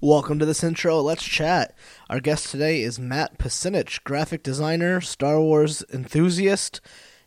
Welcome 0.00 0.38
to 0.38 0.46
this 0.46 0.62
intro. 0.62 1.00
Let's 1.00 1.24
chat. 1.24 1.76
Our 2.08 2.20
guest 2.20 2.52
today 2.52 2.82
is 2.82 3.00
Matt 3.00 3.36
Pasinich, 3.36 4.04
graphic 4.04 4.44
designer, 4.44 5.00
Star 5.00 5.40
Wars 5.40 5.82
enthusiast, 5.92 6.80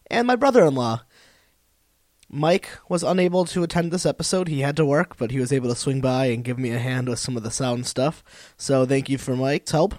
and 0.09 0.25
my 0.25 0.37
brother 0.37 0.63
in 0.63 0.75
law. 0.75 1.01
Mike 2.29 2.69
was 2.87 3.03
unable 3.03 3.43
to 3.43 3.63
attend 3.63 3.91
this 3.91 4.05
episode. 4.05 4.47
He 4.47 4.61
had 4.61 4.77
to 4.77 4.85
work, 4.85 5.17
but 5.17 5.31
he 5.31 5.39
was 5.39 5.51
able 5.51 5.67
to 5.67 5.75
swing 5.75 5.99
by 5.99 6.27
and 6.27 6.45
give 6.45 6.57
me 6.57 6.71
a 6.71 6.79
hand 6.79 7.09
with 7.09 7.19
some 7.19 7.35
of 7.35 7.43
the 7.43 7.51
sound 7.51 7.87
stuff. 7.87 8.23
So 8.55 8.85
thank 8.85 9.09
you 9.09 9.17
for 9.17 9.35
Mike's 9.35 9.71
help. 9.71 9.95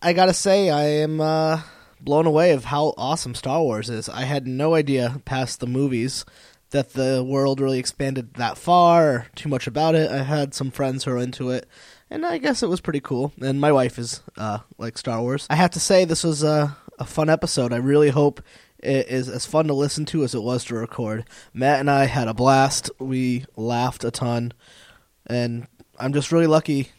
I 0.00 0.12
gotta 0.12 0.32
say, 0.32 0.70
I 0.70 0.84
am 0.84 1.20
uh, 1.20 1.62
blown 2.00 2.26
away 2.26 2.52
of 2.52 2.66
how 2.66 2.94
awesome 2.96 3.34
Star 3.34 3.60
Wars 3.60 3.90
is. 3.90 4.08
I 4.08 4.22
had 4.22 4.46
no 4.46 4.76
idea 4.76 5.20
past 5.24 5.58
the 5.58 5.66
movies 5.66 6.24
that 6.70 6.92
the 6.92 7.24
world 7.26 7.60
really 7.60 7.78
expanded 7.78 8.34
that 8.34 8.58
far, 8.58 9.08
or 9.08 9.26
too 9.34 9.48
much 9.48 9.66
about 9.66 9.94
it. 9.96 10.10
I 10.10 10.22
had 10.22 10.54
some 10.54 10.70
friends 10.70 11.04
who 11.04 11.12
are 11.12 11.18
into 11.18 11.50
it, 11.50 11.68
and 12.10 12.24
I 12.24 12.38
guess 12.38 12.62
it 12.62 12.68
was 12.68 12.80
pretty 12.80 13.00
cool. 13.00 13.32
And 13.40 13.60
my 13.60 13.72
wife 13.72 13.98
is 13.98 14.22
uh, 14.36 14.58
like 14.78 14.98
Star 14.98 15.20
Wars. 15.20 15.46
I 15.50 15.56
have 15.56 15.72
to 15.72 15.80
say, 15.80 16.04
this 16.04 16.24
was 16.24 16.42
a, 16.42 16.76
a 16.98 17.04
fun 17.04 17.28
episode. 17.28 17.72
I 17.72 17.76
really 17.76 18.10
hope 18.10 18.42
it 18.78 19.08
is 19.08 19.28
as 19.28 19.46
fun 19.46 19.66
to 19.68 19.74
listen 19.74 20.04
to 20.06 20.22
as 20.22 20.34
it 20.34 20.42
was 20.42 20.64
to 20.64 20.74
record. 20.74 21.24
Matt 21.52 21.80
and 21.80 21.90
I 21.90 22.06
had 22.06 22.28
a 22.28 22.34
blast. 22.34 22.90
We 22.98 23.44
laughed 23.56 24.04
a 24.04 24.10
ton, 24.10 24.52
and 25.26 25.66
I'm 25.98 26.12
just 26.12 26.30
really 26.30 26.46
lucky, 26.46 26.90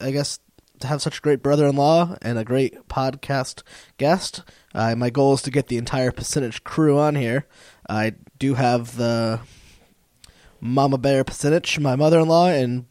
I 0.00 0.10
guess, 0.10 0.38
to 0.80 0.86
have 0.86 1.02
such 1.02 1.18
a 1.18 1.22
great 1.22 1.42
brother-in-law 1.42 2.16
and 2.22 2.38
a 2.38 2.44
great 2.44 2.88
podcast 2.88 3.62
guest. 3.98 4.42
Uh, 4.74 4.94
my 4.94 5.10
goal 5.10 5.34
is 5.34 5.42
to 5.42 5.50
get 5.50 5.68
the 5.68 5.78
entire 5.78 6.10
Pasinich 6.10 6.64
crew 6.64 6.98
on 6.98 7.14
here. 7.14 7.46
I 7.88 8.14
do 8.38 8.54
have 8.54 8.96
the 8.96 9.40
Mama 10.60 10.98
Bear 10.98 11.24
Pasinich, 11.24 11.78
my 11.78 11.96
mother-in-law, 11.96 12.48
and 12.48 12.86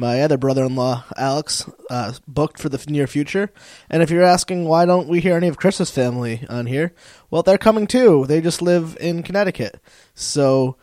my 0.00 0.22
other 0.22 0.38
brother-in-law 0.38 1.04
Alex 1.16 1.68
uh, 1.90 2.14
booked 2.26 2.58
for 2.58 2.70
the 2.70 2.82
near 2.88 3.06
future. 3.06 3.52
And 3.90 4.02
if 4.02 4.10
you're 4.10 4.24
asking 4.24 4.64
why 4.64 4.86
don't 4.86 5.08
we 5.08 5.20
hear 5.20 5.36
any 5.36 5.46
of 5.46 5.58
Chris's 5.58 5.90
family 5.90 6.46
on 6.48 6.66
here, 6.66 6.94
well, 7.30 7.42
they're 7.42 7.58
coming 7.58 7.86
too. 7.86 8.24
They 8.26 8.40
just 8.40 8.62
live 8.62 8.96
in 8.98 9.22
Connecticut, 9.22 9.78
so 10.14 10.76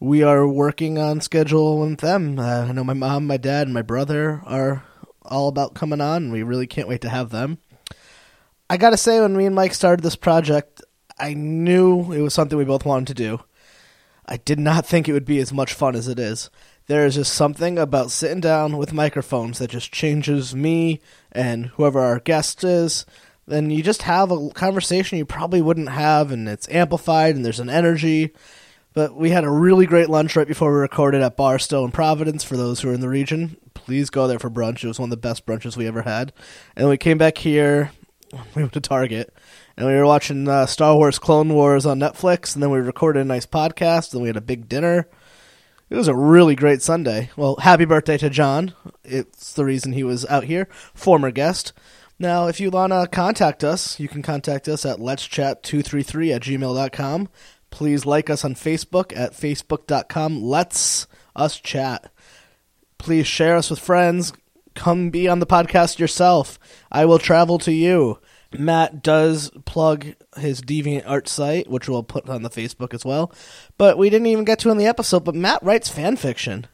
we 0.00 0.22
are 0.22 0.46
working 0.46 0.98
on 0.98 1.20
schedule 1.20 1.78
with 1.78 2.00
them. 2.00 2.38
Uh, 2.38 2.66
I 2.68 2.72
know 2.72 2.84
my 2.84 2.92
mom, 2.92 3.26
my 3.26 3.36
dad, 3.36 3.68
and 3.68 3.74
my 3.74 3.82
brother 3.82 4.42
are 4.44 4.84
all 5.22 5.48
about 5.48 5.74
coming 5.74 6.00
on. 6.00 6.32
We 6.32 6.42
really 6.42 6.66
can't 6.66 6.88
wait 6.88 7.02
to 7.02 7.08
have 7.08 7.30
them. 7.30 7.58
I 8.68 8.76
gotta 8.76 8.96
say, 8.96 9.20
when 9.20 9.36
me 9.36 9.46
and 9.46 9.54
Mike 9.54 9.74
started 9.74 10.02
this 10.02 10.16
project, 10.16 10.82
I 11.18 11.34
knew 11.34 12.12
it 12.12 12.20
was 12.20 12.34
something 12.34 12.58
we 12.58 12.64
both 12.64 12.84
wanted 12.84 13.08
to 13.08 13.14
do. 13.14 13.40
I 14.26 14.38
did 14.38 14.58
not 14.58 14.86
think 14.86 15.08
it 15.08 15.12
would 15.12 15.24
be 15.24 15.38
as 15.38 15.52
much 15.52 15.72
fun 15.74 15.94
as 15.94 16.08
it 16.08 16.18
is 16.18 16.50
there 16.90 17.06
is 17.06 17.14
just 17.14 17.32
something 17.34 17.78
about 17.78 18.10
sitting 18.10 18.40
down 18.40 18.76
with 18.76 18.92
microphones 18.92 19.60
that 19.60 19.70
just 19.70 19.92
changes 19.92 20.56
me 20.56 21.00
and 21.30 21.66
whoever 21.66 22.00
our 22.00 22.18
guest 22.18 22.64
is. 22.64 23.06
Then 23.46 23.70
you 23.70 23.80
just 23.80 24.02
have 24.02 24.32
a 24.32 24.50
conversation 24.50 25.16
you 25.16 25.24
probably 25.24 25.62
wouldn't 25.62 25.90
have, 25.90 26.32
and 26.32 26.48
it's 26.48 26.68
amplified, 26.68 27.36
and 27.36 27.44
there's 27.44 27.60
an 27.60 27.70
energy. 27.70 28.34
But 28.92 29.14
we 29.14 29.30
had 29.30 29.44
a 29.44 29.50
really 29.50 29.86
great 29.86 30.10
lunch 30.10 30.34
right 30.34 30.48
before 30.48 30.72
we 30.72 30.80
recorded 30.80 31.22
at 31.22 31.36
Barstow 31.36 31.84
in 31.84 31.92
Providence. 31.92 32.42
For 32.42 32.56
those 32.56 32.80
who 32.80 32.90
are 32.90 32.94
in 32.94 33.00
the 33.00 33.08
region, 33.08 33.56
please 33.72 34.10
go 34.10 34.26
there 34.26 34.40
for 34.40 34.50
brunch. 34.50 34.82
It 34.82 34.88
was 34.88 34.98
one 34.98 35.06
of 35.06 35.10
the 35.10 35.28
best 35.28 35.46
brunches 35.46 35.76
we 35.76 35.86
ever 35.86 36.02
had. 36.02 36.32
And 36.74 36.88
we 36.88 36.96
came 36.96 37.18
back 37.18 37.38
here. 37.38 37.92
We 38.54 38.62
went 38.62 38.72
to 38.74 38.80
Target, 38.80 39.32
and 39.76 39.86
we 39.86 39.92
were 39.92 40.06
watching 40.06 40.48
uh, 40.48 40.66
Star 40.66 40.96
Wars 40.96 41.20
Clone 41.20 41.52
Wars 41.52 41.86
on 41.86 42.00
Netflix. 42.00 42.54
And 42.54 42.62
then 42.62 42.70
we 42.70 42.78
recorded 42.78 43.20
a 43.20 43.24
nice 43.24 43.46
podcast. 43.46 44.12
And 44.12 44.22
we 44.22 44.28
had 44.28 44.36
a 44.36 44.40
big 44.40 44.68
dinner 44.68 45.08
it 45.90 45.96
was 45.96 46.08
a 46.08 46.14
really 46.14 46.54
great 46.54 46.80
Sunday. 46.80 47.30
Well, 47.36 47.56
happy 47.56 47.84
birthday 47.84 48.16
to 48.18 48.30
John. 48.30 48.74
It's 49.04 49.52
the 49.52 49.64
reason 49.64 49.92
he 49.92 50.04
was 50.04 50.24
out 50.26 50.44
here. 50.44 50.68
Former 50.94 51.32
guest. 51.32 51.72
Now, 52.18 52.46
if 52.46 52.60
you 52.60 52.70
want 52.70 52.92
to 52.92 53.08
contact 53.10 53.64
us, 53.64 53.98
you 53.98 54.06
can 54.06 54.22
contact 54.22 54.68
us 54.68 54.86
at 54.86 54.98
let'schat233 54.98 56.34
at 56.34 56.42
gmail.com. 56.42 57.28
Please 57.70 58.06
like 58.06 58.30
us 58.30 58.44
on 58.44 58.54
Facebook 58.54 59.16
at 59.16 59.32
facebook.com. 59.32 60.42
Let's 60.42 61.08
us 61.34 61.58
chat. 61.58 62.12
Please 62.98 63.26
share 63.26 63.56
us 63.56 63.70
with 63.70 63.78
friends. 63.78 64.32
Come 64.74 65.10
be 65.10 65.28
on 65.28 65.40
the 65.40 65.46
podcast 65.46 65.98
yourself. 65.98 66.58
I 66.92 67.04
will 67.04 67.18
travel 67.18 67.58
to 67.60 67.72
you. 67.72 68.20
Matt 68.58 69.02
does 69.02 69.50
plug 69.64 70.14
his 70.36 70.60
Deviant 70.60 71.04
Art 71.06 71.28
site, 71.28 71.68
which 71.70 71.88
we'll 71.88 72.02
put 72.02 72.28
on 72.28 72.42
the 72.42 72.50
Facebook 72.50 72.92
as 72.92 73.04
well. 73.04 73.32
But 73.78 73.96
we 73.96 74.10
didn't 74.10 74.26
even 74.26 74.44
get 74.44 74.58
to 74.60 74.70
in 74.70 74.78
the 74.78 74.86
episode. 74.86 75.24
But 75.24 75.36
Matt 75.36 75.62
writes 75.62 75.88
fan 75.88 76.16
fiction. 76.16 76.66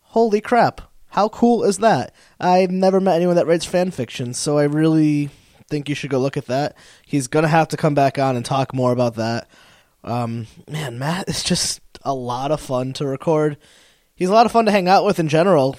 Holy 0.00 0.40
crap! 0.40 0.82
How 1.08 1.28
cool 1.28 1.64
is 1.64 1.78
that? 1.78 2.14
I've 2.40 2.70
never 2.70 3.00
met 3.00 3.16
anyone 3.16 3.36
that 3.36 3.46
writes 3.46 3.64
fan 3.64 3.90
fiction, 3.90 4.34
so 4.34 4.58
I 4.58 4.64
really 4.64 5.30
think 5.68 5.88
you 5.88 5.94
should 5.94 6.10
go 6.10 6.18
look 6.18 6.36
at 6.36 6.46
that. 6.46 6.76
He's 7.06 7.28
gonna 7.28 7.48
have 7.48 7.68
to 7.68 7.76
come 7.76 7.94
back 7.94 8.18
on 8.18 8.36
and 8.36 8.44
talk 8.44 8.74
more 8.74 8.92
about 8.92 9.14
that. 9.16 9.48
Um, 10.04 10.46
man, 10.70 10.98
Matt 10.98 11.28
is 11.28 11.42
just 11.42 11.80
a 12.02 12.14
lot 12.14 12.50
of 12.50 12.60
fun 12.60 12.92
to 12.94 13.06
record. 13.06 13.56
He's 14.14 14.28
a 14.28 14.32
lot 14.32 14.46
of 14.46 14.52
fun 14.52 14.66
to 14.66 14.72
hang 14.72 14.88
out 14.88 15.04
with 15.04 15.18
in 15.18 15.28
general. 15.28 15.76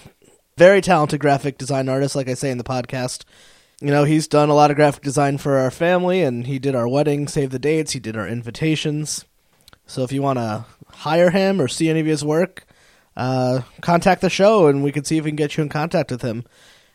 Very 0.57 0.81
talented 0.81 1.19
graphic 1.19 1.57
design 1.57 1.89
artist, 1.89 2.15
like 2.15 2.29
I 2.29 2.33
say 2.33 2.51
in 2.51 2.57
the 2.57 2.63
podcast 2.63 3.23
you 3.83 3.91
know, 3.91 4.05
he's 4.05 4.29
done 4.29 4.47
a 4.47 4.53
lot 4.53 4.71
of 4.71 4.77
graphic 4.77 5.03
design 5.03 5.37
for 5.37 5.57
our 5.57 5.69
family, 5.69 6.23
and 6.23 6.47
he 6.47 6.57
did 6.57 6.73
our 6.73 6.87
wedding, 6.87 7.27
save 7.27 7.49
the 7.49 7.59
dates, 7.59 7.91
he 7.91 7.99
did 7.99 8.15
our 8.15 8.25
invitations. 8.25 9.25
So 9.85 10.03
if 10.03 10.13
you 10.13 10.21
want 10.21 10.39
to 10.39 10.65
hire 10.87 11.31
him 11.31 11.59
or 11.59 11.67
see 11.67 11.89
any 11.89 11.99
of 11.99 12.05
his 12.05 12.23
work, 12.23 12.65
uh, 13.17 13.63
contact 13.81 14.21
the 14.21 14.29
show, 14.29 14.67
and 14.67 14.85
we 14.85 14.93
can 14.93 15.03
see 15.03 15.17
if 15.17 15.25
we 15.25 15.31
can 15.31 15.35
get 15.35 15.57
you 15.57 15.63
in 15.63 15.69
contact 15.69 16.11
with 16.11 16.21
him. 16.21 16.45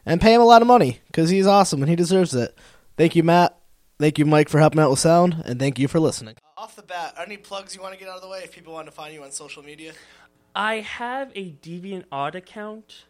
And 0.06 0.18
pay 0.18 0.32
him 0.32 0.40
a 0.40 0.46
lot 0.46 0.62
of 0.62 0.68
money, 0.68 1.00
because 1.08 1.28
he's 1.28 1.46
awesome 1.46 1.82
and 1.82 1.90
he 1.90 1.96
deserves 1.96 2.34
it. 2.34 2.56
Thank 2.96 3.14
you, 3.14 3.22
Matt. 3.22 3.58
Thank 3.98 4.18
you, 4.18 4.24
Mike, 4.24 4.48
for 4.48 4.58
helping 4.58 4.80
out 4.80 4.88
with 4.88 4.98
sound, 4.98 5.42
and 5.44 5.60
thank 5.60 5.78
you 5.78 5.88
for 5.88 6.00
listening. 6.00 6.36
Off 6.56 6.74
the 6.74 6.82
bat, 6.82 7.14
any 7.20 7.36
plugs 7.36 7.74
you 7.74 7.82
want 7.82 7.92
to 7.92 8.00
get 8.00 8.08
out 8.08 8.16
of 8.16 8.22
the 8.22 8.28
way 8.28 8.40
if 8.44 8.52
people 8.52 8.72
want 8.72 8.86
to 8.86 8.92
find 8.92 9.12
you 9.12 9.22
on 9.22 9.30
social 9.30 9.62
media? 9.62 9.92
I 10.54 10.76
have 10.76 11.32
a 11.34 11.52
DeviantArt 11.52 12.34
account 12.34 13.04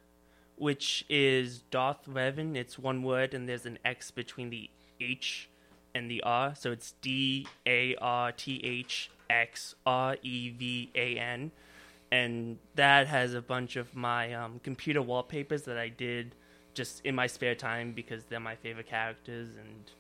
which 0.59 1.05
is 1.09 1.63
Darth 1.71 2.07
Revan. 2.09 2.57
It's 2.57 2.79
one 2.79 3.03
word, 3.03 3.35
and 3.35 3.49
there's 3.49 3.67
an 3.67 3.79
X 3.85 4.11
between 4.11 4.51
the 4.51 4.71
H 5.01 5.49
and 5.95 6.11
the 6.11 6.23
R, 6.23 6.55
so 6.55 6.73
it's 6.73 6.95
D 7.01 7.47
A 7.67 7.95
R 7.97 8.33
T 8.33 8.61
H 8.65 9.11
X 9.31 9.75
R 9.87 10.17
E 10.23 10.51
V 10.51 10.91
A 10.95 11.19
N, 11.19 11.51
and 12.11 12.59
that 12.75 13.07
has 13.07 13.35
a 13.35 13.43
bunch 13.43 13.77
of 13.77 13.95
my 13.95 14.35
um, 14.35 14.61
computer 14.63 15.03
wallpapers 15.03 15.63
that 15.63 15.79
I 15.79 15.89
did 15.89 16.35
just 16.75 17.05
in 17.05 17.15
my 17.15 17.27
spare 17.27 17.55
time 17.55 17.93
because 17.93 18.25
they're 18.25 18.39
my 18.39 18.55
favorite 18.55 18.87
characters 18.87 19.49
and 19.57 19.91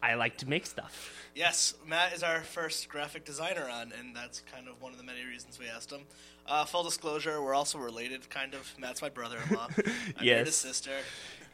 I 0.00 0.14
like 0.14 0.36
to 0.38 0.48
make 0.48 0.64
stuff. 0.66 1.28
Yes, 1.34 1.74
Matt 1.86 2.12
is 2.12 2.22
our 2.22 2.40
first 2.40 2.88
graphic 2.88 3.24
designer 3.24 3.68
on, 3.68 3.92
and 3.98 4.14
that's 4.14 4.40
kind 4.52 4.68
of 4.68 4.80
one 4.80 4.92
of 4.92 4.98
the 4.98 5.04
many 5.04 5.24
reasons 5.24 5.58
we 5.58 5.66
asked 5.66 5.90
him. 5.90 6.02
Uh, 6.48 6.64
full 6.64 6.82
disclosure, 6.82 7.42
we're 7.42 7.54
also 7.54 7.78
related, 7.78 8.28
kind 8.30 8.54
of. 8.54 8.74
Matt's 8.78 9.02
my 9.02 9.10
brother-in-law. 9.10 9.68
I 10.18 10.22
yes. 10.22 10.46
his 10.46 10.56
sister. 10.56 10.90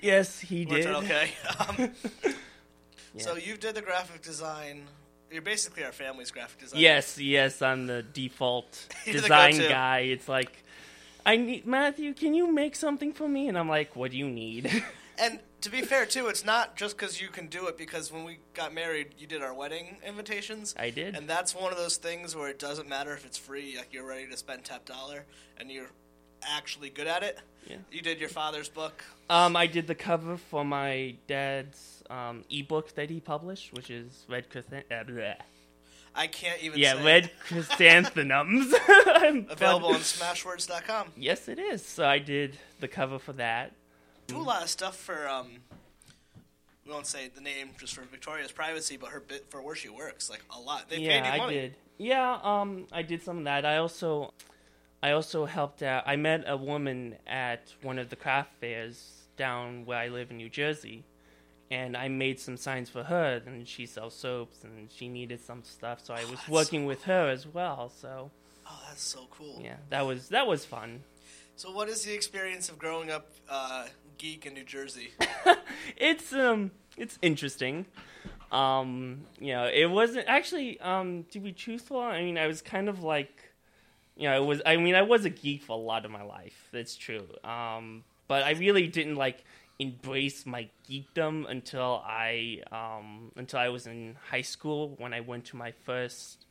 Yes, 0.01 0.39
he 0.39 0.65
did. 0.65 0.87
okay. 0.87 1.31
Um, 1.69 1.91
yeah. 3.15 3.23
So 3.23 3.37
you 3.37 3.57
did 3.57 3.75
the 3.77 3.83
graphic 3.83 4.23
design. 4.23 4.87
You're 5.31 5.43
basically 5.43 5.85
our 5.85 5.93
family's 5.93 6.31
graphic 6.31 6.61
designer. 6.61 6.81
Yes, 6.81 7.19
yes, 7.19 7.63
I'm 7.63 7.87
the 7.87 8.03
default 8.03 8.89
design 9.05 9.57
the 9.57 9.69
guy. 9.69 10.01
It's 10.01 10.29
like, 10.29 10.65
I 11.25 11.37
need 11.37 11.67
Matthew. 11.67 12.13
Can 12.13 12.35
you 12.35 12.53
make 12.53 12.75
something 12.77 13.13
for 13.13 13.29
me? 13.29 13.49
And 13.49 13.57
I'm 13.57 13.69
like, 13.69 13.95
what 13.95 14.11
do 14.11 14.17
you 14.17 14.29
need? 14.29 14.83
and 15.19 15.39
to 15.65 15.71
be 15.71 15.81
fair 15.81 16.05
too, 16.05 16.27
it's 16.27 16.45
not 16.45 16.77
just 16.77 16.95
because 16.95 17.23
you 17.23 17.29
can 17.29 17.47
do 17.47 17.67
it. 17.69 17.79
Because 17.79 18.13
when 18.13 18.25
we 18.25 18.39
got 18.53 18.75
married, 18.75 19.15
you 19.19 19.27
did 19.27 19.43
our 19.43 19.55
wedding 19.55 19.97
invitations. 20.07 20.75
I 20.79 20.91
did, 20.91 21.17
and 21.17 21.27
that's 21.27 21.55
one 21.55 21.73
of 21.73 21.79
those 21.79 21.97
things 21.97 22.37
where 22.37 22.51
it 22.51 22.59
doesn't 22.59 22.87
matter 22.87 23.15
if 23.15 23.25
it's 23.25 23.39
free. 23.39 23.75
Like 23.77 23.89
you're 23.91 24.07
ready 24.07 24.27
to 24.27 24.37
spend 24.37 24.65
top 24.65 24.85
dollar, 24.85 25.25
and 25.57 25.71
you're 25.71 25.91
actually 26.43 26.91
good 26.91 27.07
at 27.07 27.23
it. 27.23 27.39
Yeah. 27.67 27.77
You 27.91 28.03
did 28.03 28.21
your 28.21 28.29
father's 28.29 28.69
book. 28.69 29.03
Um, 29.31 29.57
I 29.57 29.67
did 29.67 29.87
the 29.87 29.95
cover 29.95 30.37
for 30.37 30.67
my 30.67 31.17
dad's 31.27 32.03
um, 32.11 32.45
ebook 32.51 32.95
that 32.97 33.09
he 33.09 33.21
published, 33.21 33.73
which 33.73 33.89
is 33.89 34.27
Red 34.29 34.51
Chrysanthemums. 34.51 35.19
Uh, 35.19 35.35
I 36.15 36.27
can't 36.27 36.63
even. 36.63 36.79
Yeah, 36.79 37.03
Red 37.03 37.31
Chrysanthemums. 37.47 38.75
Available 39.49 39.89
on 39.89 40.01
Smashwords.com. 40.01 41.13
Yes, 41.17 41.49
it 41.49 41.59
is. 41.59 41.83
So 41.87 42.05
I 42.05 42.19
did 42.19 42.59
the 42.81 42.89
cover 42.89 43.19
for 43.19 43.33
that 43.33 43.73
do 44.27 44.37
a 44.37 44.39
lot 44.39 44.63
of 44.63 44.69
stuff 44.69 44.97
for 44.97 45.29
um, 45.29 45.49
we 46.87 46.93
won't 46.93 47.07
say 47.07 47.29
the 47.35 47.41
name 47.41 47.71
just 47.79 47.95
for 47.95 48.03
Victoria's 48.03 48.53
privacy, 48.53 48.97
but 48.97 49.11
her 49.11 49.21
bit 49.21 49.47
for 49.49 49.63
where 49.63 49.75
she 49.75 49.89
works, 49.89 50.29
like 50.29 50.43
a 50.55 50.61
lot. 50.61 50.89
They 50.89 50.99
yeah, 50.99 51.31
paid 51.31 51.39
money. 51.39 51.59
I 51.59 51.61
did. 51.61 51.75
Yeah, 51.97 52.39
um, 52.43 52.87
I 52.93 53.03
did 53.03 53.23
some 53.23 53.39
of 53.39 53.45
that. 53.45 53.65
I 53.65 53.79
also, 53.79 54.35
I 55.03 55.13
also 55.13 55.47
helped 55.47 55.83
out. 55.83 56.05
I 56.07 56.17
met 56.17 56.45
a 56.47 56.57
woman 56.57 57.17
at 57.27 57.73
one 57.83 57.99
of 57.99 58.11
the 58.11 58.17
craft 58.17 58.51
fairs 58.61 59.23
down 59.37 59.87
where 59.87 59.99
I 59.99 60.09
live 60.09 60.31
in 60.31 60.37
New 60.37 60.49
Jersey, 60.49 61.05
and 61.71 61.97
I 61.97 62.09
made 62.09 62.41
some 62.41 62.57
signs 62.57 62.91
for 62.91 63.05
her. 63.05 63.41
And 63.47 63.67
she 63.67 63.87
sells 63.87 64.15
soaps, 64.15 64.65
and 64.65 64.91
she 64.91 65.09
needed 65.09 65.41
some 65.41 65.63
stuff, 65.63 66.05
so 66.05 66.15
I 66.15 66.25
oh, 66.27 66.33
was 66.33 66.49
working 66.49 66.83
so 66.83 66.89
with 66.89 67.05
cool. 67.05 67.15
her 67.15 67.31
as 67.31 67.47
well. 67.47 67.91
So. 68.01 68.31
Oh, 68.67 68.83
that's 68.89 69.03
so 69.03 69.27
cool. 69.31 69.61
Yeah, 69.63 69.77
that 69.91 70.07
was 70.07 70.29
that 70.31 70.47
was 70.47 70.65
fun. 70.65 71.03
So, 71.57 71.71
what 71.71 71.89
is 71.89 72.03
the 72.05 72.13
experience 72.13 72.69
of 72.69 72.79
growing 72.79 73.11
up 73.11 73.31
uh, 73.49 73.87
geek 74.19 74.47
in 74.47 74.55
New 74.55 74.65
Jersey? 74.65 75.13
it's 75.97 76.33
um 76.33 76.71
it's 76.97 77.19
interesting. 77.23 77.87
Um, 78.53 79.23
you 79.41 79.53
know, 79.53 79.65
it 79.67 79.87
wasn't 79.87 80.29
actually 80.29 80.81
um 80.81 81.25
to 81.31 81.41
be 81.41 81.53
truthful, 81.53 81.99
I 81.99 82.23
mean 82.23 82.39
I 82.39 82.47
was 82.47 82.63
kind 82.63 82.89
of 82.89 83.03
like 83.03 83.53
you 84.17 84.29
know, 84.29 84.43
it 84.43 84.47
was 84.47 84.63
I 84.65 84.77
mean 84.77 84.95
I 84.95 85.03
was 85.03 85.25
a 85.25 85.31
geek 85.31 85.63
for 85.63 85.73
a 85.73 85.81
lot 85.81 86.05
of 86.05 86.11
my 86.11 86.23
life. 86.23 86.69
That's 86.73 86.97
true. 86.97 87.27
Um 87.43 88.05
but 88.29 88.43
I 88.45 88.53
really 88.53 88.87
didn't 88.87 89.17
like 89.17 89.45
embrace 89.79 90.47
my 90.47 90.69
geekdom 90.89 91.51
until 91.51 92.03
I 92.07 92.63
um 92.71 93.33
until 93.37 93.59
I 93.59 93.69
was 93.69 93.87
in 93.87 94.17
high 94.31 94.43
school 94.43 94.95
when 94.99 95.13
I 95.13 95.21
went 95.21 95.47
to 95.47 95.57
my 95.57 95.73
first 95.73 96.47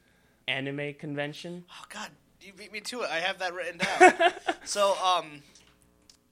anime 0.48 0.94
convention. 0.96 1.66
Oh 1.72 1.86
God, 1.90 2.10
you 2.42 2.54
beat 2.54 2.72
me 2.72 2.82
to 2.82 3.02
it. 3.02 3.10
I 3.10 3.20
have 3.20 3.40
that 3.40 3.54
written 3.54 3.80
down. 3.80 4.34
so, 4.66 4.96
um, 5.04 5.42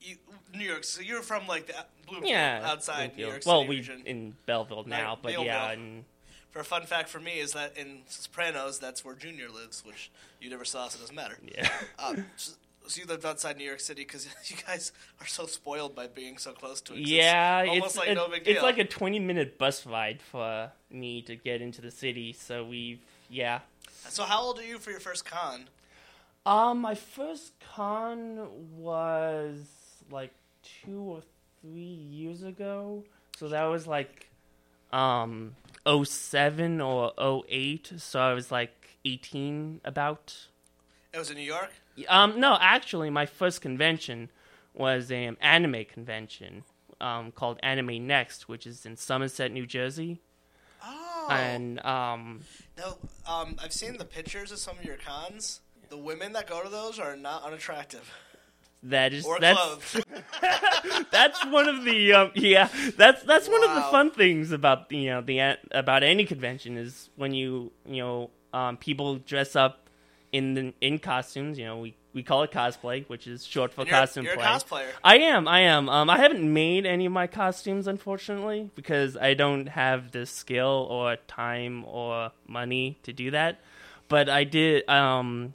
you, 0.02 0.16
New 0.54 0.66
York. 0.66 0.84
So 0.84 1.02
you're 1.02 1.22
from 1.22 1.48
like 1.48 1.68
the 1.68 1.74
Bloomfield, 2.08 2.30
Yeah, 2.32 2.62
outside 2.64 3.16
New 3.18 3.24
Bloomfield. 3.26 3.30
York 3.30 3.44
City 3.44 3.50
Well, 3.50 3.68
we 3.68 3.76
region. 3.78 4.02
in 4.06 4.36
Belleville 4.46 4.84
now, 4.88 5.18
but 5.22 5.32
Belleville. 5.34 5.46
yeah, 5.46 5.72
and 5.72 6.04
For 6.52 6.60
a 6.60 6.64
fun 6.66 6.84
fact 6.86 7.10
for 7.10 7.20
me 7.20 7.40
is 7.40 7.54
that 7.54 7.78
in 7.78 8.02
Sopranos, 8.08 8.80
that's 8.80 9.06
where 9.06 9.16
Junior 9.16 9.50
lives, 9.50 9.84
which 9.86 10.12
you 10.42 10.50
never 10.50 10.66
saw, 10.66 10.88
so 10.88 10.98
it 10.98 11.02
doesn't 11.02 11.16
matter. 11.16 11.38
yeah. 11.56 11.70
Um, 12.00 12.26
so, 12.36 12.52
so 12.88 13.00
you 13.00 13.08
lived 13.08 13.26
outside 13.26 13.58
New 13.58 13.64
York 13.64 13.80
City 13.80 14.02
because 14.02 14.28
you 14.48 14.58
guys 14.68 14.92
are 15.22 15.28
so 15.28 15.46
spoiled 15.46 15.96
by 15.96 16.08
being 16.08 16.38
so 16.38 16.52
close 16.52 16.82
to 16.82 16.94
it. 16.94 17.00
Yeah, 17.02 17.62
it's 17.62 17.70
almost 17.70 17.86
it's 17.86 17.98
like 17.98 18.10
a, 18.10 18.16
no 18.16 18.28
big 18.28 18.44
deal. 18.44 18.54
it's 18.56 18.64
like 18.64 18.80
a 18.80 18.86
twenty 18.86 19.20
minute 19.20 19.58
bus 19.58 19.86
ride 19.86 20.20
for 20.22 20.72
me 20.90 21.22
to 21.22 21.36
get 21.36 21.62
into 21.62 21.80
the 21.82 21.92
city. 21.92 22.34
So 22.34 22.66
we've 22.66 23.00
yeah. 23.30 23.60
So 24.10 24.24
how 24.24 24.42
old 24.42 24.58
are 24.60 24.66
you 24.66 24.78
for 24.80 24.90
your 24.92 25.00
first 25.00 25.24
con? 25.26 25.66
Um, 26.44 26.80
my 26.82 26.96
first 26.96 27.54
con 27.76 28.48
was 28.76 29.58
like 30.12 30.32
two 30.84 31.00
or 31.00 31.22
three 31.62 31.82
years 31.82 32.44
ago. 32.44 33.04
So 33.38 33.50
that 33.50 33.64
was 33.64 33.88
like 33.88 34.30
um 34.92 35.56
07 35.86 36.82
or 36.82 37.14
08. 37.50 37.94
So 37.98 38.20
I 38.20 38.34
was 38.34 38.52
like 38.52 38.98
eighteen 39.06 39.82
about. 39.84 40.48
It 41.14 41.18
was 41.18 41.30
in 41.30 41.38
New 41.38 41.44
York. 41.44 41.72
Um, 42.08 42.40
no, 42.40 42.58
actually, 42.60 43.10
my 43.10 43.26
first 43.26 43.62
convention 43.62 44.30
was 44.74 45.12
an 45.12 45.36
anime 45.42 45.84
convention 45.86 46.64
um, 47.02 47.32
called 47.32 47.60
Anime 47.62 48.08
Next, 48.08 48.48
which 48.48 48.66
is 48.66 48.86
in 48.86 48.96
Somerset, 48.96 49.52
New 49.52 49.66
Jersey. 49.66 50.22
Oh, 50.84 51.28
And 51.30 51.84
um, 51.86 52.42
no. 52.78 52.98
Um, 53.28 53.58
I've 53.62 53.74
seen 53.74 53.98
the 53.98 54.06
pictures 54.06 54.52
of 54.52 54.60
some 54.60 54.78
of 54.80 54.86
your 54.86 54.96
cons. 54.96 55.60
The 55.90 55.98
women 55.98 56.32
that 56.34 56.48
go 56.48 56.64
to 56.64 56.70
those 56.70 56.98
are 56.98 57.18
not 57.18 57.44
unattractive 57.44 58.10
that 58.84 59.14
is 59.14 59.26
or 59.26 59.40
that's 59.40 59.98
that's 61.12 61.46
one 61.46 61.68
of 61.68 61.84
the 61.84 62.14
um, 62.14 62.32
yeah 62.36 62.68
that's 62.98 63.22
that's 63.24 63.48
one 63.48 63.64
of 63.64 63.76
the 63.76 63.82
fun 63.84 64.10
things 64.10 64.52
about 64.52 64.92
you 64.92 65.06
know 65.06 65.22
the 65.22 65.58
about 65.72 66.04
any 66.04 66.26
convention 66.26 66.78
is 66.78 67.10
when 67.16 67.34
you 67.34 67.72
you 67.86 67.98
know 67.98 68.30
um, 68.54 68.78
people 68.78 69.18
dress 69.18 69.56
up 69.56 69.90
in 70.32 70.54
the, 70.54 70.74
in 70.82 71.00
costumes. 71.00 71.58
You 71.58 71.66
know 71.66 71.78
we 71.80 71.96
we 72.14 72.24
call 72.24 72.44
it 72.44 72.52
cosplay, 72.52 73.08
which 73.08 73.28
is 73.28 73.46
short 73.46 73.74
for 73.74 73.86
you're, 73.86 73.92
costume 73.92 74.26
you're 74.26 74.34
a 74.34 74.38
play. 74.38 74.46
cosplayer. 74.46 74.88
I 75.04 75.18
am, 75.20 75.48
I 75.48 75.62
am. 75.62 75.90
Um, 75.90 76.10
I 76.10 76.18
haven't 76.18 76.52
made 76.52 76.86
any 76.86 77.06
of 77.06 77.12
my 77.12 77.28
costumes, 77.28 77.88
unfortunately, 77.88 78.70
because 78.76 79.16
I 79.16 79.34
don't 79.34 79.68
have 79.68 80.12
the 80.12 80.26
skill 80.26 80.88
or 80.90 81.18
time 81.28 81.86
or 81.86 82.32
money 82.48 82.98
to 83.04 83.14
do 83.14 83.32
that. 83.32 83.60
But 84.08 84.30
I 84.30 84.44
did. 84.44 84.90
Um, 84.90 85.54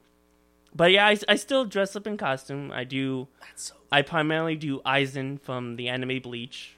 but 0.77 0.93
yeah, 0.93 1.07
I, 1.07 1.19
I 1.29 1.37
still 1.37 1.65
dress 1.65 1.97
up 1.97 2.07
in 2.07 2.17
costume. 2.17 2.71
I 2.73 2.85
do. 2.85 3.29
That's 3.41 3.63
so. 3.65 3.75
I 3.91 4.03
primarily 4.03 4.57
do 4.57 4.81
Aizen 4.81 5.41
from 5.41 5.77
the 5.77 5.89
anime 5.89 6.21
Bleach. 6.21 6.77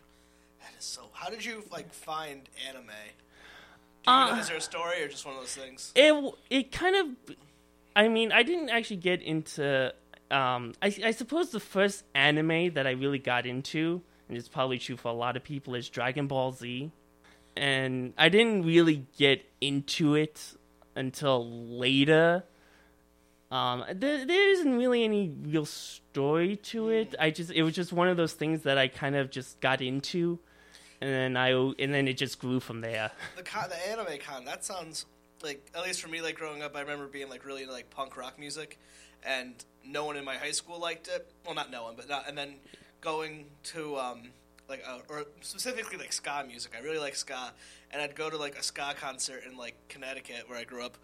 That 0.60 0.72
is 0.78 0.84
so. 0.84 1.02
How 1.12 1.28
did 1.30 1.44
you 1.44 1.64
like 1.70 1.92
find 1.92 2.48
anime? 2.68 2.86
Do 4.04 4.10
you 4.10 4.16
Uh, 4.16 4.34
know, 4.34 4.40
is 4.40 4.48
there 4.48 4.56
a 4.56 4.60
story 4.60 5.02
or 5.02 5.08
just 5.08 5.26
one 5.26 5.34
of 5.34 5.40
those 5.40 5.54
things? 5.54 5.92
It 5.94 6.34
it 6.50 6.72
kind 6.72 6.96
of. 6.96 7.36
I 7.96 8.08
mean, 8.08 8.30
I 8.30 8.42
didn't 8.42 8.68
actually 8.70 8.96
get 8.96 9.22
into. 9.22 9.92
Um, 10.30 10.74
I, 10.82 10.94
I 11.04 11.10
suppose 11.10 11.50
the 11.50 11.60
first 11.60 12.04
anime 12.14 12.74
that 12.74 12.86
I 12.86 12.90
really 12.90 13.18
got 13.18 13.46
into, 13.46 14.02
and 14.28 14.36
it's 14.36 14.48
probably 14.48 14.78
true 14.78 14.96
for 14.96 15.08
a 15.08 15.14
lot 15.14 15.36
of 15.36 15.42
people, 15.42 15.74
is 15.74 15.88
Dragon 15.88 16.26
Ball 16.26 16.52
Z. 16.52 16.92
And 17.56 18.12
I 18.16 18.28
didn't 18.28 18.64
really 18.64 19.06
get 19.16 19.44
into 19.60 20.14
it 20.14 20.54
until 20.94 21.50
later. 21.50 22.44
Um, 23.50 23.84
there, 23.94 24.26
there 24.26 24.50
isn't 24.50 24.76
really 24.76 25.04
any 25.04 25.32
real 25.42 25.64
story 25.64 26.56
to 26.56 26.90
it. 26.90 27.14
I 27.18 27.30
just 27.30 27.50
it 27.50 27.62
was 27.62 27.74
just 27.74 27.92
one 27.92 28.08
of 28.08 28.18
those 28.18 28.34
things 28.34 28.62
that 28.62 28.76
I 28.76 28.88
kind 28.88 29.16
of 29.16 29.30
just 29.30 29.58
got 29.60 29.80
into, 29.80 30.38
and 31.00 31.10
then 31.10 31.36
I 31.36 31.52
and 31.52 31.94
then 31.94 32.08
it 32.08 32.18
just 32.18 32.38
grew 32.38 32.60
from 32.60 32.82
there. 32.82 33.10
The 33.36 33.42
con, 33.42 33.70
the 33.70 33.88
anime 33.88 34.18
con. 34.18 34.44
That 34.44 34.66
sounds 34.66 35.06
like 35.42 35.66
at 35.74 35.82
least 35.82 36.02
for 36.02 36.08
me, 36.08 36.20
like 36.20 36.34
growing 36.34 36.62
up, 36.62 36.76
I 36.76 36.80
remember 36.80 37.06
being 37.06 37.30
like 37.30 37.46
really 37.46 37.62
into 37.62 37.72
like 37.72 37.88
punk 37.88 38.18
rock 38.18 38.38
music, 38.38 38.78
and 39.22 39.54
no 39.82 40.04
one 40.04 40.18
in 40.18 40.26
my 40.26 40.34
high 40.34 40.50
school 40.50 40.78
liked 40.78 41.08
it. 41.08 41.32
Well, 41.46 41.54
not 41.54 41.70
no 41.70 41.84
one, 41.84 41.94
but 41.96 42.06
not. 42.06 42.28
And 42.28 42.36
then 42.36 42.56
going 43.00 43.46
to 43.62 43.96
um 43.96 44.28
like 44.68 44.84
uh, 44.86 44.98
or 45.08 45.24
specifically 45.40 45.96
like 45.96 46.12
ska 46.12 46.44
music. 46.46 46.74
I 46.78 46.82
really 46.82 46.98
like 46.98 47.16
ska, 47.16 47.54
and 47.90 48.02
I'd 48.02 48.14
go 48.14 48.28
to 48.28 48.36
like 48.36 48.58
a 48.58 48.62
ska 48.62 48.94
concert 49.00 49.44
in 49.50 49.56
like 49.56 49.74
Connecticut 49.88 50.44
where 50.48 50.58
I 50.58 50.64
grew 50.64 50.84
up, 50.84 50.98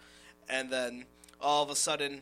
and 0.47 0.69
then 0.69 1.07
all 1.41 1.63
of 1.63 1.71
a 1.71 1.77
sudden. 1.77 2.21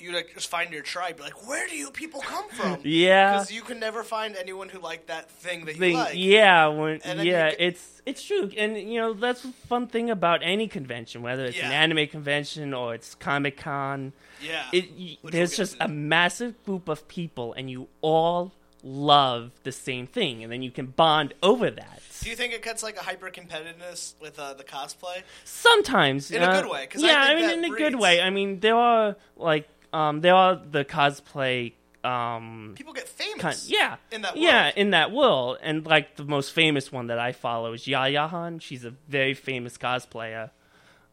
You 0.00 0.12
like 0.12 0.32
just 0.34 0.48
find 0.48 0.72
your 0.72 0.82
tribe. 0.82 1.18
Like, 1.18 1.48
where 1.48 1.66
do 1.66 1.74
you 1.76 1.90
people 1.90 2.20
come 2.20 2.48
from? 2.50 2.78
Yeah. 2.84 3.32
because 3.32 3.50
you 3.52 3.62
can 3.62 3.80
never 3.80 4.02
find 4.04 4.36
anyone 4.36 4.68
who 4.68 4.78
liked 4.78 5.08
that 5.08 5.30
thing 5.30 5.64
that 5.64 5.76
you 5.76 5.94
like. 5.94 6.14
Yeah, 6.14 6.68
when 6.68 7.00
yeah, 7.04 7.50
get- 7.50 7.60
it's 7.60 8.02
it's 8.06 8.22
true, 8.22 8.50
and 8.56 8.76
you 8.78 9.00
know 9.00 9.12
that's 9.12 9.42
the 9.42 9.52
fun 9.68 9.86
thing 9.88 10.08
about 10.08 10.40
any 10.42 10.68
convention, 10.68 11.22
whether 11.22 11.44
it's 11.44 11.58
an 11.58 11.72
anime 11.72 12.06
convention 12.06 12.72
or 12.74 12.94
it's 12.94 13.14
Comic 13.16 13.56
Con. 13.56 14.12
Yeah, 14.40 14.64
It 14.72 14.90
y- 14.96 15.18
there's 15.24 15.56
just 15.56 15.76
a 15.80 15.88
massive 15.88 16.62
group 16.64 16.88
of 16.88 17.08
people, 17.08 17.52
and 17.54 17.68
you 17.68 17.88
all 18.00 18.52
love 18.84 19.50
the 19.64 19.72
same 19.72 20.06
thing, 20.06 20.44
and 20.44 20.52
then 20.52 20.62
you 20.62 20.70
can 20.70 20.86
bond 20.86 21.34
over 21.42 21.68
that. 21.72 22.00
Do 22.22 22.30
you 22.30 22.36
think 22.36 22.52
it 22.52 22.62
cuts 22.62 22.82
like 22.84 22.96
a 22.96 23.02
hyper 23.02 23.30
competitiveness 23.30 24.14
with 24.20 24.38
uh, 24.38 24.54
the 24.54 24.62
cosplay? 24.64 25.22
Sometimes, 25.44 26.30
In 26.30 26.42
a 26.42 26.46
uh, 26.46 26.62
good 26.62 26.70
way, 26.70 26.86
'cause 26.86 27.02
I 27.02 27.08
yeah, 27.08 27.22
I, 27.22 27.26
think 27.34 27.40
mean, 27.40 27.64
in 27.64 27.72
a 27.72 27.76
good 27.76 27.96
way. 27.96 28.20
I 28.22 28.30
mean, 28.30 28.60
there 28.60 28.76
are 28.76 29.16
like 29.36 29.68
um, 29.92 30.20
there 30.20 30.34
are 30.34 30.56
the 30.56 30.84
cosplay. 30.84 31.72
Um, 32.04 32.74
People 32.76 32.92
get 32.92 33.08
famous. 33.08 33.68
yeah, 33.68 33.96
in 34.12 34.22
that 34.22 34.36
yeah, 34.36 34.64
world. 34.66 34.74
in 34.76 34.90
that 34.90 35.12
world, 35.12 35.58
and 35.62 35.84
like 35.84 36.16
the 36.16 36.24
most 36.24 36.52
famous 36.52 36.92
one 36.92 37.08
that 37.08 37.18
I 37.18 37.32
follow 37.32 37.72
is 37.72 37.86
Yaya 37.88 38.28
Han. 38.28 38.60
She's 38.60 38.84
a 38.84 38.90
very 39.08 39.34
famous 39.34 39.76
cosplayer, 39.76 40.50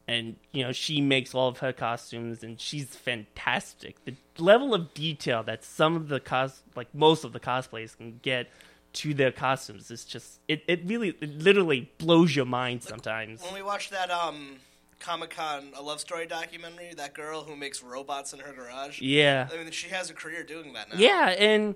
and 0.08 0.36
you 0.52 0.64
know 0.64 0.72
she 0.72 1.02
makes 1.02 1.34
all 1.34 1.50
of 1.50 1.58
her 1.60 1.74
costumes, 1.74 2.44
and 2.44 2.60
she's 2.62 2.86
fantastic. 2.96 4.04
The 4.06 4.16
level 4.38 4.74
of 4.76 4.94
detail 4.94 5.42
that 5.44 5.64
some 5.64 5.96
of 5.96 6.08
the 6.08 6.20
cos, 6.20 6.62
like 6.76 6.94
most 6.94 7.24
of 7.24 7.34
the 7.34 7.40
cosplayers, 7.40 7.98
can 7.98 8.20
get 8.22 8.50
to 8.94 9.14
their 9.14 9.32
costumes 9.32 9.90
is 9.92 10.06
just 10.06 10.40
it. 10.48 10.64
It 10.68 10.82
really, 10.86 11.10
it 11.20 11.40
literally 11.40 11.92
blows 11.98 12.36
your 12.36 12.46
mind 12.46 12.84
sometimes. 12.84 13.42
When 13.42 13.56
we 13.56 13.64
watch 13.64 13.90
that 13.90 14.12
um, 14.12 14.58
Comic 15.06 15.30
Con 15.30 15.72
a 15.76 15.82
love 15.82 16.00
story 16.00 16.26
documentary, 16.26 16.94
that 16.98 17.14
girl 17.14 17.44
who 17.44 17.56
makes 17.56 17.84
robots 17.84 18.34
in 18.34 18.40
her 18.40 18.54
garage. 18.54 19.00
Yeah, 19.02 19.48
I 19.54 19.58
mean, 19.58 19.72
she 19.72 19.90
has 19.90 20.10
a 20.10 20.14
career 20.14 20.44
doing 20.44 20.74
that 20.74 20.90
now. 20.92 20.98
Yeah, 20.98 21.30
and 21.30 21.76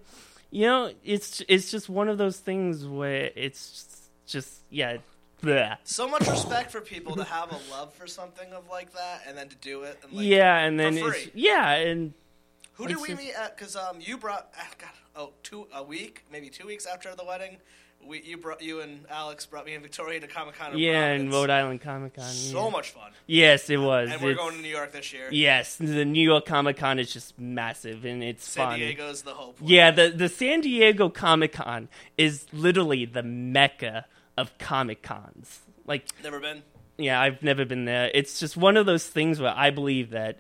you 0.49 0.65
know, 0.65 0.91
it's 1.03 1.41
it's 1.47 1.69
just 1.69 1.89
one 1.89 2.09
of 2.09 2.17
those 2.17 2.37
things 2.37 2.87
where 2.87 3.29
it's 3.35 4.09
just 4.25 4.63
yeah, 4.71 4.97
bleh. 5.43 5.77
So 5.83 6.07
much 6.07 6.27
respect 6.27 6.71
for 6.71 6.81
people 6.81 7.15
to 7.17 7.23
have 7.23 7.51
a 7.51 7.59
love 7.71 7.93
for 7.93 8.07
something 8.07 8.51
of 8.51 8.67
like 8.67 8.93
that 8.93 9.21
and 9.27 9.37
then 9.37 9.47
to 9.49 9.55
do 9.57 9.83
it. 9.83 9.99
And 10.03 10.13
like, 10.13 10.25
yeah, 10.25 10.57
and 10.57 10.79
then 10.79 10.97
it's 10.97 11.29
yeah, 11.35 11.73
and 11.73 12.13
Who 12.73 12.87
did 12.87 12.97
we 12.97 13.09
just- 13.09 13.21
meet 13.21 13.33
at? 13.33 13.55
Because 13.55 13.75
um, 13.75 13.97
you 13.99 14.17
brought 14.17 14.49
ah, 14.57 14.67
God, 14.79 14.89
oh 15.15 15.33
two 15.43 15.67
a 15.73 15.83
week, 15.83 16.23
maybe 16.31 16.49
two 16.49 16.65
weeks 16.65 16.87
after 16.87 17.13
the 17.15 17.25
wedding. 17.25 17.57
We 18.05 18.21
you 18.23 18.37
brought 18.37 18.61
you 18.61 18.81
and 18.81 19.05
Alex 19.09 19.45
brought 19.45 19.65
me 19.65 19.73
and 19.73 19.83
Victoria 19.83 20.19
to 20.19 20.27
Comic 20.27 20.55
Con. 20.55 20.77
yeah, 20.77 21.11
in 21.11 21.29
Rhode 21.29 21.49
Island 21.49 21.81
Comic 21.81 22.15
Con. 22.15 22.23
So 22.25 22.63
yeah. 22.65 22.69
much 22.71 22.91
fun, 22.91 23.11
Yes, 23.27 23.69
it 23.69 23.77
was. 23.77 24.09
and 24.11 24.21
we're 24.21 24.31
It's- 24.31 24.43
going 24.43 24.55
to 24.55 24.61
New 24.63 24.69
York 24.69 24.91
this 24.93 25.13
year. 25.13 25.27
Yes, 25.31 25.75
the 25.75 26.05
New 26.05 26.23
York 26.23 26.45
Comic 26.45 26.77
Con 26.77 26.97
is 26.97 27.11
just 27.13 27.37
massive 27.37 28.05
and 28.05 28.23
it's 28.23 28.47
San 28.47 28.69
fun. 28.69 28.79
Diego's 28.79 29.21
the 29.23 29.33
hope. 29.35 29.57
Yeah, 29.61 29.91
the 29.91 30.09
the 30.09 30.29
San 30.29 30.61
Diego 30.61 31.09
Comic 31.09 31.53
Con 31.53 31.87
is 32.17 32.47
literally 32.53 33.05
the 33.05 33.21
mecca 33.23 34.05
of 34.37 34.57
Comic 34.57 35.03
Cons. 35.03 35.59
Like 35.85 36.05
Never 36.23 36.39
been. 36.39 36.63
yeah, 36.97 37.21
I've 37.21 37.43
never 37.43 37.65
been 37.65 37.85
there. 37.85 38.09
It's 38.13 38.39
just 38.39 38.55
one 38.57 38.77
of 38.77 38.85
those 38.85 39.05
things 39.07 39.39
where 39.39 39.53
I 39.55 39.69
believe 39.69 40.11
that 40.11 40.39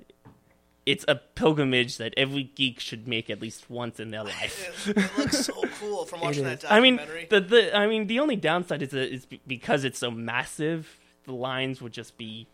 it's 0.89 1.05
a 1.07 1.13
pilgrimage 1.13 1.97
that 1.97 2.15
every 2.17 2.41
geek 2.41 2.79
should 2.79 3.07
make 3.07 3.29
at 3.29 3.39
least 3.39 3.69
once 3.69 3.99
in 3.99 4.09
their 4.09 4.23
life. 4.23 4.87
It, 4.87 4.97
it 4.97 5.17
looks 5.19 5.45
so 5.45 5.53
cool 5.79 6.03
from 6.05 6.21
watching 6.21 6.47
is. 6.47 6.61
that 6.61 6.71
I 6.71 6.79
mean, 6.79 6.99
the, 7.29 7.39
the 7.39 7.77
I 7.77 7.85
mean, 7.85 8.07
the 8.07 8.19
only 8.19 8.35
downside 8.35 8.81
is 8.81 8.89
that 8.89 9.13
is 9.13 9.27
be- 9.27 9.39
because 9.45 9.83
it's 9.83 9.99
so 9.99 10.09
massive, 10.09 10.99
the 11.25 11.33
lines 11.33 11.79
would 11.79 11.93
just 11.93 12.17
be 12.17 12.47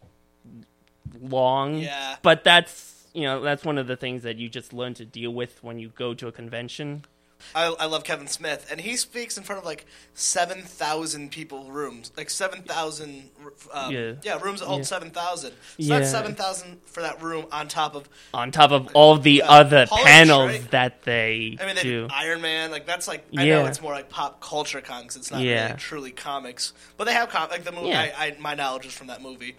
long. 1.22 1.78
Yeah. 1.78 2.18
But 2.24 2.44
that's 2.44 3.08
you 3.14 3.24
know 3.24 3.40
that's 3.40 3.64
one 3.64 3.78
of 3.78 3.88
the 3.88 3.96
things 3.96 4.24
that 4.24 4.36
you 4.36 4.50
just 4.50 4.74
learn 4.74 4.94
to 4.96 5.06
deal 5.06 5.34
with 5.34 5.64
when 5.64 5.80
you 5.80 5.88
go 5.88 6.14
to 6.14 6.28
a 6.28 6.32
convention. 6.34 7.06
I, 7.54 7.66
I 7.80 7.86
love 7.86 8.04
Kevin 8.04 8.28
Smith, 8.28 8.68
and 8.72 8.82
he 8.82 8.96
speaks 8.98 9.38
in 9.38 9.44
front 9.44 9.60
of 9.60 9.66
like 9.66 9.86
seven 10.14 10.62
thousand 10.62 11.32
people 11.32 11.70
rooms, 11.72 12.12
like 12.18 12.30
seven 12.30 12.62
thousand. 12.64 13.30
Um, 13.72 13.92
Yeah. 13.94 14.14
yeah, 14.24 14.40
rooms 14.42 14.60
that 14.62 14.66
hold 14.68 14.80
Yeah. 14.80 14.86
seven 14.86 15.12
thousand. 15.12 15.52
So 15.52 15.58
Yeah. 15.78 16.00
that's 16.00 16.12
seven 16.12 16.36
thousand 16.36 16.80
for 16.86 17.02
that 17.02 17.22
room 17.22 17.46
on 17.52 17.68
top 17.68 17.96
of. 17.96 18.10
On 18.34 18.52
top 18.52 18.72
of 18.72 18.90
all 18.94 19.18
the 19.18 19.44
other 19.44 19.86
Polish, 19.88 20.06
panels 20.06 20.52
right? 20.52 20.72
that 20.72 21.04
they 21.04 21.58
I 21.62 21.66
mean, 21.66 21.76
they 21.76 21.84
do. 21.84 22.08
Iron 22.12 22.42
Man, 22.42 22.72
like 22.72 22.86
that's 22.86 23.08
like 23.08 23.26
I 23.38 23.46
know 23.46 23.66
it's 23.66 23.82
more 23.82 23.94
like 23.94 24.10
pop 24.10 24.42
culture 24.42 24.82
con 24.82 25.04
'cause 25.08 25.16
it's 25.18 25.32
not 25.32 25.42
really 25.42 25.74
truly 25.78 26.12
comics, 26.12 26.74
but 26.98 27.04
they 27.06 27.14
have 27.14 27.30
com- 27.30 27.50
like 27.50 27.64
the 27.64 27.72
movie. 27.72 27.94
I, 27.94 28.06
I 28.18 28.36
my 28.40 28.56
knowledge 28.56 28.86
is 28.86 28.94
from 28.94 29.08
that 29.08 29.22
movie, 29.22 29.56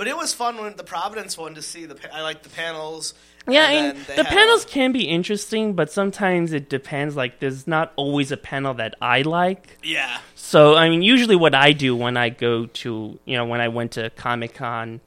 but 0.00 0.08
it 0.08 0.16
was 0.16 0.32
fun 0.32 0.56
when 0.56 0.74
the 0.76 0.82
Providence 0.82 1.36
one 1.36 1.54
to 1.56 1.60
see 1.60 1.84
the. 1.84 1.94
pa- 1.94 2.08
I 2.10 2.22
like 2.22 2.42
the 2.42 2.48
panels. 2.48 3.12
Yeah, 3.46 3.68
and 3.68 3.78
I 3.78 3.82
mean, 3.82 3.96
then 3.96 4.04
they 4.06 4.16
the 4.16 4.24
panels 4.24 4.64
can 4.64 4.92
be 4.92 5.02
interesting, 5.06 5.74
but 5.74 5.92
sometimes 5.92 6.54
it 6.54 6.70
depends. 6.70 7.16
Like, 7.16 7.38
there's 7.38 7.66
not 7.66 7.92
always 7.96 8.32
a 8.32 8.38
panel 8.38 8.72
that 8.74 8.94
I 9.02 9.20
like. 9.20 9.76
yeah, 9.82 10.20
So, 10.34 10.74
I 10.74 10.88
mean, 10.88 11.02
usually 11.02 11.36
what 11.36 11.54
I 11.54 11.72
do 11.72 11.94
when 11.94 12.16
I 12.16 12.30
go 12.30 12.64
to, 12.64 13.18
you 13.26 13.36
know, 13.36 13.44
when 13.44 13.60
I 13.60 13.68
went 13.68 13.92
to 13.92 14.08
Comic 14.08 14.54
Con, 14.54 15.02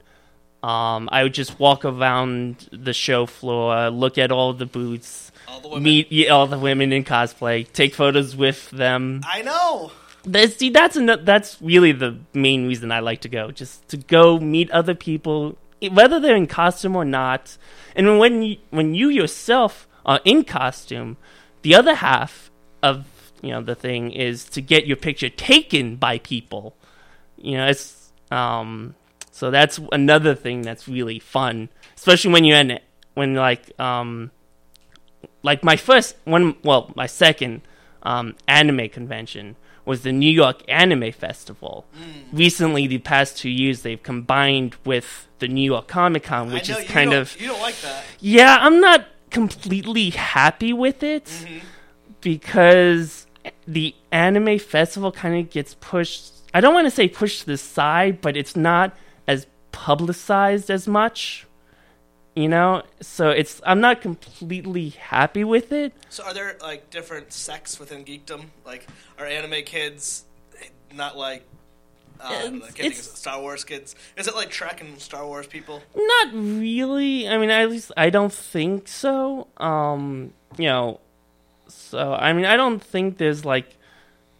um, 0.62 1.08
I 1.10 1.24
would 1.24 1.34
just 1.34 1.58
walk 1.58 1.84
around 1.84 2.68
the 2.70 2.92
show 2.92 3.26
floor, 3.26 3.90
look 3.90 4.16
at 4.16 4.30
all 4.30 4.52
the 4.52 4.64
booths, 4.64 5.32
all 5.48 5.58
the 5.58 5.68
women. 5.70 5.82
meet 5.82 6.12
yeah, 6.12 6.30
all 6.30 6.46
the 6.46 6.58
women 6.58 6.92
in 6.92 7.02
cosplay, 7.02 7.66
take 7.72 7.96
photos 7.96 8.36
with 8.36 8.70
them. 8.70 9.22
I 9.26 9.42
know. 9.42 9.90
See, 10.24 10.70
that's 10.70 10.96
ano- 10.96 11.22
that's 11.22 11.60
really 11.60 11.92
the 11.92 12.18
main 12.32 12.66
reason 12.66 12.90
I 12.90 13.00
like 13.00 13.20
to 13.22 13.28
go, 13.28 13.50
just 13.50 13.86
to 13.88 13.96
go 13.96 14.38
meet 14.38 14.70
other 14.70 14.94
people, 14.94 15.58
whether 15.90 16.18
they're 16.18 16.36
in 16.36 16.46
costume 16.46 16.96
or 16.96 17.04
not. 17.04 17.58
And 17.94 18.18
when 18.18 18.42
you, 18.42 18.56
when 18.70 18.94
you 18.94 19.08
yourself 19.08 19.86
are 20.06 20.20
in 20.24 20.44
costume, 20.44 21.18
the 21.62 21.74
other 21.74 21.96
half 21.96 22.50
of 22.82 23.06
you 23.42 23.50
know 23.50 23.62
the 23.62 23.74
thing 23.74 24.12
is 24.12 24.44
to 24.46 24.62
get 24.62 24.86
your 24.86 24.96
picture 24.96 25.28
taken 25.28 25.96
by 25.96 26.18
people. 26.18 26.74
You 27.36 27.58
know, 27.58 27.66
it's 27.66 28.10
um, 28.30 28.94
so 29.30 29.50
that's 29.50 29.78
another 29.92 30.34
thing 30.34 30.62
that's 30.62 30.88
really 30.88 31.18
fun, 31.18 31.68
especially 31.96 32.32
when 32.32 32.44
you're 32.44 32.58
in 32.58 32.70
it, 32.70 32.82
when 33.12 33.34
like 33.34 33.78
um, 33.78 34.30
like 35.42 35.62
my 35.62 35.76
first 35.76 36.16
one, 36.24 36.56
well, 36.64 36.92
my 36.96 37.06
second 37.06 37.60
um, 38.02 38.36
anime 38.48 38.88
convention 38.88 39.56
was 39.84 40.02
the 40.02 40.12
New 40.12 40.30
York 40.30 40.62
Anime 40.68 41.12
Festival. 41.12 41.84
Mm. 41.98 42.04
Recently, 42.38 42.86
the 42.86 42.98
past 42.98 43.36
two 43.38 43.50
years, 43.50 43.82
they've 43.82 44.02
combined 44.02 44.76
with 44.84 45.28
the 45.40 45.48
New 45.48 45.64
York 45.64 45.88
Comic 45.88 46.24
Con, 46.24 46.52
which 46.52 46.68
know 46.70 46.78
is 46.78 46.84
kind 46.86 47.12
of 47.12 47.38
you 47.40 47.48
don't 47.48 47.60
like 47.60 47.78
that. 47.82 48.04
yeah. 48.20 48.56
I'm 48.60 48.80
not 48.80 49.06
completely 49.30 50.10
happy 50.10 50.72
with 50.72 51.02
it 51.02 51.24
Mm-hmm. 51.24 51.58
because 52.20 53.26
the 53.66 53.94
anime 54.10 54.58
festival 54.58 55.12
kind 55.12 55.38
of 55.38 55.50
gets 55.50 55.74
pushed. 55.74 56.32
I 56.54 56.60
don't 56.60 56.72
want 56.74 56.86
to 56.86 56.90
say 56.90 57.08
pushed 57.08 57.40
to 57.40 57.46
the 57.46 57.58
side, 57.58 58.20
but 58.20 58.36
it's 58.36 58.56
not 58.56 58.96
as 59.26 59.46
publicized 59.72 60.70
as 60.70 60.86
much. 60.88 61.46
You 62.34 62.48
know, 62.48 62.82
so 63.00 63.30
it's 63.30 63.60
I'm 63.64 63.80
not 63.80 64.00
completely 64.00 64.88
happy 64.88 65.44
with 65.44 65.70
it. 65.70 65.92
So 66.08 66.24
are 66.24 66.34
there 66.34 66.56
like 66.60 66.90
different 66.90 67.32
sects 67.32 67.78
within 67.78 68.04
geekdom? 68.04 68.46
Like 68.66 68.88
are 69.18 69.26
anime 69.26 69.62
kids 69.64 70.24
not 70.92 71.16
like 71.16 71.44
uh, 72.20 72.26
I 72.28 72.40
think 72.48 72.64
of 72.64 72.80
it's- 72.80 73.18
Star 73.18 73.40
Wars 73.40 73.62
kids? 73.62 73.94
Is 74.16 74.26
it 74.26 74.34
like 74.34 74.50
Trek 74.50 74.80
and 74.80 74.98
Star 75.00 75.24
Wars 75.24 75.46
people? 75.46 75.80
Not 75.94 76.28
really. 76.32 77.28
I 77.28 77.38
mean, 77.38 77.50
at 77.50 77.70
least 77.70 77.92
I 77.96 78.10
don't 78.10 78.32
think 78.32 78.88
so. 78.88 79.46
Um, 79.58 80.32
you 80.58 80.66
know, 80.66 81.00
so 81.68 82.14
I 82.14 82.32
mean, 82.32 82.46
I 82.46 82.56
don't 82.56 82.82
think 82.82 83.18
there's 83.18 83.44
like, 83.44 83.76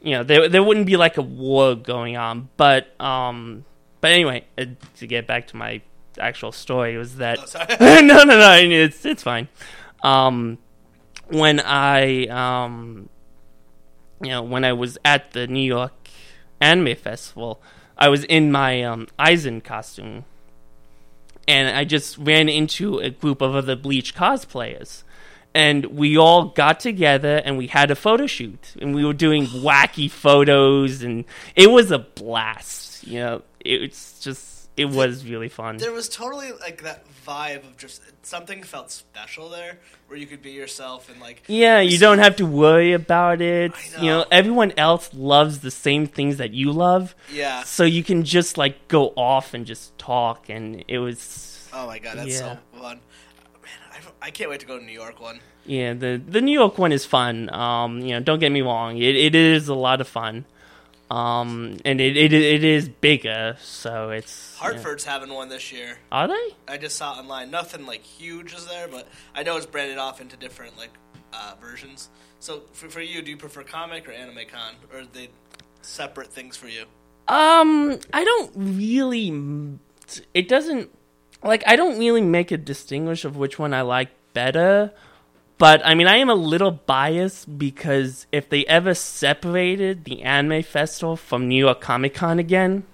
you 0.02 0.12
know, 0.12 0.24
there 0.24 0.48
there 0.48 0.64
wouldn't 0.64 0.86
be 0.86 0.96
like 0.96 1.16
a 1.16 1.22
war 1.22 1.76
going 1.76 2.16
on. 2.16 2.48
But 2.56 2.98
um, 3.00 3.64
but 4.00 4.10
anyway, 4.10 4.46
uh, 4.58 4.64
to 4.96 5.06
get 5.06 5.28
back 5.28 5.46
to 5.48 5.56
my 5.56 5.80
actual 6.18 6.52
story 6.52 6.96
was 6.96 7.16
that 7.16 7.38
Oh, 7.80 8.00
no, 8.00 8.24
no, 8.24 8.38
no. 8.38 8.56
It's 8.56 9.04
it's 9.04 9.22
fine. 9.22 9.48
Um, 10.02 10.58
when 11.28 11.60
I 11.60 12.26
um, 12.26 13.08
you 14.20 14.30
know, 14.30 14.42
when 14.42 14.64
I 14.64 14.72
was 14.72 14.98
at 15.04 15.32
the 15.32 15.46
New 15.46 15.64
York 15.64 15.92
Anime 16.60 16.96
Festival, 16.96 17.60
I 17.98 18.08
was 18.08 18.24
in 18.24 18.52
my 18.52 18.82
um 18.82 19.08
Aizen 19.18 19.62
costume, 19.62 20.24
and 21.46 21.76
I 21.76 21.84
just 21.84 22.18
ran 22.18 22.48
into 22.48 22.98
a 22.98 23.10
group 23.10 23.40
of 23.40 23.54
other 23.54 23.76
Bleach 23.76 24.14
cosplayers. 24.14 25.02
And 25.56 25.86
we 25.86 26.16
all 26.16 26.46
got 26.46 26.80
together 26.80 27.40
and 27.44 27.56
we 27.56 27.68
had 27.68 27.92
a 27.92 27.94
photo 27.94 28.26
shoot, 28.26 28.74
and 28.80 28.92
we 28.92 29.04
were 29.04 29.12
doing 29.12 29.46
wacky 29.46 30.10
photos, 30.10 31.02
and 31.02 31.24
it 31.54 31.70
was 31.70 31.92
a 31.92 32.00
blast. 32.00 33.06
You 33.06 33.20
know, 33.20 33.42
it's 33.60 34.18
just 34.18 34.53
it 34.76 34.86
was 34.86 35.24
really 35.24 35.48
fun. 35.48 35.76
there 35.76 35.92
was 35.92 36.08
totally 36.08 36.50
like 36.52 36.82
that 36.82 37.04
vibe 37.26 37.64
of 37.64 37.76
just 37.76 38.02
something 38.22 38.62
felt 38.62 38.90
special 38.90 39.48
there, 39.48 39.78
where 40.08 40.18
you 40.18 40.26
could 40.26 40.42
be 40.42 40.50
yourself 40.50 41.08
and 41.10 41.20
like 41.20 41.42
Yeah, 41.46 41.80
you 41.80 41.98
don't 41.98 42.18
have 42.18 42.36
to 42.36 42.46
worry 42.46 42.92
about 42.92 43.40
it. 43.40 43.72
I 43.72 44.00
You 44.02 44.06
know, 44.10 44.18
know. 44.20 44.26
everyone 44.32 44.72
else 44.76 45.10
loves 45.14 45.60
the 45.60 45.70
same 45.70 46.06
things 46.06 46.36
that 46.38 46.52
you 46.52 46.72
love. 46.72 47.14
yeah. 47.32 47.62
So 47.62 47.84
you 47.84 48.02
can 48.02 48.24
just 48.24 48.58
like 48.58 48.88
go 48.88 49.12
off 49.16 49.54
and 49.54 49.64
just 49.66 49.96
talk 49.98 50.48
and 50.48 50.84
it 50.88 50.98
was 50.98 51.68
Oh 51.72 51.86
my 51.86 51.98
god, 51.98 52.18
that's 52.18 52.28
Yeah. 52.30 52.38
so 52.38 52.58
fun. 52.80 53.00
Man, 53.62 53.80
I, 54.22 54.26
I 54.26 54.30
can't 54.30 54.50
wait 54.50 54.60
to 54.60 54.66
go 54.66 54.78
to 54.78 54.84
New 54.84 54.92
York 54.92 55.20
one. 55.20 55.40
yeah, 55.66 55.92
the 55.94 56.20
the 56.26 56.40
New 56.40 56.52
York 56.52 56.78
one 56.78 56.92
is 56.92 57.04
fun. 57.06 57.48
Um, 57.54 58.00
you 58.00 58.10
know, 58.14 58.20
don't 58.20 58.38
get 58.40 58.50
me 58.52 58.60
wrong. 58.62 58.98
It 58.98 59.14
it 59.16 59.34
is 59.34 59.68
a 59.68 59.74
lot 59.74 60.00
of 60.00 60.08
fun. 60.08 60.44
Um, 61.10 61.76
and 61.84 62.00
it 62.00 62.16
it, 62.16 62.32
it 62.32 62.64
is 62.64 62.88
bigger, 62.88 63.56
so 63.60 64.10
it's 64.10 64.56
yeah. 64.56 64.62
Hartford's 64.62 65.04
having 65.04 65.32
one 65.32 65.48
this 65.48 65.70
year. 65.70 65.98
Are 66.10 66.26
they? 66.26 66.56
I 66.66 66.78
just 66.78 66.96
saw 66.96 67.12
online. 67.12 67.50
Nothing 67.50 67.86
like 67.86 68.02
huge 68.02 68.54
is 68.54 68.66
there, 68.66 68.88
but 68.88 69.06
I 69.34 69.42
know 69.42 69.56
it's 69.56 69.66
branded 69.66 69.98
off 69.98 70.20
into 70.20 70.36
different 70.36 70.78
like 70.78 70.90
uh, 71.32 71.54
versions. 71.60 72.08
So 72.40 72.62
for, 72.72 72.88
for 72.88 73.00
you, 73.00 73.22
do 73.22 73.30
you 73.30 73.36
prefer 73.36 73.62
comic 73.62 74.08
or 74.08 74.12
anime 74.12 74.46
con, 74.50 74.74
or 74.92 75.00
are 75.00 75.06
they 75.12 75.28
separate 75.82 76.32
things 76.32 76.56
for 76.56 76.68
you? 76.68 76.84
Um, 77.28 77.98
I 78.12 78.24
don't 78.24 78.52
really. 78.54 79.78
It 80.32 80.48
doesn't 80.48 80.90
like 81.42 81.62
I 81.66 81.76
don't 81.76 81.98
really 81.98 82.22
make 82.22 82.50
a 82.50 82.56
distinguish 82.56 83.24
of 83.24 83.36
which 83.36 83.58
one 83.58 83.74
I 83.74 83.82
like 83.82 84.10
better. 84.32 84.92
But 85.64 85.80
I 85.82 85.94
mean, 85.94 86.06
I 86.06 86.16
am 86.18 86.28
a 86.28 86.34
little 86.34 86.72
biased 86.72 87.56
because 87.58 88.26
if 88.30 88.50
they 88.50 88.66
ever 88.66 88.92
separated 88.92 90.04
the 90.04 90.20
anime 90.20 90.62
festival 90.62 91.16
from 91.16 91.48
New 91.48 91.56
York 91.64 91.80
Comic 91.80 92.12
Con 92.12 92.38
again, 92.38 92.84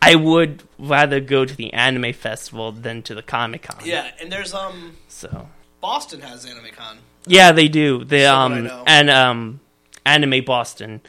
I 0.00 0.14
would 0.14 0.62
rather 0.78 1.20
go 1.20 1.44
to 1.44 1.54
the 1.54 1.70
anime 1.74 2.14
festival 2.14 2.72
than 2.72 3.02
to 3.02 3.14
the 3.14 3.20
Comic 3.20 3.64
Con. 3.64 3.82
Yeah, 3.84 4.10
and 4.18 4.32
there's 4.32 4.54
um 4.54 4.96
So 5.08 5.50
Boston 5.82 6.22
has 6.22 6.46
anime 6.46 6.70
con. 6.74 6.96
yeah, 7.26 7.52
they 7.52 7.68
do. 7.68 8.04
They 8.04 8.22
So 8.22 8.36
um 8.36 8.70
and 8.86 9.10
um 9.10 9.60
anime 10.06 10.42
Boston. 10.46 11.02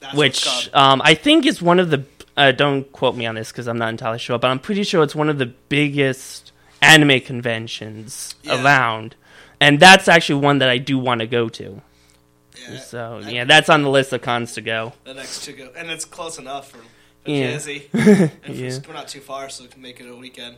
That's 0.00 0.14
which 0.16 0.70
um, 0.72 1.02
I 1.04 1.12
think 1.16 1.44
is 1.44 1.60
one 1.60 1.78
of 1.78 1.90
the. 1.90 2.06
Uh, 2.34 2.52
don't 2.52 2.90
quote 2.92 3.14
me 3.14 3.26
on 3.26 3.34
this 3.34 3.52
because 3.52 3.66
I'm 3.68 3.76
not 3.76 3.90
entirely 3.90 4.18
sure, 4.18 4.38
but 4.38 4.50
I'm 4.50 4.58
pretty 4.58 4.84
sure 4.84 5.02
it's 5.02 5.14
one 5.14 5.28
of 5.28 5.36
the 5.36 5.52
biggest 5.68 6.52
anime 6.80 7.20
conventions 7.20 8.36
Yeah. 8.42 8.64
around, 8.64 9.16
and 9.60 9.78
that's 9.80 10.08
actually 10.08 10.40
one 10.42 10.58
that 10.58 10.68
I 10.68 10.78
do 10.78 10.98
want 10.98 11.20
to 11.20 11.26
go 11.26 11.48
to. 11.50 11.80
yeah, 12.68 12.78
So 12.80 13.20
I- 13.24 13.28
yeah, 13.30 13.44
that's 13.44 13.68
on 13.68 13.82
the 13.82 13.90
list 13.90 14.12
of 14.12 14.22
cons 14.22 14.54
to 14.54 14.60
go. 14.60 14.92
the 15.04 15.14
next 15.14 15.44
to 15.44 15.52
go, 15.52 15.70
and 15.76 15.90
it's 15.90 16.04
close 16.04 16.38
enough 16.38 16.70
for, 16.70 16.78
for 16.78 17.30
Yeah. 17.30 17.52
Jazzy. 17.56 17.88
Yeah. 18.48 18.78
we're 18.86 18.94
not 18.94 19.08
too 19.08 19.20
far, 19.20 19.48
so 19.48 19.64
we 19.64 19.68
can 19.70 19.82
make 19.82 20.00
it 20.00 20.08
a 20.10 20.14
weekend. 20.16 20.56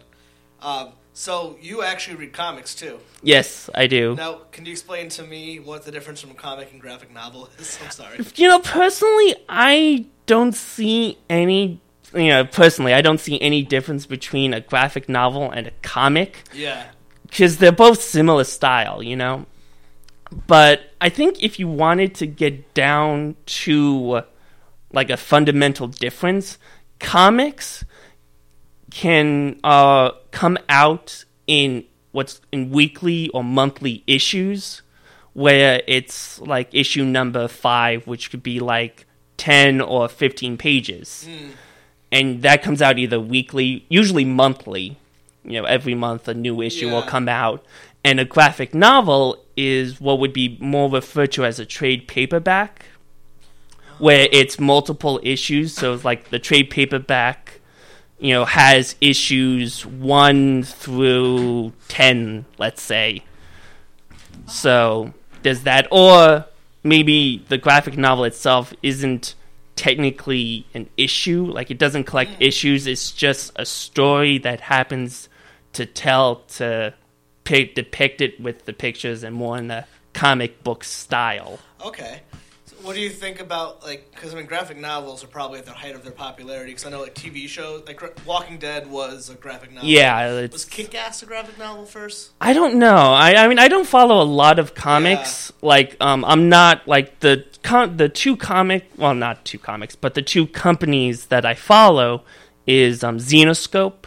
Um, 0.60 0.90
so 1.12 1.56
you 1.60 1.82
actually 1.82 2.16
read 2.16 2.32
comics 2.32 2.74
too. 2.74 2.98
Yes, 3.22 3.68
I 3.74 3.86
do. 3.88 4.14
Now, 4.14 4.42
can 4.52 4.64
you 4.64 4.72
explain 4.72 5.08
to 5.10 5.22
me 5.24 5.58
what 5.58 5.84
the 5.84 5.90
difference 5.90 6.20
from 6.20 6.30
a 6.30 6.34
comic 6.34 6.70
and 6.72 6.80
graphic 6.80 7.12
novel 7.12 7.50
is? 7.58 7.78
I'm 7.84 7.90
sorry. 7.90 8.20
You 8.36 8.48
know, 8.48 8.60
personally, 8.60 9.34
I 9.48 10.06
don't 10.26 10.54
see 10.54 11.18
any. 11.28 11.80
You 12.14 12.28
know, 12.28 12.44
personally, 12.44 12.92
I 12.94 13.00
don't 13.00 13.18
see 13.18 13.40
any 13.40 13.62
difference 13.62 14.04
between 14.06 14.52
a 14.54 14.60
graphic 14.60 15.08
novel 15.08 15.50
and 15.50 15.66
a 15.66 15.70
comic. 15.82 16.44
Yeah. 16.54 16.84
Because 17.32 17.56
they're 17.56 17.72
both 17.72 18.02
similar 18.02 18.44
style, 18.44 19.02
you 19.02 19.16
know. 19.16 19.46
But 20.46 20.82
I 21.00 21.08
think 21.08 21.42
if 21.42 21.58
you 21.58 21.66
wanted 21.66 22.14
to 22.16 22.26
get 22.26 22.74
down 22.74 23.36
to 23.46 24.22
like 24.92 25.08
a 25.08 25.16
fundamental 25.16 25.88
difference, 25.88 26.58
comics 26.98 27.84
can 28.90 29.58
uh, 29.64 30.10
come 30.30 30.58
out 30.68 31.24
in 31.46 31.84
what's 32.12 32.42
in 32.52 32.70
weekly 32.70 33.30
or 33.30 33.42
monthly 33.42 34.04
issues, 34.06 34.82
where 35.32 35.82
it's 35.88 36.38
like 36.42 36.68
issue 36.74 37.02
number 37.02 37.48
five, 37.48 38.06
which 38.06 38.30
could 38.30 38.42
be 38.42 38.60
like 38.60 39.06
ten 39.38 39.80
or 39.80 40.06
fifteen 40.06 40.58
pages, 40.58 41.26
and 42.10 42.42
that 42.42 42.62
comes 42.62 42.82
out 42.82 42.98
either 42.98 43.18
weekly, 43.18 43.86
usually 43.88 44.26
monthly. 44.26 44.98
You 45.44 45.60
know, 45.60 45.64
every 45.64 45.94
month 45.94 46.28
a 46.28 46.34
new 46.34 46.62
issue 46.62 46.90
will 46.90 47.02
come 47.02 47.28
out, 47.28 47.64
and 48.04 48.20
a 48.20 48.24
graphic 48.24 48.74
novel 48.74 49.44
is 49.56 50.00
what 50.00 50.18
would 50.18 50.32
be 50.32 50.56
more 50.60 50.88
referred 50.90 51.32
to 51.32 51.44
as 51.44 51.58
a 51.58 51.66
trade 51.66 52.06
paperback, 52.06 52.86
where 53.98 54.28
it's 54.30 54.60
multiple 54.60 55.20
issues. 55.22 55.74
So 55.74 55.94
it's 55.94 56.04
like 56.04 56.30
the 56.30 56.38
trade 56.38 56.70
paperback, 56.70 57.60
you 58.18 58.32
know, 58.32 58.44
has 58.44 58.94
issues 59.00 59.84
one 59.84 60.62
through 60.62 61.72
ten, 61.88 62.44
let's 62.58 62.82
say. 62.82 63.24
So 64.46 65.12
there's 65.42 65.62
that, 65.62 65.88
or 65.90 66.46
maybe 66.84 67.44
the 67.48 67.58
graphic 67.58 67.96
novel 67.96 68.24
itself 68.24 68.72
isn't 68.82 69.34
technically 69.74 70.66
an 70.74 70.88
issue. 70.96 71.46
Like 71.46 71.70
it 71.70 71.78
doesn't 71.78 72.04
collect 72.04 72.32
mm. 72.32 72.46
issues. 72.46 72.86
It's 72.86 73.10
just 73.10 73.52
a 73.56 73.66
story 73.66 74.38
that 74.38 74.60
happens 74.60 75.28
to 75.74 75.86
tell 75.86 76.36
to 76.36 76.94
pic- 77.44 77.74
depict 77.74 78.20
it 78.20 78.40
with 78.40 78.64
the 78.64 78.72
pictures 78.72 79.22
and 79.22 79.34
more 79.34 79.56
in 79.56 79.68
the 79.68 79.84
comic 80.12 80.62
book 80.62 80.84
style. 80.84 81.58
Okay. 81.84 82.20
So 82.66 82.76
what 82.82 82.94
do 82.94 83.00
you 83.00 83.10
think 83.10 83.40
about 83.40 83.82
like? 83.82 84.10
Because 84.12 84.32
I 84.32 84.36
mean, 84.36 84.46
graphic 84.46 84.76
novels 84.76 85.24
are 85.24 85.28
probably 85.28 85.58
at 85.58 85.66
the 85.66 85.72
height 85.72 85.94
of 85.94 86.02
their 86.02 86.12
popularity. 86.12 86.72
Because 86.72 86.86
I 86.86 86.90
know 86.90 87.00
like 87.00 87.14
TV 87.14 87.48
shows, 87.48 87.82
like 87.86 88.00
Walking 88.26 88.58
Dead 88.58 88.90
was 88.90 89.30
a 89.30 89.34
graphic 89.34 89.72
novel. 89.72 89.88
Yeah, 89.88 90.26
Was 90.26 90.44
it's, 90.44 90.64
Kick 90.64 90.94
Ass 90.94 91.22
a 91.22 91.26
graphic 91.26 91.58
novel 91.58 91.86
first? 91.86 92.32
I 92.40 92.52
don't 92.52 92.76
know. 92.76 92.94
I, 92.96 93.34
I 93.44 93.48
mean, 93.48 93.58
I 93.58 93.68
don't 93.68 93.86
follow 93.86 94.22
a 94.22 94.24
lot 94.24 94.58
of 94.58 94.74
comics. 94.74 95.52
Like, 95.62 95.96
um, 96.00 96.24
I'm 96.24 96.48
not 96.48 96.86
like 96.86 97.20
the 97.20 97.44
con- 97.62 97.96
the 97.96 98.08
two 98.08 98.36
comic, 98.36 98.90
well, 98.96 99.14
not 99.14 99.44
two 99.44 99.58
comics, 99.58 99.96
but 99.96 100.14
the 100.14 100.22
two 100.22 100.46
companies 100.46 101.26
that 101.26 101.44
I 101.46 101.54
follow 101.54 102.22
is 102.66 103.02
um, 103.02 103.18
Zenescope, 103.18 104.04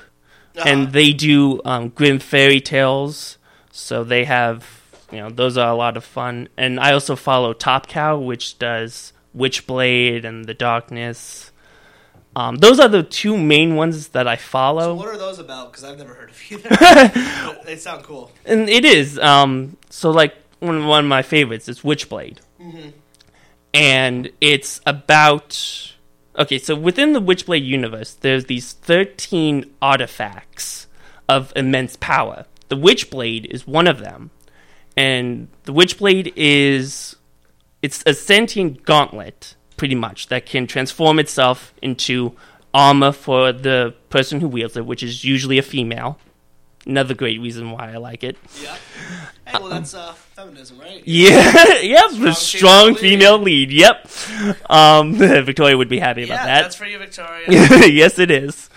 Uh-huh. 0.57 0.63
and 0.69 0.91
they 0.93 1.11
do 1.13 1.61
um, 1.65 1.89
Grimm 1.89 2.19
Fairy 2.19 2.61
Tales. 2.61 3.37
So 3.71 4.03
they 4.03 4.23
have, 4.25 4.65
you 5.11 5.19
know, 5.19 5.29
those 5.29 5.57
are 5.57 5.69
a 5.69 5.75
lot 5.75 5.97
of 5.97 6.03
fun. 6.05 6.47
And 6.55 6.79
I 6.79 6.93
also 6.93 7.15
follow 7.15 7.53
Top 7.53 7.87
Cow, 7.87 8.17
which 8.17 8.57
does 8.57 9.11
Witchblade 9.35 10.23
and 10.23 10.45
The 10.45 10.53
Darkness. 10.53 11.51
Um, 12.37 12.57
those 12.57 12.79
are 12.79 12.87
the 12.89 13.03
two 13.03 13.37
main 13.37 13.75
ones 13.75 14.09
that 14.09 14.27
I 14.27 14.35
follow. 14.35 14.81
So 14.81 14.95
what 14.95 15.07
are 15.07 15.17
those 15.17 15.39
about? 15.39 15.71
Because 15.71 15.83
I've 15.85 15.97
never 15.97 16.13
heard 16.13 16.29
of 16.31 16.51
either. 16.51 17.61
they 17.65 17.75
sound 17.77 18.03
cool. 18.03 18.31
and 18.45 18.69
it 18.69 18.83
is 18.85 19.17
um 19.19 19.77
so 19.89 20.11
like 20.11 20.35
one, 20.59 20.85
one 20.87 21.05
of 21.05 21.09
my 21.09 21.21
favorites 21.21 21.67
is 21.69 21.81
witchblade 21.81 22.39
and 23.73 24.31
it's 24.41 24.81
about 24.85 25.93
okay 26.37 26.57
so 26.57 26.75
within 26.75 27.13
the 27.13 27.21
witchblade 27.21 27.65
universe 27.65 28.13
there's 28.13 28.45
these 28.45 28.73
13 28.73 29.69
artifacts 29.81 30.85
of 31.27 31.51
immense 31.55 31.95
power. 31.95 32.45
The 32.69 32.77
witchblade 32.77 33.45
is 33.45 33.67
one 33.67 33.87
of 33.87 33.99
them. 33.99 34.31
And 34.97 35.49
the 35.63 35.73
witchblade 35.73 36.33
is 36.35 37.15
it's 37.81 38.03
a 38.05 38.13
sentient 38.13 38.83
gauntlet 38.83 39.55
pretty 39.77 39.95
much 39.95 40.27
that 40.27 40.45
can 40.45 40.67
transform 40.67 41.19
itself 41.19 41.73
into 41.81 42.35
armor 42.73 43.11
for 43.11 43.51
the 43.51 43.93
person 44.09 44.39
who 44.39 44.47
wields 44.47 44.75
it 44.75 44.85
which 44.85 45.03
is 45.03 45.23
usually 45.23 45.57
a 45.57 45.61
female 45.61 46.17
another 46.85 47.13
great 47.13 47.39
reason 47.41 47.71
why 47.71 47.91
i 47.91 47.97
like 47.97 48.23
it 48.23 48.37
Yeah. 48.61 48.75
Hey, 49.47 49.59
well, 49.59 49.69
that's 49.69 49.93
uh, 49.93 50.11
feminism, 50.13 50.79
right? 50.79 51.03
yeah, 51.05 51.79
yep, 51.81 52.09
the 52.11 52.33
Strong 52.33 52.33
strong 52.33 52.95
female 52.95 53.37
female 53.37 53.39
lead. 53.39 53.71
Yep. 53.71 54.07
Um, 54.71 55.13
Victoria 55.45 55.77
would 55.77 55.87
be 55.87 55.99
happy 55.99 56.23
about 56.23 56.33
Yeah, 56.39 56.45
that. 56.45 56.61
that's 56.63 56.75
for 56.75 56.85
you, 56.85 56.97
Victoria. 56.97 57.43
yes, 57.87 58.17
it 58.17 58.31
is. 58.31 58.71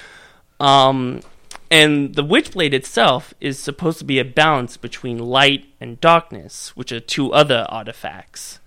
Um, 0.61 1.23
and 1.71 2.15
the 2.15 2.23
Witchblade 2.23 2.75
itself 2.75 3.33
is 3.41 3.59
supposed 3.59 3.99
to 4.01 4.05
be 4.05 4.19
a 4.19 4.25
balance 4.27 4.77
between 4.77 5.19
light 5.19 5.65
and 5.81 5.99
darkness, 6.03 6.77
which 6.77 6.93
are 6.93 7.01
two 7.01 7.33
other 7.33 7.65
artifacts. 7.71 8.61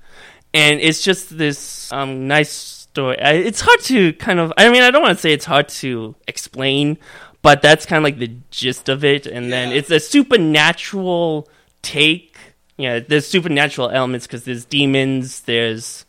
And 0.53 0.79
it's 0.81 1.01
just 1.03 1.37
this 1.37 1.93
um, 1.93 2.27
nice 2.27 2.51
story. 2.51 3.19
I, 3.21 3.33
it's 3.33 3.61
hard 3.61 3.79
to 3.81 4.13
kind 4.13 4.39
of. 4.39 4.51
I 4.57 4.69
mean, 4.71 4.81
I 4.81 4.89
don't 4.91 5.03
want 5.03 5.17
to 5.17 5.21
say 5.21 5.33
it's 5.33 5.45
hard 5.45 5.69
to 5.69 6.15
explain, 6.27 6.97
but 7.41 7.61
that's 7.61 7.85
kind 7.85 7.97
of 7.97 8.03
like 8.03 8.19
the 8.19 8.35
gist 8.51 8.89
of 8.89 9.03
it. 9.03 9.25
And 9.25 9.51
then 9.51 9.71
it's 9.71 9.89
a 9.91 9.99
supernatural 9.99 11.49
take. 11.81 12.37
Yeah, 12.77 12.99
there's 12.99 13.27
supernatural 13.27 13.89
elements 13.89 14.27
because 14.27 14.43
there's 14.45 14.65
demons, 14.65 15.41
there's 15.41 16.05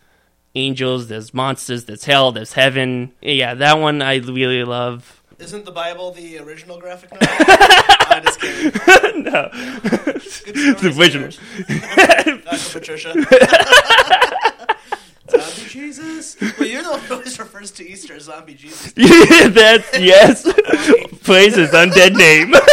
angels, 0.55 1.09
there's 1.09 1.33
monsters, 1.35 1.85
there's 1.85 2.05
hell, 2.05 2.33
there's 2.33 2.53
heaven. 2.55 3.13
Yeah, 3.21 3.55
that 3.55 3.79
one 3.79 4.03
I 4.03 4.17
really 4.17 4.65
love. 4.65 5.23
Isn't 5.39 5.65
the 5.65 5.73
Bible 5.73 6.13
the 6.13 6.39
original 6.39 6.79
graphic 6.79 7.11
novel? 7.13 7.27
I'm 8.09 8.23
just 8.23 8.41
kidding. 8.41 8.73
no, 9.25 9.49
Good 9.53 10.79
the 10.79 10.95
original. 10.99 11.31
there. 11.67 12.43
Not 12.45 12.59
for 12.59 12.79
Patricia. 12.79 13.13
Zombie 15.41 15.69
Jesus. 15.69 16.37
Well, 16.59 16.69
you're 16.69 16.83
the 16.83 16.91
one 16.91 17.01
who 17.01 17.15
always 17.15 17.39
refers 17.39 17.71
to 17.73 17.89
Easter 17.89 18.15
as 18.15 18.25
Zombie 18.25 18.55
Jesus. 18.55 18.93
that's 19.53 19.99
yes. 19.99 20.43
Praise 21.25 21.57
his 21.57 21.71
undead 21.71 22.15
name. 22.17 22.55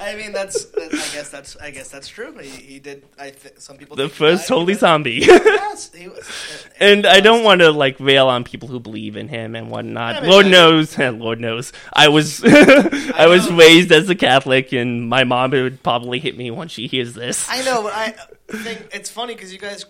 I 0.00 0.14
mean, 0.14 0.32
that's. 0.32 0.64
that- 0.66 0.88
I 0.94 1.14
guess 1.14 1.28
that's. 1.28 1.56
I 1.58 1.70
guess 1.70 1.90
that's 1.90 2.08
true. 2.08 2.32
He, 2.38 2.48
he 2.48 2.78
did. 2.78 3.04
I 3.18 3.30
th- 3.30 3.54
some 3.58 3.76
people. 3.76 3.94
the 3.96 4.04
think 4.04 4.12
he 4.12 4.18
first 4.18 4.48
died, 4.48 4.54
holy 4.54 4.72
but- 4.74 4.80
zombie. 4.80 5.14
Yes, 5.26 5.92
he 5.92 6.08
was. 6.08 6.18
Uh, 6.78 6.84
and 6.84 7.06
I 7.06 7.18
don't 7.18 7.42
want 7.42 7.60
to 7.60 7.72
like 7.72 7.98
rail 7.98 8.28
on 8.28 8.44
people 8.44 8.68
who 8.68 8.78
believe 8.78 9.16
in 9.16 9.26
him 9.26 9.56
and 9.56 9.68
whatnot. 9.68 10.14
Yeah, 10.14 10.20
but- 10.20 10.28
Lord 10.30 10.46
knows, 10.46 10.96
Lord 10.96 11.40
knows. 11.40 11.72
I 11.92 12.06
was 12.08 12.40
I, 12.44 13.26
was 13.26 13.50
know. 13.50 13.56
raised 13.56 13.90
as 13.90 14.08
a 14.08 14.14
Catholic, 14.14 14.72
and 14.72 15.08
my 15.08 15.24
mom 15.24 15.50
would 15.50 15.82
probably 15.82 16.20
hit 16.20 16.38
me 16.38 16.52
when 16.52 16.68
she 16.68 16.86
hears 16.86 17.14
this. 17.14 17.48
I 17.50 17.62
know, 17.62 17.82
but 17.82 17.92
I 17.94 18.14
think 18.56 18.88
it's 18.92 19.10
funny 19.10 19.34
because 19.34 19.52
you 19.52 19.58
guys 19.58 19.84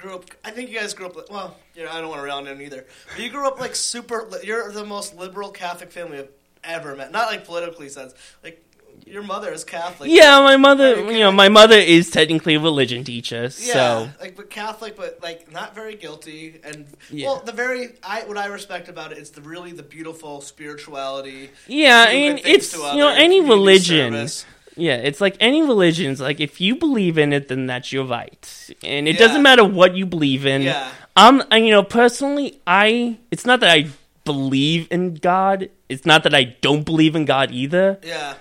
grew 0.00 0.14
up. 0.14 0.24
I 0.44 0.50
think 0.50 0.70
you 0.70 0.78
guys 0.78 0.94
grew 0.94 1.06
up. 1.06 1.16
like- 1.16 1.30
Well, 1.30 1.56
you 1.74 1.84
know, 1.84 1.90
I 1.90 2.00
don't 2.00 2.08
want 2.08 2.20
to 2.20 2.26
round 2.26 2.48
in 2.48 2.60
either. 2.60 2.86
But 3.14 3.20
you 3.22 3.30
grew 3.30 3.46
up 3.46 3.58
like 3.60 3.74
super. 3.74 4.28
You're 4.42 4.70
the 4.72 4.84
most 4.84 5.16
liberal 5.16 5.50
Catholic 5.50 5.90
family 5.92 6.18
I've 6.18 6.28
ever 6.64 6.96
met. 6.96 7.12
Not 7.12 7.26
like 7.30 7.44
politically 7.44 7.88
sense. 7.88 8.14
Like 8.42 8.64
your 9.06 9.22
mother 9.22 9.52
is 9.52 9.62
Catholic. 9.64 10.10
yeah, 10.10 10.40
my 10.40 10.56
mother. 10.56 10.96
You 11.12 11.20
know, 11.20 11.30
my 11.32 11.48
mother 11.48 11.76
is 11.78 12.10
technically 12.10 12.56
a 12.56 12.60
religion 12.60 13.04
teacher, 13.04 13.42
Yeah, 13.58 13.72
so 13.72 14.08
like 14.20 14.34
but 14.36 14.50
Catholic, 14.50 14.96
but 14.96 15.20
like 15.22 15.50
not 15.52 15.74
very 15.74 15.94
guilty, 15.94 16.60
and 16.64 16.84
Yeah. 17.08 17.26
well, 17.28 17.42
the 17.44 17.52
very 17.52 17.90
I 18.02 18.22
what 18.24 18.36
I 18.36 18.46
respect 18.46 18.88
about 18.88 19.12
it 19.12 19.18
is 19.18 19.30
the 19.30 19.40
really 19.40 19.70
the 19.72 19.84
beautiful 19.84 20.40
spirituality. 20.40 21.50
yeah. 21.68 22.06
I 22.08 22.12
do 22.12 22.18
mean, 22.18 22.34
good 22.36 22.44
things 22.44 22.56
it's 22.56 22.72
to 22.72 22.78
you 22.92 22.98
know 22.98 23.08
any 23.08 23.40
religion. 23.40 24.12
service. 24.12 24.44
Yeah, 24.78 24.94
it's 24.96 25.20
like 25.20 25.36
any 25.40 25.60
religions. 25.62 26.20
Like 26.20 26.40
if 26.40 26.60
you 26.60 26.76
believe 26.76 27.18
in 27.18 27.32
it, 27.32 27.48
then 27.48 27.66
that's 27.66 27.92
your 27.92 28.04
right, 28.04 28.70
and 28.84 29.08
it 29.08 29.14
Yeah. 29.14 29.26
doesn't 29.26 29.42
matter 29.42 29.64
what 29.64 29.96
you 29.96 30.06
believe 30.06 30.46
in. 30.46 30.62
Yeah. 30.62 30.88
And, 31.16 31.42
you 31.66 31.72
know, 31.72 31.82
personally, 31.82 32.60
I 32.66 33.18
it's 33.32 33.44
not 33.44 33.60
that 33.60 33.70
I 33.70 33.88
believe 34.24 34.86
in 34.90 35.14
God. 35.14 35.68
It's 35.88 36.06
not 36.06 36.22
that 36.22 36.34
I 36.34 36.44
don't 36.60 36.84
believe 36.84 37.16
in 37.16 37.24
God 37.24 37.50
either. 37.50 37.98
Yeah, 38.04 38.34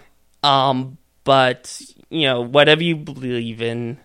Um, 0.44 0.98
but 1.24 1.82
you 2.10 2.28
know, 2.28 2.42
whatever 2.42 2.84
you 2.84 2.96
believe 2.96 3.62
in, 3.62 3.98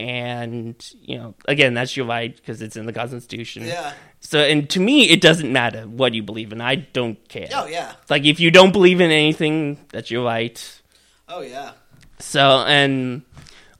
and 0.00 0.74
you 1.02 1.18
know, 1.18 1.34
again, 1.46 1.74
that's 1.74 1.96
your 1.96 2.06
right 2.06 2.34
because 2.34 2.62
it's 2.62 2.76
in 2.76 2.86
the 2.86 2.92
Constitution. 2.92 3.64
yeah, 3.64 3.92
So, 4.20 4.40
and 4.40 4.68
to 4.70 4.80
me, 4.80 5.08
it 5.10 5.20
doesn't 5.20 5.52
matter 5.52 5.82
what 5.82 6.14
you 6.14 6.22
believe 6.22 6.52
in. 6.52 6.60
I 6.60 6.76
don't 6.76 7.18
care. 7.28 7.48
oh 7.54 7.66
yeah, 7.66 7.92
Like 8.08 8.24
if 8.24 8.40
you 8.40 8.50
don't 8.50 8.72
believe 8.72 9.00
in 9.00 9.10
anything, 9.10 9.78
that's 9.92 10.10
your 10.10 10.24
right. 10.24 10.80
Oh 11.28 11.40
yeah. 11.40 11.72
So, 12.18 12.64
and 12.66 13.22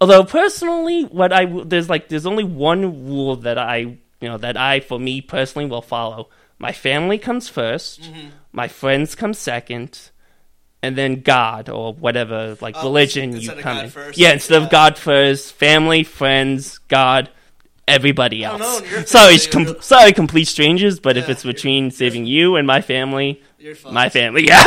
although 0.00 0.24
personally, 0.24 1.02
what 1.04 1.32
I 1.32 1.46
there's 1.64 1.88
like 1.88 2.08
there's 2.08 2.26
only 2.26 2.44
one 2.44 3.06
rule 3.06 3.36
that 3.36 3.58
I 3.58 3.78
you 3.78 3.98
know 4.28 4.38
that 4.38 4.56
I 4.56 4.80
for 4.80 4.98
me 4.98 5.20
personally 5.20 5.66
will 5.68 5.82
follow. 5.82 6.28
My 6.58 6.72
family 6.72 7.18
comes 7.18 7.50
1st 7.50 8.00
Mm-hmm. 8.00 8.28
my 8.52 8.68
friends 8.68 9.14
come 9.14 9.34
second, 9.34 10.10
and 10.82 10.96
then 10.96 11.20
God 11.20 11.68
or 11.68 11.92
whatever 11.92 12.56
like 12.60 12.76
Oh, 12.78 12.84
religion 12.84 13.36
you 13.36 13.50
come 13.50 13.76
God 13.76 13.84
in. 13.84 13.90
first, 13.90 14.18
Yeah, 14.18 14.32
instead 14.32 14.58
yeah. 14.60 14.64
of 14.64 14.70
God 14.70 14.96
first, 14.96 15.52
family, 15.54 16.04
friends, 16.04 16.78
God, 16.88 17.28
everybody 17.88 18.44
else. 18.44 18.80
in 18.82 18.88
your 18.90 19.04
sorry, 19.06 19.38
com- 19.38 19.76
sorry, 19.80 20.12
complete 20.12 20.46
strangers. 20.46 21.00
But 21.00 21.16
if 21.16 21.26
Yeah, 21.26 21.32
it's 21.32 21.44
you're- 21.44 21.52
between 21.54 21.90
saving 21.90 22.26
you 22.26 22.56
and 22.56 22.66
my 22.66 22.80
family, 22.80 23.42
You're 23.58 23.74
my 23.90 24.08
family, 24.08 24.46
yeah. 24.48 24.62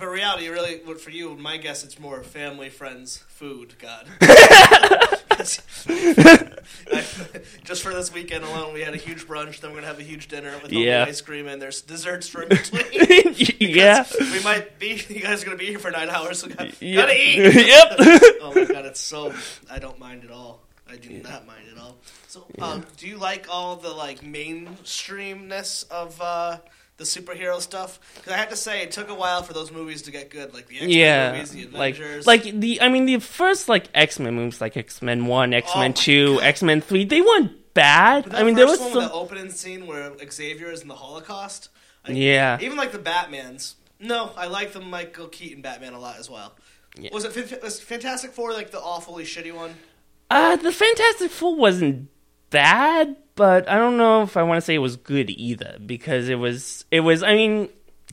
So 0.00 0.06
in 0.06 0.12
real, 0.12 0.20
but 0.34 0.40
reality, 0.40 0.48
really, 0.48 0.78
for 0.98 1.10
you? 1.10 1.36
My 1.36 1.56
guess, 1.56 1.84
it's 1.84 1.98
more 1.98 2.22
family, 2.22 2.70
friends, 2.70 3.18
food. 3.28 3.74
God. 3.78 4.06
Just 7.64 7.82
for 7.82 7.92
this 7.94 8.12
weekend 8.12 8.44
alone, 8.44 8.74
we 8.74 8.80
had 8.82 8.94
a 8.94 8.98
huge 8.98 9.26
brunch. 9.26 9.60
Then 9.60 9.70
we're 9.70 9.76
gonna 9.76 9.86
have 9.88 9.98
a 9.98 10.02
huge 10.02 10.28
dinner 10.28 10.52
with 10.62 10.72
all 10.72 10.78
Yeah. 10.78 11.04
the 11.04 11.10
ice 11.10 11.20
cream, 11.20 11.46
and 11.46 11.60
there's 11.60 11.82
desserts 11.82 12.28
for 12.28 12.42
in 12.42 12.48
between. 12.48 12.84
yeah. 13.60 14.04
we 14.20 14.42
might 14.42 14.78
be. 14.78 15.02
You 15.08 15.20
guys 15.20 15.42
are 15.42 15.46
gonna 15.46 15.56
be 15.58 15.66
here 15.66 15.78
for 15.78 15.90
nine 15.90 16.08
hours. 16.10 16.40
So 16.40 16.48
got, 16.48 16.80
Yeah. 16.82 17.02
gotta 17.02 17.14
eat. 17.16 17.66
yep. 17.66 17.94
oh 18.42 18.52
my 18.54 18.64
god, 18.64 18.86
it's 18.86 19.00
so. 19.00 19.32
I 19.70 19.78
don't 19.78 19.98
mind 19.98 20.24
at 20.24 20.30
all. 20.30 20.60
I 20.88 20.96
do 20.96 21.10
not 21.10 21.46
mind 21.46 21.64
at 21.74 21.80
all. 21.80 21.96
So, 22.26 22.44
um, 22.60 22.84
do 22.96 23.06
you 23.06 23.16
like 23.16 23.46
all 23.48 23.76
the 23.76 23.90
like 23.90 24.22
mainstreamness 24.22 25.88
of 25.90 26.20
uh, 26.20 26.58
the 27.00 27.06
superhero 27.06 27.60
stuff. 27.60 27.98
Because 28.14 28.32
I 28.34 28.36
have 28.36 28.50
to 28.50 28.56
say, 28.56 28.82
it 28.82 28.90
took 28.92 29.08
a 29.08 29.14
while 29.14 29.42
for 29.42 29.52
those 29.54 29.72
movies 29.72 30.02
to 30.02 30.10
get 30.10 30.28
good, 30.30 30.52
like 30.54 30.66
the 30.68 30.76
X 30.76 30.82
Men 30.82 30.90
yeah, 30.90 31.32
movies, 31.32 31.50
the 31.52 31.66
like 31.76 31.94
Avengers. 31.96 32.26
like 32.26 32.42
the 32.44 32.80
I 32.82 32.88
mean 32.88 33.06
the 33.06 33.18
first 33.18 33.68
like 33.68 33.88
X 33.94 34.18
Men 34.18 34.34
movies, 34.34 34.60
like 34.60 34.76
X 34.76 35.00
Men 35.02 35.26
One, 35.26 35.52
X 35.54 35.74
Men 35.74 35.90
Oh 35.92 36.00
Two, 36.00 36.38
X 36.42 36.62
Men 36.62 36.80
Three, 36.80 37.04
they 37.04 37.20
weren't 37.22 37.74
bad. 37.74 38.34
I 38.34 38.42
mean 38.44 38.54
there 38.54 38.66
was 38.66 38.78
one 38.78 38.90
some. 38.92 38.98
with 39.02 39.08
the 39.08 39.14
opening 39.14 39.50
scene 39.50 39.86
where 39.86 40.12
Xavier 40.30 40.70
is 40.70 40.82
in 40.82 40.88
the 40.88 40.94
Holocaust. 40.94 41.70
I- 42.04 42.12
Yeah. 42.12 42.58
Even 42.60 42.76
like 42.76 42.92
the 42.92 42.98
Batman's. 42.98 43.76
No, 43.98 44.30
I 44.36 44.46
like 44.46 44.72
the 44.72 44.80
Michael 44.80 45.28
Keaton 45.28 45.62
Batman 45.62 45.92
a 45.94 45.98
lot 46.00 46.18
as 46.18 46.28
well. 46.30 46.52
Yeah. 46.98 47.10
Was 47.12 47.24
it 47.24 47.62
was 47.62 47.80
Fantastic 47.80 48.32
Four 48.32 48.52
like 48.52 48.70
the 48.72 48.80
awfully 48.80 49.24
shitty 49.24 49.54
one? 49.54 49.74
Uh, 50.30 50.56
the 50.56 50.70
Fantastic 50.72 51.30
Four 51.30 51.56
wasn't 51.56 52.08
bad, 52.50 53.16
but 53.40 53.66
I 53.70 53.76
don't 53.78 53.96
know 53.96 54.20
if 54.20 54.36
I 54.36 54.42
want 54.42 54.58
to 54.58 54.60
say 54.60 54.74
it 54.74 54.84
was 54.84 54.96
good 54.96 55.30
either 55.30 55.78
because 55.86 56.28
it 56.28 56.34
was 56.34 56.84
it 56.90 57.00
was. 57.00 57.22
I 57.22 57.32
mean, 57.32 57.70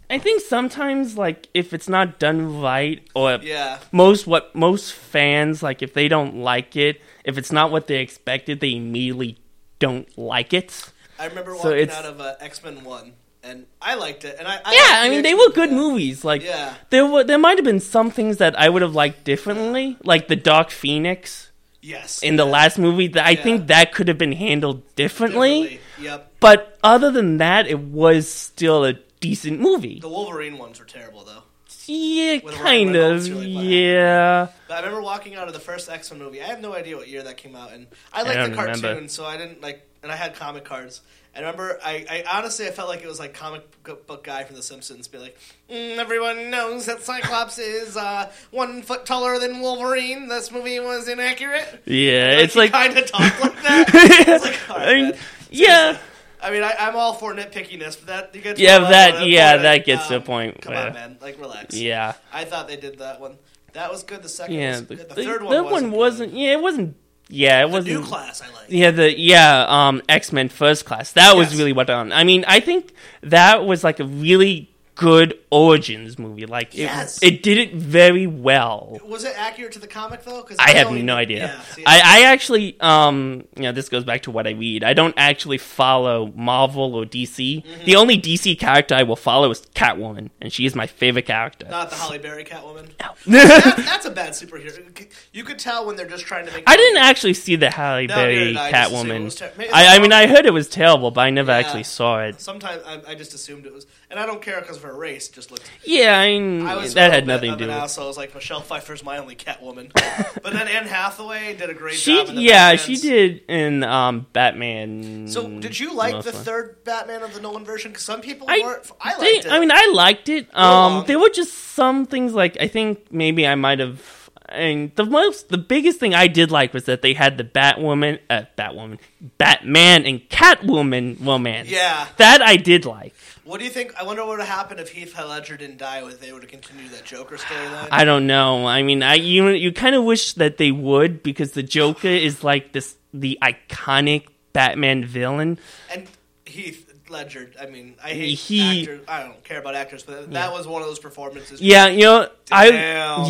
I 0.09 0.19
think 0.19 0.41
sometimes 0.41 1.17
like 1.17 1.49
if 1.53 1.73
it's 1.73 1.89
not 1.89 2.17
done 2.17 2.61
right 2.61 3.05
or 3.13 3.39
Yeah. 3.43 3.79
most 3.91 4.25
what 4.25 4.55
most 4.55 4.93
fans 4.93 5.61
like 5.61 5.81
if 5.81 5.93
they 5.93 6.07
don't 6.07 6.37
like 6.37 6.77
it, 6.77 7.01
if 7.25 7.37
it's 7.37 7.51
not 7.51 7.71
what 7.71 7.87
they 7.87 7.97
expected, 7.99 8.61
they 8.61 8.73
immediately 8.75 9.37
don't 9.79 10.07
like 10.17 10.53
it. 10.53 10.71
I 11.19 11.25
remember 11.25 11.57
So 11.57 11.71
walking 11.71 11.89
out 11.89 12.05
of 12.05 12.21
uh, 12.21 12.35
X 12.39 12.63
Men 12.63 12.85
One, 12.85 13.11
and 13.43 13.65
I 13.81 13.95
liked 13.95 14.23
it. 14.23 14.37
And 14.39 14.47
I, 14.47 14.61
I 14.63 14.71
Yeah, 14.71 15.01
I 15.03 15.09
mean 15.09 15.23
they 15.23 15.33
were 15.33 15.49
good 15.51 15.73
movies. 15.73 16.23
Like 16.23 16.41
Yeah. 16.41 16.73
there 16.89 17.05
were 17.05 17.25
there 17.25 17.37
might 17.37 17.57
have 17.57 17.65
been 17.65 17.81
some 17.81 18.11
things 18.11 18.37
that 18.37 18.57
I 18.57 18.69
would 18.69 18.81
have 18.81 18.95
liked 18.95 19.25
differently, 19.25 19.97
like 20.05 20.29
the 20.29 20.37
Dark 20.37 20.71
Phoenix 20.71 21.51
Yes. 21.87 22.21
in 22.21 22.35
the 22.35 22.45
last 22.45 22.77
movie. 22.77 23.07
That 23.07 23.25
I 23.25 23.31
Yeah. 23.31 23.43
think 23.43 23.67
that 23.67 23.91
could 23.93 24.07
have 24.07 24.17
been 24.17 24.33
handled 24.33 24.83
differently. 24.95 25.61
Definitely. 25.63 25.79
Yep. 26.05 26.31
But 26.39 26.77
other 26.83 27.11
than 27.11 27.37
that, 27.37 27.67
it 27.67 27.79
was 27.79 28.29
still 28.29 28.83
a 28.85 28.93
decent 29.19 29.59
movie. 29.59 29.99
The 29.99 30.09
Wolverine 30.09 30.57
ones 30.57 30.79
were 30.79 30.85
terrible 30.85 31.23
though. 31.23 31.43
Yeah, 31.89 32.39
With 32.43 32.53
kind 32.55 32.93
Reynolds, 32.93 33.29
of. 33.29 33.35
what 33.37 33.47
Yeah. 33.47 34.47
But 34.67 34.73
I 34.73 34.77
remember 34.79 35.01
walking 35.01 35.35
out 35.35 35.47
of 35.47 35.53
the 35.53 35.59
first 35.61 35.89
X 35.89 36.11
Men 36.11 36.19
movie. 36.19 36.41
I 36.41 36.45
have 36.47 36.59
no 36.61 36.73
idea 36.75 36.97
what 36.97 37.07
year 37.07 37.23
that 37.23 37.37
came 37.37 37.55
out, 37.55 37.71
and 37.71 37.87
I 38.11 38.23
liked 38.23 38.35
don't 38.35 38.49
the 38.51 38.55
cartoon, 38.57 38.83
remember. 38.83 39.07
so 39.09 39.23
I 39.25 39.37
didn't 39.37 39.61
like. 39.61 39.83
And 40.03 40.11
I 40.11 40.15
had 40.15 40.35
comic 40.35 40.63
cards. 40.65 41.01
I 41.37 41.41
remember, 41.41 41.77
I, 41.85 42.23
I 42.27 42.37
honestly, 42.39 42.65
I 42.65 42.71
felt 42.71 42.89
like 42.89 43.03
it 43.03 43.07
was 43.07 43.19
like 43.19 43.35
comic 43.35 43.63
book 43.83 44.23
guy 44.23 44.43
from 44.43 44.55
The 44.55 44.63
Simpsons, 44.63 45.07
be 45.07 45.19
like, 45.19 45.37
mm, 45.69 45.97
everyone 45.97 46.49
knows 46.49 46.87
that 46.87 47.03
Cyclops 47.03 47.59
is 47.59 47.95
uh, 47.95 48.31
one 48.49 48.81
foot 48.81 49.05
taller 49.05 49.37
than 49.37 49.59
Wolverine. 49.59 50.27
This 50.27 50.51
movie 50.51 50.79
was 50.79 51.07
inaccurate. 51.07 51.83
Yeah, 51.85 52.39
it's 52.39 52.55
like. 52.55 52.71
kind 52.71 52.97
of 52.97 53.05
talk 53.05 53.39
like 53.43 53.53
that. 53.63 53.85
It's 54.27 54.45
like, 54.45 54.69
right, 54.69 54.87
I 54.89 54.93
mean, 54.95 55.03
man. 55.11 55.17
yeah. 55.51 55.97
I 56.41 56.51
mean, 56.51 56.63
I, 56.63 56.73
I'm 56.79 56.95
all 56.95 57.13
for 57.13 57.33
nitpickiness, 57.33 57.97
but 57.99 58.07
that 58.07 58.35
you 58.35 58.41
get 58.41 58.55
to 58.57 58.61
Yeah, 58.61 58.79
that- 58.79 59.15
at 59.15 59.27
yeah, 59.27 59.51
point, 59.53 59.61
that 59.63 59.85
gets 59.85 60.07
to 60.07 60.15
a 60.15 60.17
um, 60.17 60.23
point 60.23 60.61
Come 60.61 60.73
where- 60.73 60.87
on, 60.87 60.93
man, 60.93 61.17
like 61.21 61.39
relax. 61.39 61.75
Yeah. 61.75 62.13
I 62.33 62.45
thought 62.45 62.67
they 62.67 62.77
did 62.77 62.99
that 62.99 63.19
one. 63.21 63.37
That 63.73 63.91
was 63.91 64.03
good. 64.03 64.23
The 64.23 64.29
second, 64.29 64.55
Yeah. 64.55 64.71
was 64.71 64.85
The, 64.87 64.95
good. 64.95 65.09
The, 65.09 65.15
the- 65.15 65.23
third 65.23 65.41
that 65.41 65.47
one 65.65 65.65
wasn't. 65.65 65.91
good. 65.91 65.97
wasn't. 65.97 66.33
Yeah, 66.33 66.51
it 66.53 66.61
wasn't. 66.61 66.95
Yeah, 67.29 67.61
it 67.61 67.69
wasn't. 67.69 67.95
new 67.99 68.03
class, 68.05 68.41
I 68.41 68.45
like. 68.53 68.65
Yeah, 68.69 68.91
the 68.91 69.17
yeah, 69.17 69.65
um, 69.67 70.01
X 70.07 70.31
Men 70.31 70.49
First 70.49 70.85
Class. 70.85 71.11
That 71.13 71.35
was 71.35 71.49
Yes. 71.51 71.59
really 71.59 71.73
what 71.73 71.87
done. 71.87 72.11
I 72.13 72.23
mean, 72.23 72.45
I 72.47 72.59
think 72.61 72.93
that 73.21 73.65
was 73.65 73.83
like 73.83 73.99
a 73.99 74.05
really 74.05 74.69
good 74.97 75.37
origins 75.51 76.17
movie. 76.19 76.45
Like, 76.45 76.73
it, 76.73 76.79
Yes. 76.79 77.21
it 77.21 77.43
did 77.43 77.57
it 77.57 77.73
very 77.75 78.27
well. 78.27 78.99
Was 79.05 79.23
it 79.23 79.33
accurate 79.37 79.71
to 79.73 79.79
the 79.79 79.87
comic 79.87 80.23
though? 80.23 80.41
Because 80.41 80.57
I 80.59 80.71
have 80.71 80.91
no 80.91 81.15
idea. 81.15 81.61
I, 81.85 82.01
I 82.03 82.21
actually, 82.25 82.77
um, 82.81 83.45
you 83.55 83.63
know, 83.63 83.71
this 83.71 83.89
goes 83.89 84.03
back 84.03 84.23
to 84.23 84.31
what 84.31 84.47
I 84.47 84.51
read. 84.51 84.83
I 84.83 84.93
don't 84.93 85.13
actually 85.17 85.59
follow 85.59 86.33
Marvel 86.35 86.95
or 86.95 87.05
DC. 87.05 87.63
Mm-hmm. 87.63 87.85
The 87.85 87.95
only 87.95 88.19
DC 88.19 88.57
character 88.59 88.95
I 88.95 89.03
will 89.03 89.15
follow 89.15 89.49
is 89.51 89.61
Catwoman, 89.75 90.31
and 90.41 90.51
she 90.51 90.65
is 90.65 90.75
my 90.75 90.87
favorite 90.87 91.25
character. 91.27 91.67
not 91.69 91.89
the 91.91 91.95
Halle 91.95 92.17
Berry 92.17 92.43
Catwoman. 92.43 92.87
that, 93.27 93.75
that's 93.77 94.05
a 94.05 94.11
bad 94.11 94.31
superhero. 94.31 95.07
You 95.31 95.43
could 95.43 95.59
tell 95.59 95.85
when 95.85 95.95
they're 95.95 96.07
just 96.07 96.25
trying 96.25 96.45
to 96.47 96.51
make. 96.53 96.63
I 96.67 96.75
didn't 96.75 96.97
actually 97.03 97.35
see 97.35 97.55
the 97.55 97.69
Halle 97.69 98.07
No, 98.07 98.15
Berry 98.15 98.35
did 98.53 98.57
I. 98.57 98.67
I 98.67 98.71
just 98.71 98.93
assumed 98.93 99.11
it 99.11 99.13
Catwoman. 99.13 99.37
ter- 99.37 99.73
I, 99.73 99.95
I 99.95 99.99
mean. 99.99 100.11
I 100.11 100.25
heard 100.27 100.45
it 100.45 100.53
was 100.53 100.67
terrible, 100.67 101.11
but 101.11 101.21
I 101.21 101.29
never 101.29 101.51
Yeah. 101.51 101.57
actually 101.59 101.83
saw 101.83 102.21
it. 102.23 102.41
Sometimes 102.41 102.81
I, 102.85 103.11
I 103.11 103.15
just 103.15 103.33
assumed 103.35 103.65
it 103.65 103.73
was, 103.73 103.85
and 104.09 104.19
I 104.19 104.25
don't 104.25 104.41
care 104.41 104.59
because 104.61 104.77
her 104.87 104.95
race. 104.97 105.27
Just 105.29 105.51
looked. 105.51 105.69
Yeah, 105.85 106.19
I 106.19 106.27
mean, 106.29 106.65
I 106.65 106.75
was 106.75 106.93
that 106.95 107.13
had 107.13 107.27
nothing 107.27 107.51
to 107.51 107.57
do 107.57 107.63
an 107.65 107.69
with 107.69 107.77
it. 107.77 107.81
asshole. 107.81 108.05
I 108.05 108.07
was 108.07 108.17
like 108.17 108.33
Michelle 108.33 108.61
Pfeiffer's 108.61 109.03
my 109.03 109.17
only 109.19 109.35
Catwoman, 109.35 109.91
but 110.43 110.53
then 110.53 110.67
Anne 110.67 110.87
Hathaway 110.87 111.55
did 111.55 111.69
a 111.69 111.73
great 111.73 111.95
She, 111.95 112.15
job. 112.15 112.29
In 112.29 112.35
the 112.35 112.41
yeah, 112.41 112.73
Batmans. 112.75 112.79
she 112.85 112.95
did 112.97 113.41
in 113.47 113.83
um, 113.83 114.25
Batman. 114.33 115.27
So, 115.27 115.47
did 115.59 115.79
you 115.79 115.93
like 115.93 116.11
the 116.23 116.31
mostly. 116.31 116.43
third 116.43 116.83
Batman 116.83 117.21
of 117.23 117.33
the 117.33 117.41
Nolan 117.41 117.63
version? 117.65 117.91
Because 117.91 118.03
some 118.05 118.21
people 118.21 118.47
I, 118.49 118.59
weren't. 118.63 118.91
I 118.99 119.09
liked 119.11 119.21
they- 119.21 119.27
it. 119.49 119.51
I 119.51 119.59
mean, 119.59 119.71
I 119.71 119.91
liked 119.93 120.29
it. 120.29 120.55
Um, 120.57 121.03
there 121.07 121.19
were 121.19 121.29
just 121.29 121.53
some 121.53 122.05
things 122.05 122.33
like 122.33 122.57
I 122.59 122.67
think 122.67 123.11
maybe 123.11 123.45
I 123.45 123.55
might 123.55 123.79
have. 123.79 124.15
And 124.49 124.95
the 124.95 125.03
most, 125.03 125.49
the 125.49 125.57
biggest 125.57 125.99
thing 125.99 126.15
I 126.15 126.27
did 126.27 126.51
like 126.51 126.73
was 126.73 126.85
that 126.85 127.01
they 127.01 127.13
had 127.13 127.37
the 127.37 127.43
Batwoman, 127.43 128.19
uh, 128.29 128.43
Batwoman, 128.57 128.97
Batman, 129.37 130.05
and 130.05 130.21
Catwoman 130.29 131.17
romance. 131.25 131.67
Yeah. 131.69 132.07
that 132.15 132.41
I 132.41 132.55
did 132.55 132.85
like. 132.85 133.13
What 133.47 133.59
do 133.59 133.63
you 133.63 133.71
think? 133.71 133.95
I 133.97 134.03
wonder 134.03 134.23
what 134.23 134.31
would 134.31 134.39
have 134.39 134.49
happened 134.49 134.81
if 134.81 134.89
Heath 134.89 135.17
Ledger 135.17 135.55
didn't 135.55 135.77
die. 135.77 136.05
If 136.05 136.19
they 136.19 136.33
would 136.33 136.43
have 136.43 136.51
continued 136.51 136.91
that 136.91 137.05
Joker 137.05 137.37
storyline. 137.37 137.87
I 137.91 138.03
don't 138.03 138.27
know. 138.27 138.67
I 138.67 138.83
mean, 138.83 139.01
I 139.01 139.13
you 139.15 139.47
you 139.49 139.71
kind 139.71 139.95
of 139.95 140.03
wish 140.03 140.33
that 140.33 140.57
they 140.57 140.71
would 140.71 141.23
because 141.23 141.53
the 141.53 141.63
Joker 141.63 142.09
is 142.09 142.43
like 142.43 142.73
this 142.73 142.95
the 143.13 143.39
iconic 143.41 144.27
Batman 144.51 145.05
villain. 145.05 145.59
And 145.89 146.07
Heath 146.45 146.93
Ledger. 147.09 147.51
I 147.61 147.67
mean, 147.67 147.95
I 148.03 148.09
hate 148.09 148.37
He- 148.37 148.81
actors. 148.81 149.01
I 149.07 149.23
don't 149.23 149.41
care 149.45 149.59
about 149.59 149.75
actors, 149.75 150.03
but 150.03 150.31
that 150.33 150.51
was 150.51 150.67
one 150.67 150.81
of 150.81 150.89
those 150.89 150.99
performances. 150.99 151.61
Yeah, 151.61 151.87
you 151.87 152.01
know, 152.01 152.29
I 152.51 152.67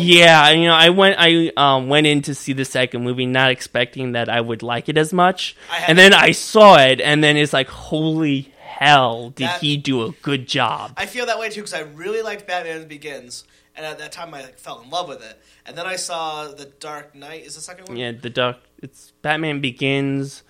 yeah, 0.00 0.50
you 0.50 0.66
know, 0.66 0.74
I 0.74 0.88
went 0.88 1.14
I 1.16 1.52
um 1.56 1.88
went 1.88 2.08
in 2.08 2.22
to 2.22 2.34
see 2.34 2.52
the 2.54 2.64
second 2.64 3.04
movie 3.04 3.26
not 3.26 3.52
expecting 3.52 4.12
that 4.12 4.28
I 4.28 4.40
would 4.40 4.64
like 4.64 4.88
it 4.88 4.98
as 4.98 5.12
much, 5.12 5.54
I 5.70 5.84
and 5.86 5.96
then 5.96 6.12
I 6.12 6.32
saw 6.32 6.76
it, 6.78 7.00
and 7.00 7.22
then 7.22 7.36
it's 7.36 7.52
like, 7.52 7.68
holy 7.68 8.52
hell, 8.78 9.30
did 9.30 9.48
That- 9.48 9.60
he 9.60 9.76
do 9.76 10.02
a 10.04 10.12
good 10.22 10.46
job? 10.46 10.92
I 10.96 11.06
feel 11.06 11.26
that 11.26 11.38
way 11.38 11.50
too 11.50 11.60
because 11.62 11.74
I 11.74 11.80
really 11.80 12.22
liked 12.22 12.46
Batman 12.46 12.86
Begins, 12.86 13.44
and 13.76 13.84
at 13.84 13.98
that 13.98 14.12
time 14.12 14.32
I 14.34 14.42
like, 14.42 14.58
fell 14.58 14.80
in 14.80 14.88
love 14.90 15.08
with 15.08 15.22
it. 15.22 15.40
And 15.66 15.76
then 15.76 15.86
I 15.86 15.96
saw 15.96 16.46
the 16.48 16.64
Dark 16.66 17.14
Knight. 17.14 17.44
Is 17.44 17.54
the 17.56 17.60
second 17.60 17.88
one? 17.88 17.96
yeah, 17.96 18.12
the 18.12 18.30
dark. 18.30 18.56
It's 18.80 19.12
Batman 19.22 19.60
Begins, 19.60 20.42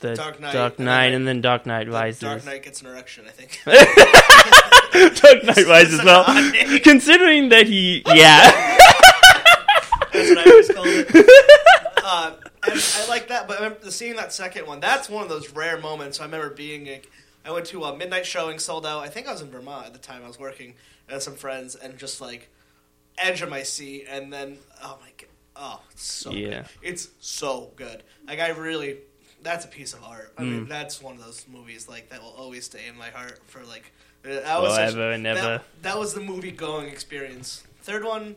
the 0.00 0.14
Dark 0.14 0.40
Knight, 0.40 0.52
Dark 0.52 0.78
and 0.78 0.86
then 0.86 0.94
Knight, 0.94 1.12
and 1.12 1.26
then 1.26 1.40
Dark 1.40 1.66
Knight 1.66 1.86
The 1.86 1.92
Rises. 1.92 2.20
Dark 2.20 2.44
Knight 2.44 2.62
gets 2.62 2.80
an 2.80 2.86
erection. 2.86 3.24
I 3.26 3.30
think. 3.30 3.60
Dark 5.22 5.44
Knight 5.44 5.66
Rises. 5.66 6.02
Well, 6.04 6.24
an 6.28 6.36
odd 6.46 6.52
name. 6.52 6.80
considering 6.80 7.48
that 7.50 7.66
he, 7.66 8.02
yeah. 8.06 8.50
That's 10.12 10.30
what 10.30 10.38
I 10.38 10.50
always 10.50 10.68
called 10.70 10.86
it. 10.88 11.28
Uh, 12.02 12.32
and 12.66 12.84
I 12.96 13.08
like 13.08 13.28
that, 13.28 13.46
but 13.46 13.60
I 13.60 13.64
remember 13.64 13.90
seeing 13.90 14.16
that 14.16 14.32
second 14.32 14.66
one. 14.66 14.80
That's 14.80 15.08
one 15.10 15.22
of 15.22 15.28
those 15.28 15.50
rare 15.52 15.78
moments. 15.78 16.20
I 16.20 16.24
remember 16.24 16.50
being. 16.50 16.86
Like, 16.86 17.10
I 17.48 17.50
went 17.52 17.64
to 17.66 17.82
a 17.84 17.96
midnight 17.96 18.26
showing, 18.26 18.58
sold 18.58 18.84
out. 18.84 19.02
I 19.02 19.08
think 19.08 19.26
I 19.26 19.32
was 19.32 19.40
in 19.40 19.50
Vermont 19.50 19.86
at 19.86 19.92
the 19.94 19.98
time. 19.98 20.22
I 20.22 20.26
was 20.28 20.38
working 20.38 20.74
had 21.08 21.22
some 21.22 21.34
friends, 21.34 21.74
and 21.74 21.96
just 21.96 22.20
like 22.20 22.50
edge 23.16 23.40
of 23.40 23.48
my 23.48 23.62
seat, 23.62 24.04
and 24.10 24.30
then 24.30 24.58
oh 24.84 24.98
my 25.00 25.08
god, 25.16 25.28
oh, 25.56 25.80
it's 25.90 26.04
so 26.04 26.30
Yeah. 26.30 26.48
good. 26.48 26.66
It's 26.82 27.08
so 27.20 27.72
good. 27.76 28.02
Like 28.26 28.38
I 28.38 28.50
really, 28.50 28.98
that's 29.42 29.64
a 29.64 29.68
piece 29.68 29.94
of 29.94 30.04
art. 30.04 30.34
I 30.36 30.42
mean, 30.42 30.66
Mm. 30.66 30.68
that's 30.68 31.00
one 31.00 31.16
of 31.16 31.24
those 31.24 31.46
movies 31.50 31.88
like 31.88 32.10
that 32.10 32.20
will 32.22 32.34
always 32.36 32.66
stay 32.66 32.86
in 32.86 32.98
my 32.98 33.08
heart 33.08 33.40
for 33.46 33.64
like. 33.64 33.92
That 34.24 34.60
was 34.60 34.74
such- 34.74 34.92
Forever 34.92 35.12
ever. 35.12 35.40
That, 35.40 35.64
that 35.82 35.98
was 35.98 36.12
the 36.12 36.20
movie 36.20 36.50
going 36.50 36.88
experience. 36.88 37.62
Third 37.82 38.04
one, 38.04 38.36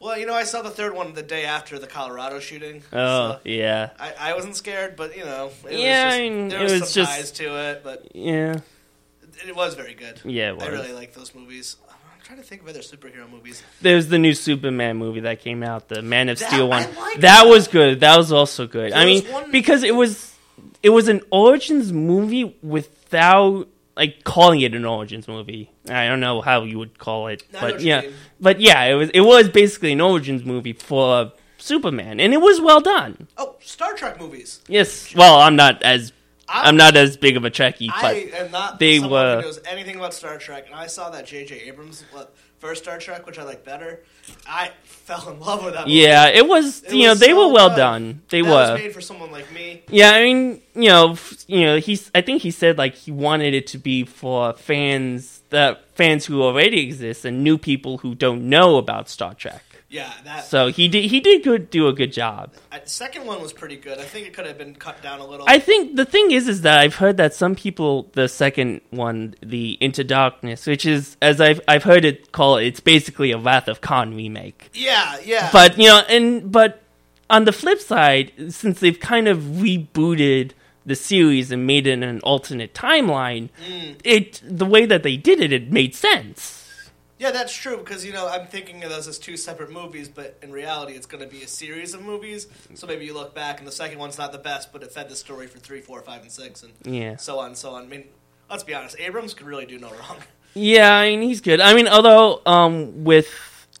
well, 0.00 0.18
you 0.18 0.26
know, 0.26 0.34
I 0.34 0.44
saw 0.44 0.62
the 0.62 0.70
third 0.70 0.94
one 0.94 1.12
the 1.14 1.22
day 1.22 1.44
after 1.44 1.78
the 1.78 1.86
Colorado 1.86 2.40
shooting. 2.40 2.82
Oh, 2.92 3.32
so 3.34 3.40
yeah. 3.44 3.90
I, 3.98 4.14
I 4.18 4.34
wasn't 4.34 4.56
scared, 4.56 4.96
but 4.96 5.16
you 5.16 5.24
know, 5.24 5.50
it 5.68 5.78
Yeah, 5.78 6.06
was 6.06 6.14
just, 6.14 6.16
I 6.16 6.18
mean, 6.20 6.48
there 6.48 6.62
was, 6.62 6.72
was 6.72 6.90
some 6.92 7.02
just- 7.04 7.12
ties 7.16 7.30
to 7.32 7.56
it, 7.70 7.84
but 7.84 8.08
Yeah. 8.14 8.60
it 9.46 9.54
was 9.54 9.74
very 9.74 9.94
good. 9.94 10.20
Yeah, 10.24 10.50
it 10.50 10.56
was. 10.56 10.64
I 10.64 10.68
really 10.68 10.92
like 10.92 11.12
those 11.14 11.34
movies. 11.34 11.76
I'm 11.88 12.24
trying 12.24 12.38
to 12.38 12.44
think 12.44 12.62
of 12.62 12.68
other 12.68 12.80
superhero 12.80 13.28
movies. 13.30 13.62
There's 13.82 14.06
the 14.08 14.18
new 14.18 14.34
Superman 14.34 14.96
movie 14.96 15.20
that 15.20 15.40
came 15.40 15.62
out, 15.62 15.88
the 15.88 16.00
Man 16.02 16.28
of 16.28 16.38
That- 16.38 16.48
Steel 16.50 16.72
I 16.72 16.86
one. 16.86 16.94
that 16.94 17.20
that. 17.20 17.46
was 17.46 17.68
good. 17.68 18.00
That 18.00 18.16
was 18.16 18.30
also 18.32 18.66
good. 18.66 18.92
I 18.92 19.04
There 19.04 19.14
was 19.14 19.24
mean, 19.24 19.32
one- 19.32 19.50
because 19.50 19.82
it 19.82 19.94
was 19.94 20.34
it 20.82 20.90
was 20.90 21.08
an 21.08 21.20
origins 21.30 21.92
movie 21.92 22.56
without 22.62 23.68
like 24.00 24.24
calling 24.24 24.60
it 24.62 24.74
an 24.74 24.84
origins 24.84 25.28
movie. 25.28 25.70
I 25.88 26.08
don't 26.08 26.20
know 26.20 26.40
how 26.40 26.62
you 26.64 26.78
would 26.78 26.98
call 26.98 27.28
it, 27.28 27.42
I 27.54 27.60
but 27.60 27.80
yeah, 27.82 28.02
but 28.40 28.60
yeah, 28.60 28.82
it 28.84 28.94
was 28.94 29.10
it 29.10 29.20
was 29.20 29.48
basically 29.50 29.92
an 29.92 30.00
origins 30.00 30.44
movie 30.44 30.72
for 30.72 31.32
Superman, 31.58 32.18
and 32.18 32.32
it 32.32 32.38
was 32.40 32.60
well 32.60 32.80
done. 32.80 33.28
Oh, 33.36 33.56
Star 33.60 33.92
Trek 33.94 34.18
movies. 34.18 34.60
Yes. 34.66 35.14
Well, 35.14 35.36
I'm 35.40 35.54
not 35.56 35.82
as 35.82 36.12
I'm- 36.48 36.66
I'm 36.68 36.76
not 36.76 36.96
as 36.96 37.16
big 37.16 37.36
of 37.36 37.44
a 37.44 37.50
Trekkie, 37.50 37.88
but 37.88 38.04
I 38.04 38.12
am 38.34 38.50
not 38.50 38.78
they 38.80 38.98
were- 38.98 39.36
who 39.36 39.42
knows 39.42 39.60
anything 39.68 39.96
about 39.96 40.14
Star 40.14 40.36
Trek, 40.38 40.66
and 40.66 40.74
I 40.74 40.86
saw 40.88 41.10
that 41.10 41.26
J.J. 41.26 41.60
Abrams 41.68 42.02
what, 42.10 42.34
first 42.60 42.84
Star 42.84 42.98
Trek, 42.98 43.26
which 43.26 43.38
I 43.38 43.42
like 43.42 43.64
better. 43.64 44.00
I 44.46 44.70
fell 44.84 45.28
in 45.30 45.40
love 45.40 45.64
with 45.64 45.74
that. 45.74 45.86
movie. 45.86 45.98
yeah, 45.98 46.28
it 46.28 46.46
was. 46.46 46.84
It 46.84 46.92
you 46.94 47.06
know, 47.08 47.14
they 47.14 47.30
so 47.30 47.48
were 47.48 47.52
well 47.52 47.70
good. 47.70 47.76
done. 47.76 48.22
They 48.28 48.42
that 48.42 48.48
were. 48.48 48.54
was 48.54 48.80
made 48.80 48.92
for 48.94 49.00
someone 49.00 49.32
like 49.32 49.52
me. 49.52 49.82
Yeah, 49.88 50.10
I 50.12 50.22
mean, 50.22 50.62
you 50.74 50.88
know, 50.88 51.16
you 51.48 51.62
know, 51.62 51.78
he's. 51.78 52.10
I 52.14 52.20
think 52.20 52.42
he 52.42 52.50
said 52.52 52.78
like 52.78 52.94
he 52.94 53.10
wanted 53.10 53.54
it 53.54 53.66
to 53.68 53.78
be 53.78 54.04
for 54.04 54.52
fans, 54.52 55.42
the 55.50 55.78
fans 55.94 56.26
who 56.26 56.42
already 56.42 56.80
exist, 56.80 57.24
and 57.24 57.42
new 57.42 57.58
people 57.58 57.98
who 57.98 58.14
don't 58.14 58.48
know 58.48 58.76
about 58.76 59.08
Star 59.08 59.34
Trek. 59.34 59.64
Yeah, 59.90 60.12
that. 60.22 60.44
So 60.44 60.68
he 60.68 60.86
did. 60.86 61.10
He 61.10 61.18
did 61.18 61.42
good. 61.42 61.68
Do 61.68 61.88
a 61.88 61.92
good 61.92 62.12
job. 62.12 62.52
I, 62.70 62.78
the 62.78 62.88
second 62.88 63.26
one 63.26 63.42
was 63.42 63.52
pretty 63.52 63.74
good. 63.76 63.98
I 63.98 64.04
think 64.04 64.24
it 64.28 64.32
could 64.32 64.46
have 64.46 64.56
been 64.56 64.76
cut 64.76 65.02
down 65.02 65.18
a 65.18 65.26
little. 65.26 65.44
I 65.48 65.58
think 65.58 65.96
the 65.96 66.04
thing 66.04 66.30
is, 66.30 66.46
is 66.46 66.60
that 66.62 66.78
I've 66.78 66.94
heard 66.94 67.16
that 67.16 67.34
some 67.34 67.56
people, 67.56 68.08
the 68.12 68.28
second 68.28 68.82
one, 68.90 69.34
the 69.42 69.76
Into 69.80 70.04
Darkness, 70.04 70.64
which 70.68 70.86
is 70.86 71.16
as 71.20 71.40
I've 71.40 71.60
I've 71.66 71.82
heard 71.82 72.04
it 72.04 72.30
call, 72.30 72.56
it's 72.56 72.78
basically 72.78 73.32
a 73.32 73.38
Wrath 73.38 73.66
of 73.66 73.80
Khan 73.80 74.14
remake. 74.14 74.70
yeah, 74.74 75.18
yeah. 75.24 75.50
But 75.52 75.76
you 75.76 75.88
know, 75.88 76.02
and 76.08 76.52
but 76.52 76.82
on 77.28 77.44
the 77.44 77.52
flip 77.52 77.80
side, 77.80 78.30
since 78.50 78.78
they've 78.78 78.98
kind 79.00 79.26
of 79.26 79.38
rebooted 79.38 80.52
the 80.86 80.94
series 80.94 81.50
and 81.52 81.66
made 81.66 81.86
it 81.88 82.00
an 82.02 82.20
alternate 82.20 82.74
timeline, 82.74 83.48
Mm. 83.68 83.96
it 84.04 84.40
the 84.44 84.64
way 84.66 84.86
that 84.86 85.02
they 85.02 85.16
did 85.16 85.40
it, 85.40 85.52
it 85.52 85.72
made 85.72 85.94
sense. 85.96 86.69
Yeah, 87.20 87.30
that's 87.30 87.54
true 87.54 87.76
because 87.76 88.04
you 88.04 88.12
know 88.12 88.26
I'm 88.26 88.46
thinking 88.46 88.82
of 88.82 88.90
those 88.90 89.06
as 89.06 89.18
two 89.18 89.36
separate 89.36 89.70
movies, 89.70 90.08
but 90.08 90.36
in 90.42 90.50
reality, 90.50 90.94
it's 90.94 91.06
going 91.06 91.22
to 91.22 91.28
be 91.30 91.42
a 91.42 91.46
series 91.46 91.94
of 91.94 92.02
movies. 92.02 92.48
So 92.74 92.86
maybe 92.88 93.04
you 93.04 93.14
look 93.14 93.34
back, 93.34 93.58
and 93.60 93.68
the 93.68 93.72
second 93.72 93.98
one's 93.98 94.18
not 94.18 94.32
the 94.32 94.38
best, 94.38 94.72
but 94.72 94.82
it 94.82 94.90
fed 94.90 95.08
the 95.08 95.14
story 95.16 95.46
for 95.46 95.58
three, 95.58 95.80
four, 95.82 96.00
five, 96.02 96.22
and 96.22 96.32
six, 96.32 96.62
and 96.64 96.72
Yeah. 96.84 97.16
so 97.16 97.38
on, 97.38 97.48
and 97.48 97.56
so 97.56 97.74
on. 97.74 97.84
I 97.84 97.86
mean, 97.86 98.04
let's 98.50 98.64
be 98.64 98.74
honest, 98.74 98.96
Abrams 98.98 99.34
could 99.34 99.46
really 99.46 99.66
do 99.66 99.78
no 99.78 99.90
wrong. 99.90 100.16
Yeah, 100.54 100.92
I 100.96 101.10
mean 101.10 101.22
he's 101.22 101.40
good. 101.40 101.60
I 101.60 101.74
mean, 101.74 101.86
although 101.86 102.40
um, 102.44 103.04
with 103.04 103.28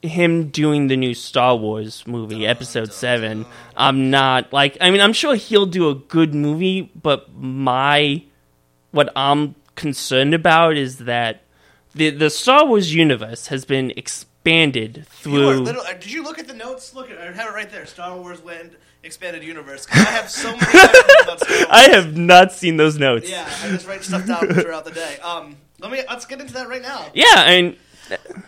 him 0.02 0.48
doing 0.50 0.86
the 0.86 0.96
new 0.96 1.14
Star 1.14 1.56
Wars 1.56 2.06
movie, 2.06 2.46
Episode 2.46 2.92
Seven, 2.92 3.44
I'm 3.76 4.10
not 4.10 4.52
like. 4.52 4.76
I 4.80 4.90
mean, 4.92 5.00
I'm 5.00 5.12
sure 5.12 5.34
he'll 5.34 5.66
do 5.66 5.88
a 5.88 5.94
good 5.96 6.32
movie, 6.34 6.92
but 6.94 7.34
my 7.34 8.22
what 8.92 9.10
I'm 9.16 9.56
concerned 9.76 10.32
about 10.34 10.76
is 10.76 10.98
that 10.98 11.42
the 11.94 12.10
the 12.10 12.30
Star 12.30 12.66
Wars 12.66 12.94
universe 12.94 13.48
has 13.48 13.64
been 13.64 13.90
expanded 13.96 14.96
You 14.98 15.02
through. 15.04 15.60
little, 15.60 15.82
uh, 15.82 15.92
did 15.94 16.10
you 16.10 16.22
look 16.22 16.38
at 16.38 16.46
the 16.46 16.54
notes? 16.54 16.94
Look 16.94 17.10
at 17.10 17.18
I 17.18 17.32
have 17.32 17.48
it 17.48 17.54
right 17.54 17.70
there. 17.70 17.86
Star 17.86 18.16
Wars 18.16 18.42
Land 18.44 18.76
Expanded 19.02 19.42
universe. 19.42 19.86
I 19.90 19.96
have 19.96 20.28
so 20.30 20.48
many 20.50 20.58
questions 20.66 21.04
about 21.22 21.40
Star 21.40 21.56
Wars. 21.56 21.66
I 21.70 21.88
have 21.88 22.16
not 22.18 22.52
seen 22.52 22.76
those 22.76 22.98
notes. 22.98 23.30
Yeah, 23.30 23.48
I 23.62 23.68
just 23.70 23.88
write 23.88 24.04
stuff 24.04 24.26
down 24.26 24.46
throughout 24.48 24.84
the 24.84 24.90
day. 24.90 25.16
Um, 25.20 25.56
let 25.78 25.90
me 25.90 26.02
let's 26.08 26.26
get 26.26 26.38
into 26.40 26.52
that 26.54 26.68
right 26.68 26.82
now. 26.82 27.06
Yeah, 27.14 27.26
I 27.34 27.62
mean, 27.62 27.76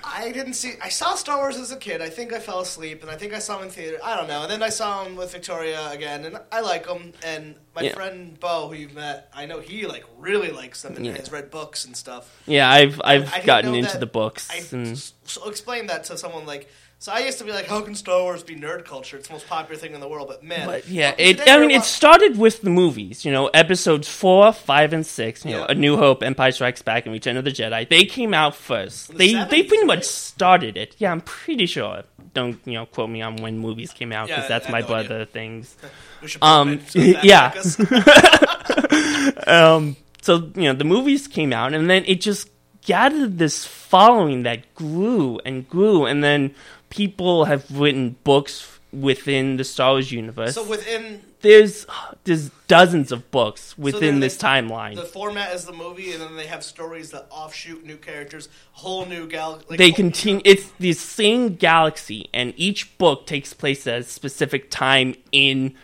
I 0.05 0.31
didn't 0.33 0.55
see. 0.55 0.75
I 0.83 0.89
saw 0.89 1.15
Star 1.15 1.39
Wars 1.39 1.57
as 1.57 1.73
a 1.73 1.77
kid. 1.77 2.03
I 2.03 2.09
think 2.11 2.33
I 2.33 2.39
fell 2.39 2.61
asleep, 2.61 3.03
and 3.03 3.11
I 3.11 3.17
think 3.17 3.33
I 3.33 3.39
saw 3.39 3.59
him 3.59 3.65
in 3.65 3.71
theater. 3.71 3.99
I 4.03 4.17
don't 4.17 4.29
know. 4.29 4.43
And 4.43 4.51
then 4.51 4.63
I 4.63 4.69
saw 4.69 5.05
him 5.05 5.17
with 5.17 5.33
Victoria 5.33 5.91
again, 5.91 6.25
and 6.25 6.39
I 6.51 6.61
like 6.61 6.87
him. 6.87 7.13
And 7.25 7.55
my 7.75 7.83
Yeah. 7.83 7.95
friend 7.95 8.39
Bo, 8.39 8.69
who 8.69 8.75
you've 8.75 8.95
met, 8.95 9.29
I 9.35 9.47
know 9.47 9.61
he 9.61 9.87
like 9.87 10.05
really 10.19 10.51
likes 10.51 10.83
them 10.83 10.97
and 10.97 11.07
Yeah. 11.07 11.17
has 11.17 11.31
read 11.33 11.51
books 11.51 11.85
and 11.85 11.97
stuff. 11.97 12.29
yeah, 12.47 12.71
I've 12.71 13.01
I've 13.05 13.45
gotten 13.45 13.75
into 13.75 13.93
that- 13.93 14.01
the 14.01 14.07
books. 14.07 14.49
I 14.51 14.63
and, 14.77 14.99
so 15.25 15.49
explain 15.49 15.87
that 15.87 16.05
to 16.05 16.19
someone 16.19 16.47
like. 16.47 16.69
So 17.03 17.11
I 17.11 17.19
used 17.19 17.39
to 17.39 17.45
be 17.45 17.51
like, 17.51 17.67
how 17.67 17.81
can 17.81 17.97
Star 17.97 18.23
Wars 18.23 18.45
be 18.45 18.55
nerd 18.55 18.85
culture? 18.85 19.17
It's 19.17 19.27
the 19.27 19.35
most 19.35 19.49
popular 19.49 19.77
thing 19.77 19.93
in 19.93 19.99
the 19.99 20.07
world. 20.07 20.29
But 20.29 20.45
man, 20.45 20.69
But 20.69 20.87
yeah, 20.87 21.17
it. 21.19 21.41
I 21.49 21.59
mean, 21.59 21.73
it 21.73 21.83
started 21.83 22.39
with 22.39 22.63
the 22.63 22.71
movies. 22.71 23.25
You 23.25 23.33
know, 23.33 23.49
episodes 23.49 24.07
four, 24.07 24.53
five, 24.53 24.93
and 24.93 25.05
six. 25.05 25.45
You 25.45 25.51
know, 25.51 25.65
A 25.65 25.75
New 25.75 25.97
Hope, 25.97 26.23
Empire 26.23 26.53
Strikes 26.53 26.81
Back, 26.81 27.05
and 27.05 27.13
Return 27.13 27.37
of 27.37 27.43
the 27.45 27.51
Jedi. 27.51 27.89
They 27.89 28.05
came 28.05 28.33
out 28.33 28.55
first. 28.55 29.09
the 29.09 29.15
They 29.19 29.33
they 29.33 29.65
70s, 29.65 29.69
pretty 29.69 29.85
much 29.85 29.97
right? 29.97 30.05
started 30.05 30.77
it. 30.77 30.95
Yeah, 30.99 31.11
I'm 31.11 31.23
pretty 31.23 31.67
sure. 31.67 32.05
Don't 32.35 32.61
you 32.65 32.75
know? 32.75 32.87
Quote 32.87 33.11
me 33.11 33.21
on 33.21 33.35
when 33.35 33.59
movies 33.59 33.93
came 33.93 34.13
out 34.13 34.29
because 34.29 34.45
Yeah, 34.45 34.49
that's 34.49 34.69
I 34.69 34.71
my 34.71 34.81
no 34.83 34.87
idea. 34.87 35.09
brother 35.09 35.25
things. 35.25 35.75
We 36.23 36.29
should 36.29 36.41
um, 36.45 36.79
put 36.79 36.87
them 36.93 37.03
in, 37.03 37.15
so 37.15 37.21
yeah. 37.25 37.51
fact 37.51 37.89
check 37.89 38.93
us. 38.93 39.49
Um, 39.49 39.97
so 40.23 40.53
you 40.55 40.63
know, 40.71 40.75
the 40.75 40.85
movies 40.85 41.27
came 41.27 41.53
out, 41.53 41.75
and 41.75 41.91
then 41.91 42.05
it 42.07 42.21
just 42.21 42.49
gathered 42.83 43.39
this 43.39 43.65
following 43.65 44.45
that 44.45 44.73
grew 44.77 45.41
and 45.45 45.69
grew, 45.69 46.07
and 46.07 46.23
then 46.23 46.55
people 46.93 47.47
have 47.47 47.65
written 47.71 48.17
books 48.23 48.79
within 48.93 49.57
the 49.57 49.65
Star 49.65 49.93
Wars 49.93 50.13
universe. 50.13 50.55
so 50.55 50.63
within 50.69 51.23
there's 51.41 51.87
there's 52.25 52.51
dozens 52.69 53.11
of 53.11 53.31
books 53.31 53.77
within 53.79 54.21
they- 54.21 54.27
this 54.27 54.37
timeline. 54.37 54.95
the 54.95 55.03
format 55.03 55.55
is 55.55 55.65
the 55.65 55.73
movie, 55.73 56.13
and 56.13 56.21
then 56.21 56.37
they 56.37 56.47
have 56.47 56.63
stories 56.63 57.11
that 57.11 57.27
offshoot 57.31 57.85
new 57.85 57.97
characters, 57.97 58.49
whole 58.73 59.07
new 59.07 59.27
gal. 59.27 59.61
Like, 59.69 59.79
they 59.79 59.91
continue. 59.91 60.43
It's 60.45 60.71
the 60.79 60.93
same 60.93 61.55
galaxy, 61.57 62.29
and 62.35 62.53
each 62.57 62.97
book 62.99 63.27
takes 63.27 63.55
place 63.55 63.87
at 63.87 64.01
a 64.01 64.05
specific 64.05 64.71
time 64.71 65.15
in 65.33 65.75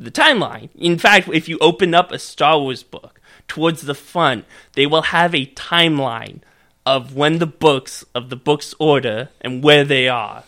the 0.00 0.10
timeline. 0.10 0.70
In 0.74 0.98
fact, 0.98 1.28
if 1.28 1.48
you 1.48 1.58
open 1.60 1.94
up 1.94 2.10
a 2.10 2.18
Star 2.18 2.58
Wars 2.58 2.82
book 2.82 3.20
towards 3.46 3.82
the 3.82 3.94
front, 3.94 4.46
they 4.72 4.86
will 4.86 5.02
have 5.02 5.34
a 5.34 5.46
timeline 5.46 6.40
of 6.86 7.14
when 7.14 7.38
the 7.38 7.46
books 7.46 8.04
of 8.14 8.30
the 8.30 8.36
book's 8.36 8.74
order 8.78 9.28
and 9.42 9.62
where 9.62 9.84
they 9.84 10.08
are. 10.08 10.44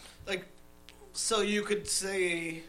So 1.16 1.40
you 1.40 1.62
could 1.62 1.88
say 1.88 2.62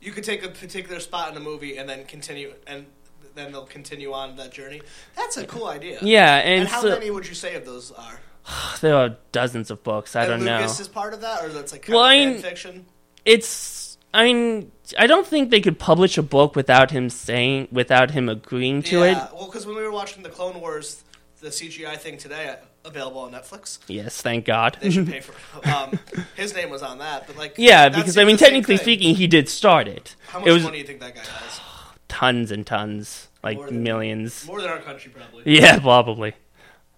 you 0.00 0.12
could 0.12 0.24
take 0.24 0.44
a 0.44 0.48
particular 0.48 1.00
spot 1.00 1.30
in 1.30 1.36
a 1.36 1.40
movie 1.40 1.76
and 1.76 1.88
then 1.88 2.04
continue 2.04 2.54
and 2.66 2.86
then 3.34 3.52
they'll 3.52 3.64
continue 3.66 4.12
on 4.12 4.36
that 4.36 4.52
journey 4.52 4.80
that's 5.16 5.36
a 5.36 5.46
cool 5.46 5.66
idea 5.68 5.98
Yeah, 6.02 6.36
and, 6.36 6.60
and, 6.60 6.68
how 6.68 6.82
so 6.82 6.88
many 6.90 7.10
would 7.10 7.26
you 7.28 7.34
say 7.34 7.54
of 7.54 7.64
those 7.64 7.92
are 7.92 8.20
there 8.80 8.96
are 8.96 9.16
dozens 9.32 9.70
of 9.70 9.82
books. 9.84 10.16
I 10.16 10.22
and 10.22 10.30
don't 10.30 10.44
know. 10.44 10.56
Lucas 10.58 10.80
is 10.80 10.88
part 10.88 11.14
of 11.14 11.20
that 11.20 11.44
or 11.44 11.48
that's 11.50 11.72
like 11.72 11.82
kind 11.82 11.94
Well, 11.94 12.04
of 12.04 12.10
I 12.10 12.26
mean- 12.26 12.42
fiction 12.42 12.86
it's 13.24 13.98
I 14.12 14.24
mean 14.24 14.72
I 14.98 15.06
don't 15.06 15.26
think 15.26 15.50
they 15.50 15.60
could 15.60 15.78
publish 15.78 16.16
a 16.18 16.22
book 16.22 16.56
without 16.56 16.90
him 16.90 17.10
saying 17.10 17.68
without 17.70 18.10
him 18.12 18.28
agreeing 18.28 18.82
to 18.84 19.00
yeah 19.00 19.26
it. 19.26 19.34
well 19.34 19.46
because 19.46 19.66
when 19.66 19.76
we 19.76 19.82
were 19.82 19.92
watching 19.92 20.22
the 20.22 20.30
Clone 20.30 20.60
Wars 20.60 21.04
the 21.40 21.48
CGI 21.48 21.96
thing 21.96 22.16
today 22.18 22.56
available 22.88 23.20
on 23.20 23.32
Netflix 23.32 23.78
Yes, 23.86 24.20
thank 24.20 24.44
God. 24.44 24.76
they 24.80 24.90
should 24.90 25.06
pay 25.06 25.20
for 25.28 25.68
um, 25.68 25.98
his 26.36 26.54
name 26.54 26.70
was 26.70 26.82
on 26.82 26.98
that 26.98 27.26
but 27.26 27.36
like 27.36 27.54
yeah, 27.56 27.88
because 27.88 28.18
I 28.18 28.24
mean 28.24 28.36
technically 28.36 28.76
speaking 28.78 29.14
he 29.14 29.26
did 29.28 29.48
start 29.48 29.86
it. 29.86 30.16
how 30.28 30.40
much 30.40 30.48
it 30.48 30.52
was 30.52 30.62
money 30.64 30.78
do 30.78 30.80
you 30.80 30.86
think 30.86 31.00
that 31.00 31.14
guy 31.14 31.20
has 31.20 31.60
tons 32.08 32.50
and 32.50 32.66
tons, 32.66 33.28
like 33.44 33.56
More 33.58 33.66
than- 33.66 33.82
millions. 33.82 34.46
more 34.46 34.60
than 34.60 34.70
our 34.70 34.80
country 34.80 35.12
probably 35.14 35.42
Yeah, 35.60 35.78
probably. 35.78 36.34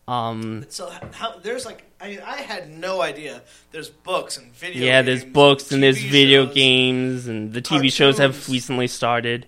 Um 0.09 0.65
So 0.71 0.91
how, 1.13 1.39
there's 1.39 1.67
like 1.67 1.85
I, 2.01 2.19
I 2.25 2.37
had 2.43 2.71
no 2.71 3.03
idea. 3.03 3.43
There's 3.73 3.91
books 3.91 4.39
and 4.39 4.53
video. 4.55 4.85
yeah, 4.87 5.03
there's 5.03 5.25
books 5.25 5.71
and 5.71 5.83
there's 5.83 6.03
video 6.03 6.47
shows. 6.47 6.55
games 6.55 7.27
and 7.27 7.53
the 7.53 7.61
TV 7.61 7.93
shows 7.93 8.17
have 8.19 8.49
recently 8.49 8.87
started. 8.87 9.47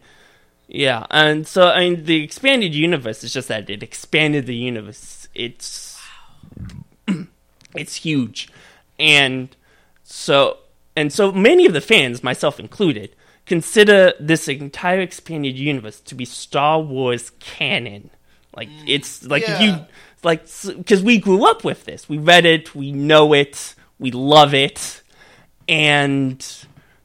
Yeah, 0.69 1.07
and 1.11 1.47
so 1.49 1.69
I 1.69 1.81
mean 1.91 2.05
the 2.05 2.23
expanded 2.23 2.75
universe 2.75 3.25
is 3.25 3.33
just 3.33 3.49
that 3.49 3.69
it 3.71 3.83
expanded 3.83 4.47
the 4.47 4.55
universe. 4.55 5.27
It's 5.35 5.92
it's 7.75 7.97
huge. 7.97 8.49
And 8.99 9.55
so 10.03 10.59
and 10.97 11.13
so 11.13 11.33
many 11.33 11.67
of 11.67 11.73
the 11.73 11.81
fans, 11.81 12.23
myself 12.23 12.61
included, 12.61 13.15
consider 13.47 14.13
this 14.21 14.49
entire 14.49 15.01
expanded 15.01 15.57
universe 15.59 16.01
to 16.01 16.15
be 16.15 16.25
Star 16.25 16.81
Wars 16.81 17.31
canon. 17.41 18.11
Like 18.55 18.69
it's 18.87 19.25
like 19.25 19.45
if 19.49 19.61
you 19.61 19.73
Mm, 19.73 19.87
like 20.25 20.47
because 20.77 21.03
we 21.03 21.19
grew 21.19 21.45
up 21.49 21.65
with 21.65 21.85
this, 21.85 22.09
we 22.09 22.19
read 22.19 22.45
it, 22.45 22.75
we 22.75 22.93
know 22.93 23.33
it, 23.33 23.75
we 23.99 24.11
love 24.11 24.55
it, 24.55 25.03
and 25.69 26.45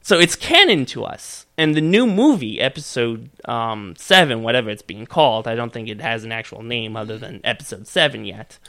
so 0.02 0.20
it's 0.20 0.36
canon 0.36 0.86
to 0.88 1.04
us. 1.04 1.46
And 1.58 1.74
the 1.74 1.82
new 1.82 2.06
movie, 2.06 2.62
episode 2.62 3.30
um, 3.46 3.96
seven, 3.98 4.44
whatever 4.44 4.70
it's 4.70 4.84
being 4.84 5.08
called, 5.08 5.48
I 5.48 5.56
don't 5.56 5.74
think 5.74 5.90
it 5.90 6.02
has 6.02 6.24
an 6.24 6.32
actual 6.32 6.62
name 6.62 6.96
other 6.96 7.18
than 7.18 7.42
episode 7.44 7.88
seven 7.88 8.26
yet. 8.26 8.60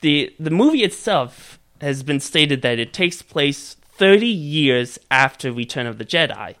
The 0.00 0.34
The 0.38 0.50
movie 0.50 0.82
itself 0.84 1.58
has 1.80 2.02
been 2.02 2.20
stated 2.20 2.62
that 2.62 2.78
it 2.78 2.92
takes 2.92 3.22
place 3.22 3.76
thirty 3.96 4.26
years 4.28 4.98
after 5.10 5.52
Return 5.52 5.86
of 5.86 5.98
the 5.98 6.04
Jedi. 6.04 6.54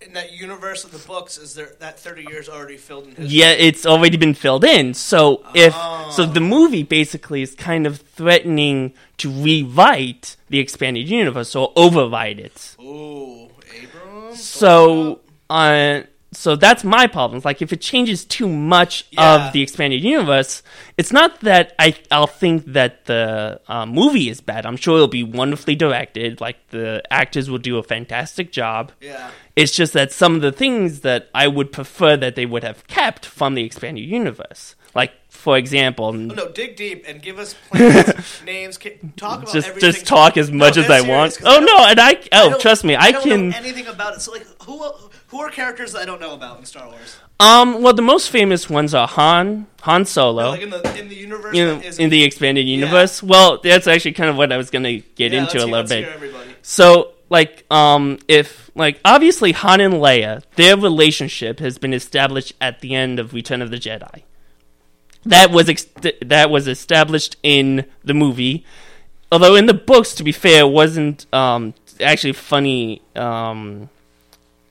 In 0.00 0.12
that 0.12 0.32
universe 0.32 0.84
of 0.84 0.92
the 0.92 0.98
books, 0.98 1.38
is 1.38 1.54
there 1.54 1.72
that 1.78 1.98
30 1.98 2.26
years 2.28 2.46
already 2.46 2.76
filled 2.76 3.04
in 3.04 3.10
history? 3.14 3.26
Yeah, 3.38 3.52
it's 3.52 3.86
already 3.86 4.18
been 4.18 4.34
filled 4.34 4.62
in. 4.62 4.92
So 4.92 5.42
if 5.54 5.72
Oh. 5.74 6.10
so, 6.14 6.26
the 6.26 6.40
movie 6.40 6.82
basically 6.82 7.40
is 7.40 7.54
kind 7.54 7.86
of 7.86 8.00
threatening 8.00 8.92
to 9.16 9.30
rewrite 9.30 10.36
the 10.50 10.58
expanded 10.58 11.08
universe 11.08 11.54
or 11.56 11.72
override 11.74 12.38
it. 12.38 12.76
Ooh, 12.82 13.48
Abrams. 13.74 14.42
So, 14.44 15.20
uh, 15.48 16.02
so 16.36 16.56
that's 16.56 16.84
my 16.84 17.06
problem. 17.06 17.40
Like, 17.44 17.62
if 17.62 17.72
it 17.72 17.80
changes 17.80 18.24
too 18.24 18.48
much 18.48 19.04
Yeah. 19.10 19.46
of 19.46 19.52
the 19.52 19.62
expanded 19.62 20.02
universe, 20.02 20.62
it's 20.98 21.12
not 21.12 21.40
that 21.40 21.72
I 21.78 21.94
I'll 22.10 22.26
think 22.26 22.64
that 22.72 23.04
the 23.06 23.60
uh, 23.68 23.86
movie 23.86 24.28
is 24.28 24.40
bad. 24.40 24.66
I'm 24.66 24.76
sure 24.76 24.96
it'll 24.96 25.08
be 25.08 25.22
wonderfully 25.24 25.74
directed. 25.74 26.40
Like 26.40 26.58
the 26.70 27.02
actors 27.10 27.50
will 27.50 27.58
do 27.58 27.78
a 27.78 27.82
fantastic 27.82 28.52
job. 28.52 28.92
Yeah. 29.00 29.30
It's 29.56 29.72
just 29.72 29.92
that 29.92 30.10
some 30.12 30.34
of 30.34 30.40
the 30.42 30.50
things 30.52 31.00
that 31.00 31.28
I 31.34 31.46
would 31.46 31.70
prefer 31.70 32.16
that 32.16 32.34
they 32.34 32.44
would 32.46 32.64
have 32.64 32.86
kept 32.88 33.24
from 33.24 33.54
the 33.54 33.62
expanded 33.64 34.04
universe, 34.04 34.74
like 34.94 35.12
for 35.28 35.56
example, 35.56 36.06
Oh, 36.06 36.12
no, 36.12 36.48
dig 36.50 36.74
deep 36.76 37.04
and 37.06 37.22
give 37.22 37.38
us 37.38 37.54
plans, 37.70 38.42
names. 38.44 38.78
ca- 38.78 38.98
Talk 39.16 39.42
about 39.42 39.52
just 39.52 39.68
everything. 39.68 39.92
just 39.92 40.06
talk 40.06 40.36
as 40.36 40.50
No, 40.50 40.56
much 40.58 40.76
as 40.76 40.90
I 40.90 41.00
serious, 41.00 41.06
want. 41.08 41.38
I 41.46 41.50
Oh 41.56 41.60
don't- 41.60 41.66
no, 41.66 41.86
and 41.86 42.00
I 42.00 42.10
I 42.10 42.28
oh 42.32 42.50
don't- 42.50 42.60
trust 42.60 42.82
me, 42.84 42.96
I, 42.96 43.12
don't 43.12 43.22
can. 43.22 43.48
know 43.50 43.56
anything 43.56 43.86
about 43.86 44.14
it. 44.14 44.20
So 44.22 44.32
like, 44.32 44.46
who 44.64 44.82
who 45.28 45.40
are 45.40 45.50
characters 45.50 45.92
that 45.92 46.02
I 46.02 46.04
don't 46.04 46.20
know 46.20 46.34
about 46.34 46.58
in 46.58 46.64
Star 46.64 46.86
Wars? 46.88 47.16
Um, 47.40 47.82
well, 47.82 47.92
the 47.94 48.02
most 48.02 48.30
famous 48.30 48.70
ones 48.70 48.94
are 48.94 49.06
Han, 49.08 49.66
Han 49.82 50.04
Solo. 50.04 50.50
Like 50.50 50.62
in 50.62 50.70
the 50.70 50.98
in 50.98 51.08
the 51.08 51.16
universe. 51.16 51.54
you 51.54 51.64
know, 51.66 51.76
that 51.76 51.84
is- 51.84 51.98
in 51.98 52.10
the 52.10 52.22
expanded 52.24 52.66
universe. 52.66 53.22
Well, 53.22 53.58
that's 53.62 53.86
actually 53.86 54.12
kind 54.12 54.30
of 54.30 54.36
what 54.36 54.52
I 54.52 54.56
was 54.56 54.70
gonna 54.70 54.98
get 54.98 55.32
yeah, 55.32 55.40
into 55.42 55.62
a 55.62 55.66
little 55.66 55.86
bit. 55.86 56.08
So, 56.62 57.12
like, 57.30 57.64
um, 57.70 58.18
if 58.28 58.70
like 58.74 59.00
obviously 59.04 59.52
Han 59.52 59.80
and 59.80 59.94
Leia, 59.94 60.42
their 60.56 60.76
relationship 60.76 61.58
has 61.60 61.78
been 61.78 61.92
established 61.94 62.52
at 62.60 62.80
the 62.80 62.94
end 62.94 63.18
of 63.18 63.32
Return 63.34 63.62
of 63.62 63.70
the 63.70 63.76
Jedi. 63.78 64.22
That 65.24 65.50
was 65.50 65.68
ex- 65.68 65.86
that 66.24 66.50
was 66.50 66.68
established 66.68 67.36
in 67.42 67.86
the 68.04 68.12
movie, 68.14 68.64
although 69.32 69.54
in 69.54 69.66
the 69.66 69.74
books, 69.74 70.14
to 70.16 70.22
be 70.24 70.32
fair, 70.32 70.60
it 70.64 70.68
wasn't 70.70 71.26
um 71.32 71.74
actually 72.00 72.32
funny 72.34 73.00
um 73.16 73.88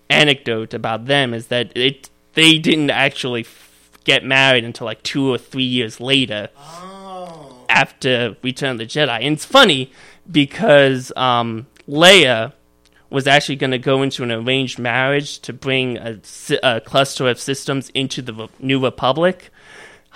anecdote 0.09 0.73
about 0.73 1.05
them 1.05 1.33
is 1.33 1.47
that 1.47 1.75
it 1.75 2.09
they 2.33 2.57
didn't 2.59 2.89
actually 2.91 3.41
f- 3.41 3.89
get 4.03 4.23
married 4.23 4.63
until 4.63 4.85
like 4.85 5.01
two 5.01 5.31
or 5.33 5.37
three 5.37 5.63
years 5.63 5.99
later 5.99 6.49
Oh. 6.57 7.65
after 7.69 8.35
Return 8.43 8.71
of 8.71 8.77
the 8.79 8.85
Jedi. 8.85 9.21
And 9.21 9.33
it's 9.35 9.45
funny 9.45 9.91
because 10.29 11.11
um, 11.15 11.65
Leia 11.87 12.53
was 13.09 13.27
actually 13.27 13.55
going 13.55 13.71
to 13.71 13.77
go 13.77 14.01
into 14.01 14.23
an 14.23 14.31
arranged 14.31 14.79
marriage 14.79 15.39
to 15.39 15.53
bring 15.53 15.97
a, 15.97 16.19
a 16.63 16.81
cluster 16.81 17.27
of 17.27 17.39
systems 17.39 17.89
into 17.89 18.21
the 18.21 18.33
Re- 18.33 18.49
New 18.59 18.83
Republic. 18.83 19.51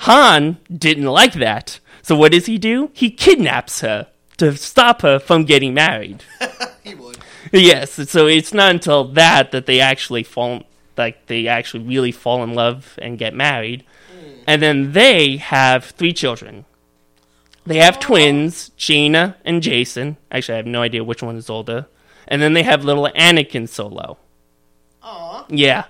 Han 0.01 0.57
didn't 0.75 1.05
like 1.05 1.33
that. 1.33 1.79
So 2.01 2.15
what 2.15 2.31
does 2.31 2.47
he 2.47 2.57
do? 2.57 2.89
He 2.93 3.11
kidnaps 3.11 3.81
her 3.81 4.07
to 4.37 4.55
stop 4.57 5.01
her 5.01 5.19
from 5.19 5.45
getting 5.45 5.73
married. 5.73 6.23
he 6.83 6.95
would. 6.95 7.17
yes, 7.51 8.09
so 8.09 8.27
it's 8.27 8.53
not 8.53 8.71
until 8.71 9.03
that 9.09 9.51
that 9.51 9.65
they 9.65 9.79
actually 9.79 10.23
fall 10.23 10.63
like 10.97 11.27
they 11.27 11.47
actually 11.47 11.83
really 11.83 12.11
fall 12.11 12.43
in 12.43 12.53
love 12.53 12.97
and 12.99 13.19
get 13.19 13.33
married. 13.33 13.83
Hmm. 14.11 14.31
And 14.47 14.61
then 14.61 14.93
they 14.93 15.37
have 15.37 15.85
three 15.85 16.13
children. 16.13 16.65
They 17.67 17.79
have 17.79 17.99
twins, 17.99 18.69
Jaina 18.77 19.35
and 19.43 19.61
Jacen. 19.61 20.15
Actually, 20.31 20.53
I 20.53 20.57
have 20.57 20.65
no 20.65 20.81
idea 20.81 21.03
which 21.03 21.21
one 21.21 21.35
is 21.35 21.49
older. 21.49 21.87
And 22.25 22.41
then 22.41 22.53
they 22.53 22.63
have 22.63 22.85
little 22.85 23.09
Anakin 23.13 23.67
Solo. 23.67 24.17
Aw. 25.03 25.45
Yeah. 25.49 25.83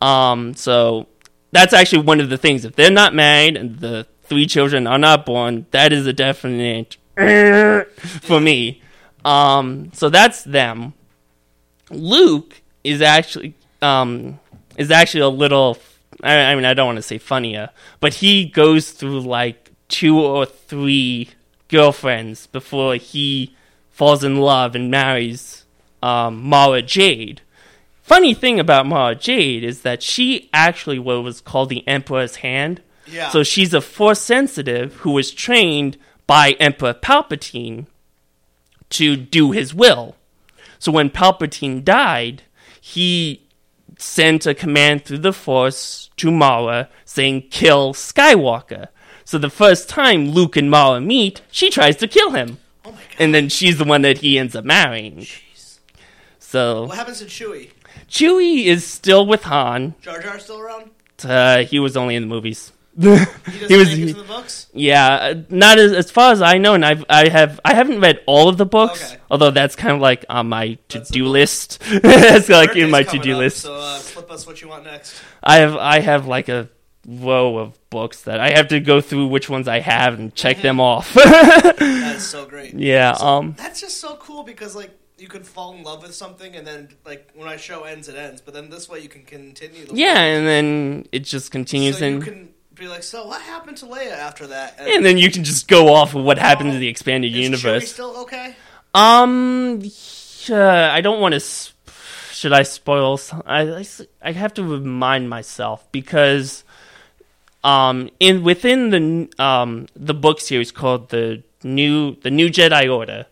Um, 0.00 0.54
so 0.54 1.08
that's 1.50 1.74
actually 1.74 2.02
one 2.04 2.20
of 2.20 2.30
the 2.30 2.38
things. 2.38 2.64
If 2.64 2.76
they're 2.76 2.90
not 2.90 3.14
married 3.14 3.58
and 3.58 3.78
the 3.78 4.06
three 4.22 4.46
children 4.46 4.86
are 4.86 4.98
not 4.98 5.26
born, 5.26 5.66
that 5.70 5.92
is 5.92 6.06
a 6.06 6.14
definite 6.14 6.96
for 8.22 8.40
me. 8.40 8.80
Um, 9.22 9.90
so 9.92 10.08
that's 10.08 10.42
them. 10.44 10.94
Luke 11.90 12.62
is 12.84 13.02
actually 13.02 13.54
um 13.82 14.40
is 14.78 14.90
actually 14.90 15.20
a 15.20 15.28
little 15.28 15.76
I, 16.22 16.36
I 16.36 16.54
mean 16.54 16.64
I 16.64 16.72
don't 16.72 16.86
want 16.86 16.96
to 16.96 17.02
say 17.02 17.18
funnier, 17.18 17.68
but 18.00 18.14
he 18.14 18.46
goes 18.46 18.92
through 18.92 19.20
like 19.20 19.61
two 19.92 20.18
or 20.18 20.46
three 20.46 21.28
girlfriends 21.68 22.46
before 22.48 22.96
he 22.96 23.54
falls 23.90 24.24
in 24.24 24.38
love 24.38 24.74
and 24.74 24.90
marries 24.90 25.64
um, 26.02 26.42
Mara 26.42 26.82
Jade. 26.82 27.42
Funny 28.02 28.34
thing 28.34 28.58
about 28.58 28.86
Mara 28.86 29.14
Jade 29.14 29.62
is 29.62 29.82
that 29.82 30.02
she 30.02 30.48
actually 30.52 30.98
what 30.98 31.22
was 31.22 31.40
called 31.40 31.68
the 31.68 31.86
Emperor's 31.86 32.36
Hand. 32.36 32.80
Yeah. 33.06 33.28
So 33.28 33.42
she's 33.42 33.74
a 33.74 33.80
force 33.80 34.20
sensitive 34.20 34.94
who 34.96 35.10
was 35.12 35.30
trained 35.30 35.98
by 36.26 36.52
Emperor 36.52 36.94
Palpatine 36.94 37.86
to 38.90 39.16
do 39.16 39.50
his 39.50 39.74
will. 39.74 40.16
So 40.78 40.90
when 40.90 41.10
Palpatine 41.10 41.84
died, 41.84 42.42
he 42.80 43.42
sent 43.98 44.46
a 44.46 44.54
command 44.54 45.04
through 45.04 45.18
the 45.18 45.32
Force 45.32 46.10
to 46.16 46.30
Mara 46.30 46.88
saying, 47.04 47.48
kill 47.50 47.92
Skywalker. 47.92 48.88
So 49.24 49.38
the 49.38 49.50
first 49.50 49.88
time 49.88 50.30
Luke 50.30 50.56
and 50.56 50.70
Mara 50.70 51.00
meet, 51.00 51.42
she 51.50 51.70
tries 51.70 51.96
to 51.96 52.08
kill 52.08 52.30
him. 52.32 52.58
oh 52.84 52.90
my 52.92 52.96
god. 52.96 53.02
And 53.18 53.34
then 53.34 53.48
she's 53.48 53.78
the 53.78 53.84
one 53.84 54.02
that 54.02 54.18
he 54.18 54.38
ends 54.38 54.54
up 54.56 54.64
marrying. 54.64 55.18
Jeez. 55.18 55.78
So 56.38 56.84
What 56.86 56.96
happens 56.96 57.18
to 57.20 57.26
Chewie? 57.26 57.70
Chewie 58.08 58.64
is 58.66 58.86
still 58.86 59.26
with 59.26 59.42
Han. 59.44 59.94
Jar 60.02 60.20
Jar 60.20 60.38
still 60.38 60.60
around? 60.60 60.90
Uh, 61.24 61.64
he 61.64 61.78
was 61.78 61.96
only 61.96 62.14
in 62.16 62.22
the 62.22 62.28
movies. 62.28 62.72
He 63.00 63.08
He 63.68 63.76
was- 63.76 63.88
make 63.88 63.98
it 64.00 64.06
to 64.08 64.14
the 64.20 64.22
books. 64.24 64.66
Yeah, 64.74 65.06
uh, 65.14 65.34
not 65.48 65.78
as 65.78 65.92
as 65.92 66.10
far 66.10 66.32
as 66.32 66.42
I 66.42 66.58
know, 66.58 66.74
and 66.74 66.84
I've 66.84 67.04
I 67.08 67.28
have 67.30 67.58
I 67.64 67.72
haven't 67.72 68.00
read 68.00 68.20
all 68.26 68.50
of 68.50 68.58
the 68.58 68.66
books, 68.66 69.02
Okay. 69.12 69.20
although 69.30 69.50
that's 69.50 69.76
kind 69.76 69.94
of 69.94 70.00
like 70.02 70.26
on 70.28 70.48
my 70.50 70.76
to 70.88 71.00
do 71.10 71.24
list. 71.26 71.78
it's 71.90 72.50
like 72.50 72.76
in 72.76 72.90
my 72.90 73.02
to 73.04 73.18
do 73.18 73.34
list. 73.36 73.58
So 73.62 73.74
uh, 73.74 73.98
flip 73.98 74.30
us 74.30 74.46
what 74.46 74.60
you 74.60 74.68
want 74.68 74.84
next. 74.84 75.14
I 75.42 75.56
have 75.58 75.74
I 75.76 76.00
have 76.00 76.26
like 76.26 76.50
a 76.50 76.68
row 77.06 77.58
of 77.58 77.78
books 77.90 78.22
that 78.22 78.38
I 78.40 78.50
have 78.50 78.68
to 78.68 78.78
go 78.80 79.00
through 79.00 79.26
which 79.28 79.48
ones 79.50 79.66
I 79.68 79.80
have 79.80 80.18
and 80.18 80.34
check 80.34 80.62
them 80.62 80.80
off. 80.80 81.12
That 81.14 82.14
is 82.16 82.26
so 82.26 82.46
great. 82.46 82.74
yeah, 82.78 83.16
um, 83.20 83.54
That's 83.58 83.80
just 83.80 83.98
so 84.00 84.16
cool 84.16 84.42
because 84.44 84.76
like 84.76 84.90
you 85.18 85.28
could 85.28 85.46
fall 85.46 85.74
in 85.74 85.82
love 85.82 86.02
with 86.02 86.14
something 86.14 86.54
and 86.56 86.66
then 86.66 86.88
like 87.04 87.30
when 87.34 87.48
our 87.48 87.58
show 87.58 87.84
ends, 87.84 88.08
it 88.08 88.16
ends. 88.16 88.40
But 88.40 88.54
then 88.54 88.70
this 88.70 88.88
way 88.88 89.00
you 89.00 89.08
can 89.08 89.22
continue. 89.24 89.86
The 89.86 89.94
yeah, 89.94 90.18
and 90.20 90.46
then 90.46 91.06
it 91.12 91.20
just 91.24 91.50
continues, 91.50 91.98
so 91.98 92.06
you 92.06 92.14
and 92.16 92.24
can 92.24 92.48
be 92.74 92.86
like, 92.88 93.02
so 93.02 93.26
what 93.26 93.40
happened 93.42 93.76
to 93.78 93.86
Leia 93.86 94.12
after 94.12 94.46
that? 94.48 94.76
and 94.80 95.04
then 95.04 95.18
you 95.18 95.30
can 95.30 95.44
just 95.44 95.68
go 95.68 95.92
off 95.92 96.14
of 96.14 96.24
what 96.24 96.38
happened 96.38 96.72
to 96.72 96.78
the 96.78 96.88
expanded 96.88 97.32
is 97.32 97.36
Chewie 97.38 97.42
universe. 97.42 97.92
still 97.92 98.16
okay? 98.22 98.56
Um, 98.94 99.82
uh, 100.50 100.56
I 100.92 101.00
don't 101.00 101.20
want 101.20 101.34
to. 101.34 101.40
Sp- 101.40 101.74
should 102.32 102.52
I 102.52 102.62
spoil? 102.64 103.16
Some- 103.16 103.42
I, 103.46 103.60
I 103.62 103.80
s- 103.80 104.02
I 104.22 104.32
have 104.32 104.54
to 104.54 104.64
remind 104.64 105.28
myself 105.30 105.86
because, 105.92 106.64
um, 107.64 108.10
in 108.18 108.42
within 108.42 108.90
the 108.90 109.42
um 109.42 109.86
the 109.94 110.14
book 110.14 110.40
series 110.40 110.72
called 110.72 111.10
the 111.10 111.42
new 111.62 112.16
the 112.16 112.30
new 112.30 112.48
Jedi 112.48 112.92
Order, 112.92 113.26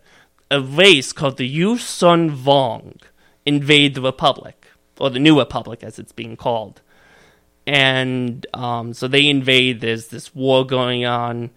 a 0.49 0.61
race 0.61 1.11
called 1.11 1.37
the 1.37 1.59
Yuuzhan 1.59 2.35
Vong 2.35 3.01
invade 3.45 3.95
the 3.95 4.01
Republic 4.01 4.67
or 4.99 5.09
the 5.09 5.19
New 5.19 5.37
Republic 5.39 5.83
as 5.83 5.99
it's 5.99 6.11
being 6.11 6.37
called, 6.37 6.81
and 7.67 8.45
um, 8.53 8.93
so 8.93 9.07
they 9.07 9.27
invade. 9.27 9.81
There's 9.81 10.07
this 10.07 10.33
war 10.33 10.65
going 10.65 11.05
on. 11.05 11.49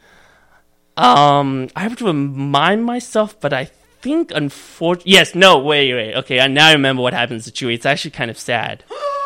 Um, 0.96 1.68
I 1.74 1.82
have 1.82 1.96
to 1.96 2.06
remind 2.06 2.84
myself, 2.84 3.38
but 3.40 3.52
I 3.52 3.64
think 3.64 4.30
unfortunately, 4.32 5.12
yes, 5.12 5.34
no, 5.34 5.58
wait, 5.58 5.92
wait, 5.92 6.14
okay, 6.14 6.38
I 6.38 6.46
now 6.46 6.72
remember 6.72 7.02
what 7.02 7.14
happens 7.14 7.44
to 7.46 7.50
Chewie. 7.50 7.74
It's 7.74 7.86
actually 7.86 8.12
kind 8.12 8.30
of 8.30 8.38
sad. 8.38 8.84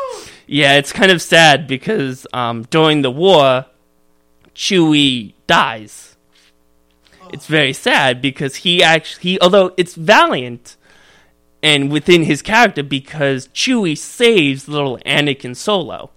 yeah, 0.48 0.74
it's 0.76 0.92
kind 0.92 1.12
of 1.12 1.20
sad 1.20 1.66
because 1.66 2.26
um, 2.32 2.62
during 2.70 3.02
the 3.02 3.10
war, 3.10 3.66
Chewie 4.54 5.34
dies. 5.46 6.16
It's 7.32 7.46
very 7.46 7.74
sad 7.74 8.22
because 8.22 8.56
he 8.56 8.82
actually, 8.82 9.32
he, 9.32 9.40
although 9.40 9.74
it's 9.76 9.94
valiant 9.94 10.76
and 11.62 11.92
within 11.92 12.22
his 12.22 12.40
character, 12.40 12.82
because 12.82 13.48
Chewie 13.48 13.98
saves 13.98 14.66
little 14.68 14.98
Anakin 15.04 15.54
Solo. 15.54 16.10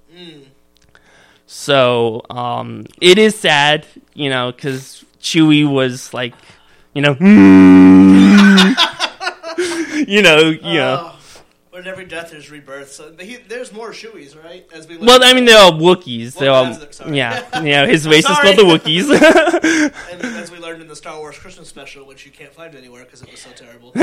So 1.45 2.21
um, 2.29 2.85
it 3.01 3.17
is 3.17 3.37
sad, 3.37 3.85
you 4.13 4.29
know, 4.29 4.53
because 4.53 5.03
Chewie 5.19 5.69
was 5.69 6.13
like, 6.13 6.33
you 6.93 7.01
know, 7.01 7.17
you 10.07 10.21
know, 10.21 10.39
you 10.39 10.77
know. 10.77 11.11
Oh, 11.13 11.20
but 11.81 11.87
every 11.87 12.05
death 12.05 12.31
is 12.31 12.51
rebirth. 12.51 12.91
So 12.91 13.11
he, 13.19 13.37
there's 13.37 13.73
more 13.73 13.89
Chewies, 13.89 14.41
right? 14.41 14.67
As 14.71 14.87
we 14.87 14.97
Well, 14.97 15.19
I 15.23 15.33
mean, 15.33 15.45
they're 15.45 15.57
all 15.57 15.71
Wookiees. 15.71 16.37
They're 16.37 16.51
all, 16.51 16.77
yeah, 17.11 17.43
yeah. 17.63 17.87
His 17.87 18.07
race 18.07 18.29
is 18.29 18.37
called 18.37 18.55
the 18.55 18.63
Wookiees. 18.63 19.09
and 20.11 20.23
as 20.37 20.51
we 20.51 20.59
learned 20.59 20.83
in 20.83 20.87
the 20.87 20.95
Star 20.95 21.17
Wars 21.17 21.39
Christmas 21.39 21.67
special, 21.67 22.05
which 22.05 22.23
you 22.23 22.31
can't 22.31 22.53
find 22.53 22.75
anywhere 22.75 23.03
because 23.03 23.23
it 23.23 23.31
was 23.31 23.39
so 23.39 23.49
terrible. 23.51 23.93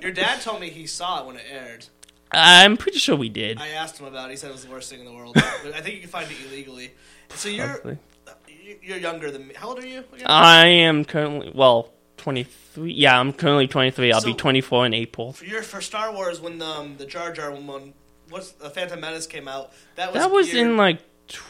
Your 0.00 0.12
dad 0.12 0.40
told 0.40 0.62
me 0.62 0.70
he 0.70 0.86
saw 0.86 1.20
it 1.20 1.26
when 1.26 1.36
it 1.36 1.44
aired. 1.50 1.86
I'm 2.32 2.78
pretty 2.78 2.98
sure 2.98 3.16
we 3.16 3.28
did. 3.28 3.58
I 3.58 3.68
asked 3.68 4.00
him 4.00 4.06
about 4.06 4.30
it. 4.30 4.32
He 4.32 4.36
said 4.38 4.48
it 4.48 4.54
was 4.54 4.64
the 4.64 4.70
worst 4.70 4.88
thing 4.88 5.00
in 5.00 5.06
the 5.06 5.12
world. 5.12 5.34
But 5.34 5.74
I 5.74 5.82
think 5.82 5.96
you 5.96 6.00
can 6.00 6.08
find 6.08 6.30
it 6.30 6.38
illegally. 6.48 6.92
So 7.34 7.50
you're 7.50 7.68
Probably. 7.68 7.98
Uh, 8.26 8.32
you- 8.48 8.78
you're 8.82 8.98
younger 8.98 9.30
than 9.30 9.46
me. 9.46 9.54
How 9.54 9.68
old 9.68 9.78
are 9.78 9.86
you? 9.86 10.04
Again? 10.12 10.26
I 10.26 10.66
am 10.66 11.04
currently 11.04 11.52
well 11.54 11.90
23. 12.16 12.92
Yeah, 12.92 13.18
I'm 13.18 13.32
currently 13.32 13.66
23. 13.66 14.12
I'll 14.12 14.22
be 14.22 14.34
24 14.34 14.86
in 14.86 14.94
April. 14.94 15.32
for 15.32 15.44
your 15.44 15.62
for 15.62 15.80
Star 15.80 16.12
Wars 16.12 16.40
when 16.40 16.58
the 16.58 16.66
um, 16.66 16.96
the 16.98 17.06
Jar 17.06 17.32
Jar 17.32 17.50
one, 17.52 17.94
what's 18.30 18.50
the 18.52 18.70
Phantom 18.70 19.00
Menace 19.00 19.26
came 19.26 19.48
out? 19.48 19.72
That 19.96 20.12
was 20.12 20.22
That 20.22 20.30
was 20.30 20.50
geared, 20.50 20.66
in 20.66 20.76
like 20.76 21.00
tw 21.28 21.42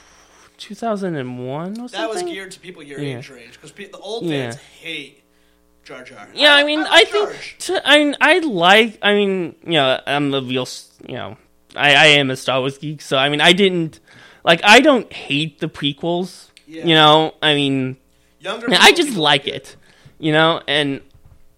2001 0.58 1.70
or 1.70 1.74
something. 1.74 1.98
that 2.00 2.08
was 2.08 2.22
geared 2.22 2.50
to 2.52 2.60
people 2.60 2.82
your 2.82 3.00
Yeah. 3.00 3.18
age 3.18 3.28
range 3.30 3.52
because 3.52 3.72
the 3.72 3.98
old 3.98 4.24
Yeah. 4.24 4.50
fans 4.50 4.56
hate 4.80 5.22
Jar 5.84 6.02
Jar. 6.02 6.28
Yeah, 6.34 6.54
I 6.54 6.64
mean, 6.64 6.80
I 6.80 7.04
think 7.04 7.56
to, 7.60 7.88
I 7.88 7.98
mean, 7.98 8.16
I 8.20 8.38
like. 8.40 8.98
I 9.02 9.14
mean, 9.14 9.54
you 9.64 9.72
know, 9.72 10.00
I'm 10.06 10.32
a 10.34 10.40
real, 10.40 10.62
s- 10.62 10.90
you 11.06 11.14
know, 11.14 11.36
I, 11.76 11.94
I 11.94 12.06
am 12.06 12.30
a 12.30 12.36
Star 12.36 12.60
Wars 12.60 12.78
geek, 12.78 13.00
so 13.02 13.16
I 13.16 13.28
mean, 13.28 13.40
I 13.40 13.52
didn't 13.52 14.00
like. 14.44 14.60
I 14.64 14.80
don't 14.80 15.12
hate 15.12 15.60
the 15.60 15.68
prequels. 15.68 16.48
Yeah. 16.66 16.84
You 16.86 16.94
know, 16.94 17.34
I 17.40 17.54
mean, 17.54 17.96
Younger. 18.40 18.66
I 18.72 18.90
people 18.90 19.04
just 19.04 19.16
like 19.16 19.46
it. 19.46 19.76
You 20.18 20.32
know, 20.32 20.62
and 20.66 21.00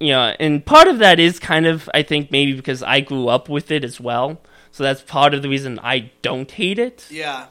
you 0.01 0.13
know, 0.13 0.35
and 0.39 0.65
part 0.65 0.89
of 0.89 0.99
that 0.99 1.19
is 1.21 1.39
kind 1.39 1.67
of 1.67 1.89
I 1.95 2.03
think 2.03 2.31
maybe 2.31 2.53
because 2.55 2.83
I 2.83 3.01
grew 3.01 3.29
up 3.29 3.49
with 3.49 3.71
it 3.71 3.85
as 3.85 4.01
well. 4.01 4.41
So 4.71 4.85
that's 4.85 5.03
part 5.03 5.35
of 5.35 5.43
the 5.43 5.49
reason 5.49 5.81
I 5.83 6.11
don't 6.23 6.51
hate 6.51 6.79
it. 6.79 7.07
Yeah. 7.11 7.47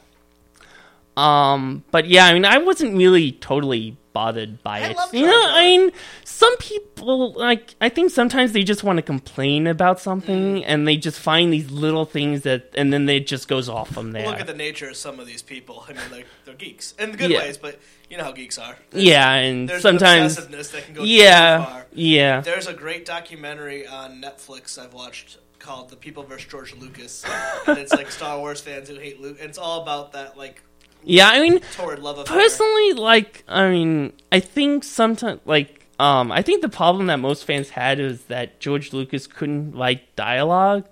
Um, 1.16 1.84
but 1.92 2.08
yeah, 2.08 2.26
I 2.26 2.34
mean, 2.34 2.46
I 2.46 2.60
wasn't 2.60 2.96
really 2.96 3.32
totally 3.32 3.98
bothered 4.14 4.62
by 4.64 4.80
I 4.80 4.88
it. 4.90 4.98
love 4.98 5.14
You 5.14 5.26
know. 5.26 5.42
I 5.48 5.62
mean, 5.62 5.92
some 6.38 6.56
people 6.58 7.34
like 7.34 7.74
I 7.82 7.90
think 7.90 8.12
sometimes 8.12 8.52
they 8.52 8.62
just 8.62 8.84
want 8.84 8.98
to 8.98 9.02
complain 9.02 9.66
about 9.66 10.00
something 10.00 10.58
mm. 10.58 10.64
and 10.68 10.88
they 10.88 10.96
just 10.96 11.20
find 11.20 11.52
these 11.52 11.72
little 11.72 12.06
things 12.06 12.44
that, 12.44 12.70
and 12.76 12.94
then 12.94 13.10
it 13.10 13.26
just 13.26 13.48
goes 13.48 13.68
off 13.68 13.92
from 13.92 14.12
there. 14.12 14.28
Look 14.28 14.40
at 14.40 14.46
the 14.46 14.54
nature 14.54 14.88
of 14.88 14.98
some 14.98 15.20
of 15.20 15.26
these 15.26 15.42
people. 15.42 15.84
I 15.90 15.94
mean, 15.94 16.02
they're, 16.12 16.26
they're 16.46 16.54
geeks 16.54 16.94
in 17.00 17.14
good 17.14 17.32
Yeah. 17.32 17.40
ways, 17.40 17.58
but 17.58 17.80
you 18.08 18.18
know 18.18 18.24
how 18.24 18.34
geeks 18.34 18.60
are. 18.60 18.78
yeah, 18.94 19.32
and 19.34 19.68
There's 19.68 19.82
sometimes, 19.82 20.38
obsessiveness 20.38 20.72
that 20.74 20.86
can 20.86 20.94
go 20.94 21.04
yeah, 21.04 21.58
too 21.58 21.64
far. 21.64 21.86
yeah, 21.94 22.42
There's 22.42 22.68
a 22.68 22.74
great 22.74 23.06
documentary 23.08 23.88
on 23.88 24.22
Netflix 24.22 24.78
I've 24.78 24.94
watched 24.94 25.40
called 25.58 25.90
"The 25.90 25.96
People 25.96 26.22
vs. 26.22 26.48
George 26.48 26.76
Lucas," 26.76 27.26
and 27.68 27.80
it's 27.80 27.94
like 27.94 28.12
Star 28.12 28.38
Wars 28.38 28.62
fans 28.62 28.90
who 28.90 28.96
hate 28.98 29.20
Luke. 29.20 29.38
And 29.40 29.50
it's 29.50 29.58
all 29.58 29.82
about 29.82 30.12
that 30.12 30.38
like 30.38 30.62
yeah. 31.04 31.30
I 31.30 31.42
mean, 31.42 31.62
torrid 31.74 31.98
love 31.98 32.20
affair. 32.20 32.38
personally 32.38 32.94
like 32.94 33.44
i 33.48 33.70
mean 33.70 34.14
i 34.32 34.40
think 34.40 34.84
sometimes 34.84 35.40
like 35.46 35.77
um 36.00 36.32
i 36.32 36.42
think 36.42 36.62
the 36.62 36.70
problem 36.70 37.08
that 37.08 37.18
most 37.18 37.46
fans 37.46 37.70
had 37.72 38.00
is 38.00 38.24
that 38.24 38.60
george 38.60 38.94
lucas 38.94 39.28
couldn't 39.28 39.72
write 39.74 40.16
dialogue 40.16 40.86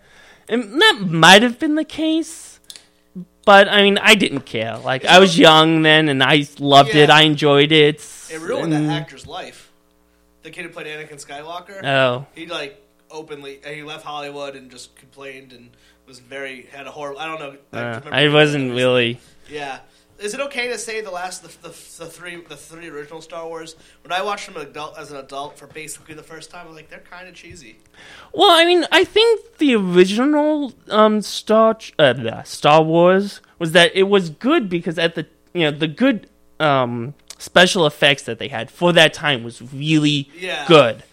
and 0.49 0.81
that 0.81 0.99
might 1.07 1.41
have 1.41 1.59
been 1.59 1.75
the 1.75 1.85
case 1.85 2.59
but 3.45 3.67
i 3.67 3.81
mean 3.83 3.97
i 3.99 4.15
didn't 4.15 4.41
care 4.41 4.77
like 4.77 5.05
i 5.05 5.19
was 5.19 5.37
young 5.37 5.81
then 5.83 6.09
and 6.09 6.23
i 6.23 6.45
loved 6.59 6.95
it 6.95 7.09
i 7.09 7.21
enjoyed 7.21 7.71
it 7.71 8.03
it 8.31 8.39
ruined 8.41 8.73
and- 8.73 8.89
that 8.89 9.01
actor's 9.01 9.27
life. 9.27 9.71
The 10.41 10.51
kid 10.51 10.65
who 10.65 10.69
played 10.69 10.85
Anakin 10.85 11.23
Skywalker, 11.23 11.83
oh 11.83 12.27
he 12.35 12.45
like 12.45 12.79
openly 13.09 13.59
he 13.65 13.81
left 13.81 14.05
Hollywood 14.05 14.55
and 14.55 14.69
just 14.69 14.95
complained 14.95 15.53
and 15.53 15.71
was 16.05 16.19
very 16.19 16.67
had 16.71 16.85
a 16.85 16.91
horrible. 16.91 17.19
I 17.19 17.25
don't 17.25 17.39
know. 17.39 17.57
I, 17.73 17.79
uh, 17.79 18.01
i 18.11 18.27
wasn't 18.29 18.73
really 18.73 19.19
Yeah. 19.49 19.79
Is 20.17 20.33
it 20.33 20.39
okay 20.39 20.69
to 20.69 20.77
say 20.77 21.01
the 21.01 21.11
last 21.11 21.41
the, 21.43 21.49
the, 21.61 21.69
the 21.69 22.09
three 22.09 22.41
the 22.41 22.55
three 22.55 22.87
original 22.87 23.21
Star 23.21 23.45
Wars? 23.47 23.75
When 24.01 24.13
I 24.13 24.21
watched 24.21 24.45
them 24.47 24.55
adult 24.55 24.97
as 24.97 25.11
an 25.11 25.17
adult 25.17 25.57
for 25.59 25.67
basically 25.67 26.15
the 26.15 26.23
first 26.23 26.51
time, 26.51 26.65
I 26.65 26.69
was 26.69 26.75
like, 26.77 26.89
they're 26.89 26.99
kind 26.99 27.27
of 27.27 27.35
cheesy. 27.35 27.77
Well, 28.33 28.49
I 28.51 28.63
mean, 28.65 28.85
I 28.91 29.03
think 29.03 29.57
the 29.57 29.75
original 29.75 30.73
um, 30.89 31.21
Star 31.21 31.77
uh, 31.99 32.43
Star 32.43 32.81
Wars 32.81 33.41
was 33.59 33.73
that 33.73 33.95
it 33.95 34.03
was 34.03 34.29
good 34.29 34.69
because 34.69 34.97
at 34.97 35.15
the 35.15 35.27
you 35.53 35.61
know 35.69 35.71
the 35.71 35.87
good 35.87 36.29
um, 36.61 37.13
special 37.37 37.85
effects 37.85 38.23
that 38.23 38.39
they 38.39 38.47
had 38.47 38.71
for 38.71 38.93
that 38.93 39.13
time 39.13 39.43
was 39.43 39.61
really 39.73 40.29
Yeah. 40.37 40.65
good. 40.67 41.03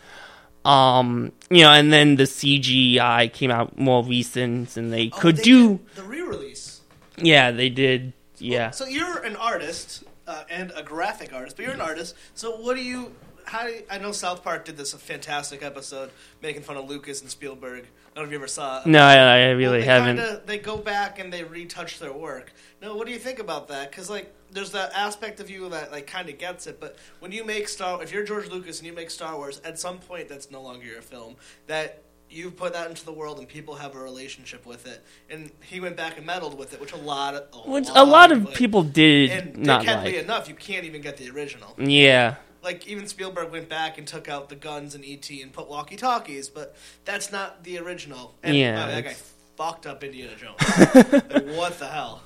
Um, 0.64 1.32
you 1.50 1.62
know, 1.62 1.72
and 1.72 1.92
then 1.92 2.14
the 2.14 2.22
CGI 2.22 3.32
came 3.32 3.50
out 3.50 3.76
more 3.76 4.04
recent, 4.04 4.76
and 4.76 4.92
they 4.92 5.10
Oh, 5.12 5.18
could 5.18 5.38
they 5.38 5.42
do. 5.42 5.80
the 5.96 6.04
re-release. 6.04 6.82
Yeah, 7.16 7.50
they 7.50 7.68
did. 7.68 8.12
Yeah. 8.42 8.70
So 8.70 8.86
you're 8.86 9.18
an 9.22 9.36
artist 9.36 10.04
uh, 10.26 10.44
and 10.50 10.72
a 10.74 10.82
graphic 10.82 11.32
artist, 11.32 11.56
but 11.56 11.64
you're 11.64 11.74
an 11.74 11.80
artist. 11.80 12.14
So 12.34 12.56
what 12.56 12.76
do 12.76 12.82
you? 12.82 13.14
How 13.44 13.64
do 13.66 13.72
you, 13.72 13.82
I 13.90 13.98
know 13.98 14.12
South 14.12 14.44
Park 14.44 14.64
did 14.64 14.76
this 14.76 14.94
a 14.94 14.98
fantastic 14.98 15.62
episode 15.64 16.10
making 16.40 16.62
fun 16.62 16.76
of 16.76 16.88
Lucas 16.88 17.20
and 17.22 17.28
Spielberg. 17.30 17.84
I 17.84 18.14
don't 18.14 18.24
know 18.24 18.26
if 18.26 18.30
you 18.30 18.36
ever 18.38 18.46
saw. 18.46 18.80
it. 18.80 18.86
no, 18.86 19.02
I, 19.02 19.14
I 19.14 19.48
Well, 19.48 19.56
really 19.56 19.80
they 19.80 19.86
haven't. 19.86 20.16
Kinda, 20.18 20.42
they 20.46 20.58
go 20.58 20.76
back 20.76 21.18
and 21.18 21.32
they 21.32 21.42
retouch 21.42 21.98
their 21.98 22.12
work. 22.12 22.52
Now, 22.80 22.96
what 22.96 23.06
do 23.06 23.12
you 23.12 23.18
think 23.18 23.40
about 23.40 23.66
that? 23.68 23.90
Because 23.90 24.08
like, 24.08 24.32
there's 24.52 24.70
that 24.72 24.92
aspect 24.94 25.40
of 25.40 25.50
you 25.50 25.68
that 25.70 25.90
like 25.90 26.06
kind 26.06 26.28
of 26.28 26.38
gets 26.38 26.66
it. 26.66 26.78
But 26.78 26.96
when 27.18 27.32
you 27.32 27.44
make 27.44 27.66
Star, 27.68 28.02
if 28.02 28.12
you're 28.12 28.22
George 28.22 28.48
Lucas 28.48 28.78
and 28.78 28.86
you 28.86 28.92
make 28.92 29.10
Star 29.10 29.34
Wars, 29.36 29.60
at 29.64 29.78
some 29.78 29.98
point 29.98 30.28
that's 30.28 30.50
no 30.50 30.62
longer 30.62 30.86
your 30.86 31.02
film. 31.02 31.34
That 31.66 32.02
you 32.32 32.50
put 32.50 32.72
that 32.72 32.88
into 32.88 33.04
the 33.04 33.12
world 33.12 33.38
and 33.38 33.46
people 33.48 33.74
have 33.76 33.94
a 33.94 33.98
relationship 34.00 34.64
with 34.66 34.86
it. 34.86 35.04
And 35.30 35.50
he 35.62 35.80
went 35.80 35.96
back 35.96 36.16
and 36.16 36.26
meddled 36.26 36.58
with 36.58 36.72
it, 36.72 36.80
which 36.80 36.92
a 36.92 36.96
lot 36.96 37.34
of 37.34 37.42
a, 37.52 37.70
Which 37.70 37.88
a 37.94 38.04
lot 38.04 38.32
of 38.32 38.44
like- 38.46 38.54
people 38.54 38.82
did 38.82 39.30
And 39.30 39.58
not 39.58 39.84
like. 39.86 40.14
enough, 40.14 40.48
you 40.48 40.54
can't 40.54 40.84
even 40.84 41.00
get 41.02 41.16
the 41.18 41.30
original. 41.30 41.74
Yeah. 41.78 42.36
Like 42.62 42.86
even 42.86 43.06
Spielberg 43.08 43.50
went 43.50 43.68
back 43.68 43.98
and 43.98 44.06
took 44.06 44.28
out 44.28 44.48
the 44.48 44.54
guns 44.56 44.94
and 44.94 45.04
ET 45.04 45.28
and 45.30 45.52
put 45.52 45.68
walkie 45.68 45.96
talkies, 45.96 46.48
but 46.48 46.74
that's 47.04 47.32
not 47.32 47.64
the 47.64 47.78
original. 47.78 48.34
And 48.42 48.56
Yeah, 48.56 48.86
that 48.86 49.04
guy 49.04 49.16
fucked 49.56 49.86
up 49.86 50.02
Indiana 50.04 50.32
Jones. 50.36 50.60
like, 50.94 51.46
what 51.56 51.78
the 51.78 51.88
hell? 51.88 52.22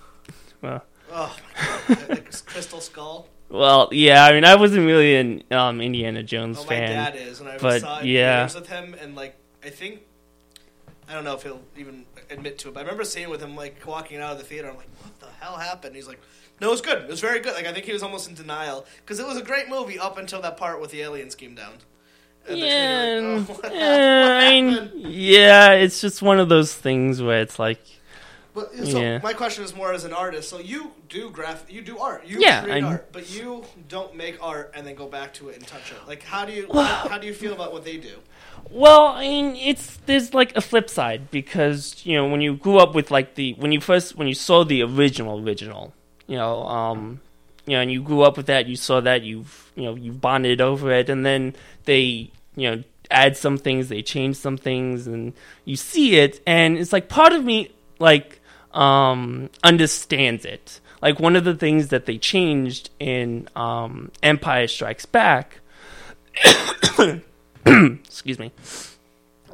Well. 0.63 0.85
Oh 1.13 1.37
my 1.89 2.05
god, 2.07 2.25
Crystal 2.47 2.81
Skull. 2.81 3.29
Well, 3.49 3.89
yeah. 3.93 4.25
I 4.25 4.33
mean, 4.33 4.45
I 4.45 4.57
wasn't 4.57 4.87
really 4.87 5.17
an 5.17 5.43
um, 5.53 5.81
Indiana 5.81 6.23
Jones 6.25 6.59
Oh, 6.59 6.65
my 6.65 6.69
fan. 6.69 6.91
dad 6.91 7.17
is, 7.17 7.39
and 7.41 7.49
I 7.49 7.59
but, 7.59 7.81
saw 7.81 8.01
yeah. 8.01 8.45
with 8.53 8.67
him, 8.69 8.95
and 9.01 9.15
like 9.15 9.37
I 9.67 9.71
think 9.71 10.01
I 11.09 11.15
don't 11.15 11.25
know 11.25 11.35
if 11.35 11.43
he'll 11.43 11.61
even 11.77 12.05
admit 12.31 12.59
to 12.61 12.69
it, 12.69 12.75
but 12.75 12.81
I 12.81 12.83
remember 12.85 13.05
seeing 13.05 13.29
with 13.29 13.41
him 13.43 13.55
like 13.57 13.85
walking 13.87 14.19
out 14.19 14.33
of 14.33 14.39
the 14.39 14.45
theater. 14.45 14.69
I'm 14.71 14.77
like, 14.77 14.89
what 15.03 15.21
the 15.21 15.27
hell 15.41 15.57
happened? 15.57 15.95
He's 15.97 16.09
like, 16.09 16.21
no, 16.61 16.69
it 16.69 16.71
was 16.71 16.81
good. 16.81 17.03
It 17.03 17.09
was 17.09 17.21
very 17.21 17.41
good. 17.41 17.55
Like 17.55 17.67
I 17.67 17.73
think 17.73 17.85
he 17.85 17.93
was 17.93 18.03
almost 18.03 18.29
in 18.29 18.35
denial 18.35 18.87
because 18.99 19.19
it 19.21 19.27
was 19.27 19.37
a 19.37 19.43
great 19.43 19.69
movie 19.69 19.99
up 19.99 20.19
until 20.19 20.41
that 20.43 20.57
part 20.57 20.81
with 20.81 20.91
the 20.93 21.03
aliens 21.03 21.35
came 21.35 21.55
down. 21.55 21.75
And 22.49 22.59
Yeah, 22.59 23.45
like, 23.49 23.59
oh, 23.65 23.71
yeah, 23.75 24.39
I 24.41 24.51
mean, 24.61 24.91
yeah, 24.95 25.73
it's 25.73 26.01
just 26.01 26.23
one 26.23 26.39
of 26.39 26.49
those 26.49 26.73
things 26.73 27.21
where 27.21 27.41
it's 27.41 27.59
like, 27.59 27.81
But 28.55 28.73
so 28.77 29.01
Yeah. 29.01 29.19
my 29.23 29.33
question 29.33 29.65
is 29.65 29.75
more 29.75 29.93
as 29.93 30.05
an 30.05 30.13
artist. 30.13 30.49
So 30.49 30.61
you 30.61 30.93
do 31.09 31.29
graph, 31.31 31.65
you 31.69 31.83
do 31.83 31.99
art, 31.99 32.25
you 32.25 32.39
Yeah, 32.41 32.63
create 32.63 32.85
I- 32.85 32.87
art, 32.87 33.13
but 33.13 33.29
you 33.31 33.65
don't 33.89 34.15
make 34.17 34.41
art 34.43 34.73
and 34.77 34.87
then 34.87 34.95
go 34.95 35.07
back 35.09 35.35
to 35.35 35.49
it 35.51 35.57
and 35.57 35.67
touch 35.67 35.91
it. 35.91 35.99
Like 36.07 36.23
how 36.23 36.45
do 36.45 36.53
you 36.53 36.67
Well- 36.69 36.85
how 37.09 37.19
do 37.19 37.27
you 37.27 37.35
feel 37.35 37.53
about 37.53 37.73
what 37.73 37.85
they 37.85 37.97
do? 37.97 38.17
Well, 38.71 39.09
I 39.09 39.23
mean, 39.23 39.57
it's 39.57 39.97
there's 40.07 40.35
like 40.35 40.57
a 40.57 40.61
flip 40.61 40.91
side 40.91 41.31
because 41.31 42.05
you 42.05 42.17
know 42.17 42.29
when 42.29 42.41
you 42.41 42.57
grew 42.57 42.79
up 42.79 42.95
with 42.95 43.11
like 43.11 43.35
the 43.35 43.55
when 43.55 43.73
you 43.73 43.81
first 43.81 44.17
when 44.17 44.29
you 44.29 44.35
saw 44.35 44.65
the 44.65 44.83
original 44.83 45.41
original, 45.41 45.95
you 46.27 46.37
know, 46.37 46.63
um, 46.65 47.21
you 47.67 47.75
know, 47.75 47.81
and 47.81 47.91
you 47.91 48.03
grew 48.03 48.23
up 48.23 48.37
with 48.37 48.47
that, 48.47 48.67
you 48.67 48.77
saw 48.77 49.01
that, 49.01 49.23
you've 49.23 49.73
you 49.75 49.85
know, 49.85 49.95
you've 49.95 50.21
bonded 50.21 50.61
over 50.61 50.93
it, 50.93 51.09
and 51.09 51.25
then 51.25 51.55
they 51.85 52.31
you 52.57 52.71
know 52.71 52.83
add 53.11 53.37
some 53.37 53.59
things, 53.59 53.89
they 53.89 54.03
change 54.03 54.37
some 54.37 54.57
things, 54.57 55.07
and 55.07 55.33
you 55.65 55.77
see 55.77 56.17
it, 56.17 56.41
and 56.47 56.79
it's 56.79 56.93
like 56.93 57.09
part 57.09 57.33
of 57.33 57.45
me 57.45 57.73
like 57.99 58.41
um 58.73 59.51
understands 59.63 60.45
it. 60.45 60.81
Like 61.03 61.21
one 61.21 61.37
of 61.37 61.45
the 61.45 61.55
things 61.55 61.89
that 61.89 62.07
they 62.07 62.19
changed 62.19 62.91
in 62.99 63.49
um, 63.55 64.11
Empire 64.23 64.67
Strikes 64.67 65.07
Back 65.07 65.61
excuse 68.05 68.39
me, 68.39 68.53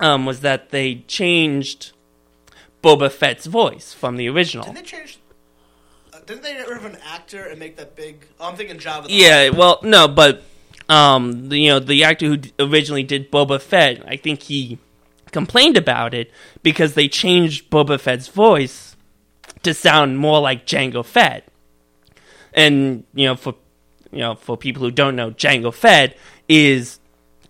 um, 0.00 0.26
was 0.26 0.40
that 0.40 0.70
they 0.70 0.96
changed 1.06 1.92
Boba 2.82 3.10
Fett's 3.10 3.46
voice 3.46 3.92
from 3.92 4.16
the 4.16 4.28
original. 4.28 4.64
Didn't 4.64 4.76
they 4.76 4.82
change? 4.82 5.18
Uh, 6.12 6.18
didn't 6.26 6.42
they 6.42 6.54
get 6.54 6.68
rid 6.68 6.78
of 6.78 6.84
an 6.84 6.98
actor 7.04 7.44
and 7.44 7.58
make 7.58 7.76
that 7.76 7.96
big? 7.96 8.26
Oh, 8.38 8.48
I'm 8.48 8.56
thinking 8.56 8.78
Jabba. 8.78 9.06
the 9.06 9.12
Yeah, 9.12 9.50
well, 9.50 9.78
no, 9.82 10.08
but 10.08 10.42
um, 10.88 11.48
the, 11.48 11.58
you 11.58 11.70
know, 11.70 11.78
the 11.78 12.04
actor 12.04 12.26
who 12.26 12.36
d- 12.36 12.52
originally 12.58 13.02
did 13.02 13.30
Boba 13.30 13.60
Fett, 13.60 14.02
I 14.06 14.16
think 14.16 14.42
he 14.42 14.78
complained 15.30 15.76
about 15.76 16.12
it 16.12 16.30
because 16.62 16.94
they 16.94 17.08
changed 17.08 17.70
Boba 17.70 17.98
Fett's 17.98 18.28
voice 18.28 18.96
to 19.62 19.72
sound 19.72 20.18
more 20.18 20.40
like 20.40 20.66
Jango 20.66 21.04
Fett. 21.04 21.48
And 22.52 23.04
you 23.14 23.26
know, 23.26 23.36
for 23.36 23.54
you 24.10 24.18
know, 24.18 24.34
for 24.34 24.56
people 24.56 24.82
who 24.82 24.90
don't 24.90 25.16
know, 25.16 25.30
Jango 25.30 25.72
Fett 25.72 26.16
is 26.48 26.98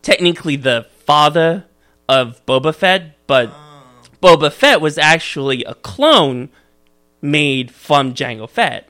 technically 0.03 0.57
the 0.57 0.87
father 1.07 1.65
of 2.09 2.45
Boba 2.47 2.75
Fett, 2.75 3.17
but 3.27 3.53
Boba 4.23 4.53
Fett 4.53 4.81
was 4.81 4.99
actually 4.99 5.65
a 5.65 5.75
clone 5.75 6.51
made 7.21 7.71
from 7.71 8.15
Jango 8.15 8.49
Fett. 8.49 8.89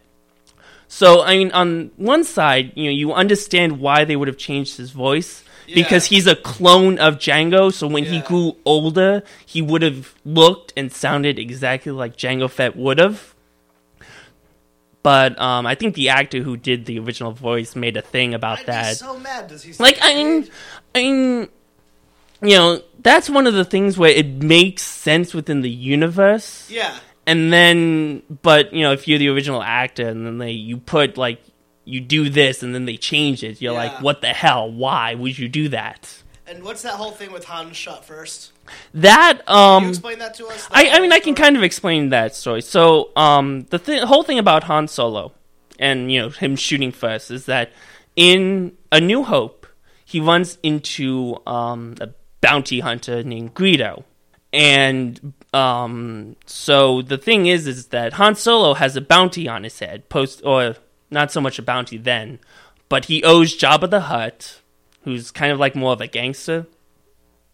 So, 0.89 1.23
I 1.23 1.39
mean, 1.39 1.53
on 1.53 1.91
one 1.97 2.25
side, 2.25 2.73
you 2.75 2.85
know, 2.85 2.91
you 2.91 3.13
understand 3.15 3.81
why 3.81 4.05
they 4.05 4.15
would 4.15 4.29
have 4.29 4.37
changed 4.37 4.77
his 4.77 4.91
voice 4.91 5.43
because 5.75 6.07
he's 6.07 6.27
a 6.27 6.37
clone 6.37 6.99
of 6.99 7.17
Jango. 7.17 7.73
So 7.73 7.87
when 7.87 8.05
he 8.05 8.21
grew 8.21 8.57
older, 8.65 9.23
he 9.47 9.63
would 9.63 9.83
have 9.83 10.15
looked 10.25 10.73
and 10.77 10.93
sounded 10.93 11.39
exactly 11.39 11.93
like 11.93 12.17
Jango 12.17 12.51
Fett 12.51 12.77
would 12.77 12.99
have. 12.99 13.32
But 15.03 15.39
um, 15.41 15.67
I 15.67 15.75
think 15.75 15.95
the 15.97 16.11
actor 16.11 16.43
who 16.43 16.57
did 16.57 16.87
the 16.87 16.99
original 17.01 17.33
voice 17.33 17.75
made 17.75 17.97
a 17.97 18.03
thing 18.03 18.35
about 18.35 18.61
I'd 18.61 18.67
that. 18.67 18.97
So 18.99 19.19
mad. 19.19 19.49
Does 19.49 19.63
he? 19.65 19.73
Like 19.79 19.99
I 20.01 20.15
mean, 20.15 20.49
I 20.95 20.99
mean, 20.99 21.49
you 22.41 22.57
know, 22.57 22.83
that's 23.01 23.29
one 23.29 23.47
of 23.49 23.55
the 23.55 23.65
things 23.65 23.99
where 23.99 24.11
it 24.11 24.27
makes 24.29 24.83
sense 24.83 25.35
within 25.35 25.61
the 25.63 25.71
universe. 25.71 26.69
yeah. 26.71 26.97
And 27.25 27.53
then, 27.53 28.23
but 28.43 28.73
you 28.73 28.83
know, 28.83 28.93
if 28.93 29.07
you're 29.07 29.19
the 29.19 29.29
original 29.29 29.63
actor, 29.63 30.09
and 30.09 30.27
then 30.27 30.39
they 30.39 30.51
you 30.53 30.77
put 30.79 31.17
like 31.17 31.41
you 31.85 32.01
do 32.01 32.29
this, 32.31 32.63
and 32.63 32.75
then 32.75 32.85
they 32.85 32.97
change 32.97 33.43
it, 33.45 33.61
you're 33.61 33.73
Yeah. 33.75 33.79
like, 33.79 34.03
what 34.03 34.21
the 34.23 34.29
hell? 34.29 34.71
Why 34.71 35.15
would 35.15 35.37
you 35.39 35.49
do 35.49 35.69
that? 35.71 36.22
And 36.53 36.63
what's 36.63 36.83
that 36.83 36.95
whole 36.95 37.13
thing 37.13 37.33
with 37.33 37.45
Han 37.45 37.73
shot 37.73 38.05
first? 38.05 38.53
That 38.93 39.47
Can 39.47 39.57
um 39.57 39.85
you 39.85 39.89
explain 39.89 40.19
that 40.19 40.35
to 40.35 40.47
us? 40.49 40.69
I, 40.71 40.91
I 40.91 41.01
mean, 41.01 41.11
I 41.11 41.19
can 41.19 41.35
kind 41.35 41.57
of 41.57 41.63
explain 41.63 42.11
that 42.11 42.35
story. 42.35 42.61
So, 42.61 43.11
um, 43.17 43.63
the 43.71 43.79
th- 43.79 44.03
whole 44.03 44.23
thing 44.23 44.39
about 44.39 44.65
Han 44.65 44.87
Solo 44.87 45.33
and 45.79 46.13
you 46.13 46.21
know 46.21 46.29
him 46.29 46.57
shooting 46.57 46.93
first 46.93 47.31
is 47.31 47.47
that 47.47 47.73
in 48.17 48.77
A 48.93 49.01
New 49.01 49.23
Hope, 49.23 49.67
he 50.05 50.21
runs 50.21 50.59
into 50.63 51.39
um, 51.47 51.95
a 52.03 52.11
bounty 52.43 52.81
hunter 52.81 53.23
named 53.23 53.55
Greedo, 53.55 54.05
and 54.53 55.33
um, 55.55 56.37
so 56.45 57.01
the 57.01 57.17
thing 57.17 57.47
is, 57.47 57.67
is 57.67 57.87
that 57.87 58.15
Han 58.15 58.35
Solo 58.35 58.75
has 58.75 58.95
a 58.95 59.01
bounty 59.01 59.49
on 59.49 59.65
his 59.65 59.79
head, 59.79 60.11
post 60.11 60.43
or 60.45 60.77
not 61.11 61.33
so 61.33 61.41
much 61.41 61.59
a 61.59 61.63
bounty 61.63 61.97
then, 61.97 62.41
but 62.91 63.07
he 63.07 63.25
owes 63.25 63.57
Jabba 63.57 63.89
the 63.89 64.03
Hutt, 64.03 64.61
who's 65.05 65.31
kind 65.31 65.53
of 65.53 65.59
like 65.59 65.75
more 65.75 65.93
of 65.93 66.01
a 66.01 66.07
gangster 66.07 66.67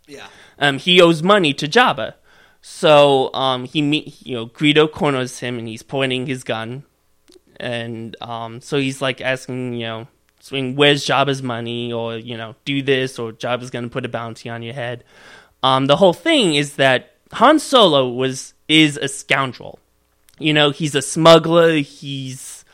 Yeah. 0.07 0.27
um, 0.59 0.79
he 0.79 1.01
owes 1.01 1.23
money 1.23 1.53
to 1.55 1.67
Jabba. 1.69 2.15
So 2.61 3.33
um, 3.35 3.65
he 3.65 3.81
meet, 3.83 4.27
you 4.27 4.35
know, 4.35 4.47
Greedo 4.47 4.91
corners 4.91 5.39
him 5.39 5.59
and 5.59 5.69
he's 5.69 5.83
pointing 5.83 6.27
his 6.27 6.43
gun, 6.45 6.83
and 7.59 8.17
um, 8.21 8.61
so 8.61 8.79
he's 8.79 9.01
like 9.01 9.21
asking, 9.21 9.75
you 9.75 9.87
know, 9.87 10.09
swing 10.41 10.75
"Where's 10.77 11.07
Jabba's 11.07 11.43
money?" 11.43 11.93
or 11.93 12.17
you 12.17 12.37
know, 12.37 12.57
"Do 12.65 12.83
this," 12.83 13.19
or 13.19 13.33
"Jabba's 13.33 13.71
gonna 13.71 13.89
put 13.89 14.05
a 14.05 14.09
bounty 14.09 14.49
on 14.49 14.63
your 14.63 14.75
head." 14.75 15.05
Um, 15.63 15.87
the 15.87 15.97
whole 15.97 16.13
thing 16.13 16.55
is 16.57 16.75
that 16.77 17.15
Han 17.33 17.59
Solo 17.61 18.09
was 18.09 18.55
is 18.67 18.97
a 18.97 19.09
scoundrel. 19.09 19.79
You 20.39 20.53
know, 20.53 20.71
he's 20.71 20.95
a 20.95 21.03
smuggler. 21.03 21.77
He's, 21.77 22.65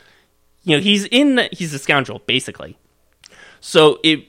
you 0.63 0.75
know, 0.77 0.81
he's 0.81 1.05
in. 1.05 1.35
The, 1.35 1.49
he's 1.51 1.73
a 1.73 1.79
scoundrel 1.79 2.21
basically. 2.25 2.75
So 3.61 3.99
it 4.03 4.25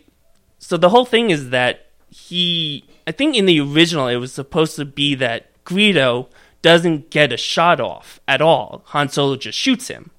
so 0.66 0.76
the 0.76 0.88
whole 0.88 1.04
thing 1.04 1.30
is 1.30 1.50
that 1.50 1.86
he 2.10 2.82
I 3.06 3.12
think 3.12 3.36
in 3.36 3.46
the 3.46 3.60
original 3.60 4.08
it 4.08 4.16
was 4.16 4.32
supposed 4.32 4.74
to 4.74 4.84
be 4.84 5.14
that 5.14 5.46
Greedo 5.64 6.26
doesn't 6.60 7.10
get 7.10 7.32
a 7.32 7.36
shot 7.36 7.80
off 7.80 8.18
at 8.26 8.42
all. 8.42 8.82
Han 8.86 9.08
Solo 9.08 9.36
just 9.36 9.56
shoots 9.56 9.86
him. 9.86 10.10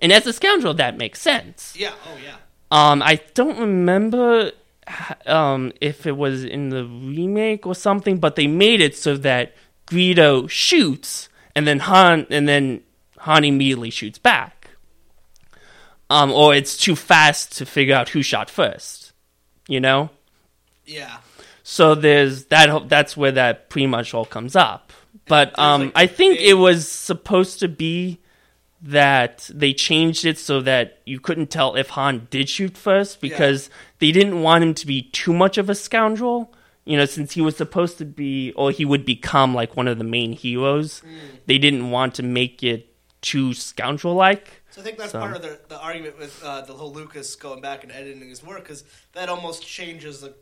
And 0.00 0.12
as 0.12 0.26
a 0.26 0.32
scoundrel 0.32 0.74
that 0.74 0.98
makes 0.98 1.20
sense. 1.20 1.76
Yeah. 1.76 1.92
Oh 2.04 2.18
yeah. 2.20 2.38
Um 2.72 3.00
I 3.00 3.20
don't 3.34 3.60
remember 3.60 4.50
um 5.26 5.72
if 5.80 6.04
it 6.04 6.16
was 6.16 6.42
in 6.42 6.70
the 6.70 6.84
remake 6.84 7.64
or 7.64 7.76
something, 7.76 8.18
but 8.18 8.34
they 8.34 8.48
made 8.48 8.80
it 8.80 8.96
so 8.96 9.16
that 9.18 9.54
Greedo 9.86 10.50
shoots 10.50 11.28
and 11.54 11.64
then 11.64 11.78
Han 11.78 12.26
and 12.28 12.48
then 12.48 12.82
Han 13.18 13.44
immediately 13.44 13.90
shoots 13.90 14.18
back. 14.18 14.70
Um 16.10 16.32
or 16.32 16.56
it's 16.56 16.76
too 16.76 16.96
fast 16.96 17.56
to 17.58 17.64
figure 17.64 17.94
out 17.94 18.08
who 18.08 18.24
shot 18.24 18.50
first. 18.50 19.11
You 19.68 19.80
know? 19.80 20.10
Yeah. 20.84 21.18
So 21.62 21.94
there's 21.94 22.46
that. 22.46 22.88
That's 22.88 23.16
where 23.16 23.32
that 23.32 23.68
pretty 23.70 23.86
much 23.86 24.14
all 24.14 24.24
comes 24.24 24.56
up. 24.56 24.92
But 25.26 25.56
um, 25.58 25.82
like, 25.86 25.92
I 25.94 26.06
think 26.06 26.38
big- 26.38 26.48
it 26.48 26.54
was 26.54 26.88
supposed 26.88 27.60
to 27.60 27.68
be 27.68 28.18
that 28.84 29.48
they 29.54 29.72
changed 29.72 30.24
it 30.24 30.38
so 30.38 30.60
that 30.62 30.98
you 31.06 31.20
couldn't 31.20 31.50
tell 31.50 31.76
if 31.76 31.90
Han 31.90 32.26
did 32.30 32.48
shoot 32.48 32.76
first 32.76 33.20
because 33.20 33.70
they 34.00 34.10
didn't 34.10 34.42
want 34.42 34.64
him 34.64 34.74
to 34.74 34.86
be 34.86 35.02
too 35.02 35.32
much 35.32 35.56
of 35.56 35.70
a 35.70 35.74
scoundrel. 35.74 36.52
You 36.84 36.96
know, 36.96 37.04
since 37.04 37.34
he 37.34 37.40
was 37.40 37.56
supposed 37.56 37.98
to 37.98 38.04
be, 38.04 38.50
or 38.56 38.72
he 38.72 38.84
would 38.84 39.04
become 39.04 39.54
like 39.54 39.76
one 39.76 39.86
of 39.86 39.98
the 39.98 40.04
main 40.04 40.32
heroes, 40.32 41.00
Mm. 41.02 41.38
they 41.46 41.58
didn't 41.58 41.92
want 41.92 42.16
to 42.16 42.24
make 42.24 42.64
it 42.64 42.92
too 43.20 43.54
scoundrel-like. 43.54 44.61
So 44.72 44.80
I 44.80 44.84
think 44.84 44.98
that's 44.98 45.12
So- 45.12 45.20
part 45.20 45.36
of 45.36 45.42
the, 45.42 45.60
the 45.68 45.78
argument 45.78 46.18
with 46.18 46.42
uh, 46.42 46.62
the 46.62 46.72
whole 46.72 46.92
Lucas 46.92 47.34
going 47.36 47.60
back 47.60 47.82
and 47.84 47.92
editing 47.92 48.28
his 48.28 48.42
work 48.42 48.60
because 48.64 48.84
that 49.12 49.28
almost 49.28 49.64
changes 49.66 50.20
the. 50.20 50.34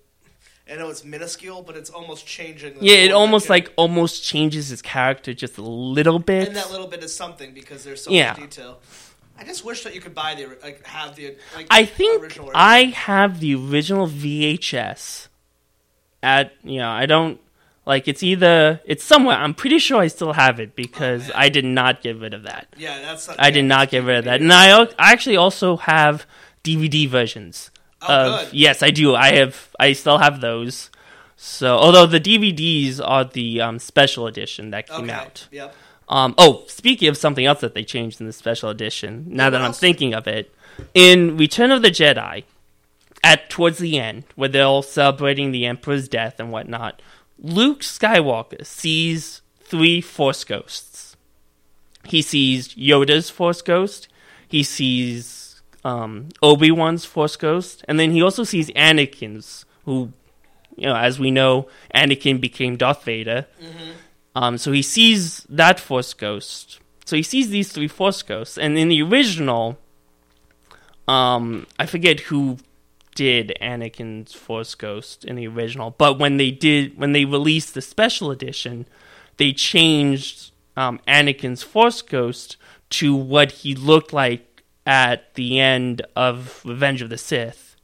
I 0.70 0.76
know 0.76 0.88
it's 0.88 1.02
minuscule, 1.04 1.62
but 1.62 1.76
it's 1.76 1.90
almost 1.90 2.26
changing. 2.26 2.78
The 2.78 2.84
Yeah, 2.86 2.94
it 2.98 3.10
almost 3.10 3.50
like 3.50 3.72
almost 3.74 4.22
changes 4.22 4.68
his 4.68 4.80
character 4.82 5.34
just 5.34 5.58
a 5.58 5.62
little 5.62 6.20
bit. 6.20 6.46
and 6.46 6.56
that 6.56 6.70
little 6.70 6.86
bit 6.86 7.02
is 7.02 7.12
something 7.14 7.52
because 7.54 7.82
there's 7.82 8.04
so 8.04 8.10
Yeah. 8.12 8.28
much 8.30 8.36
detail. 8.38 8.78
I 9.36 9.42
just 9.42 9.64
wish 9.64 9.82
that 9.82 9.94
you 9.96 10.00
could 10.00 10.14
buy 10.14 10.36
the 10.36 10.46
like 10.62 10.86
have 10.86 11.16
the 11.16 11.36
like. 11.56 11.66
I 11.70 11.84
think 11.86 12.38
I 12.54 12.84
have 12.84 13.40
the 13.40 13.54
original 13.56 14.06
VHS 14.06 15.26
at 16.22 16.52
you 16.62 16.78
know 16.78 16.90
I 16.90 17.06
don't 17.06 17.40
like 17.86 18.08
it's 18.08 18.22
either 18.22 18.80
it's 18.84 19.02
somewhere 19.04 19.36
I'm 19.36 19.54
pretty 19.54 19.78
sure 19.78 20.00
I 20.00 20.08
still 20.08 20.32
have 20.32 20.60
it 20.60 20.76
because 20.76 21.28
man. 21.28 21.32
I 21.34 21.48
did 21.48 21.64
not 21.64 22.02
get 22.02 22.18
rid 22.18 22.34
of 22.34 22.42
that. 22.44 22.68
Yeah, 22.76 23.00
that's. 23.00 23.28
I 23.28 23.34
yeah, 23.46 23.50
did 23.50 23.64
not 23.64 23.90
get 23.90 24.04
rid 24.04 24.18
of 24.18 24.24
that, 24.26 24.40
and 24.40 24.52
I, 24.52 24.82
I 24.82 25.12
actually 25.12 25.36
also 25.36 25.76
have 25.78 26.26
DVD 26.62 27.08
versions. 27.08 27.70
Oh, 28.02 28.06
of, 28.14 28.44
good. 28.46 28.54
Yes, 28.54 28.82
I 28.82 28.90
do. 28.90 29.14
I 29.14 29.34
have. 29.36 29.74
I 29.78 29.92
still 29.92 30.18
have 30.18 30.40
those. 30.40 30.90
So, 31.36 31.76
although 31.78 32.06
the 32.06 32.20
DVDs 32.20 33.00
are 33.02 33.24
the 33.24 33.62
um, 33.62 33.78
special 33.78 34.26
edition 34.26 34.70
that 34.72 34.86
came 34.88 35.04
Okay. 35.04 35.12
out. 35.12 35.48
Yep. 35.50 35.74
Um, 36.06 36.34
oh, 36.36 36.64
speaking 36.66 37.08
of 37.08 37.16
something 37.16 37.46
else 37.46 37.60
that 37.60 37.72
they 37.72 37.84
changed 37.84 38.20
in 38.20 38.26
the 38.26 38.32
special 38.32 38.68
edition, 38.68 39.24
now 39.28 39.46
what 39.46 39.50
that 39.50 39.62
I'm 39.62 39.72
thinking 39.72 40.12
of 40.12 40.26
it, 40.26 40.52
in 40.92 41.36
Return 41.36 41.70
of 41.70 41.82
the 41.82 41.90
Jedi, 41.90 42.44
at 43.22 43.48
towards 43.48 43.78
the 43.78 43.98
end, 43.98 44.24
where 44.34 44.48
they're 44.48 44.64
all 44.64 44.82
celebrating 44.82 45.50
the 45.52 45.64
Emperor's 45.66 46.08
death 46.08 46.40
and 46.40 46.50
whatnot, 46.50 47.00
Luke 47.41 47.80
Skywalker 47.80 48.64
sees 48.64 49.43
three 49.61 50.01
Force 50.01 50.45
ghosts. 50.45 51.16
He 52.05 52.22
sees 52.22 52.74
Yoda's 52.74 53.30
Force 53.30 53.62
ghost, 53.62 54.09
he 54.49 54.62
sees 54.62 55.62
um, 55.84 56.28
Obi 56.43 56.70
Wan's 56.70 57.05
Force 57.05 57.36
ghost, 57.36 57.84
and 57.88 57.99
then 57.99 58.11
he 58.11 58.22
also 58.22 58.45
sees 58.45 58.70
Anakin's, 58.70 59.64
who, 59.84 60.12
you 60.76 60.86
know, 60.86 60.97
as 60.97 61.18
we 61.18 61.30
know, 61.30 61.68
Anakin 61.95 62.41
became 62.41 62.76
Darth 62.76 63.05
Vader. 63.05 63.47
Um, 64.34 64.59
so 64.59 64.72
he 64.72 64.82
sees 64.82 65.47
that 65.49 65.80
Force 65.80 66.14
Ghost. 66.14 66.80
So 67.05 67.16
he 67.16 67.22
sees 67.22 67.51
these 67.51 67.72
three 67.72 67.88
Force 67.88 68.22
Ghosts, 68.22 68.59
and 68.59 68.78
in 68.78 68.88
the 68.88 69.03
original, 69.03 69.78
um, 71.09 71.66
I 71.78 71.86
forget 71.86 72.20
who 72.20 72.59
did 73.14 73.56
Anakin's 73.61 74.32
Force 74.34 74.74
Ghost 74.74 75.24
in 75.24 75.36
the 75.36 75.46
original, 75.46 75.94
but 75.98 76.18
when 76.18 76.36
they 76.36 76.50
did, 76.50 76.96
when 76.98 77.12
they 77.12 77.24
released 77.24 77.74
the 77.74 77.82
special 77.82 78.30
edition, 78.30 78.86
they 79.36 79.52
changed 79.52 80.52
um, 80.76 81.00
Anakin's 81.08 81.62
Force 81.62 82.02
Ghost 82.02 82.56
to 82.90 83.14
what 83.14 83.52
he 83.52 83.74
looked 83.74 84.12
like 84.12 84.62
at 84.86 85.34
the 85.34 85.61
end 85.61 86.02
of 86.16 86.61
Revenge 86.64 87.02
of 87.02 87.11
the 87.11 87.18
Sith. 87.18 87.76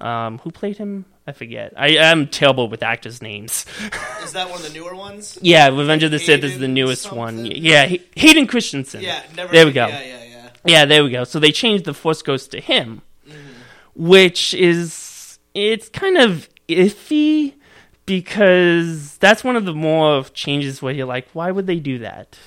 Um, 0.00 0.38
who 0.38 0.50
played 0.50 0.78
him? 0.78 1.04
I 1.26 1.32
forget. 1.32 1.74
I 1.76 1.90
am 1.90 2.26
terrible 2.26 2.68
with 2.68 2.82
actors' 2.82 3.20
names. 3.22 3.66
Is 4.24 4.32
that 4.32 4.48
one 4.50 4.60
of 4.60 4.66
the 4.66 4.72
newer 4.72 4.94
ones? 4.94 5.38
Yeah, 5.42 5.68
Revenge 5.68 6.02
of 6.02 6.10
the 6.10 6.18
Sith 6.18 6.42
is 6.42 6.52
the 6.54 6.58
Hayden 6.60 6.74
newest 6.74 7.12
one. 7.12 7.44
Yeah, 7.46 7.86
Hay- 7.86 8.02
Hayden 8.16 8.46
Christensen. 8.46 9.02
Yeah. 9.02 9.22
Never. 9.36 9.52
There 9.52 9.66
we 9.66 9.72
go. 9.72 9.86
Yeah, 9.86 10.00
yeah, 10.02 10.24
yeah. 10.24 10.48
Yeah, 10.64 10.84
there 10.86 11.04
we 11.04 11.10
go. 11.10 11.24
So 11.24 11.38
they 11.38 11.52
changed 11.52 11.84
the 11.84 11.94
Force 11.94 12.22
Ghost 12.22 12.50
to 12.52 12.60
him. 12.60 13.02
Which 14.00 14.54
is 14.54 15.38
it's 15.54 15.90
kind 15.90 16.16
of 16.16 16.48
iffy 16.68 17.52
because 18.06 19.18
that's 19.18 19.44
one 19.44 19.56
of 19.56 19.66
the 19.66 19.74
more 19.74 20.24
changes 20.24 20.80
where 20.80 20.92
you're 20.92 21.06
like, 21.06 21.28
why 21.34 21.50
would 21.50 21.66
they 21.66 21.78
do 21.78 21.98
that? 21.98 22.38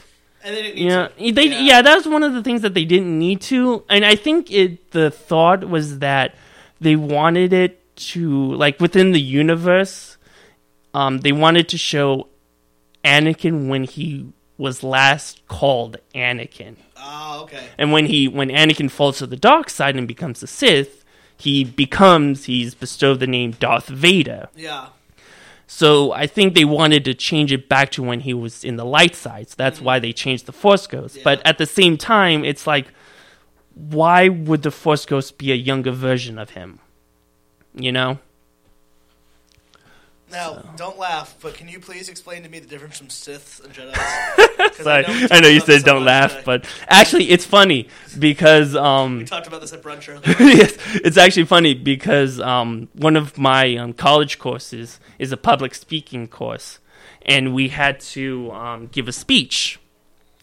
And 0.43 0.55
they 0.57 0.73
Yeah, 0.73 1.07
to. 1.09 1.31
they 1.31 1.45
yeah. 1.65 1.81
that 1.83 1.95
was 1.95 2.07
one 2.07 2.23
of 2.23 2.33
the 2.33 2.41
things 2.43 2.61
that 2.63 2.73
they 2.73 2.85
didn't 2.85 3.17
need 3.17 3.39
to, 3.41 3.83
and 3.87 4.03
I 4.03 4.15
think 4.15 4.51
it 4.51 4.91
the 4.91 5.11
thought 5.11 5.69
was 5.69 5.99
that 5.99 6.35
they 6.81 6.95
wanted 6.95 7.53
it 7.53 7.95
to 8.11 8.53
like 8.55 8.79
within 8.81 9.11
the 9.11 9.21
universe, 9.21 10.17
um, 10.93 11.19
they 11.19 11.31
wanted 11.31 11.69
to 11.69 11.77
show 11.77 12.27
Anakin 13.05 13.69
when 13.69 13.83
he 13.83 14.33
was 14.57 14.81
last 14.83 15.45
called 15.47 15.97
Anakin, 16.15 16.75
Oh, 16.97 17.41
okay. 17.43 17.67
and 17.77 17.91
when 17.93 18.07
he 18.07 18.27
when 18.27 18.49
Anakin 18.49 18.89
falls 18.89 19.19
to 19.19 19.27
the 19.27 19.37
dark 19.37 19.69
side 19.69 19.95
and 19.95 20.07
becomes 20.07 20.41
a 20.43 20.47
Sith, 20.47 21.02
he 21.43 21.65
becomes 21.65 22.45
he's 22.45 22.73
bestowed 22.73 23.19
the 23.19 23.27
name 23.27 23.51
Darth 23.51 23.87
Vader. 23.87 24.47
Yeah. 24.55 24.87
So 25.67 26.13
I 26.13 26.25
think 26.25 26.55
they 26.55 26.63
wanted 26.63 27.03
to 27.03 27.13
change 27.13 27.51
it 27.51 27.67
back 27.67 27.91
to 27.91 28.03
when 28.03 28.21
he 28.21 28.33
was 28.33 28.63
in 28.63 28.77
the 28.77 28.85
light 28.85 29.13
side. 29.13 29.49
So 29.49 29.55
that's 29.57 29.77
mm-hmm. 29.77 29.85
why 29.85 29.99
they 29.99 30.13
changed 30.13 30.45
the 30.45 30.53
Force 30.53 30.87
Ghost. 30.87 31.17
But 31.21 31.45
at 31.45 31.57
the 31.57 31.65
same 31.65 31.97
time, 31.97 32.45
it's 32.45 32.65
like, 32.65 32.87
why 33.73 34.29
would 34.29 34.61
the 34.61 34.71
Force 34.71 35.05
Ghost 35.05 35.37
be 35.37 35.51
a 35.51 35.55
younger 35.55 35.91
version 35.91 36.39
of 36.39 36.51
him? 36.51 36.79
You 37.75 37.91
know? 37.91 38.19
Now, 40.33 40.63
don't 40.77 40.97
laugh, 40.97 41.37
but 41.43 41.53
can 41.53 41.67
you 41.67 41.79
please 41.79 42.09
explain 42.09 42.41
to 42.41 42.49
me 42.49 42.57
the 42.57 42.65
difference 42.65 42.97
from 42.97 43.11
Sith 43.11 43.61
and 43.63 43.71
Jedi? 43.71 44.73
Sorry, 44.83 45.05
we 45.07 45.27
I 45.29 45.39
know 45.39 45.47
you 45.47 45.59
said 45.59 45.83
don't 45.83 45.97
on 45.97 46.05
laugh, 46.05 46.43
but 46.43 46.65
actually, 46.87 47.29
it's 47.29 47.45
funny 47.45 47.87
because 48.17 48.75
um, 48.75 49.19
we 49.19 49.25
talked 49.25 49.45
about 49.45 49.61
this 49.61 49.73
at 49.73 49.83
brunch 49.83 50.09
earlier. 50.09 50.21
yes, 50.57 50.75
it's 50.95 51.17
actually 51.17 51.45
funny 51.45 51.75
because 51.75 52.39
um, 52.39 52.89
one 52.93 53.15
of 53.15 53.37
my 53.37 53.75
um, 53.77 53.93
college 53.93 54.39
courses 54.39 54.99
is 55.19 55.31
a 55.31 55.37
public 55.37 55.75
speaking 55.75 56.27
course, 56.27 56.79
and 57.27 57.53
we 57.53 57.67
had 57.67 57.99
to 57.99 58.51
um, 58.53 58.87
give 58.87 59.07
a 59.07 59.11
speech, 59.13 59.79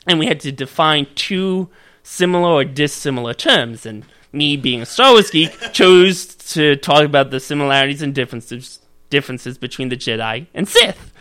and 0.07 0.21
we 0.21 0.27
had 0.27 0.39
to 0.41 0.53
define 0.53 1.09
two 1.17 1.69
similar 2.05 2.49
or 2.49 2.65
dissimilar 2.65 3.35
terms. 3.35 3.85
And 3.85 4.05
me, 4.33 4.57
being 4.57 4.83
a 4.83 4.87
Star 4.87 5.11
Wars 5.15 5.31
geek, 5.31 5.51
chose 5.73 6.27
to 6.27 6.77
talk 6.77 7.03
about 7.03 7.33
the 7.33 7.41
similarities 7.41 8.03
and 8.03 8.15
differences 8.15 8.80
differences 9.11 9.59
between 9.59 9.89
the 9.89 9.97
Jedi 9.97 10.47
and 10.55 10.69
Sith. 10.69 11.13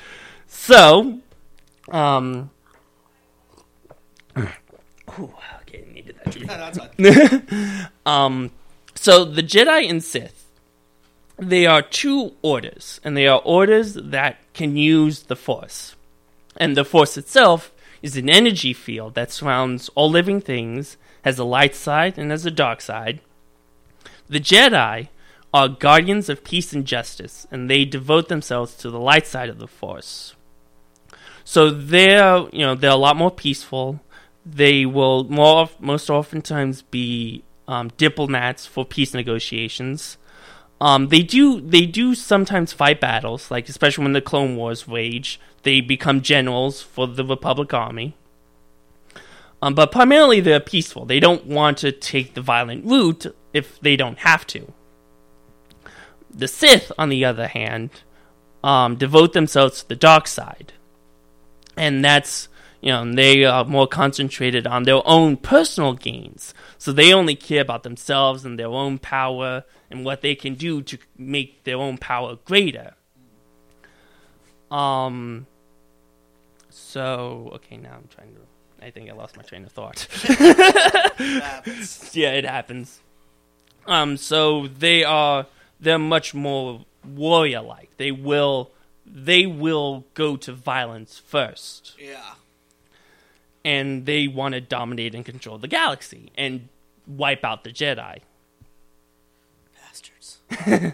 So, 0.47 1.19
um, 1.91 2.51
Ooh, 4.37 5.33
okay, 5.61 5.85
needed 5.91 6.15
that. 6.23 6.39
No, 6.97 7.09
no, 7.09 7.43
it's. 7.47 7.89
Um, 8.05 8.51
so 8.95 9.23
the 9.23 9.43
Jedi 9.43 9.89
and 9.89 10.03
Sith, 10.03 10.51
they 11.37 11.65
are 11.65 11.81
two 11.81 12.33
orders, 12.41 12.99
and 13.03 13.15
they 13.15 13.27
are 13.27 13.41
orders 13.45 13.93
that 13.93 14.37
can 14.53 14.75
use 14.75 15.23
the 15.23 15.35
Force. 15.35 15.95
And 16.57 16.75
the 16.75 16.83
Force 16.83 17.17
itself 17.17 17.71
is 18.01 18.17
an 18.17 18.29
energy 18.29 18.73
field 18.73 19.13
that 19.15 19.31
surrounds 19.31 19.89
all 19.89 20.09
living 20.09 20.41
things, 20.41 20.97
has 21.23 21.37
a 21.37 21.43
light 21.43 21.75
side 21.75 22.17
and 22.17 22.31
has 22.31 22.45
a 22.45 22.51
dark 22.51 22.81
side. 22.81 23.21
The 24.27 24.39
Jedi 24.39 25.09
are 25.53 25.67
guardians 25.67 26.29
of 26.29 26.43
peace 26.43 26.73
and 26.73 26.85
justice, 26.85 27.47
and 27.51 27.69
they 27.69 27.85
devote 27.85 28.27
themselves 28.27 28.75
to 28.75 28.89
the 28.89 28.99
light 28.99 29.25
side 29.25 29.49
of 29.49 29.59
the 29.59 29.67
Force. 29.67 30.35
So 31.43 31.71
they're, 31.71 32.45
you 32.51 32.59
know, 32.59 32.75
they're 32.75 32.91
a 32.91 32.95
lot 32.95 33.17
more 33.17 33.31
peaceful. 33.31 34.01
They 34.45 34.85
will 34.85 35.23
more 35.23 35.69
most 35.79 36.09
oftentimes 36.09 36.83
be 36.83 37.43
um, 37.67 37.89
diplomats 37.97 38.65
for 38.65 38.85
peace 38.85 39.13
negotiations. 39.13 40.17
Um, 40.81 41.07
they 41.07 41.23
do 41.23 41.59
they 41.59 41.85
do 41.85 42.15
sometimes 42.15 42.71
fight 42.71 43.01
battles, 43.01 43.51
like 43.51 43.67
especially 43.67 44.03
when 44.03 44.13
the 44.13 44.21
Clone 44.21 44.55
Wars 44.55 44.87
rage. 44.87 45.39
They 45.63 45.81
become 45.81 46.21
generals 46.21 46.81
for 46.81 47.05
the 47.05 47.25
Republic 47.25 47.73
Army. 47.73 48.15
Um, 49.61 49.75
but 49.75 49.91
primarily 49.91 50.39
they're 50.39 50.61
peaceful. 50.61 51.05
They 51.05 51.19
don't 51.19 51.45
want 51.45 51.79
to 51.79 51.91
take 51.91 52.33
the 52.33 52.41
violent 52.41 52.85
route 52.85 53.25
if 53.53 53.79
they 53.81 53.97
don't 53.97 54.19
have 54.19 54.47
to. 54.47 54.71
The 56.31 56.47
Sith, 56.47 56.91
on 56.97 57.09
the 57.09 57.25
other 57.25 57.47
hand, 57.47 57.89
um, 58.63 58.95
devote 58.95 59.33
themselves 59.33 59.81
to 59.81 59.89
the 59.89 59.95
dark 59.95 60.27
side, 60.27 60.73
and 61.75 62.03
that's 62.03 62.49
you 62.81 62.91
know 62.91 63.11
they 63.11 63.43
are 63.45 63.65
more 63.65 63.87
concentrated 63.87 64.67
on 64.67 64.83
their 64.83 65.05
own 65.05 65.37
personal 65.37 65.93
gains. 65.93 66.53
So 66.77 66.91
they 66.91 67.13
only 67.13 67.35
care 67.35 67.61
about 67.61 67.83
themselves 67.83 68.45
and 68.45 68.59
their 68.59 68.67
own 68.67 68.99
power 68.99 69.63
and 69.89 70.05
what 70.05 70.21
they 70.21 70.35
can 70.35 70.55
do 70.55 70.81
to 70.83 70.97
make 71.17 71.63
their 71.63 71.77
own 71.77 71.97
power 71.97 72.37
greater. 72.45 72.93
Um. 74.71 75.47
So 76.69 77.51
okay, 77.55 77.77
now 77.77 77.95
I'm 77.95 78.07
trying 78.07 78.35
to. 78.35 78.41
I 78.81 78.91
think 78.91 79.09
I 79.09 79.13
lost 79.13 79.35
my 79.35 79.43
train 79.43 79.65
of 79.65 79.71
thought. 79.71 80.07
happens. 81.19 82.15
yeah, 82.15 82.31
it 82.31 82.45
happens. 82.45 83.01
Um, 83.85 84.15
so 84.17 84.67
they 84.67 85.03
are 85.03 85.47
they're 85.79 85.99
much 85.99 86.33
more 86.33 86.85
warrior 87.05 87.61
like. 87.61 87.95
They 87.97 88.11
will 88.11 88.71
they 89.05 89.45
will 89.45 90.05
go 90.13 90.35
to 90.37 90.53
violence 90.53 91.17
first. 91.17 91.95
Yeah. 91.99 92.33
And 93.65 94.05
they 94.05 94.27
want 94.27 94.53
to 94.53 94.61
dominate 94.61 95.15
and 95.15 95.25
control 95.25 95.57
the 95.57 95.67
galaxy 95.67 96.31
and 96.37 96.69
wipe 97.07 97.43
out 97.43 97.63
the 97.63 97.71
Jedi. 97.71 98.19
Bastards. 99.75 100.39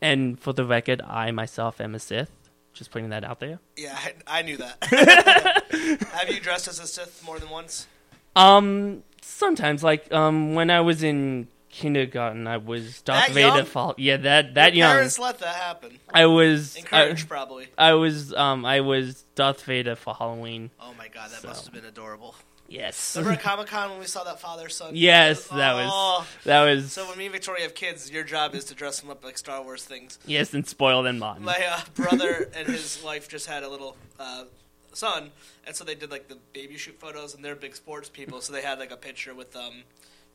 And 0.00 0.38
for 0.38 0.52
the 0.52 0.64
record, 0.64 1.02
I 1.02 1.30
myself 1.30 1.80
am 1.80 1.94
a 1.94 1.98
Sith. 1.98 2.30
Just 2.72 2.90
putting 2.92 3.08
that 3.08 3.24
out 3.24 3.40
there. 3.40 3.58
Yeah, 3.76 3.98
I, 3.98 4.38
I 4.38 4.42
knew 4.42 4.56
that. 4.58 6.06
Have 6.12 6.30
you 6.30 6.40
dressed 6.40 6.68
as 6.68 6.78
a 6.78 6.86
Sith 6.86 7.24
more 7.24 7.38
than 7.40 7.50
once? 7.50 7.88
Um, 8.36 9.02
sometimes, 9.20 9.82
like 9.82 10.12
um, 10.12 10.54
when 10.54 10.70
I 10.70 10.80
was 10.80 11.02
in 11.02 11.48
kindergarten, 11.70 12.46
I 12.46 12.56
was 12.56 13.02
Darth 13.02 13.26
That 13.28 13.34
Vader. 13.34 13.64
Fall- 13.64 13.94
yeah, 13.98 14.16
that 14.18 14.54
that 14.54 14.74
Your 14.74 14.86
young. 14.86 14.94
Parents 14.94 15.18
let 15.18 15.38
that 15.40 15.54
happen. 15.56 15.98
I 16.12 16.26
was. 16.26 16.76
I, 16.76 16.80
Encouraged, 16.80 17.28
probably. 17.28 17.68
I 17.76 17.94
was. 17.94 18.32
Um, 18.34 18.64
I 18.64 18.80
was 18.80 19.24
Darth 19.34 19.62
Vader 19.64 19.96
for 19.96 20.14
Halloween. 20.14 20.70
Oh 20.80 20.94
my 20.98 21.08
god, 21.08 21.30
that 21.30 21.42
So. 21.42 21.48
must 21.48 21.64
have 21.66 21.74
been 21.74 21.84
adorable. 21.84 22.34
Yes. 22.70 23.16
Remember 23.16 23.32
at 23.38 23.42
Comic 23.42 23.66
Con 23.68 23.90
when 23.90 23.98
we 23.98 24.04
saw 24.04 24.24
that 24.24 24.40
father 24.40 24.68
son? 24.68 24.90
Yes, 24.94 25.46
that 25.48 25.72
was- 25.74 25.90
Oh. 25.90 26.26
That 26.44 26.64
was. 26.64 26.92
So 26.92 27.08
when 27.08 27.16
me 27.16 27.24
and 27.26 27.32
Victoria 27.32 27.62
have 27.62 27.74
kids, 27.74 28.10
your 28.10 28.24
job 28.24 28.54
is 28.54 28.66
to 28.66 28.74
dress 28.74 29.00
them 29.00 29.08
up 29.10 29.24
like 29.24 29.38
Star 29.38 29.62
Wars 29.62 29.84
things. 29.84 30.18
yes, 30.26 30.52
and 30.52 30.66
spoil 30.66 31.02
them. 31.02 31.18
rotten. 31.20 31.44
My 31.44 31.58
uh, 31.70 31.80
brother 31.94 32.50
and 32.56 32.68
his 32.68 33.00
wife 33.02 33.26
just 33.28 33.46
had 33.46 33.62
a 33.62 33.68
little 33.70 33.96
uh, 34.20 34.44
son, 34.92 35.30
and 35.66 35.74
so 35.74 35.82
they 35.84 35.94
did 35.94 36.10
like 36.10 36.28
the 36.28 36.36
baby 36.52 36.76
shoot 36.76 37.00
photos, 37.00 37.34
and 37.34 37.42
they're 37.42 37.54
big 37.56 37.74
sports 37.74 38.10
people, 38.10 38.42
so 38.42 38.52
they 38.52 38.60
had 38.62 38.78
like 38.78 38.90
a 38.90 38.96
picture 38.98 39.34
with 39.34 39.56
um, 39.56 39.82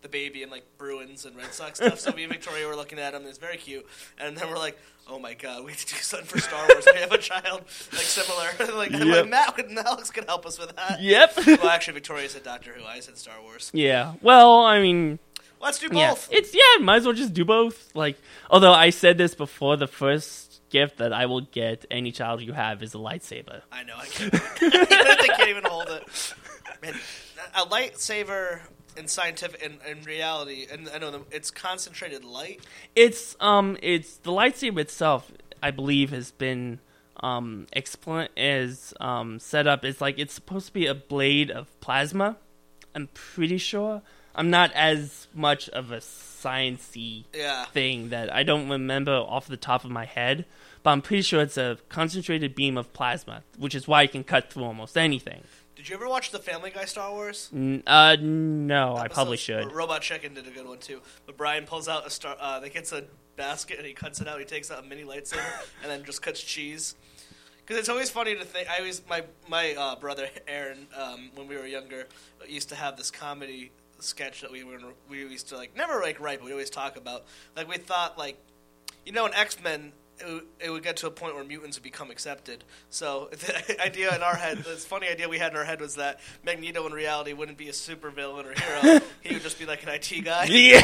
the 0.03 0.09
baby 0.09 0.43
and 0.43 0.51
like 0.51 0.63
Bruins 0.77 1.25
and 1.25 1.35
Red 1.35 1.51
Sox 1.53 1.79
stuff. 1.79 1.99
So 1.99 2.11
me 2.11 2.23
and 2.23 2.31
Victoria 2.31 2.67
were 2.67 2.75
looking 2.75 2.99
at 2.99 3.13
him, 3.13 3.23
it's 3.25 3.37
very 3.39 3.57
cute. 3.57 3.85
And 4.19 4.37
then 4.37 4.49
we're 4.49 4.57
like, 4.57 4.77
"Oh 5.09 5.17
my 5.17 5.33
god, 5.33 5.63
we 5.65 5.71
have 5.71 5.79
to 5.85 5.95
do 5.95 6.01
something 6.01 6.27
for 6.27 6.39
Star 6.39 6.67
Wars. 6.69 6.85
we 6.93 6.99
have 6.99 7.11
a 7.11 7.17
child 7.17 7.61
like 7.91 8.01
similar. 8.03 8.49
like, 8.77 8.91
Yep. 8.91 9.01
like 9.07 9.29
Matt, 9.29 9.85
Alex 9.87 10.11
can 10.11 10.25
help 10.25 10.45
us 10.45 10.59
with 10.59 10.75
that." 10.75 11.01
Yep. 11.01 11.33
Well, 11.63 11.69
actually, 11.69 11.95
Victoria 11.95 12.29
said 12.29 12.43
Doctor 12.43 12.73
Who. 12.73 12.85
I 12.85 12.99
said 12.99 13.17
Star 13.17 13.41
Wars. 13.41 13.71
yeah. 13.73 14.13
Well, 14.21 14.61
I 14.61 14.79
mean, 14.81 15.19
Let's 15.61 15.79
do 15.79 15.87
yeah. 15.91 16.09
both. 16.09 16.27
It's 16.31 16.53
yeah. 16.53 16.83
Might 16.83 16.97
as 16.97 17.05
well 17.05 17.13
just 17.15 17.33
do 17.33 17.45
both. 17.45 17.95
Like, 17.95 18.17
although 18.51 18.73
I 18.73 18.89
said 18.89 19.17
this 19.17 19.33
before, 19.33 19.77
the 19.77 19.87
first 19.87 20.61
gift 20.69 20.97
that 20.97 21.13
I 21.13 21.25
will 21.27 21.41
get 21.41 21.85
any 21.89 22.11
child 22.11 22.41
you 22.41 22.51
have 22.51 22.83
is 22.83 22.93
a 22.93 22.97
lightsaber. 22.97 23.61
I 23.71 23.83
know. 23.83 23.95
I 23.97 24.05
can't. 24.07 24.31
they 24.31 25.27
can't 25.37 25.49
even 25.49 25.63
hold 25.63 25.87
it. 25.87 26.03
Man, 26.81 26.95
a 27.55 27.65
lightsaber 27.65 28.59
in 28.97 29.07
scientific 29.07 29.61
in, 29.61 29.77
in 29.89 30.03
reality, 30.03 30.67
and 30.71 30.89
I 30.93 30.97
know 30.99 31.11
them, 31.11 31.25
it's 31.31 31.51
concentrated 31.51 32.23
light. 32.23 32.61
It's 32.95 33.35
um, 33.39 33.77
it's 33.81 34.17
the 34.17 34.31
lightsaber 34.31 34.79
itself. 34.79 35.31
I 35.61 35.71
believe 35.71 36.11
has 36.11 36.31
been 36.31 36.79
um, 37.21 37.67
expl- 37.75 38.27
is 38.35 38.93
um 38.99 39.39
set 39.39 39.67
up. 39.67 39.83
It's 39.85 40.01
like 40.01 40.19
it's 40.19 40.33
supposed 40.33 40.67
to 40.67 40.73
be 40.73 40.87
a 40.87 40.93
blade 40.95 41.49
of 41.51 41.67
plasma. 41.79 42.37
I'm 42.95 43.07
pretty 43.13 43.57
sure. 43.57 44.01
I'm 44.35 44.49
not 44.49 44.71
as 44.73 45.27
much 45.33 45.69
of 45.69 45.91
a 45.91 45.97
sciencey 45.97 47.25
Yeah. 47.33 47.65
thing 47.65 48.09
that 48.09 48.33
I 48.33 48.43
don't 48.43 48.67
remember 48.69 49.11
off 49.13 49.47
the 49.47 49.57
top 49.57 49.85
of 49.85 49.91
my 49.91 50.05
head, 50.05 50.45
but 50.81 50.89
I'm 50.91 51.01
pretty 51.01 51.21
sure 51.21 51.41
it's 51.41 51.57
a 51.57 51.77
concentrated 51.89 52.55
beam 52.55 52.77
of 52.77 52.91
plasma, 52.93 53.43
which 53.57 53.75
is 53.75 53.87
why 53.87 54.03
it 54.03 54.11
can 54.11 54.23
cut 54.23 54.51
through 54.51 54.63
almost 54.63 54.97
anything. 54.97 55.43
Did 55.75 55.89
you 55.89 55.95
ever 55.95 56.07
watch 56.07 56.31
the 56.31 56.39
Family 56.39 56.69
Guy 56.69 56.85
Star 56.85 57.11
Wars? 57.11 57.49
N- 57.53 57.83
uh, 57.87 58.15
no, 58.19 58.95
I 58.95 59.07
probably 59.07 59.37
should. 59.37 59.71
Robot 59.71 60.01
Chicken 60.01 60.35
did 60.35 60.47
a 60.47 60.51
good 60.51 60.67
one 60.67 60.77
too. 60.77 61.01
But 61.25 61.35
Brian 61.35 61.65
pulls 61.65 61.87
out 61.87 62.05
a 62.05 62.09
star. 62.09 62.37
Uh, 62.39 62.59
they 62.59 62.69
gets 62.69 62.91
a 62.91 63.05
basket 63.35 63.77
and 63.79 63.87
he 63.87 63.93
cuts 63.93 64.21
it 64.21 64.27
out. 64.27 64.39
He 64.39 64.45
takes 64.45 64.69
out 64.69 64.83
a 64.83 64.87
mini 64.87 65.03
lightsaber 65.03 65.43
and 65.81 65.91
then 65.91 66.03
just 66.03 66.21
cuts 66.21 66.41
cheese. 66.41 66.95
Because 67.57 67.77
it's 67.79 67.89
always 67.89 68.09
funny 68.09 68.35
to 68.35 68.43
think. 68.43 68.69
I 68.69 68.79
always 68.79 69.01
my 69.09 69.23
my 69.47 69.73
uh, 69.73 69.95
brother 69.95 70.27
Aaron 70.47 70.87
um, 70.95 71.31
when 71.35 71.47
we 71.47 71.55
were 71.55 71.65
younger 71.65 72.07
used 72.47 72.69
to 72.69 72.75
have 72.75 72.97
this 72.97 73.09
comedy 73.09 73.71
sketch 73.99 74.41
that 74.41 74.51
we 74.51 74.63
were 74.63 74.77
we 75.09 75.19
used 75.19 75.49
to 75.49 75.57
like 75.57 75.75
never 75.75 76.01
like 76.01 76.19
write, 76.19 76.39
but 76.39 76.45
we 76.45 76.51
always 76.51 76.69
talk 76.69 76.97
about. 76.97 77.23
Like 77.55 77.67
we 77.67 77.77
thought 77.77 78.17
like 78.17 78.37
you 79.05 79.11
know 79.11 79.25
in 79.25 79.33
X 79.33 79.61
Men. 79.63 79.93
It, 80.19 80.25
would- 80.31 80.43
it 80.59 80.69
would 80.69 80.83
get 80.83 80.97
to 80.97 81.07
a 81.07 81.11
point 81.11 81.35
where 81.35 81.43
mutants 81.43 81.77
would 81.77 81.83
become 81.83 82.09
accepted. 82.11 82.63
So 82.89 83.29
the 83.31 83.81
idea 83.83 84.15
in 84.15 84.21
our 84.23 84.35
head, 84.35 84.59
this 84.59 84.85
funny 84.85 85.07
idea 85.09 85.27
we 85.27 85.37
had 85.39 85.51
in 85.51 85.57
our 85.57 85.65
head 85.65 85.81
was 85.81 85.95
that 85.95 86.19
Magneto 86.45 86.85
in 86.87 86.93
reality 86.93 87.33
wouldn't 87.33 87.57
be 87.57 87.67
a 87.69 87.71
supervillain 87.73 88.45
or 88.45 88.53
hero. 88.89 89.01
he 89.21 89.33
would 89.33 89.43
just 89.43 89.59
be 89.59 89.65
like 89.65 89.83
an 89.83 89.89
IT 89.89 90.23
guy. 90.23 90.45
Yeah. 90.45 90.81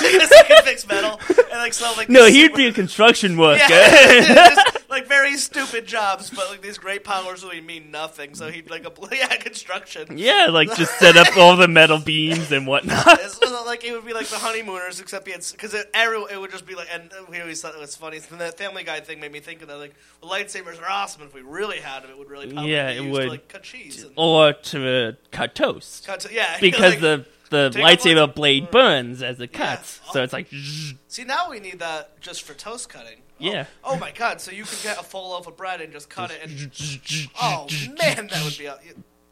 Because 0.00 0.30
he 0.30 0.44
could 0.54 0.64
fix 0.64 0.86
metal 0.88 1.20
and 1.28 1.58
like 1.58 1.74
sell 1.74 1.92
like 1.96 2.08
no, 2.08 2.26
he'd 2.26 2.46
super- 2.46 2.56
be 2.56 2.66
a 2.68 2.72
construction 2.72 3.36
worker. 3.36 3.62
yeah, 3.68 4.20
just, 4.54 4.69
like 4.90 5.06
very 5.06 5.36
stupid 5.36 5.86
jobs, 5.86 6.30
but 6.30 6.50
like 6.50 6.62
these 6.62 6.78
great 6.78 7.04
powers 7.04 7.42
really 7.44 7.60
mean 7.60 7.90
nothing. 7.90 8.34
So 8.34 8.50
he'd 8.50 8.68
like 8.70 8.84
a 8.84 8.92
yeah 9.16 9.36
construction. 9.36 10.18
Yeah, 10.18 10.48
like 10.50 10.74
just 10.74 10.98
set 10.98 11.16
up 11.16 11.36
all 11.36 11.56
the 11.56 11.68
metal 11.68 11.98
beams 11.98 12.52
and 12.52 12.66
whatnot. 12.66 13.20
It's 13.20 13.40
like 13.70 13.84
it 13.84 13.92
would 13.92 14.04
be 14.04 14.12
like 14.12 14.26
the 14.26 14.36
honeymooners, 14.36 15.00
except 15.00 15.26
he 15.26 15.32
had 15.32 15.44
because 15.52 15.74
it, 15.74 15.88
it 15.94 16.40
would 16.40 16.50
just 16.50 16.66
be 16.66 16.74
like, 16.74 16.88
and 16.92 17.10
we 17.28 17.40
always 17.40 17.62
thought 17.62 17.74
it 17.74 17.80
was 17.80 17.94
funny. 17.94 18.18
And 18.30 18.40
that 18.40 18.58
Family 18.58 18.82
Guy 18.82 18.98
thing 19.00 19.20
made 19.20 19.30
me 19.30 19.38
think 19.38 19.62
of 19.62 19.68
that. 19.68 19.76
Like, 19.78 19.94
well, 20.20 20.32
lightsabers 20.32 20.80
are 20.82 20.90
awesome. 20.90 21.22
If 21.22 21.32
we 21.34 21.42
really 21.42 21.78
had 21.78 22.02
them, 22.02 22.10
it 22.10 22.18
would 22.18 22.28
really 22.28 22.52
pop. 22.52 22.66
Yeah, 22.66 22.90
it 22.90 23.08
would. 23.08 23.22
To, 23.22 23.28
like 23.28 23.48
cut 23.48 23.62
cheese. 23.62 24.02
And 24.02 24.12
Or 24.16 24.52
to 24.52 25.08
uh, 25.08 25.12
cut 25.30 25.54
toast. 25.54 26.06
cut 26.06 26.20
to, 26.20 26.34
yeah, 26.34 26.56
Because 26.60 26.94
like- 26.94 27.00
the 27.00 27.26
the 27.50 27.70
lightsaber 27.74 28.32
blade 28.32 28.70
burns 28.70 29.22
as 29.22 29.40
it 29.40 29.52
cuts. 29.52 30.00
Yeah. 30.06 30.12
So 30.12 30.22
it's 30.22 30.32
like 30.32 30.48
zzz. 30.50 30.94
see 31.08 31.24
now 31.24 31.50
we 31.50 31.58
need 31.60 31.80
that 31.80 32.20
just 32.20 32.42
for 32.42 32.54
toast 32.54 32.88
cutting. 32.88 33.18
Oh, 33.40 33.44
Yeah. 33.44 33.64
Oh 33.84 33.96
my 33.98 34.10
god! 34.12 34.40
So 34.40 34.50
you 34.50 34.64
could 34.64 34.82
get 34.82 34.98
a 34.98 35.02
full 35.02 35.30
loaf 35.30 35.46
of 35.46 35.56
bread 35.56 35.80
and 35.80 35.92
just 35.92 36.08
cut 36.10 36.30
it 36.30 36.40
and 36.42 37.28
Oh 37.42 37.66
man, 38.00 38.26
that 38.28 38.44
would 38.44 38.58
be. 38.58 38.66
A, 38.66 38.78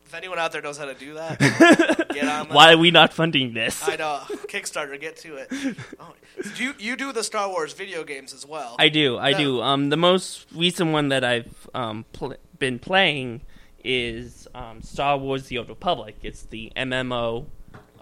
if 0.04 0.14
anyone 0.14 0.38
out 0.38 0.52
there 0.52 0.62
knows 0.62 0.78
how 0.78 0.86
to 0.86 0.94
do 0.94 1.14
that, 1.14 1.38
get 2.14 2.24
on. 2.26 2.48
That. 2.48 2.50
Why 2.50 2.72
are 2.72 2.78
we 2.78 2.90
not 2.90 3.12
funding 3.12 3.52
this? 3.52 3.86
I 3.86 3.96
know 3.96 4.20
Kickstarter. 4.48 4.98
Get 4.98 5.16
to 5.18 5.36
it. 5.36 5.76
Oh, 6.00 6.14
do 6.56 6.64
you, 6.64 6.74
you 6.78 6.96
do 6.96 7.12
the 7.12 7.22
Star 7.24 7.48
Wars 7.50 7.72
video 7.74 8.04
games 8.04 8.32
as 8.32 8.46
well? 8.46 8.76
I 8.78 8.88
do, 8.88 9.16
I 9.18 9.30
Yeah. 9.30 9.38
do. 9.38 9.60
Um, 9.60 9.90
the 9.90 9.96
most 9.98 10.46
recent 10.54 10.92
one 10.92 11.08
that 11.10 11.24
I've 11.24 11.68
um 11.74 12.06
pl- 12.14 12.36
been 12.58 12.78
playing 12.78 13.42
is 13.84 14.48
um 14.54 14.80
Star 14.82 15.18
Wars: 15.18 15.48
The 15.48 15.58
Old 15.58 15.68
Republic. 15.68 16.16
It's 16.22 16.42
the 16.44 16.72
MMO 16.74 17.44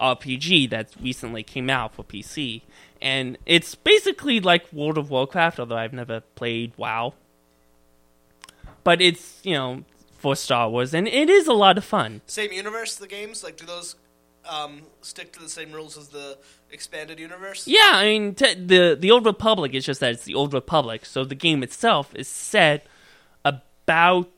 RPG 0.01 0.71
that 0.71 0.91
recently 1.01 1.43
came 1.43 1.71
out 1.71 1.95
for 1.95 2.05
PC, 2.05 2.63
and 3.01 3.39
it's 3.47 3.75
basically 3.75 4.41
like 4.41 4.73
World 4.73 4.99
of 4.99 5.11
Warcraft, 5.11 5.61
although 5.61 5.77
I've 5.77 5.93
never 5.93 6.21
played 6.35 6.73
WoW. 6.77 7.15
But 8.85 9.01
it's 9.01 9.41
you 9.43 9.55
know 9.55 9.85
for 10.19 10.37
Star 10.37 10.69
Wars, 10.71 10.95
and 10.95 11.07
it 11.07 11.29
is 11.29 11.47
a 11.47 11.53
lot 11.53 11.79
of 11.79 11.85
fun. 11.85 12.21
Same 12.27 12.53
universe, 12.53 12.97
the 12.97 13.09
games? 13.09 13.45
Like, 13.45 13.57
do 13.57 13.67
those 13.67 13.97
um, 14.49 14.83
stick 15.03 15.33
to 15.33 15.41
the 15.41 15.49
same 15.49 15.73
rules 15.73 15.97
as 15.97 16.09
the 16.09 16.39
expanded 16.71 17.19
universe? 17.19 17.67
Yeah, 17.67 17.93
I 17.95 18.05
mean 18.07 18.35
t- 18.35 18.55
the 18.55 18.97
the 18.99 19.11
Old 19.11 19.27
Republic 19.27 19.75
is 19.75 19.85
just 19.85 20.01
that 20.01 20.13
it's 20.13 20.25
the 20.25 20.35
Old 20.35 20.55
Republic, 20.55 21.05
so 21.05 21.25
the 21.25 21.35
game 21.35 21.63
itself 21.63 22.15
is 22.15 22.29
set 22.29 22.87
about 23.45 24.31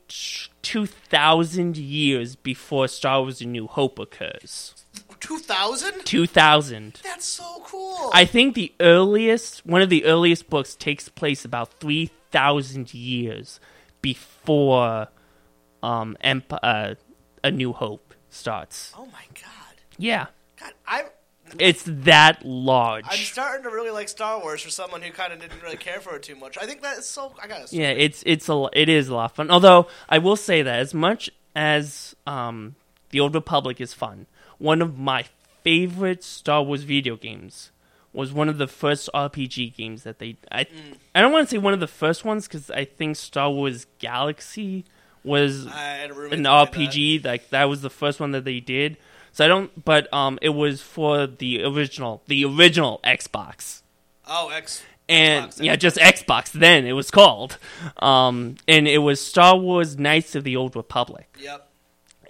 two 0.61 0.85
thousand 0.85 1.77
years 1.77 2.35
before 2.35 2.87
Star 2.87 3.21
Wars: 3.21 3.41
A 3.41 3.45
New 3.45 3.67
Hope 3.67 3.99
occurs. 3.99 4.78
2000? 5.19 6.05
Two 6.05 6.25
thousand. 6.27 6.99
That's 7.03 7.25
so 7.25 7.61
cool. 7.65 8.09
I 8.13 8.25
think 8.25 8.55
the 8.55 8.73
earliest, 8.79 9.65
one 9.65 9.81
of 9.81 9.89
the 9.89 10.05
earliest 10.05 10.49
books 10.49 10.75
takes 10.75 11.09
place 11.09 11.43
about 11.45 11.73
3,000 11.79 12.93
years 12.93 13.59
before 14.01 15.07
um, 15.83 16.17
Emp- 16.21 16.53
uh, 16.63 16.95
A 17.43 17.51
New 17.51 17.73
Hope 17.73 18.13
starts. 18.29 18.93
oh 18.97 19.05
my 19.07 19.23
god. 19.33 19.75
Yeah. 19.97 20.27
God, 20.59 20.73
I'm. 20.87 21.05
It's 21.57 21.83
that 21.87 22.45
large. 22.45 23.05
I'm 23.09 23.17
starting 23.17 23.63
to 23.63 23.69
really 23.71 23.89
like 23.89 24.07
Star 24.07 24.39
Wars 24.39 24.61
for 24.61 24.69
someone 24.69 25.01
who 25.01 25.11
kind 25.11 25.33
of 25.33 25.39
didn't 25.41 25.63
really 25.63 25.77
care 25.77 25.99
for 25.99 26.15
it 26.15 26.21
too 26.21 26.35
much. 26.35 26.59
I 26.59 26.67
think 26.67 26.83
that 26.83 26.99
is 26.99 27.07
so. 27.07 27.33
I 27.41 27.47
gotta. 27.47 27.65
yeah, 27.75 27.89
it's 27.89 28.21
it's 28.27 28.47
a 28.49 28.67
it 28.71 28.87
is 28.87 29.07
a 29.09 29.15
lot 29.15 29.31
of 29.31 29.35
fun. 29.35 29.49
Although 29.49 29.87
I 30.07 30.19
will 30.19 30.35
say 30.35 30.61
that 30.61 30.79
as 30.79 30.93
much 30.93 31.31
as 31.55 32.15
um, 32.27 32.75
the 33.09 33.19
Old 33.19 33.33
Republic 33.33 33.81
is 33.81 33.95
fun, 33.95 34.27
one 34.59 34.81
of 34.81 34.97
my 34.97 35.25
favorite 35.63 36.23
Star 36.23 36.61
Wars 36.63 36.83
video 36.83 37.15
games 37.15 37.71
was 38.13 38.31
one 38.33 38.49
of 38.49 38.57
the 38.57 38.67
first 38.67 39.09
RPG 39.13 39.75
games 39.75 40.03
that 40.03 40.19
they. 40.19 40.37
I 40.51 40.65
I 41.15 41.21
don't 41.21 41.31
want 41.31 41.47
to 41.47 41.51
say 41.55 41.57
one 41.57 41.73
of 41.73 41.79
the 41.79 41.87
first 41.87 42.23
ones 42.25 42.47
because 42.47 42.69
I 42.71 42.85
think 42.85 43.15
Star 43.15 43.49
Wars 43.51 43.85
Galaxy 43.99 44.85
was 45.23 45.67
I 45.67 45.71
had 45.71 46.11
a 46.11 46.13
roommate 46.13 46.33
an 46.33 46.43
that 46.43 46.71
RPG. 46.71 47.25
Like 47.25 47.49
that 47.49 47.65
was 47.65 47.81
the 47.81 47.89
first 47.89 48.19
one 48.19 48.31
that 48.31 48.45
they 48.45 48.59
did. 48.59 48.97
So 49.31 49.45
I 49.45 49.47
don't. 49.47 49.85
But 49.85 50.11
um, 50.13 50.39
it 50.41 50.49
was 50.49 50.81
for 50.81 51.27
the 51.27 51.63
original, 51.63 52.21
the 52.27 52.45
original 52.45 52.99
Xbox. 53.03 53.81
Oh, 54.27 54.49
X. 54.49 54.83
and 55.07 55.49
Xbox, 55.51 55.63
yeah, 55.63 55.75
just 55.75 55.97
Xbox. 55.97 56.51
Then 56.51 56.85
it 56.85 56.93
was 56.93 57.11
called, 57.11 57.57
um, 57.97 58.55
and 58.67 58.87
it 58.87 58.99
was 58.99 59.21
Star 59.21 59.55
Wars: 59.57 59.97
Knights 59.97 60.35
of 60.35 60.43
the 60.43 60.55
Old 60.55 60.75
Republic, 60.75 61.27
Yep. 61.39 61.68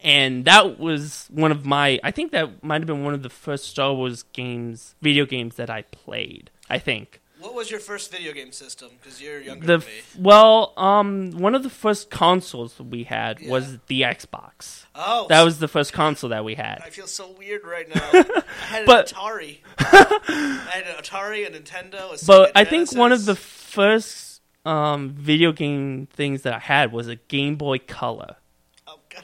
And 0.04 0.45
that 0.45 0.80
was 0.80 1.28
one 1.32 1.52
of 1.52 1.66
my. 1.66 2.00
I 2.04 2.12
think 2.12 2.32
that 2.32 2.64
might 2.64 2.82
have 2.82 2.88
been 2.88 3.04
one 3.04 3.14
of 3.14 3.24
the 3.24 3.30
first 3.30 3.66
Star 3.66 3.93
Wars 3.93 4.24
games, 4.34 4.95
video 5.02 5.26
games 5.26 5.56
that 5.56 5.70
I 5.70 5.84
played. 5.84 6.50
I 6.70 6.78
think 6.80 7.20
What 7.39 7.54
was 7.56 7.72
your 7.72 7.80
first 7.80 8.12
video 8.12 8.32
game 8.34 8.52
system? 8.52 8.89
Because 9.02 9.22
you're 9.22 9.39
younger 9.41 9.66
the 9.66 9.78
than 9.80 9.88
me. 9.88 9.93
well, 10.20 10.74
um, 10.78 11.32
one 11.32 11.56
of 11.56 11.64
the 11.64 11.70
first 11.70 12.10
consoles 12.10 12.78
we 12.80 13.04
had 13.06 13.39
Yeah. 13.39 13.50
was 13.50 13.78
the 13.88 14.02
Xbox. 14.02 14.86
Oh, 14.93 15.26
That 15.30 15.43
was 15.43 15.60
the 15.60 15.68
first 15.68 15.93
console 15.93 16.30
that 16.32 16.43
we 16.45 16.56
had. 16.56 16.82
I 16.86 16.89
feel 16.89 17.08
so 17.08 17.32
weird 17.38 17.64
right 17.66 17.88
now. 17.89 18.02
I 18.14 18.43
had 18.68 18.80
an 18.82 18.86
But- 18.86 19.08
Atari. 19.14 19.60
I 19.80 20.70
had 20.74 20.84
an 20.88 20.95
Atari, 21.02 21.47
a 21.47 21.50
Nintendo, 21.50 22.22
a 22.22 22.26
But 22.26 22.52
I 22.56 22.66
think 22.66 22.93
one 22.95 23.12
of 23.12 23.26
the 23.26 23.36
first 23.36 24.41
um, 24.66 25.12
video 25.12 25.52
game 25.52 26.08
things 26.14 26.41
that 26.43 26.54
I 26.54 26.60
had 26.60 26.91
was 26.91 27.08
a 27.08 27.16
Game 27.16 27.56
Boy 27.56 27.80
Color. 27.80 28.36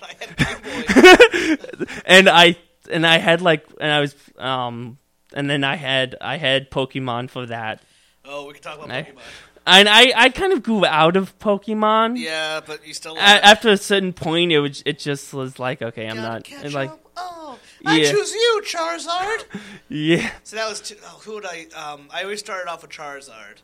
and 2.05 2.29
I 2.29 2.55
and 2.91 3.05
I 3.05 3.17
had 3.17 3.41
like 3.41 3.65
and 3.79 3.91
I 3.91 3.99
was 4.01 4.15
um 4.37 4.97
and 5.33 5.49
then 5.49 5.63
I 5.63 5.75
had 5.75 6.15
I 6.21 6.37
had 6.37 6.69
Pokemon 6.71 7.29
for 7.29 7.45
that. 7.47 7.81
oh, 8.23 8.47
we 8.47 8.53
can 8.53 8.61
talk 8.63 8.77
about 8.77 8.91
I- 8.91 9.03
Pokemon. 9.03 9.19
And 9.67 9.89
I, 9.89 10.13
I 10.15 10.29
kind 10.29 10.53
of 10.53 10.61
grew 10.61 10.85
out 10.85 11.17
of 11.17 11.39
Pokemon. 11.39 12.19
Yeah, 12.19 12.61
but 12.63 12.85
you 12.85 12.93
still. 12.93 13.17
After 13.17 13.69
a 13.69 13.77
certain 13.77 14.13
point, 14.13 14.51
it 14.51 14.59
was 14.59 14.83
it 14.85 14.99
just 14.99 15.33
was 15.33 15.57
like 15.57 15.81
okay, 15.81 16.07
I'm 16.07 16.17
not 16.17 16.47
like 16.71 16.91
up. 16.91 16.99
Oh, 17.17 17.57
I 17.83 17.97
Yeah. 17.97 18.11
choose 18.11 18.31
you, 18.31 18.61
Charizard. 18.63 19.45
yeah 19.89 20.29
so 20.43 20.55
that 20.57 20.69
was. 20.69 20.81
Too, 20.81 20.95
oh, 21.03 21.19
who 21.25 21.33
would 21.33 21.47
I? 21.47 21.65
Um, 21.75 22.09
I 22.13 22.21
always 22.21 22.41
started 22.41 22.69
off 22.69 22.83
with 22.83 22.91
Charizard. 22.91 23.57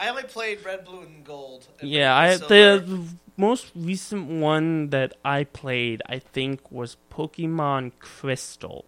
I 0.00 0.08
only 0.08 0.22
played 0.22 0.64
Red, 0.64 0.86
Blue, 0.86 1.02
and 1.02 1.22
Gold. 1.22 1.68
and 1.78 1.90
yeah. 1.90 2.16
I 2.16 2.36
the 2.38 3.04
most 3.36 3.70
recent 3.76 4.28
one 4.40 4.88
that 4.90 5.12
I 5.22 5.44
played, 5.44 6.00
I 6.06 6.20
think, 6.20 6.72
was 6.72 6.96
Pokemon 7.12 7.92
Crystal. 7.98 8.86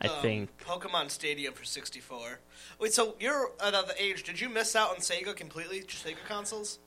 I 0.00 0.06
um, 0.06 0.22
think 0.22 0.50
Pokemon 0.64 1.10
Stadium 1.10 1.54
for 1.54 1.64
64. 1.64 2.38
Wait, 2.78 2.92
so 2.92 3.16
you're 3.18 3.50
at 3.64 3.72
the 3.72 3.94
age? 4.00 4.22
Did 4.22 4.40
you 4.40 4.48
miss 4.48 4.76
out 4.76 4.90
on 4.90 4.96
Sega 4.96 5.34
completely? 5.34 5.80
Sega 5.80 6.14
consoles? 6.28 6.78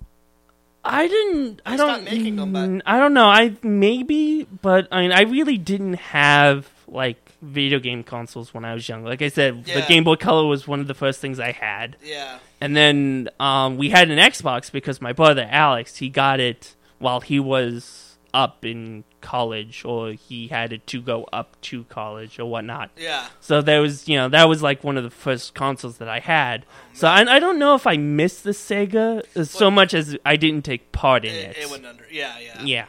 I 0.86 1.10
didn't. 1.10 1.62
I 1.66 1.76
don't. 1.76 2.06
making 2.06 2.38
them, 2.38 2.54
but- 2.54 2.90
I 2.90 2.98
don't 2.98 3.14
know. 3.14 3.28
I 3.28 3.58
maybe, 3.64 4.48
but 4.62 4.88
I 4.94 5.02
mean, 5.02 5.12
I 5.12 5.24
really 5.24 5.58
didn't 5.58 5.96
have 5.96 6.70
like 6.88 7.27
video 7.42 7.80
game 7.80 8.04
consoles 8.04 8.54
when 8.54 8.66
I 8.66 8.74
was 8.74 8.88
young. 8.90 9.04
Like 9.04 9.22
I 9.22 9.30
said, 9.30 9.66
the 9.66 9.84
Game 9.88 10.04
Boy 10.04 10.16
Color 10.16 10.46
was 10.48 10.68
one 10.68 10.80
of 10.80 10.88
the 10.88 10.94
first 10.96 11.20
things 11.20 11.40
I 11.40 11.52
had, 11.52 11.98
Yeah. 12.04 12.40
and 12.60 12.76
then 12.76 13.30
um, 13.40 13.78
we 13.78 13.90
had 13.90 14.10
an 14.10 14.18
Xbox 14.18 14.72
because 14.72 15.02
my 15.02 15.14
brother 15.14 15.48
Alex 15.50 15.98
he 15.98 16.10
got 16.10 16.40
it 16.40 16.76
while 17.00 17.22
he 17.22 17.40
was 17.40 18.18
up 18.34 18.66
in 18.66 19.04
college, 19.22 19.84
or 19.86 20.12
he 20.12 20.48
had 20.48 20.72
it 20.74 20.86
to 20.88 21.02
go 21.02 21.28
up 21.34 21.60
to 21.62 21.84
college 21.86 22.38
or 22.40 22.46
whatnot. 22.46 22.92
Yeah. 22.98 23.28
So 23.40 23.62
there 23.62 23.82
was, 23.82 24.08
you 24.08 24.16
know, 24.18 24.30
that 24.30 24.48
was 24.48 24.62
like 24.62 24.84
one 24.84 24.96
of 24.98 25.04
the 25.04 25.10
first 25.10 25.54
consoles 25.56 25.98
that 25.98 26.08
I 26.10 26.20
had. 26.20 26.66
So 26.94 27.08
I, 27.08 27.22
I 27.36 27.40
don't 27.40 27.58
know 27.58 27.74
if 27.74 27.88
I 27.88 27.98
missed 27.98 28.44
the 28.44 28.52
Sega 28.52 29.24
so 29.48 29.72
much 29.72 29.94
as 29.94 30.18
I 30.26 30.36
didn't 30.36 30.66
take 30.66 30.92
part 30.92 31.26
in 31.26 31.34
It, 31.34 31.58
it. 31.58 31.64
it 31.64 31.70
went 31.72 31.86
under. 31.86 32.06
Yeah, 32.12 32.38
yeah. 32.40 32.64
yeah. 32.64 32.86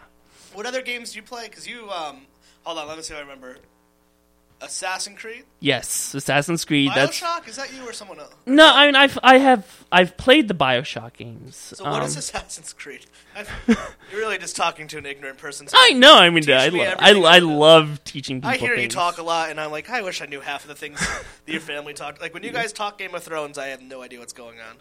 What 0.53 0.67
other 0.67 0.83
games 0.83 1.13
do 1.13 1.17
you 1.17 1.23
play? 1.23 1.49
Because 1.49 1.67
you, 1.69 1.89
um, 1.91 2.23
hold 2.65 2.79
on, 2.79 2.89
let 2.89 2.97
me 2.97 3.03
see 3.03 3.15
if 3.15 3.19
I 3.19 3.23
remember. 3.23 3.57
Assassin's 4.61 5.19
Creed, 5.21 5.45
Yes, 5.61 6.15
Assassin's 6.15 6.65
Creed. 6.65 6.91
That's 6.95 7.21
Bioshock. 7.21 7.47
Is 7.49 7.57
that 7.57 7.73
you 7.73 7.89
or 7.89 7.93
someone 7.93 8.19
else? 8.19 8.35
no. 8.45 8.67
I 8.67 8.87
mean, 8.87 8.97
I've 8.97 9.17
I 9.23 9.39
have 9.39 9.85
I've 9.93 10.17
played 10.17 10.49
the 10.49 10.55
Bioshock 10.55 11.13
games. 11.15 11.55
So 11.55 11.85
what 11.85 12.03
is 12.03 12.17
Um, 12.17 12.19
Assassin's 12.19 12.73
Creed? 12.73 13.07
I've, 13.37 13.51
you're 14.11 14.21
really 14.21 14.39
just 14.39 14.57
talking 14.57 14.89
to 14.89 14.99
an 14.99 15.07
ignorant 15.07 15.39
person. 15.39 15.69
So 15.69 15.77
I 15.79 15.91
know. 15.91 16.17
I 16.17 16.31
mean, 16.31 16.43
Teach 16.43 16.55
I, 16.55 16.71
me 16.71 16.79
lo- 16.81 16.85
I, 16.85 17.11
everything 17.11 17.25
I 17.27 17.39
love 17.39 18.03
teaching 18.05 18.39
people. 18.41 18.51
I 18.51 18.57
hear 18.57 18.75
you 18.75 18.83
things. 18.83 18.95
talk 18.95 19.19
a 19.19 19.23
lot, 19.23 19.51
and 19.51 19.61
I'm 19.61 19.71
like, 19.71 19.89
I 19.91 20.03
wish 20.03 20.21
I 20.23 20.27
knew 20.27 20.41
half 20.41 20.63
of 20.63 20.69
the 20.69 20.75
things 20.75 20.99
that 21.47 21.53
your 21.53 21.61
family 21.61 21.95
talked. 21.95 22.21
Like 22.21 22.35
when 22.35 22.43
you 22.43 22.51
guys 22.51 22.73
talk 22.73 22.99
Game 22.99 23.15
of 23.15 23.23
Thrones, 23.23 23.59
I 23.59 23.69
have 23.69 23.81
no 23.81 24.03
idea 24.03 24.19
what's 24.19 24.33
going 24.33 24.59
on. 24.61 24.77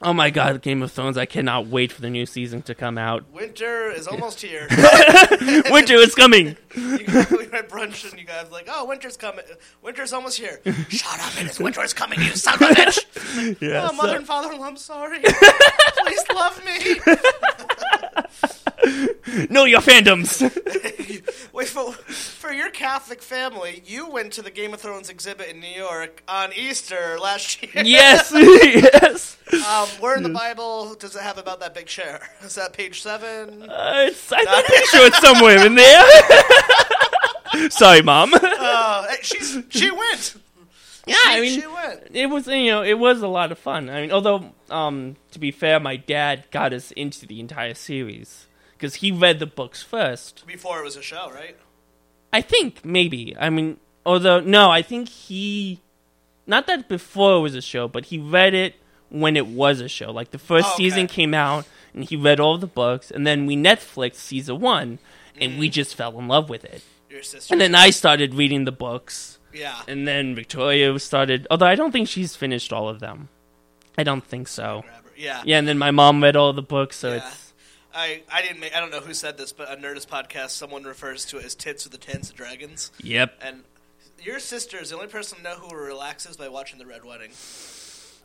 Oh 0.00 0.12
my 0.12 0.30
god, 0.30 0.62
Game 0.62 0.80
of 0.82 0.92
Thrones! 0.92 1.18
I 1.18 1.26
cannot 1.26 1.66
wait 1.66 1.90
for 1.90 2.00
the 2.00 2.10
new 2.10 2.24
season 2.24 2.62
to 2.62 2.74
come 2.74 2.98
out. 2.98 3.28
Winter 3.32 3.90
is 3.90 4.06
almost 4.06 4.40
here. 4.40 4.68
Winter 5.70 5.96
is 5.96 6.14
coming. 6.14 6.56
you 6.76 6.84
we 6.84 7.46
had 7.50 7.68
brunch, 7.68 8.08
and 8.08 8.16
you 8.18 8.24
guys 8.24 8.48
like, 8.52 8.68
oh, 8.70 8.84
winter's 8.84 9.16
coming. 9.16 9.44
Winter's 9.82 10.12
almost 10.12 10.38
here. 10.38 10.60
Shut 10.88 11.18
up! 11.20 11.42
It 11.42 11.50
is 11.50 11.58
winter's 11.58 11.92
coming. 11.94 12.20
You 12.20 12.30
son 12.30 12.54
of 12.54 12.60
a 12.62 12.74
bitch. 12.74 13.56
Yeah. 13.60 13.88
oh, 13.90 13.94
mother 13.94 14.16
and 14.16 14.26
father, 14.26 14.50
I'm 14.62 14.76
sorry. 14.76 15.18
Please 15.20 16.24
love 16.32 16.64
me. 16.64 17.00
Know 19.50 19.64
your 19.64 19.80
fandoms. 19.80 20.40
Wait, 21.52 21.68
for, 21.68 21.92
for 21.92 22.52
your 22.52 22.70
Catholic 22.70 23.20
family, 23.22 23.82
you 23.86 24.08
went 24.08 24.32
to 24.34 24.42
the 24.42 24.50
Game 24.50 24.72
of 24.74 24.80
Thrones 24.80 25.08
exhibit 25.10 25.48
in 25.48 25.60
New 25.60 25.66
York 25.68 26.22
on 26.28 26.52
Easter 26.52 27.18
last 27.20 27.62
year. 27.62 27.82
yes. 27.84 28.30
yes. 28.34 29.36
Um, 29.52 29.88
where 30.00 30.16
in 30.16 30.22
the 30.22 30.28
Bible 30.28 30.94
does 30.94 31.16
it 31.16 31.22
have 31.22 31.38
about 31.38 31.60
that 31.60 31.74
big 31.74 31.86
chair? 31.86 32.20
Is 32.42 32.54
that 32.56 32.72
page 32.72 33.02
seven? 33.02 33.62
Uh, 33.68 34.06
it's, 34.08 34.32
I'm 34.32 34.64
pretty 34.64 34.86
sure 34.90 35.06
it's 35.06 35.20
somewhere 35.20 35.66
in 35.66 35.74
there. 35.74 36.04
Sorry, 37.70 38.02
mom. 38.02 38.32
Uh, 38.34 39.06
she's 39.22 39.58
she 39.70 39.90
went. 39.90 40.36
yeah, 41.06 41.14
She, 41.16 41.30
I 41.30 41.40
mean, 41.40 41.60
she 41.60 41.66
went. 41.66 42.00
it 42.12 42.26
was 42.26 42.46
you 42.46 42.66
know 42.70 42.82
it 42.82 42.98
was 42.98 43.22
a 43.22 43.26
lot 43.28 43.50
of 43.50 43.58
fun. 43.58 43.88
I 43.88 44.02
mean, 44.02 44.12
although 44.12 44.52
um, 44.70 45.16
to 45.32 45.38
be 45.38 45.50
fair, 45.50 45.80
my 45.80 45.96
dad 45.96 46.44
got 46.50 46.72
us 46.74 46.90
into 46.92 47.24
the 47.26 47.40
entire 47.40 47.72
series 47.74 48.46
because 48.78 48.96
he 48.96 49.10
read 49.10 49.40
the 49.40 49.46
books 49.46 49.82
first. 49.82 50.46
Before 50.46 50.78
it 50.78 50.84
was 50.84 50.96
a 50.96 51.02
show, 51.02 51.30
right? 51.34 51.56
I 52.32 52.40
think 52.40 52.84
maybe. 52.84 53.36
I 53.38 53.50
mean, 53.50 53.78
although 54.06 54.40
no, 54.40 54.70
I 54.70 54.82
think 54.82 55.08
he 55.08 55.80
not 56.46 56.66
that 56.66 56.88
before 56.88 57.38
it 57.38 57.40
was 57.40 57.54
a 57.54 57.62
show, 57.62 57.88
but 57.88 58.06
he 58.06 58.18
read 58.18 58.54
it 58.54 58.76
when 59.10 59.36
it 59.36 59.46
was 59.46 59.80
a 59.80 59.88
show. 59.88 60.10
Like 60.12 60.30
the 60.30 60.38
first 60.38 60.66
Oh, 60.68 60.74
okay. 60.74 60.84
season 60.84 61.06
came 61.06 61.34
out, 61.34 61.66
and 61.92 62.04
he 62.04 62.16
read 62.16 62.40
all 62.40 62.58
the 62.58 62.66
books, 62.66 63.10
and 63.10 63.26
then 63.26 63.46
we 63.46 63.56
Netflix 63.56 64.16
season 64.16 64.60
one, 64.60 64.98
and 65.40 65.58
we 65.58 65.68
mm. 65.68 65.72
just 65.72 65.94
fell 65.94 66.18
in 66.18 66.28
love 66.28 66.48
with 66.48 66.64
it. 66.64 66.82
Your 67.10 67.22
sister. 67.22 67.52
And 67.52 67.60
then 67.60 67.74
I 67.74 67.90
started 67.90 68.34
reading 68.34 68.64
the 68.64 68.72
books, 68.72 69.38
yeah. 69.52 69.82
and 69.88 70.06
then 70.06 70.34
Victoria 70.34 70.96
started. 70.98 71.46
Although 71.50 71.66
I 71.66 71.74
don't 71.74 71.90
think 71.92 72.08
she's 72.08 72.36
finished 72.36 72.72
all 72.72 72.88
of 72.88 73.00
them. 73.00 73.28
I 73.96 74.04
don't 74.04 74.24
think 74.24 74.46
so. 74.46 74.84
Yeah. 75.16 75.42
Yeah, 75.44 75.58
and 75.58 75.66
then 75.66 75.78
my 75.78 75.90
mom 75.90 76.22
read 76.22 76.36
all 76.36 76.52
the 76.52 76.62
books, 76.62 76.96
so 76.96 77.10
Yeah. 77.10 77.16
it's 77.16 77.47
I, 77.94 78.22
I 78.30 78.42
didn't 78.42 78.60
make, 78.60 78.74
I 78.74 78.80
don't 78.80 78.90
know 78.90 79.00
who 79.00 79.14
said 79.14 79.38
this, 79.38 79.52
but 79.52 79.68
on 79.68 79.78
Nerdist 79.78 80.08
podcast, 80.08 80.50
someone 80.50 80.84
refers 80.84 81.24
to 81.26 81.38
it 81.38 81.44
as 81.44 81.54
tits 81.54 81.84
with 81.84 81.92
the 81.92 81.98
tens 81.98 82.30
of 82.30 82.36
dragons, 82.36 82.92
yep. 83.02 83.34
and 83.40 83.64
your 84.22 84.38
sister 84.38 84.78
is 84.78 84.90
the 84.90 84.96
only 84.96 85.08
person 85.08 85.38
I 85.40 85.42
know 85.42 85.54
who 85.56 85.74
relaxes 85.74 86.36
by 86.36 86.48
watching 86.48 86.78
the 86.78 86.86
Red 86.86 87.04
Wedding. 87.04 87.30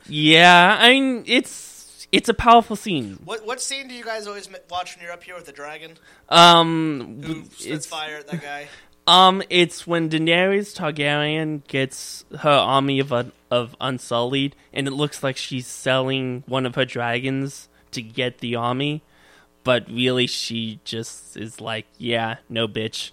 Yeah, 0.08 0.78
I 0.80 0.90
mean 0.90 1.24
it's 1.28 2.08
it's 2.12 2.30
a 2.30 2.34
powerful 2.34 2.76
scene. 2.76 3.20
What 3.24 3.46
what 3.46 3.62
scene 3.62 3.88
do 3.88 3.96
you 3.96 4.04
guys 4.04 4.28
always 4.28 4.50
watch 4.70 4.96
when 4.96 5.04
you're 5.04 5.14
up 5.14 5.24
here 5.24 5.36
with 5.36 5.46
the 5.46 5.52
dragon 5.52 5.98
Um, 6.30 7.22
who 7.24 7.44
fire 7.80 8.18
at 8.18 8.28
that 8.28 8.42
guy? 8.42 8.68
um, 9.08 9.42
it's 9.50 9.88
when 9.88 10.10
Daenerys 10.10 10.76
Targaryen 10.76 11.66
gets 11.68 12.26
her 12.40 12.50
army 12.50 13.00
of 13.00 13.14
un- 13.14 13.32
of 13.50 13.76
Unsullied, 13.80 14.56
and 14.74 14.88
it 14.88 14.92
looks 14.92 15.24
like 15.24 15.38
she's 15.38 15.68
selling 15.68 16.44
one 16.48 16.66
of 16.66 16.76
her 16.76 16.86
dragons 16.86 17.70
to 17.92 18.02
get 18.02 18.40
the 18.40 18.56
army. 18.56 19.04
But 19.64 19.88
really, 19.90 20.28
she 20.28 20.80
just 20.84 21.38
is 21.38 21.62
like, 21.62 21.86
yeah, 21.98 22.38
no, 22.50 22.68
bitch. 22.68 23.12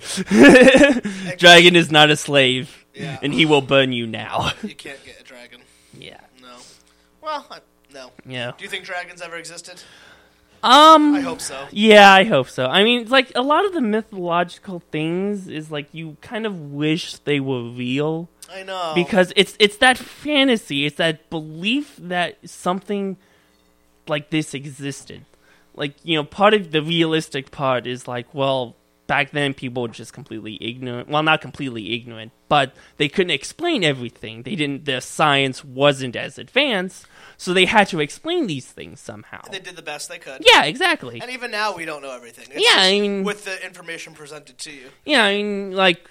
Dragon 1.38 1.76
is 1.76 1.90
not 1.92 2.10
a 2.10 2.16
slave, 2.16 2.84
Yeah. 2.94 3.18
and 3.22 3.32
he 3.32 3.46
will 3.46 3.60
burn 3.62 3.92
you 3.92 4.06
now. 4.06 4.50
You 4.62 4.74
can't 4.74 5.02
get 5.04 5.20
a 5.20 5.24
dragon. 5.24 5.60
yeah, 5.96 6.18
No. 6.42 6.56
Well, 7.22 7.46
I, 7.50 7.58
no. 7.94 8.10
yeah. 8.26 8.52
Do 8.58 8.64
you 8.64 8.70
think 8.70 8.84
dragons 8.84 9.22
ever 9.22 9.36
existed? 9.36 9.82
Um, 10.62 11.14
I 11.14 11.20
hope 11.20 11.40
so. 11.40 11.68
Yeah, 11.70 12.12
I 12.12 12.24
hope 12.24 12.48
so. 12.48 12.66
I 12.66 12.82
mean, 12.84 13.08
like 13.08 13.32
a 13.34 13.40
lot 13.42 13.64
of 13.64 13.72
the 13.72 13.80
mythological 13.80 14.82
things 14.90 15.48
is 15.48 15.70
like 15.70 15.88
you 15.92 16.16
kind 16.20 16.44
of 16.46 16.72
wish 16.72 17.14
they 17.18 17.40
were 17.40 17.62
real 17.62 18.28
I 18.52 18.62
know. 18.64 18.92
because 18.94 19.32
it's 19.36 19.56
it's 19.58 19.78
that 19.78 19.96
fantasy, 19.96 20.84
it's 20.84 20.96
that 20.96 21.30
belief 21.30 21.96
that 21.98 22.36
something 22.46 23.16
like 24.06 24.28
this 24.28 24.52
existed. 24.52 25.24
Like, 25.74 25.94
you 26.02 26.16
know, 26.16 26.24
part 26.24 26.54
of 26.54 26.70
the 26.72 26.82
realistic 26.82 27.50
part 27.50 27.86
is 27.86 28.06
like, 28.08 28.32
well, 28.34 28.76
back 29.06 29.30
then 29.32 29.54
people 29.54 29.82
were 29.82 29.88
just 29.88 30.12
completely 30.12 30.56
ignorant. 30.60 31.08
Well, 31.08 31.22
not 31.22 31.40
completely 31.40 31.94
ignorant, 31.94 32.32
but 32.48 32.74
they 32.96 33.08
couldn't 33.08 33.30
explain 33.32 33.82
everything. 33.82 34.42
They 34.44 34.54
didn't 34.54 34.84
their 34.84 35.00
science 35.00 35.64
wasn't 35.64 36.14
as 36.16 36.38
advanced, 36.38 37.06
so 37.36 37.52
they 37.52 37.64
had 37.64 37.88
to 37.88 38.00
explain 38.00 38.46
these 38.46 38.66
things 38.66 39.00
somehow. 39.00 39.40
they 39.50 39.58
did 39.58 39.74
the 39.76 39.82
best 39.82 40.08
they 40.08 40.18
could. 40.18 40.44
Yeah, 40.46 40.64
exactly. 40.64 41.20
And 41.20 41.30
even 41.30 41.50
now, 41.50 41.74
we 41.74 41.84
don't 41.84 42.02
know 42.02 42.14
everything. 42.14 42.46
It's 42.50 42.62
Yeah, 42.62 42.76
just 42.76 42.78
I 42.88 43.00
mean- 43.00 43.24
with 43.24 43.44
the 43.44 43.64
information 43.64 44.12
presented 44.14 44.58
to 44.58 44.70
you. 44.70 44.90
Yeah, 45.04 45.24
I 45.24 45.36
mean, 45.36 45.72
like, 45.72 46.08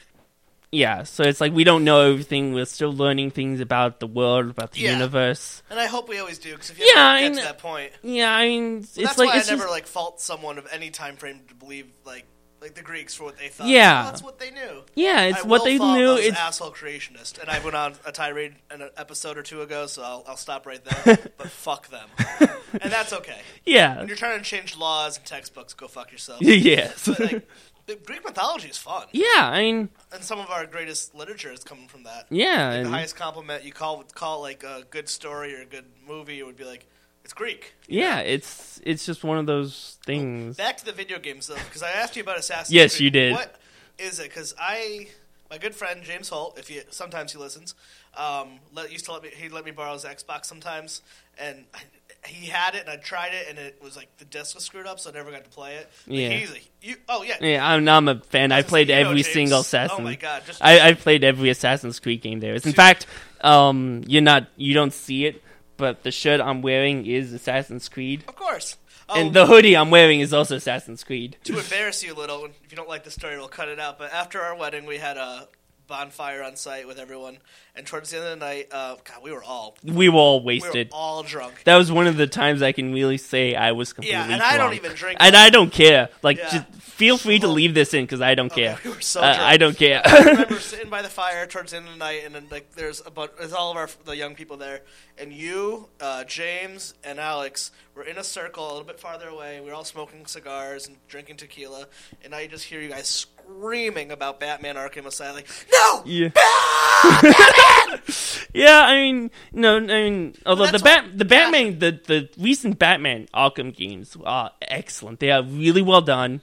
yeah. 0.71 1.03
So 1.03 1.23
it's 1.23 1.41
like 1.41 1.53
we 1.53 1.63
don't 1.63 1.83
know 1.83 2.11
everything. 2.11 2.53
We're 2.53 2.65
still 2.65 2.93
learning 2.93 3.31
things 3.31 3.59
about 3.59 3.99
the 3.99 4.07
world, 4.07 4.49
about 4.49 4.71
the 4.73 4.81
Yeah. 4.81 4.93
universe. 4.93 5.63
And 5.69 5.79
I 5.79 5.85
hope 5.87 6.09
we 6.09 6.19
always 6.19 6.37
do, 6.39 6.51
because 6.53 6.69
if 6.69 6.79
you 6.79 6.85
Yeah, 6.93 7.01
ever 7.01 7.09
I 7.17 7.21
get 7.21 7.33
to 7.35 7.41
that 7.41 7.57
point, 7.59 7.91
Yeah, 8.03 8.31
I 8.33 8.45
mean, 8.47 8.77
it's 8.79 8.93
that's 8.95 9.17
like 9.17 9.29
why 9.29 9.37
it's 9.37 9.49
I 9.49 9.53
never 9.53 9.63
just 9.63 9.71
like 9.73 9.87
fault 9.87 10.21
someone 10.21 10.57
of 10.57 10.67
any 10.71 10.89
time 10.91 11.15
frame 11.17 11.41
to 11.47 11.55
believe 11.55 11.87
like 12.05 12.25
like 12.61 12.75
the 12.75 12.81
Greeks 12.81 13.15
for 13.15 13.23
what 13.23 13.37
they 13.37 13.47
thought. 13.47 13.67
Yeah. 13.67 14.03
That's 14.03 14.21
what 14.21 14.37
they 14.37 14.51
knew. 14.51 14.83
yeah, 14.93 15.21
it's 15.27 15.37
I 15.39 15.41
what 15.43 15.59
will 15.61 15.65
they 15.65 15.77
fault 15.77 15.97
knew. 15.97 16.05
those 16.07 16.25
It's 16.25 16.37
asshole 16.37 16.71
creationist, 16.71 17.39
and 17.39 17.49
I 17.49 17.59
went 17.59 17.73
on 17.73 17.93
a 18.05 18.11
tirade 18.11 18.55
an 18.69 18.89
episode 18.97 19.37
or 19.37 19.43
two 19.43 19.61
ago, 19.61 19.87
so 19.87 20.03
I'll, 20.03 20.25
I'll 20.27 20.35
stop 20.35 20.65
right 20.65 20.83
there. 20.83 21.17
but 21.37 21.49
fuck 21.49 21.87
them, 21.87 22.09
and 22.81 22.91
that's 22.91 23.13
okay. 23.13 23.39
yeah, 23.65 23.99
When 23.99 24.09
you're 24.09 24.17
trying 24.17 24.39
to 24.39 24.43
change 24.43 24.75
laws 24.75 25.15
and 25.15 25.25
textbooks, 25.25 25.73
go 25.73 25.87
fuck 25.87 26.11
yourself. 26.11 26.41
yes, 26.43 27.05
But, 27.07 27.19
like, 27.21 27.47
the 27.89 27.95
Greek 27.95 28.23
mythology 28.23 28.67
is 28.69 28.77
fun, 28.77 29.07
yeah. 29.11 29.25
I 29.37 29.59
mean, 29.61 29.89
and 30.13 30.23
some 30.23 30.39
of 30.39 30.49
our 30.49 30.65
greatest 30.65 31.13
literature 31.15 31.51
is 31.51 31.63
coming 31.63 31.87
from 31.87 32.03
that. 32.03 32.25
yeah, 32.29 32.71
The 32.71 32.77
and, 32.79 32.87
highest 32.89 33.15
compliment 33.15 33.63
you 33.63 33.71
call 33.71 34.03
call 34.15 34.41
like 34.41 34.63
a 34.63 34.83
good 34.89 35.09
story 35.09 35.55
or 35.55 35.61
a 35.61 35.65
good 35.65 35.85
movie, 36.07 36.39
it 36.39 36.45
would 36.45 36.57
be 36.57 36.63
like 36.65 36.85
it's 37.23 37.33
Greek. 37.33 37.73
yeah. 37.87 38.19
It's 38.19 38.79
it's 38.83 39.05
just 39.05 39.23
one 39.23 39.37
of 39.37 39.45
those 39.45 39.97
things. 40.05 40.55
Back 40.57 40.77
to 40.77 40.85
the 40.85 40.91
video 40.93 41.19
games 41.19 41.47
though, 41.47 41.55
because 41.65 41.83
I 41.83 41.91
asked 41.91 42.15
you 42.15 42.23
about 42.23 42.37
Assassin's 42.37 42.73
Yes, 42.73 42.95
Creed. 42.95 43.03
you 43.05 43.09
did. 43.11 43.31
What 43.33 43.55
is 43.97 44.19
it? 44.19 44.23
Because 44.29 44.55
I, 44.59 45.07
my 45.49 45.57
good 45.57 45.75
friend 45.75 46.01
James 46.03 46.29
Holt, 46.29 46.57
if 46.57 46.67
he 46.69 46.81
sometimes 46.89 47.31
he 47.33 47.37
listens, 47.37 47.75
um, 48.17 48.59
let, 48.73 48.91
used 48.91 49.05
to 49.05 49.11
let 49.13 49.23
me 49.23 49.29
he 49.35 49.49
let 49.49 49.65
me 49.65 49.71
borrow 49.71 49.93
his 49.93 50.05
Xbox 50.05 50.45
sometimes, 50.45 51.01
and 51.37 51.65
I, 51.73 51.79
he 52.25 52.47
had 52.47 52.75
it 52.75 52.81
and 52.81 52.89
I 52.89 52.97
tried 52.97 53.33
it 53.33 53.47
and 53.49 53.57
it 53.57 53.79
was 53.81 53.95
like 53.95 54.15
the 54.17 54.25
disc 54.25 54.55
was 54.55 54.63
screwed 54.65 54.85
up, 54.87 54.99
so 54.99 55.09
I 55.09 55.13
never 55.13 55.31
got 55.31 55.43
to 55.43 55.49
play 55.49 55.75
it. 55.75 55.89
But 56.07 56.13
Yeah. 56.15 56.29
he's 56.29 56.51
a, 56.51 56.57
you, 56.81 56.95
oh 57.07 57.23
yeah. 57.23 57.37
Yeah, 57.41 57.65
I'm, 57.67 57.87
I'm 57.87 58.07
a 58.07 58.19
fan. 58.19 58.51
I 58.51 58.61
played 58.61 58.87
Creed, 58.87 58.97
you 58.97 59.03
know, 59.03 59.09
every 59.09 59.23
James. 59.23 59.33
single 59.33 59.59
Oh 59.99 59.99
my 60.01 60.15
god! 60.15 60.43
Just 60.45 60.63
I, 60.63 60.89
I 60.89 60.93
played 60.93 61.23
every 61.23 61.49
Assassin's 61.49 61.99
Creed 61.99 62.21
game 62.21 62.39
there 62.39 62.53
is. 62.53 62.65
In 62.65 62.73
fact, 62.73 63.05
um, 63.41 64.03
you're 64.07 64.21
not, 64.21 64.47
you 64.57 64.73
don't 64.73 64.93
see 64.93 65.25
it, 65.25 65.41
but 65.77 66.03
the 66.03 66.11
shirt 66.11 66.41
I'm 66.41 66.61
wearing 66.61 67.05
is 67.05 67.31
Assassin's 67.33 67.87
Creed, 67.89 68.23
of 68.27 68.35
course. 68.35 68.77
Oh, 69.11 69.19
and 69.19 69.33
the 69.33 69.47
hoodie 69.47 69.75
I'm 69.75 69.89
wearing 69.89 70.19
is 70.19 70.33
also 70.33 70.55
Assassin's 70.57 71.03
Creed. 71.03 71.37
to 71.45 71.57
embarrass 71.57 72.03
you 72.03 72.13
a 72.13 72.15
little, 72.15 72.45
if 72.45 72.51
you 72.71 72.75
don't 72.75 72.87
like 72.89 73.03
the 73.03 73.09
story, 73.11 73.37
we'll 73.37 73.47
cut 73.47 73.67
it 73.67 73.79
out. 73.79 73.97
But 73.97 74.13
after 74.13 74.39
our 74.39 74.55
wedding, 74.55 74.85
we 74.85 74.97
had 74.97 75.17
a 75.17 75.47
bonfire 75.89 76.41
on 76.43 76.55
site 76.55 76.87
with 76.87 76.97
everyone, 76.99 77.39
and 77.75 77.85
towards 77.85 78.11
the 78.11 78.17
end 78.17 78.25
of 78.27 78.39
the 78.39 78.45
night, 78.45 78.67
uh, 78.71 78.95
God, 79.03 79.21
we 79.21 79.31
were 79.33 79.43
all 79.43 79.75
We 79.83 80.07
were 80.07 80.15
all 80.17 80.39
we 80.39 80.43
were 80.61 80.65
wasted. 80.67 80.89
all 80.93 81.23
drunk. 81.23 81.63
that 81.65 81.75
was 81.75 81.91
one 81.91 82.07
of 82.07 82.15
the 82.15 82.27
times 82.27 82.61
I 82.61 82.71
can 82.71 82.93
really 82.93 83.17
say 83.17 83.55
I 83.55 83.73
was 83.73 83.91
completely 83.91 84.17
Yeah, 84.17 84.31
and 84.31 84.41
I 84.41 84.55
don't 84.57 84.75
even 84.75 84.93
drink. 84.93 85.17
And 85.19 85.35
I 85.35 85.49
don't 85.49 85.71
care. 85.73 86.07
Like, 86.21 86.37
Yeah. 86.37 86.49
just 86.49 86.65
feel 86.81 87.17
free 87.17 87.39
to 87.39 87.47
leave 87.47 87.73
this 87.73 87.93
in 87.93 88.05
because 88.05 88.21
I 88.21 88.35
don't 88.35 88.51
Okay, 88.51 88.63
care. 88.65 88.79
we 88.85 88.91
were 88.91 89.01
so 89.01 89.21
Uh. 89.21 89.35
I 89.39 89.57
don't 89.57 89.75
care. 89.77 90.01
I 90.05 90.19
remember 90.23 90.59
sitting 90.59 90.89
by 90.89 91.01
the 91.01 91.09
fire 91.09 91.45
towards 91.47 91.71
the 91.71 91.77
end 91.77 91.87
of 91.87 91.93
the 91.93 91.99
night, 91.99 92.21
and 92.25 92.33
then 92.35 92.47
like 92.51 92.71
there's 92.75 93.01
a 93.05 93.11
bunch, 93.11 93.31
there's 93.37 93.53
all 93.53 93.71
of 93.71 93.77
our 93.77 93.89
the 94.05 94.15
young 94.15 94.35
people 94.35 94.55
there, 94.57 94.81
and 95.17 95.33
you, 95.33 95.89
uh, 95.99 96.23
James, 96.25 96.93
and 97.03 97.19
Alex 97.19 97.71
were 97.95 98.03
in 98.03 98.17
a 98.17 98.23
circle 98.23 98.65
a 98.65 98.71
little 98.71 98.83
bit 98.87 98.99
farther 98.99 99.27
away. 99.27 99.59
We 99.59 99.67
were 99.67 99.73
all 99.73 99.83
smoking 99.83 100.25
cigars 100.27 100.87
and 100.87 100.95
drinking 101.07 101.37
tequila, 101.37 101.87
and 102.23 102.35
I 102.35 102.47
just 102.47 102.65
hear 102.65 102.79
you 102.79 102.89
guys 102.89 103.25
screaming 103.49 104.11
about 104.11 104.39
Batman: 104.39 104.75
Arkham 104.75 105.05
Asylum. 105.05 105.35
Like, 105.35 105.47
no, 105.71 106.03
yeah. 106.05 106.29
yeah, 108.53 108.83
I 108.85 108.95
mean, 108.95 109.31
no, 109.53 109.77
I 109.77 110.09
mean, 110.09 110.35
although 110.45 110.67
the 110.67 110.79
bat, 110.79 111.17
the 111.17 111.25
Batman, 111.25 111.79
the 111.79 111.99
the 112.05 112.29
recent 112.37 112.79
Batman 112.79 113.27
Arkham 113.33 113.75
games 113.75 114.15
are 114.23 114.51
excellent. 114.61 115.19
They 115.19 115.31
are 115.31 115.43
really 115.43 115.81
well 115.81 116.01
done. 116.01 116.41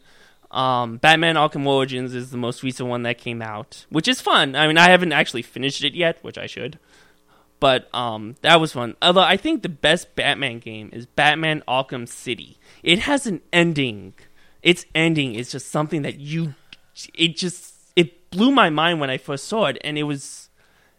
Um, 0.51 0.99
Batman 0.99 1.35
Arkham 1.35 1.67
Origins 1.67 2.15
is 2.15 2.31
the 2.31 2.37
most 2.37 2.63
recent 2.63 2.89
one 2.89 3.03
that 3.03 3.19
came 3.19 3.43
out, 3.43 3.85
which 3.91 4.09
is 4.09 4.21
fun. 4.21 4.55
I 4.55 4.67
mean, 4.67 4.79
I 4.79 4.91
haven't 4.91 5.13
actually 5.13 5.43
finished 5.43 5.85
it 5.85 5.95
yet, 5.95 6.19
which 6.23 6.39
I 6.39 6.47
should. 6.47 6.79
But 7.59 7.93
um, 7.95 8.37
that 8.43 8.61
was 8.61 8.73
fun. 8.73 8.97
Although 9.01 9.23
I 9.23 9.37
think 9.37 9.63
the 9.63 9.69
best 9.69 10.15
Batman 10.15 10.59
game 10.59 10.91
is 10.93 11.07
Batman 11.07 11.63
Arkham 11.67 12.07
City. 12.07 12.59
It 12.83 13.01
has 13.01 13.27
an 13.27 13.41
ending. 13.53 14.15
Its 14.63 14.85
ending 14.95 15.35
is 15.35 15.53
just 15.53 15.69
something 15.69 16.03
that 16.03 16.21
you. 16.21 16.55
It 17.15 17.37
just 17.37 17.75
it 17.97 18.31
blew 18.31 18.51
my 18.51 18.71
mind 18.71 19.01
when 19.01 19.11
I 19.11 19.19
first 19.19 19.45
saw 19.45 19.67
it, 19.67 19.79
and 19.83 19.99
it 19.99 20.05
was, 20.05 20.49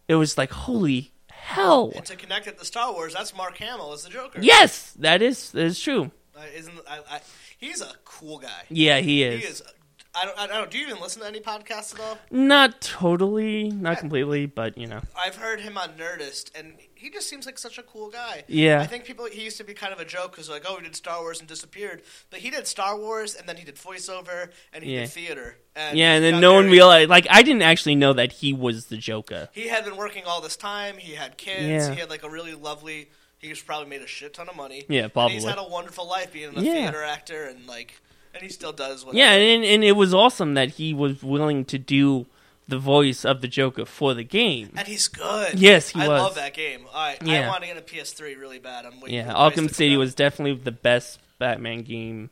it 0.07 0.15
was 0.15 0.37
like 0.37 0.51
holy 0.51 1.11
hell. 1.29 1.91
And 1.95 2.05
to 2.05 2.15
connect 2.15 2.47
it 2.47 2.57
to 2.59 2.65
Star 2.65 2.93
Wars, 2.93 3.13
that's 3.13 3.35
Mark 3.35 3.57
Hamill 3.57 3.93
as 3.93 4.03
the 4.03 4.09
Joker. 4.09 4.39
Yes, 4.41 4.91
that 4.99 5.21
is 5.21 5.51
that 5.51 5.65
is 5.65 5.79
true. 5.79 6.11
Uh, 6.35 6.41
isn't 6.55 6.73
I, 6.87 6.99
I, 7.09 7.19
he's 7.57 7.81
a 7.81 7.91
cool 8.05 8.37
guy. 8.39 8.63
Yeah, 8.69 8.99
he 8.99 9.23
is. 9.23 9.41
He 9.41 9.47
is. 9.47 9.63
I 10.19 10.25
don't, 10.25 10.39
I 10.39 10.47
don't. 10.47 10.71
Do 10.71 10.77
you 10.79 10.87
even 10.87 10.99
listen 10.99 11.21
to 11.21 11.27
any 11.27 11.39
podcasts 11.39 11.93
at 11.93 11.99
all? 11.99 12.17
Not 12.31 12.81
totally, 12.81 13.69
not 13.69 13.99
completely, 13.99 14.45
but 14.47 14.77
you 14.77 14.87
know. 14.87 15.01
I've 15.17 15.35
heard 15.35 15.59
him 15.61 15.77
on 15.77 15.89
Nerdist, 15.89 16.49
and 16.57 16.73
he 16.95 17.09
just 17.09 17.29
seems 17.29 17.45
like 17.45 17.59
such 17.59 17.77
a 17.77 17.83
cool 17.83 18.09
guy. 18.09 18.43
Yeah. 18.47 18.81
I 18.81 18.87
think 18.87 19.05
people 19.05 19.25
he 19.25 19.43
used 19.43 19.57
to 19.57 19.63
be 19.63 19.73
kind 19.75 19.93
of 19.93 19.99
a 19.99 20.05
joke 20.05 20.31
because 20.31 20.49
like, 20.49 20.63
oh, 20.67 20.77
he 20.77 20.83
did 20.83 20.95
Star 20.95 21.21
Wars 21.21 21.39
and 21.39 21.47
disappeared, 21.47 22.01
but 22.31 22.39
he 22.39 22.49
did 22.49 22.65
Star 22.67 22.97
Wars 22.97 23.35
and 23.35 23.47
then 23.47 23.57
he 23.57 23.63
did 23.65 23.75
voiceover 23.75 24.49
and 24.73 24.83
he 24.83 24.95
Yeah. 24.95 25.01
did 25.01 25.09
theater. 25.11 25.57
And 25.75 25.97
Yeah, 25.97 26.13
and 26.15 26.23
then 26.23 26.41
no 26.41 26.53
one 26.53 26.65
realized. 26.71 27.09
Like, 27.09 27.27
I 27.29 27.43
didn't 27.43 27.61
actually 27.61 27.95
know 27.95 28.13
that 28.13 28.31
he 28.31 28.51
was 28.53 28.87
the 28.87 28.97
Joker. 28.97 29.49
He 29.53 29.67
had 29.67 29.85
been 29.85 29.95
working 29.97 30.23
all 30.25 30.41
this 30.41 30.57
time. 30.57 30.97
He 30.97 31.13
had 31.13 31.37
kids. 31.37 31.87
Yeah. 31.87 31.93
He 31.93 31.99
had 31.99 32.09
like 32.09 32.23
a 32.23 32.29
really 32.29 32.55
lovely. 32.55 33.09
He's 33.37 33.61
probably 33.61 33.87
made 33.87 34.01
a 34.01 34.07
shit 34.07 34.33
ton 34.33 34.49
of 34.49 34.55
money. 34.55 34.83
Yeah, 34.89 35.03
And 35.03 35.13
probably. 35.13 35.35
he's 35.35 35.43
had 35.45 35.59
a 35.59 35.63
wonderful 35.67 36.07
life 36.07 36.33
being 36.33 36.57
a 36.57 36.61
Yeah. 36.61 36.73
theater 36.73 37.03
actor 37.03 37.43
and 37.45 37.67
like, 37.67 38.01
and 38.37 38.43
he 38.43 38.49
still 38.49 38.71
does. 38.73 39.05
Whatever. 39.05 39.17
Yeah, 39.19 39.31
and 39.33 39.63
and 39.63 39.83
it 39.83 39.93
was 39.93 40.13
awesome 40.13 40.53
that 40.55 40.71
he 40.71 40.93
was 40.93 41.21
willing 41.23 41.65
to 41.65 41.77
do 41.77 42.25
the 42.67 42.77
voice 42.77 43.23
of 43.23 43.41
the 43.41 43.47
Joker 43.47 43.85
for 43.85 44.13
the 44.13 44.23
game. 44.23 44.71
And 44.75 44.87
he's 44.87 45.07
good. 45.07 45.57
Yes, 45.59 45.89
he 45.89 46.01
I 46.01 46.07
was. 46.07 46.21
love 46.21 46.35
that 46.35 46.53
game. 46.53 46.85
I, 46.93 47.17
I 47.21 47.25
Yeah. 47.25 47.47
want 47.49 47.61
to 47.61 47.67
get 47.67 47.77
a 47.77 47.81
PS3 47.81 48.37
really 48.37 48.59
bad. 48.59 48.85
I'm 48.85 48.99
waiting 48.99 49.15
Yeah, 49.17 49.23
for 49.23 49.27
the 49.29 49.33
price 49.33 49.53
Arkham 49.71 49.73
City 49.75 49.95
was 49.97 50.13
definitely 50.13 50.61
the 50.61 50.71
best 50.73 51.19
Batman 51.39 51.83
game 51.83 52.29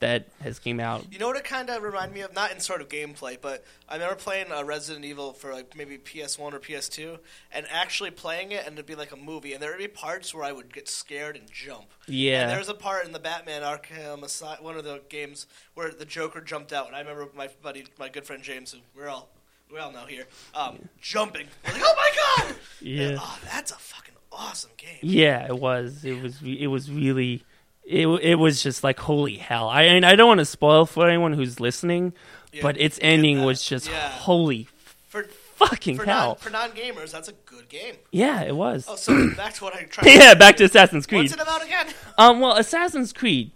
that 0.00 0.28
has 0.42 0.58
came 0.58 0.80
out. 0.80 1.04
You 1.10 1.18
know 1.18 1.26
what 1.28 1.36
it 1.36 1.44
kind 1.44 1.70
of 1.70 1.82
reminded 1.82 2.14
me 2.14 2.20
of? 2.20 2.34
Not 2.34 2.52
in 2.52 2.60
sort 2.60 2.80
of 2.80 2.88
gameplay, 2.88 3.38
but 3.40 3.64
I 3.88 3.94
remember 3.94 4.16
playing 4.16 4.52
uh, 4.52 4.64
Resident 4.64 5.04
Evil 5.04 5.32
for 5.32 5.52
like 5.52 5.76
maybe 5.76 5.98
PS1 5.98 6.52
or 6.52 6.60
PS2, 6.60 7.18
and 7.52 7.66
actually 7.70 8.10
playing 8.10 8.52
it, 8.52 8.66
and 8.66 8.74
it'd 8.74 8.86
be 8.86 8.94
like 8.94 9.12
a 9.12 9.16
movie, 9.16 9.52
and 9.52 9.62
there 9.62 9.70
would 9.70 9.78
be 9.78 9.88
parts 9.88 10.34
where 10.34 10.44
I 10.44 10.52
would 10.52 10.72
get 10.72 10.88
scared 10.88 11.36
and 11.36 11.50
jump. 11.50 11.86
And 12.06 12.14
Yeah, 12.14 12.46
there 12.46 12.58
was 12.58 12.68
a 12.68 12.74
part 12.74 13.06
in 13.06 13.12
the 13.12 13.18
Batman 13.18 13.62
Arkham 13.62 14.22
Asylum, 14.22 14.64
one 14.64 14.76
of 14.76 14.84
the 14.84 15.00
games, 15.08 15.46
where 15.74 15.90
the 15.90 16.04
Joker 16.04 16.40
jumped 16.40 16.72
out, 16.72 16.86
and 16.86 16.96
I 16.96 17.00
remember 17.00 17.28
my 17.34 17.48
buddy, 17.62 17.86
my 17.98 18.08
good 18.08 18.26
friend 18.26 18.42
James, 18.42 18.72
who 18.72 18.78
we're 18.94 19.08
all 19.08 19.28
we 19.72 19.78
all 19.78 19.92
know 19.92 20.06
here, 20.06 20.26
um, 20.54 20.88
jumping. 21.00 21.46
We're 21.66 21.72
like, 21.72 21.82
oh 21.84 21.94
my 21.96 22.44
god! 22.44 22.56
Yeah. 22.80 23.08
And, 23.08 23.18
oh, 23.20 23.38
that's 23.44 23.72
a 23.72 23.76
fucking 23.76 24.14
awesome 24.30 24.70
game. 24.76 24.98
yeah, 25.02 25.46
it 25.46 25.58
was. 25.58 26.04
It 26.04 26.20
was. 26.22 26.40
It 26.42 26.68
was 26.68 26.90
really. 26.90 27.42
It 27.86 28.06
it 28.08 28.34
was 28.36 28.62
just 28.62 28.82
like 28.82 28.98
holy 28.98 29.36
hell. 29.36 29.68
I 29.68 29.84
mean, 29.88 30.04
I 30.04 30.16
don't 30.16 30.26
want 30.28 30.40
to 30.40 30.44
spoil 30.46 30.86
for 30.86 31.08
anyone 31.08 31.32
who's 31.34 31.60
listening, 31.60 32.12
Yeah, 32.52 32.62
but 32.62 32.80
its 32.80 32.98
ending 33.02 33.42
was 33.44 33.62
just 33.62 33.88
Yeah. 33.88 34.08
holy 34.10 34.68
For 35.06 35.24
fucking 35.54 35.96
For 35.96 36.04
hell. 36.04 36.26
non 36.26 36.36
for 36.36 36.50
non 36.50 36.70
gamers, 36.72 37.12
that's 37.12 37.28
a 37.28 37.32
good 37.46 37.68
game. 37.68 37.94
yeah, 38.10 38.42
it 38.42 38.56
was. 38.56 38.86
Oh, 38.88 38.96
so 38.96 39.30
back 39.36 39.54
to 39.54 39.64
what 39.64 39.74
I 39.74 39.82
tried. 39.90 40.06
yeah, 40.10 40.34
back 40.34 40.56
to 40.56 40.64
Assassin's 40.64 41.06
Creed. 41.06 41.22
What's 41.30 41.34
it 41.34 41.40
about 41.40 41.64
again? 41.64 41.86
Um, 42.18 42.40
well, 42.40 42.56
Assassin's 42.56 43.12
Creed, 43.12 43.52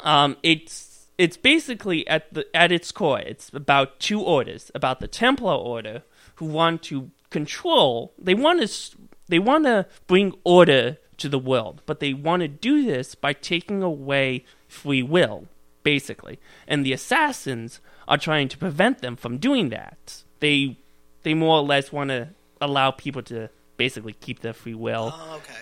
um, 0.00 0.36
it's 0.42 1.06
it's 1.18 1.36
basically 1.36 2.06
at 2.08 2.32
the 2.32 2.46
at 2.56 2.72
its 2.72 2.90
core, 2.92 3.20
it's 3.20 3.50
about 3.52 3.98
two 4.00 4.20
orders, 4.20 4.70
about 4.74 5.00
the 5.00 5.08
Templar 5.08 5.54
Order 5.54 6.02
who 6.36 6.46
want 6.46 6.82
to 6.84 7.10
control. 7.30 8.12
They 8.18 8.34
want 8.34 8.62
to 8.66 8.96
they 9.28 9.38
want 9.38 9.64
to 9.64 9.86
bring 10.06 10.32
order 10.44 10.98
to 11.18 11.28
the 11.28 11.38
world, 11.38 11.82
but 11.86 12.00
they 12.00 12.12
want 12.14 12.40
to 12.42 12.48
do 12.48 12.84
this 12.84 13.14
by 13.14 13.32
taking 13.32 13.82
away 13.82 14.44
free 14.68 15.02
will, 15.02 15.46
basically. 15.82 16.38
And 16.66 16.84
the 16.84 16.92
assassins 16.92 17.80
are 18.08 18.18
trying 18.18 18.48
to 18.48 18.58
prevent 18.58 19.00
them 19.00 19.16
from 19.16 19.38
doing 19.38 19.68
that. 19.70 20.22
They 20.40 20.78
they 21.22 21.34
more 21.34 21.58
or 21.58 21.62
less 21.62 21.90
want 21.92 22.10
to 22.10 22.28
allow 22.60 22.90
people 22.90 23.22
to 23.22 23.48
basically 23.76 24.12
keep 24.14 24.40
their 24.40 24.52
free 24.52 24.74
will. 24.74 25.14
Oh, 25.14 25.36
okay. 25.36 25.60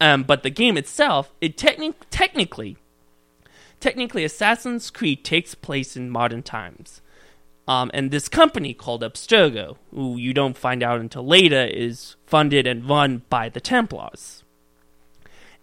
Um, 0.00 0.24
but 0.24 0.42
the 0.42 0.50
game 0.50 0.76
itself, 0.76 1.32
it 1.40 1.56
techni- 1.56 1.94
technically, 2.10 2.76
technically, 3.80 4.24
Assassin's 4.24 4.90
Creed 4.90 5.24
takes 5.24 5.54
place 5.54 5.96
in 5.96 6.10
modern 6.10 6.42
times. 6.42 7.00
Um, 7.66 7.90
and 7.94 8.10
this 8.10 8.28
company 8.28 8.74
called 8.74 9.02
Abstergo, 9.02 9.76
who 9.90 10.18
you 10.18 10.34
don't 10.34 10.56
find 10.56 10.82
out 10.82 11.00
until 11.00 11.26
later, 11.26 11.64
is 11.64 12.16
funded 12.26 12.66
and 12.66 12.88
run 12.88 13.22
by 13.30 13.48
the 13.48 13.60
Templars. 13.60 14.43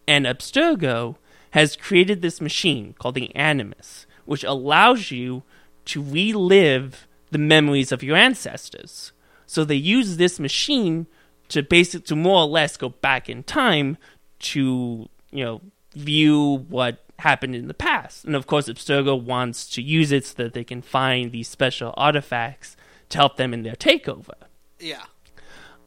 And 0.07 0.25
Abstergo 0.25 1.15
has 1.51 1.75
created 1.75 2.21
this 2.21 2.41
machine 2.41 2.93
called 2.97 3.15
the 3.15 3.35
Animus, 3.35 4.05
which 4.25 4.43
allows 4.43 5.11
you 5.11 5.43
to 5.85 6.01
relive 6.01 7.07
the 7.31 7.37
memories 7.37 7.91
of 7.91 8.03
your 8.03 8.15
ancestors. 8.15 9.11
So 9.45 9.63
they 9.63 9.75
use 9.75 10.17
this 10.17 10.39
machine 10.39 11.07
to 11.49 11.61
basic 11.61 12.05
to 12.05 12.15
more 12.15 12.43
or 12.43 12.47
less 12.47 12.77
go 12.77 12.89
back 12.89 13.29
in 13.29 13.43
time 13.43 13.97
to 14.39 15.09
you 15.31 15.43
know 15.43 15.61
view 15.93 16.65
what 16.69 17.03
happened 17.19 17.55
in 17.55 17.67
the 17.67 17.73
past. 17.73 18.25
And 18.25 18.35
of 18.35 18.47
course, 18.47 18.67
Abstergo 18.67 19.21
wants 19.21 19.67
to 19.71 19.81
use 19.81 20.11
it 20.11 20.25
so 20.25 20.43
that 20.43 20.53
they 20.53 20.63
can 20.63 20.81
find 20.81 21.31
these 21.31 21.47
special 21.47 21.93
artifacts 21.97 22.75
to 23.09 23.17
help 23.17 23.37
them 23.37 23.53
in 23.53 23.63
their 23.63 23.75
takeover. 23.75 24.33
Yeah. 24.79 25.03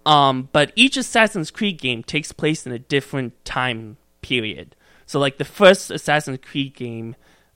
Um, 0.07 0.49
but 0.53 0.73
each 0.77 0.97
Assassin's 0.97 1.51
Creed 1.51 1.81
game 1.81 2.03
takes 2.03 2.33
place 2.33 2.67
in 2.67 2.73
a 2.73 2.79
different 2.79 3.45
time 3.45 3.97
period. 4.25 4.75
So, 5.05 5.21
like 5.21 5.37
the 5.37 5.45
first 5.45 5.91
Assassin's 5.91 6.39
Creed 6.43 6.75
game 6.75 7.15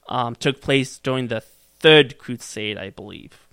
um, 0.08 0.34
took 0.34 0.60
place 0.60 0.98
during 0.98 1.28
the 1.28 1.40
Third 1.40 2.18
Crusade, 2.18 2.76
I 2.76 2.90
believe, 2.90 3.48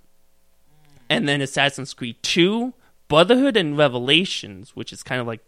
and 1.10 1.28
then 1.28 1.42
Assassin's 1.42 1.94
Creed 1.94 2.18
Two, 2.22 2.74
Brotherhood 3.08 3.56
and 3.56 3.78
Revelations, 3.78 4.76
which 4.76 4.92
is 4.92 5.02
kind 5.02 5.22
of 5.22 5.28
like 5.28 5.42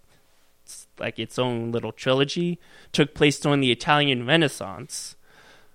like 0.99 1.19
its 1.19 1.37
own 1.37 1.71
little 1.71 1.91
trilogy, 1.91 2.59
took 2.91 3.13
place 3.13 3.39
during 3.39 3.59
the 3.59 3.71
Italian 3.71 4.25
Renaissance. 4.25 5.15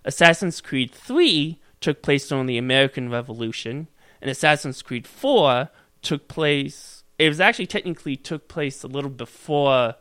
Assassin's 0.04 0.60
Creed 0.60 0.90
3 0.90 1.58
took 1.80 2.02
place 2.02 2.26
during 2.28 2.46
the 2.46 2.58
American 2.58 3.10
Revolution, 3.10 3.88
and 4.20 4.30
Assassin's 4.30 4.82
Creed 4.82 5.06
4 5.06 5.68
took 6.00 6.28
place. 6.28 7.04
It 7.18 7.28
was 7.28 7.40
actually 7.40 7.66
technically 7.66 8.16
took 8.16 8.48
place 8.48 8.82
a 8.82 8.88
little 8.88 9.10
before. 9.10 9.94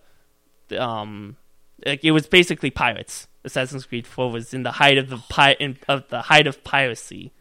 the, 0.70 0.82
Um, 0.82 1.38
like 1.86 2.04
it 2.04 2.12
was 2.12 2.28
basically 2.28 2.72
pirates. 2.72 3.28
Assassin's 3.44 3.86
Creed 3.86 4.06
4 4.06 4.32
was 4.32 4.54
in 4.54 4.64
the 4.64 4.74
height 4.74 4.98
of 4.98 5.10
the 5.10 5.18
pi- 5.30 5.58
in, 5.60 5.78
of 5.88 6.08
the 6.10 6.24
height 6.24 6.48
of 6.48 6.64
piracy. 6.64 7.32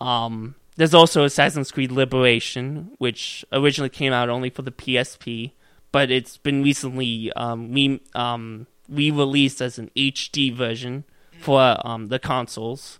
Um, 0.00 0.56
there's 0.76 0.94
also 0.94 1.24
Assassin's 1.24 1.70
Creed 1.70 1.92
Liberation, 1.92 2.92
which 2.98 3.44
originally 3.52 3.90
came 3.90 4.12
out 4.12 4.28
only 4.28 4.50
for 4.50 4.62
the 4.62 4.72
PSP, 4.72 5.52
but 5.92 6.10
it's 6.10 6.38
been 6.38 6.62
recently 6.62 7.32
um, 7.34 7.72
re 7.72 8.00
um, 8.14 8.66
re-released 8.88 9.60
as 9.60 9.78
an 9.78 9.90
HD 9.94 10.52
version 10.52 11.04
for 11.38 11.76
um, 11.84 12.06
the 12.06 12.18
consoles, 12.18 12.98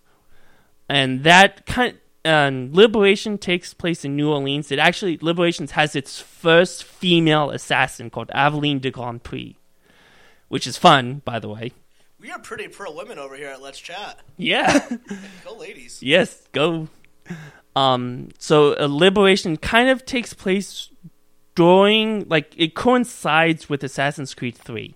and 0.89 1.25
that 1.25 1.67
kind. 1.67 1.99
And 2.25 2.73
Liberation 2.73 3.37
takes 3.37 3.75
place 3.75 4.05
in 4.05 4.15
New 4.15 4.31
Orleans. 4.31 4.71
It 4.71 4.79
actually 4.79 5.19
Liberations 5.21 5.73
has 5.73 5.97
its 5.97 6.21
first 6.21 6.85
female 6.85 7.51
assassin 7.51 8.11
called 8.11 8.31
Aveline 8.33 8.79
de 8.79 8.93
Grandpré, 8.93 9.57
which 10.53 10.67
is 10.67 10.77
fun, 10.77 11.23
by 11.25 11.39
the 11.39 11.49
way. 11.49 11.73
We 12.21 12.31
are 12.31 12.39
pretty 12.39 12.69
pro 12.69 12.93
women 12.93 13.19
over 13.19 13.35
here 13.35 13.49
at 13.49 13.63
Let's 13.63 13.79
Chat. 13.79 14.21
Yeah. 14.37 14.87
Go, 15.47 15.55
ladies. 15.57 16.03
yes, 16.03 16.47
go. 16.53 16.89
Um, 17.75 18.29
so 18.39 18.79
uh, 18.79 18.87
Liberation 18.87 19.57
kind 19.57 19.89
of 19.89 20.05
takes 20.05 20.35
place 20.35 20.91
during, 21.55 22.29
like, 22.29 22.53
it 22.55 22.75
coincides 22.75 23.71
with 23.71 23.83
Assassin's 23.83 24.35
Creed 24.35 24.55
Three. 24.55 24.95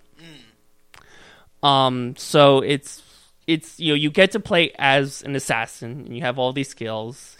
Um, 1.62 2.16
so 2.16 2.60
it's 2.60 3.02
it's 3.46 3.80
you 3.80 3.92
know 3.92 3.96
you 3.96 4.10
get 4.10 4.32
to 4.32 4.40
play 4.40 4.72
as 4.78 5.22
an 5.22 5.34
assassin, 5.34 6.02
and 6.04 6.14
you 6.14 6.20
have 6.20 6.38
all 6.38 6.52
these 6.52 6.68
skills 6.68 7.38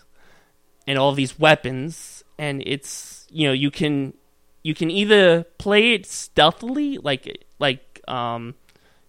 and 0.87 0.99
all 0.99 1.13
these 1.13 1.39
weapons, 1.39 2.25
and 2.39 2.63
it's 2.65 3.27
you 3.31 3.47
know 3.47 3.53
you 3.53 3.71
can 3.71 4.15
you 4.63 4.75
can 4.75 4.91
either 4.91 5.45
play 5.59 5.93
it 5.93 6.07
stealthily, 6.07 6.97
like 6.97 7.47
like 7.59 7.86
um 8.09 8.55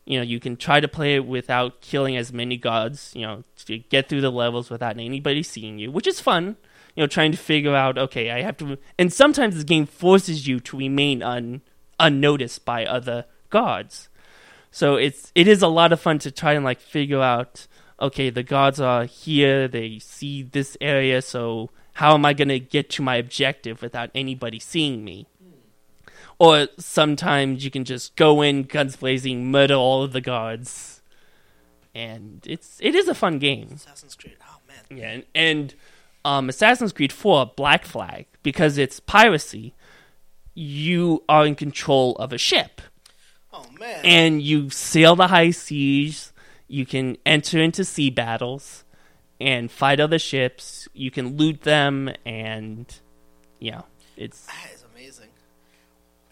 you 0.06 0.18
know 0.18 0.24
you 0.24 0.40
can 0.40 0.56
try 0.56 0.80
to 0.80 0.88
play 0.88 1.16
it 1.16 1.26
without 1.26 1.82
killing 1.82 2.16
as 2.16 2.32
many 2.32 2.58
gods 2.58 3.12
you 3.16 3.26
know 3.26 3.44
to 3.56 3.78
get 3.78 4.08
through 4.08 4.22
the 4.22 4.32
levels 4.32 4.70
without 4.70 4.98
anybody 4.98 5.44
seeing 5.44 5.78
you 5.78 5.92
which 5.92 6.08
is 6.08 6.20
fun 6.20 6.56
you 6.96 7.04
know 7.04 7.08
trying 7.08 7.32
to 7.32 7.38
figure 7.38 7.76
out 7.76 7.98
okay 7.98 8.32
i 8.32 8.42
have 8.42 8.58
to 8.58 8.78
and 8.98 9.12
sometimes 9.12 9.56
this 9.56 9.64
game 9.64 9.86
forces 9.86 10.48
you 10.48 10.60
to 10.60 10.78
remain 10.78 11.22
un, 11.22 11.62
unnoticed 12.00 12.66
by 12.66 12.86
other 12.86 13.26
gods. 13.50 14.10
So 14.72 14.96
it's 14.96 15.32
it 15.34 15.48
is 15.48 15.62
a 15.62 15.68
lot 15.68 15.92
of 15.92 16.00
fun 16.00 16.20
to 16.20 16.32
try 16.32 16.54
and 16.54 16.64
like 16.64 16.80
figure 16.80 17.22
out 17.22 17.68
okay 18.00 18.30
the 18.30 18.44
gods 18.44 18.80
are 18.80 19.06
here 19.06 19.68
they 19.68 19.98
see 19.98 20.44
this 20.44 20.78
area 20.80 21.20
so 21.20 21.72
how 21.94 22.14
am 22.14 22.26
i 22.26 22.32
going 22.32 22.48
to 22.48 22.60
get 22.60 22.92
to 22.92 23.02
my 23.02 23.16
objective 23.16 23.82
without 23.82 24.12
anybody 24.14 24.60
seeing 24.60 25.04
me 25.04 25.26
or 26.40 26.68
sometimes 26.78 27.64
you 27.66 27.72
can 27.72 27.84
just 27.84 28.16
go 28.16 28.42
in 28.42 28.64
guns 28.64 28.96
blazing, 28.96 29.50
murder 29.52 29.74
all 29.76 30.04
of 30.04 30.14
the 30.14 30.22
guards, 30.22 31.02
and 31.96 32.46
it's 32.48 32.78
it 32.82 32.96
is 32.96 33.08
a 33.08 33.16
fun 33.16 33.40
game. 33.40 33.70
Assassin's 33.76 34.16
Creed. 34.16 34.38
Oh 34.48 34.58
man. 34.68 34.98
Yeah, 35.00 35.10
and, 35.12 35.24
and 35.34 35.76
um, 36.26 36.50
Assassin's 36.50 36.92
Creed 36.94 37.12
Four 37.14 37.52
Black 37.56 37.86
Flag 37.86 38.26
because 38.44 38.78
it's 38.78 39.00
piracy. 39.00 39.74
You 40.54 41.24
are 41.30 41.46
in 41.46 41.56
control 41.56 42.16
of 42.16 42.34
a 42.34 42.38
ship, 42.38 42.82
Oh 43.54 43.66
man. 43.80 44.02
and 44.04 44.42
you 44.42 44.70
sail 44.70 45.16
the 45.16 45.28
high 45.28 45.52
seas. 45.52 46.34
You 46.68 46.86
can 46.86 47.18
enter 47.26 47.60
into 47.60 47.86
sea 47.86 48.10
battles 48.10 48.84
and 49.40 49.72
fight 49.72 50.00
other 50.00 50.18
ships. 50.20 50.88
You 50.94 51.12
can 51.12 51.38
loot 51.38 51.62
them, 51.62 52.10
and 52.26 52.94
yeah, 53.60 53.82
it's 54.18 54.48
that 54.48 54.54
is 54.74 54.77
amazing. 54.77 54.77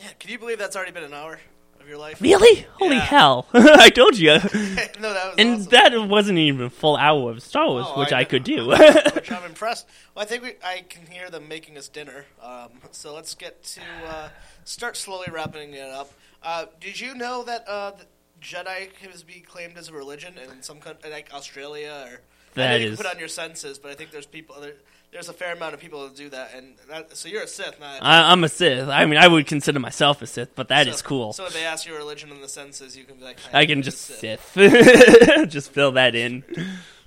Man, 0.06 0.14
can 0.20 0.30
you 0.32 0.40
believe 0.40 0.60
that's 0.60 0.76
already 0.76 0.92
been 0.92 1.04
an 1.04 1.14
hour 1.14 1.40
of 1.80 1.88
your 1.90 1.98
life? 1.98 2.22
really 2.22 2.66
holy 2.74 2.96
Yeah. 2.96 3.02
hell! 3.02 3.48
I 3.54 3.90
told 3.90 4.18
you. 4.18 4.28
no, 4.34 4.40
that 4.40 5.02
was 5.02 5.36
And 5.38 5.50
awesome. 5.56 5.70
that 5.72 6.08
wasn't 6.08 6.38
even 6.40 6.66
a 6.66 6.70
full 6.70 6.96
hour 6.96 7.32
of 7.32 7.42
Star 7.42 7.68
Wars, 7.68 7.86
Oh, 7.90 8.00
which 8.00 8.14
I, 8.14 8.22
know. 8.22 8.26
could 8.30 8.44
do. 8.44 8.68
Which 9.16 9.32
I'm 9.32 9.44
impressed. 9.44 9.88
Well, 10.14 10.24
I 10.24 10.26
think 10.28 10.44
we, 10.44 10.54
I 10.64 10.84
can 10.88 11.08
hear 11.08 11.30
them 11.30 11.48
making 11.48 11.78
us 11.78 11.88
dinner. 11.88 12.26
Um, 12.42 12.70
so 12.92 13.14
let's 13.16 13.34
get 13.36 13.64
to 13.64 13.82
uh, 14.08 14.30
start 14.64 14.96
slowly 14.98 15.28
wrapping 15.32 15.74
it 15.74 15.90
up. 15.90 16.12
Uh, 16.44 16.66
did 16.80 17.00
you 17.00 17.16
know 17.16 17.44
that 17.44 17.68
uh, 17.68 17.92
the 17.92 18.06
Jedi 18.42 18.92
has 19.12 19.24
been 19.24 19.42
claimed 19.42 19.78
as 19.78 19.90
a 19.90 19.94
religion 19.94 20.36
in 20.38 20.62
some 20.62 20.80
country, 20.80 21.10
like 21.10 21.34
Australia, 21.34 22.06
or 22.12 22.14
I 22.14 22.20
That 22.54 22.70
know 22.70 22.76
you 22.78 22.92
is- 22.92 22.98
can 22.98 23.06
put 23.06 23.14
on 23.16 23.20
your 23.20 23.28
census, 23.28 23.80
but 23.80 23.90
I 23.92 23.96
think 23.96 24.12
there's 24.12 24.28
people 24.28 24.56
there, 24.62 24.74
there's 25.16 25.30
a 25.30 25.34
fair 25.34 25.54
amount 25.54 25.74
of 25.74 25.80
people 25.80 26.04
that 26.04 26.14
do 26.14 26.28
that, 26.28 26.52
and 26.54 26.76
that, 26.90 27.16
so 27.16 27.30
you're 27.30 27.44
a 27.44 27.48
Sith, 27.48 27.80
not. 27.80 28.00
I, 28.02 28.34
I'm 28.34 28.44
a 28.44 28.50
Sith. 28.50 28.90
I 28.90 29.06
mean, 29.06 29.18
I 29.18 29.30
would 29.30 29.48
consider 29.48 29.80
myself 29.80 30.22
a 30.22 30.28
Sith, 30.28 30.54
but 30.56 30.68
that 30.68 30.88
so, 30.88 30.92
is 30.92 31.02
cool. 31.02 31.32
So 31.32 31.46
if 31.46 31.54
they 31.54 31.64
ask 31.64 31.88
your 31.88 31.98
religion 31.98 32.32
in 32.32 32.42
the 32.42 32.50
census, 32.50 32.98
you 32.98 33.06
can 33.06 33.16
be 33.16 33.24
like, 33.24 33.38
I 33.54 33.66
can 33.66 33.76
I'm 33.76 33.80
a 33.80 33.84
just 33.84 34.02
Sith. 34.02 34.52
Sith. 34.54 35.50
just 35.50 35.72
fill 35.72 35.94
that 35.94 36.16
in. 36.16 36.44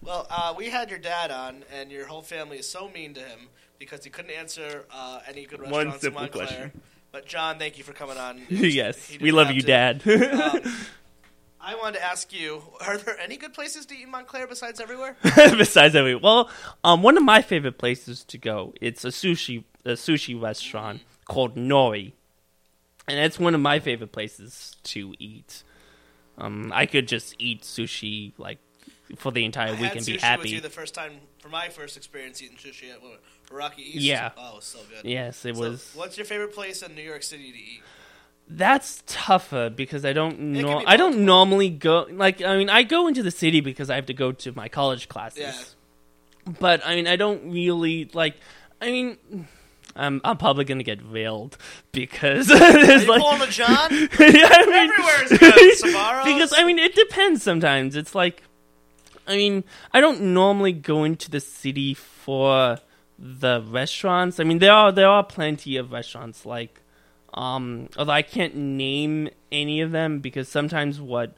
Well, 0.01 0.27
uh, 0.31 0.55
we 0.57 0.71
had 0.71 0.89
your 0.89 0.99
dad 0.99 1.31
on, 1.31 1.65
and 1.71 1.93
your 1.93 2.07
whole 2.07 2.23
family 2.23 2.57
is 2.57 2.67
so 2.69 2.89
mean 2.89 3.13
to 3.13 3.21
him 3.21 3.41
because 3.79 4.05
he 4.05 4.09
couldn't 4.09 4.31
answer 4.31 4.87
uh, 4.91 5.21
any 5.29 5.45
good 5.45 5.61
One 5.61 5.89
restaurants 5.89 5.97
in 5.97 6.01
simple 6.01 6.23
Montclair. 6.23 6.47
question. 6.47 6.83
But 7.13 7.27
John, 7.27 7.59
thank 7.59 7.77
you 7.77 7.85
for 7.85 7.93
coming 7.93 8.17
on. 8.17 8.41
yes, 8.49 9.19
we 9.21 9.33
love 9.33 9.51
you, 9.51 9.61
to. 9.61 9.67
Dad. 9.67 10.09
Um, 10.09 10.61
I 11.69 11.75
wanted 11.75 11.99
to 11.99 12.05
ask 12.05 12.33
you: 12.33 12.63
Are 12.81 12.97
there 12.97 13.19
any 13.21 13.37
good 13.37 13.53
places 13.53 13.85
to 13.87 13.95
eat 13.95 14.05
in 14.05 14.11
Montclair 14.11 14.47
besides 14.47 14.81
everywhere? 14.81 15.17
Besides 15.37 15.95
every 15.95 16.15
well, 16.15 16.49
um, 16.83 17.03
one 17.03 17.19
of 17.19 17.23
my 17.23 17.43
favorite 17.43 17.77
places 17.77 18.25
to 18.25 18.39
go 18.39 18.73
it's 18.81 19.05
a 19.05 19.09
sushi 19.09 19.65
a 19.85 19.91
sushi 19.91 20.41
restaurant 20.41 21.03
called 21.27 21.57
Nori, 21.57 22.13
and 23.07 23.19
it's 23.19 23.39
one 23.39 23.55
of 23.55 23.61
my 23.61 23.81
favorite 23.81 24.13
places 24.13 24.77
to 24.85 25.13
eat. 25.19 25.63
Um, 26.39 26.73
I 26.75 26.87
could 26.87 27.07
just 27.07 27.35
eat 27.39 27.63
sushi 27.63 28.33
like 28.39 28.59
for 29.17 29.31
the 29.31 29.45
entire 29.45 29.69
I 29.75 29.81
week 29.81 29.81
had 29.93 29.97
and 29.99 30.01
sushi 30.03 30.07
be 30.07 30.13
with 30.15 30.23
happy. 30.23 30.49
you 30.51 30.61
the 30.63 30.71
first 30.71 30.95
time 30.95 31.13
for 31.43 31.51
my 31.51 31.69
first 31.69 31.99
experience 31.99 32.41
eating 32.43 32.57
sushi 32.57 32.91
at 32.91 33.01
Haruki 33.51 33.81
East. 33.81 33.97
Yeah. 33.97 34.31
Oh, 34.39 34.53
it 34.53 34.57
was 34.57 34.65
so 34.65 34.79
good. 34.89 35.05
yes, 35.09 35.45
it 35.45 35.55
So, 35.57 35.61
was. 35.71 35.93
What's 35.95 36.17
your 36.17 36.25
favorite 36.27 36.55
place 36.55 36.83
in 36.83 36.95
New 36.95 37.03
York 37.03 37.23
City 37.23 37.53
to 37.53 37.59
eat? 37.59 37.83
That's 38.51 39.03
tougher 39.07 39.71
because 39.71 40.05
I 40.05 40.13
don't 40.15 40.39
know. 40.41 40.83
I 40.87 40.97
don't 40.97 41.25
normally 41.27 41.69
go. 41.69 42.07
Like, 42.11 42.43
I 42.43 42.57
mean, 42.57 42.71
I 42.71 42.83
go 42.83 43.07
into 43.07 43.23
the 43.23 43.31
city 43.31 43.61
because 43.61 43.91
I 43.91 43.97
have 43.97 44.07
to 44.07 44.15
go 44.15 44.33
to 44.33 44.53
my 44.53 44.69
college 44.69 45.09
classes. 45.09 45.41
Yeah. 45.41 46.55
But 46.59 46.81
I 46.87 46.95
mean, 46.95 47.07
I 47.07 47.17
don't 47.17 47.51
really 47.51 48.11
like. 48.15 48.37
I 48.81 48.87
mean, 48.87 49.19
I'm 49.95 50.21
I'm 50.25 50.37
probably 50.37 50.65
gonna 50.65 50.83
get 50.83 51.01
railed 51.11 51.59
because 51.93 52.47
there's 52.47 53.07
like. 53.07 53.21
pulling 53.21 53.43
a 53.43 53.47
John? 53.49 53.91
yeah, 53.91 54.09
I 54.19 54.67
mean, 54.67 54.91
Everywhere 54.91 55.25
is 55.25 55.83
good. 55.83 56.25
Because 56.25 56.55
I 56.57 56.65
mean, 56.65 56.79
it 56.79 56.95
depends. 56.95 57.43
Sometimes 57.43 57.97
it's 57.97 58.15
like, 58.15 58.43
I 59.27 59.37
mean, 59.37 59.65
I 59.93 60.01
don't 60.01 60.21
normally 60.33 60.73
go 60.73 61.05
into 61.05 61.31
the 61.31 61.41
city 61.41 61.93
for 61.93 62.79
the 63.19 63.63
restaurants. 63.69 64.39
I 64.41 64.45
mean, 64.45 64.59
there 64.59 64.73
are 64.73 64.93
there 64.93 65.09
are 65.09 65.25
plenty 65.25 65.77
of 65.77 65.93
restaurants 65.93 66.47
like, 66.47 66.81
um, 67.35 67.89
although 67.97 68.13
I 68.13 68.23
can't 68.23 68.55
name 68.57 69.29
any 69.53 69.81
of 69.81 69.91
them 69.91 70.21
because 70.21 70.49
sometimes 70.49 71.01
what, 71.01 71.35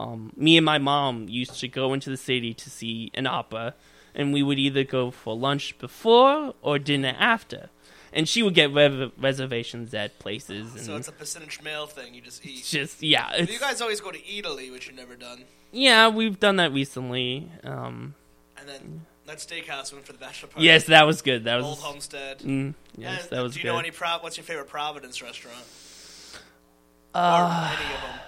um, 0.00 0.32
me 0.36 0.56
and 0.56 0.64
my 0.64 0.78
mom 0.78 1.28
used 1.28 1.58
to 1.60 1.68
go 1.68 1.92
into 1.92 2.10
the 2.10 2.16
city 2.16 2.54
to 2.54 2.70
see 2.70 3.10
an 3.14 3.26
opera, 3.26 3.74
and 4.14 4.32
we 4.32 4.42
would 4.42 4.58
either 4.58 4.84
go 4.84 5.10
for 5.10 5.36
lunch 5.36 5.78
before 5.78 6.54
or 6.62 6.78
dinner 6.78 7.14
after. 7.18 7.70
And 8.12 8.26
she 8.28 8.42
would 8.42 8.54
get 8.54 8.72
rev- 8.72 9.12
reservations 9.18 9.92
at 9.92 10.18
places, 10.18 10.74
and 10.74 10.84
So 10.84 10.96
it's 10.96 11.08
a 11.08 11.12
percentage 11.12 11.60
mail 11.62 11.86
thing. 11.86 12.14
You 12.14 12.22
just 12.22 12.44
eat. 12.44 12.64
just 12.64 13.02
yeah. 13.02 13.36
You 13.36 13.58
guys 13.58 13.80
always 13.82 14.00
go 14.00 14.10
to 14.10 14.28
Italy, 14.34 14.70
which 14.70 14.86
you've 14.86 14.96
never 14.96 15.14
done, 15.14 15.44
yeah, 15.70 16.08
we've 16.08 16.40
done 16.40 16.56
that 16.56 16.72
recently. 16.72 17.50
Um, 17.62 18.14
and 18.58 18.68
then 18.68 19.06
that 19.28 19.38
steakhouse 19.38 19.92
went 19.92 20.04
for 20.04 20.12
the 20.12 20.18
bachelor 20.18 20.48
party. 20.48 20.64
yes, 20.66 20.84
that 20.86 21.06
was 21.06 21.22
good. 21.22 21.44
That 21.44 21.56
was 21.56 21.64
Old 21.66 21.78
Homestead. 21.78 22.40
mm, 22.40 22.74
yes, 22.96 23.22
And 23.22 23.30
that 23.30 23.42
was 23.42 23.52
Do 23.54 23.60
you 23.60 23.62
good. 23.64 23.72
know 23.72 23.78
any? 23.78 23.90
Pro- 23.92 24.18
what's 24.20 24.36
your 24.36 24.44
favorite 24.44 24.68
Providence 24.68 25.22
restaurant? 25.22 25.64
uh, 27.14 27.18
or 27.18 27.80
any 27.82 27.94
of 27.94 28.00
them? 28.02 28.20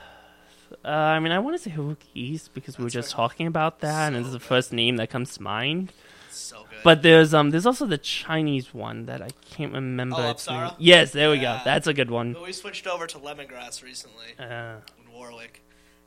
uh, 0.85 0.89
I 0.89 1.21
mean, 1.21 1.33
I 1.33 1.39
want 1.39 1.57
to 1.57 1.63
say 1.63 1.71
Haruki 1.71 2.09
East 2.15 2.55
because 2.55 2.79
we 2.79 2.85
were 2.85 2.91
just 2.91 3.13
right. 3.13 3.17
talking 3.17 3.47
about 3.47 3.81
that, 3.81 4.09
and 4.13 4.17
it's 4.17 4.31
the 4.33 4.39
good. 4.39 4.43
first 4.47 4.73
name 4.73 4.97
that 4.97 5.11
comes 5.11 5.35
to 5.35 5.43
mind. 5.43 5.93
So 6.31 6.65
good. 6.71 6.79
But 6.85 7.03
there's 7.03 7.35
um, 7.35 7.51
there's 7.51 7.67
also 7.67 7.87
the 7.87 7.99
Chinese 7.99 8.73
one 8.73 9.07
that 9.07 9.21
I 9.21 9.29
can't 9.51 9.73
remember. 9.73 10.17
Oh, 10.19 10.31
its 10.31 10.49
name. 10.49 10.71
Yes, 10.79 11.11
there 11.13 11.29
we 11.31 11.39
go. 11.41 11.59
That's 11.65 11.87
a 11.89 11.93
good 11.95 12.11
one. 12.11 12.33
But 12.35 12.45
we 12.45 12.53
switched 12.53 12.87
over 12.87 13.07
to 13.09 13.19
lemongrass 13.19 13.83
recently 13.83 14.27
Uh, 14.39 14.77
in 15.05 15.13
Warwick, 15.13 15.63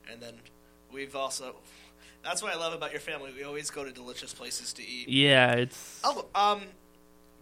and 0.10 0.22
then 0.22 0.36
we've 0.92 1.16
also. 1.16 1.56
That's 2.24 2.42
what 2.42 2.54
I 2.54 2.58
love 2.58 2.74
about 2.74 2.92
your 2.92 3.02
family. 3.02 3.32
We 3.36 3.44
always 3.44 3.70
go 3.70 3.84
to 3.84 3.92
delicious 3.92 4.34
places 4.34 4.74
to 4.74 4.82
eat. 4.88 5.10
yeah, 5.10 5.52
it's 5.54 6.00
Oh, 6.04 6.26
um, 6.36 6.62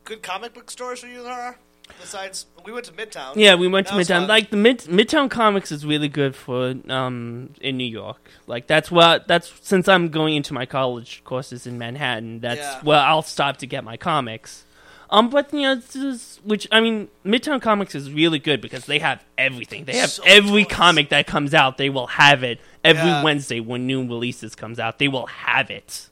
good 0.03 0.21
comic 0.23 0.53
book 0.53 0.71
stores 0.71 1.03
where 1.03 1.11
you 1.11 1.23
are. 1.23 1.57
Besides, 1.99 2.45
we 2.65 2.71
went 2.71 2.85
to 2.85 2.93
Midtown. 2.93 3.33
Yeah, 3.35 3.55
we 3.55 3.67
went 3.67 3.87
to 3.87 3.93
That 3.93 3.97
was 3.97 4.07
Midtown. 4.07 4.19
fun. 4.21 4.27
Like 4.27 4.49
the 4.49 4.55
Mid 4.57 4.79
Midtown 4.81 5.29
Comics 5.29 5.71
is 5.73 5.85
really 5.85 6.07
good 6.07 6.35
for 6.37 6.73
um 6.87 7.49
in 7.59 7.75
New 7.75 7.83
York. 7.87 8.29
Like 8.47 8.65
that's 8.67 8.89
what 8.89 9.27
that's 9.27 9.51
since 9.61 9.89
I'm 9.89 10.07
going 10.09 10.35
into 10.35 10.53
my 10.53 10.65
college 10.65 11.21
courses 11.25 11.67
in 11.67 11.77
Manhattan. 11.77 12.39
That's 12.39 12.59
Yeah. 12.61 12.81
where 12.83 12.99
I'll 12.99 13.23
stop 13.23 13.57
to 13.57 13.67
get 13.67 13.83
my 13.83 13.97
comics. 13.97 14.63
Um, 15.09 15.29
but 15.29 15.53
you 15.53 15.63
know, 15.63 15.73
it's 15.73 15.91
just, 15.91 16.39
which 16.45 16.65
I 16.71 16.79
mean, 16.79 17.09
Midtown 17.25 17.61
Comics 17.61 17.93
is 17.95 18.09
really 18.13 18.39
good 18.39 18.61
because 18.61 18.85
they 18.85 18.99
have 18.99 19.21
everything. 19.37 19.83
They 19.83 19.97
have 19.97 20.11
So 20.11 20.23
every 20.25 20.63
comic 20.63 21.09
that 21.09 21.27
comes 21.27 21.53
out. 21.53 21.77
They 21.77 21.89
will 21.89 22.07
have 22.07 22.43
it 22.43 22.61
every 22.83 23.09
Yeah. 23.09 23.23
Wednesday 23.23 23.59
when 23.59 23.85
new 23.87 24.01
releases 24.05 24.55
comes 24.55 24.79
out. 24.79 24.99
They 24.99 25.07
will 25.07 25.27
have 25.27 25.69
it. 25.69 26.07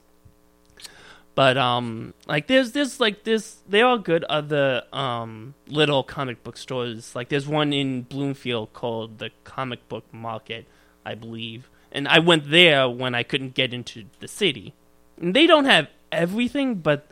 But 1.36 1.58
um, 1.58 2.14
like 2.28 2.48
there's 2.48 2.74
there's 2.74 3.00
like 3.00 3.24
this 3.24 3.60
there 3.68 3.86
are 3.86 3.98
good 3.98 4.26
other 4.26 4.84
um 4.92 5.54
little 5.68 6.04
comic 6.04 6.44
book 6.44 6.58
stores. 6.58 7.16
Like 7.16 7.30
there's 7.30 7.48
one 7.48 7.72
in 7.72 8.02
Bloomfield 8.02 8.74
called 8.74 9.20
the 9.20 9.30
Comic 9.46 9.88
Book 9.88 10.04
Market, 10.14 10.66
I 11.06 11.16
believe. 11.16 11.70
And 11.92 12.08
I 12.08 12.20
went 12.20 12.50
there 12.50 12.90
when 12.90 13.16
I 13.16 13.24
couldn't 13.24 13.54
get 13.54 13.74
into 13.74 14.06
the 14.20 14.28
city. 14.28 14.74
And 15.20 15.34
they 15.34 15.48
don't 15.48 15.66
have 15.66 15.88
everything, 16.12 16.76
but 16.76 17.08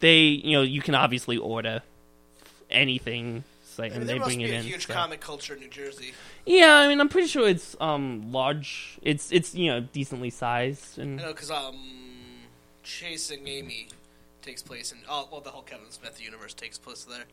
they 0.00 0.18
you 0.24 0.52
know 0.52 0.62
you 0.62 0.82
can 0.82 0.94
obviously 0.94 1.38
order 1.38 1.80
anything. 2.70 3.44
So, 3.70 3.84
I 3.84 3.88
mean, 3.88 4.00
and 4.00 4.08
they 4.08 4.18
must 4.18 4.28
bring 4.30 4.38
be 4.38 4.44
it 4.46 4.50
a 4.50 4.54
in. 4.56 4.62
huge 4.64 4.88
so. 4.88 4.92
comic 4.92 5.20
culture 5.20 5.54
in 5.54 5.60
New 5.60 5.68
Jersey. 5.68 6.12
Yeah, 6.44 6.74
I 6.74 6.88
mean 6.88 7.00
I'm 7.00 7.08
pretty 7.08 7.28
sure 7.28 7.48
it's 7.48 7.76
um 7.80 8.32
large. 8.32 8.98
It's 9.02 9.30
it's 9.30 9.54
you 9.54 9.70
know 9.70 9.80
decently 9.80 10.30
sized 10.30 10.98
and 10.98 11.20
I 11.20 11.24
know 11.24 11.32
because 11.32 11.52
um, 11.52 11.78
Chasing 12.82 13.46
Amy 13.46 13.88
takes 14.42 14.60
place 14.62 14.90
in 14.90 14.98
oh 15.08 15.28
well 15.30 15.40
the 15.40 15.50
whole 15.50 15.62
Kevin 15.62 15.90
Smith 15.90 16.20
universe 16.20 16.52
takes 16.52 16.78
place 16.78 17.04
there. 17.04 17.24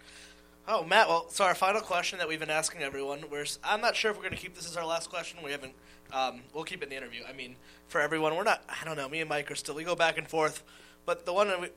Oh 0.67 0.83
Matt, 0.83 1.07
well 1.07 1.25
so 1.29 1.43
our 1.43 1.55
final 1.55 1.81
question 1.81 2.19
that 2.19 2.27
we've 2.27 2.39
been 2.39 2.51
asking 2.51 2.81
everyone. 2.81 3.23
We're 3.31 3.45
I'm 3.63 3.81
not 3.81 3.95
sure 3.95 4.11
if 4.11 4.17
we're 4.17 4.23
going 4.23 4.35
to 4.35 4.39
keep 4.39 4.55
this 4.55 4.67
as 4.67 4.77
our 4.77 4.85
last 4.85 5.09
question. 5.09 5.39
We 5.43 5.51
haven't. 5.51 5.73
Um, 6.13 6.41
we'll 6.53 6.63
keep 6.65 6.81
it 6.81 6.83
in 6.83 6.89
the 6.89 6.97
interview. 6.97 7.21
I 7.27 7.33
mean, 7.33 7.55
for 7.87 7.99
everyone, 7.99 8.35
we're 8.35 8.43
not. 8.43 8.63
I 8.69 8.85
don't 8.85 8.95
know. 8.95 9.09
Me 9.09 9.21
and 9.21 9.29
Mike 9.29 9.49
are 9.49 9.55
still. 9.55 9.75
We 9.75 9.83
go 9.83 9.95
back 9.95 10.17
and 10.17 10.27
forth, 10.27 10.63
but 11.05 11.25
the 11.25 11.33
one 11.33 11.47
that 11.47 11.59
we 11.59 11.69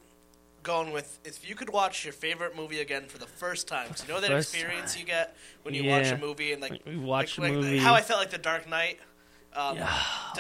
going 0.63 0.93
with 0.93 1.19
if 1.25 1.49
you 1.49 1.55
could 1.55 1.71
watch 1.71 2.05
your 2.05 2.13
favorite 2.13 2.55
movie 2.57 2.81
again 2.81 3.07
for 3.09 3.19
the 3.19 3.27
first 3.27 3.67
time. 3.69 3.89
'cause 3.89 4.07
you 4.07 4.13
know 4.15 4.21
that 4.21 4.29
First 4.31 4.55
experience 4.55 4.93
time. 4.93 5.01
you 5.01 5.07
get 5.07 5.37
when 5.63 5.75
you 5.75 5.85
watch 5.91 6.11
a 6.11 6.17
movie 6.19 6.53
and 6.53 6.61
like 6.63 6.81
we 6.87 6.97
watch 6.97 7.39
like, 7.39 7.51
a 7.53 7.55
like 7.55 7.63
movie. 7.65 7.79
how 7.79 7.95
I 7.95 8.03
felt 8.03 8.21
like 8.21 8.31
The 8.31 8.39
Dark 8.39 8.69
Knight. 8.69 8.99
Um, 9.53 9.75
make 9.77 9.85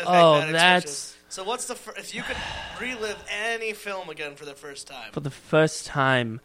oh, 0.07 0.35
that 0.41 0.51
experience. 0.51 0.55
that's 0.85 1.17
So 1.31 1.43
what's 1.43 1.67
the 1.67 1.75
fir- 1.75 1.95
if 1.97 2.15
you 2.15 2.23
could 2.23 2.37
relive 2.81 3.17
any 3.29 3.73
film 3.73 4.09
again 4.09 4.37
for 4.37 4.45
the 4.45 4.55
first 4.55 4.87
time? 4.87 5.11
for 5.13 5.21
the 5.21 5.31
first 5.31 5.87
time. 5.87 6.41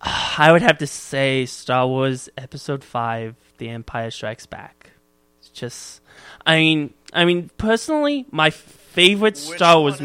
I 0.00 0.50
would 0.52 0.62
have 0.62 0.78
to 0.78 0.86
say 0.86 1.46
Star 1.46 1.86
Wars 1.86 2.28
Episode 2.36 2.82
Five: 2.84 3.36
The 3.58 3.68
Empire 3.70 4.10
Strikes 4.10 4.44
Back. 4.44 4.90
It's 5.38 5.48
just, 5.48 6.00
I 6.44 6.56
mean, 6.56 6.94
I 7.12 7.24
mean, 7.24 7.50
personally, 7.58 8.26
my 8.30 8.50
favorite 8.50 9.34
Which 9.48 9.56
Star 9.56 9.80
Wars. 9.80 10.00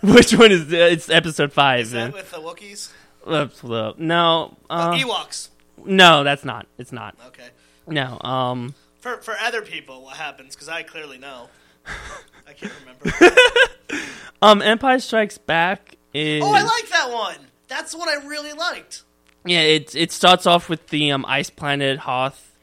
which 0.14 0.32
one 0.34 0.50
is 0.52 0.72
it? 0.72 0.92
it's 0.92 1.10
Episode 1.10 1.52
Five? 1.52 1.80
Is 1.80 1.90
that 1.92 1.98
man. 2.04 2.12
with 2.12 2.30
the 2.30 2.38
Wookiees? 2.38 2.90
No, 3.98 4.56
Uh, 4.70 4.72
uh, 4.72 4.92
Ewoks. 4.94 5.48
no, 5.84 6.24
that's 6.24 6.44
not. 6.44 6.66
It's 6.78 6.92
not. 6.92 7.14
Okay. 7.28 7.48
No, 7.86 8.18
um, 8.22 8.74
For 9.00 9.18
for 9.18 9.34
other 9.42 9.62
people, 9.62 10.02
what 10.02 10.16
happens? 10.16 10.54
Because 10.54 10.68
I 10.68 10.82
clearly 10.82 11.18
know. 11.18 11.48
I 12.48 12.52
can't 12.52 12.72
remember. 12.80 13.36
um, 14.42 14.62
Empire 14.62 14.98
Strikes 15.00 15.38
Back 15.38 15.96
is. 16.14 16.42
oh, 16.42 16.52
I 16.52 16.62
like 16.62 16.88
that 16.90 17.10
one. 17.10 17.36
That's 17.68 17.94
what 17.94 18.08
I 18.08 18.26
really 18.26 18.52
liked. 18.52 19.02
Yeah, 19.44 19.60
it 19.60 19.94
it 19.94 20.12
starts 20.12 20.46
off 20.46 20.68
with 20.68 20.88
the 20.88 21.12
um, 21.12 21.24
ice 21.26 21.50
planet 21.50 21.98
Hoth, 22.00 22.56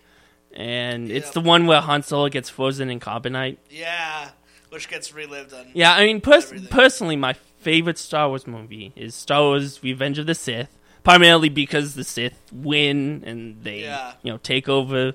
and 0.53 1.11
it's 1.11 1.27
Yep. 1.27 1.33
the 1.33 1.41
one 1.41 1.65
where 1.67 1.81
Han 1.81 2.03
Solo 2.03 2.29
gets 2.29 2.49
frozen 2.49 2.89
in 2.89 2.99
carbonite. 2.99 3.57
Yeah, 3.69 4.29
which 4.77 4.89
gets 4.89 5.11
relived 5.13 5.53
on. 5.53 5.65
Yeah, 5.73 5.91
I 5.93 6.05
mean, 6.05 6.21
pers- 6.21 6.53
personally, 6.69 7.15
my 7.15 7.33
favorite 7.33 7.97
Star 7.97 8.29
Wars 8.29 8.45
movie 8.45 8.93
is 8.95 9.15
Star 9.15 9.41
Wars: 9.41 9.81
Revenge 9.83 10.19
of 10.19 10.27
the 10.27 10.35
Sith, 10.35 10.77
primarily 11.03 11.49
because 11.49 11.95
the 11.95 12.03
Sith 12.03 12.39
win 12.53 13.23
and 13.25 13.63
they, 13.63 13.81
Yeah. 13.81 14.13
you 14.21 14.31
know, 14.31 14.37
take 14.37 14.69
over. 14.69 15.13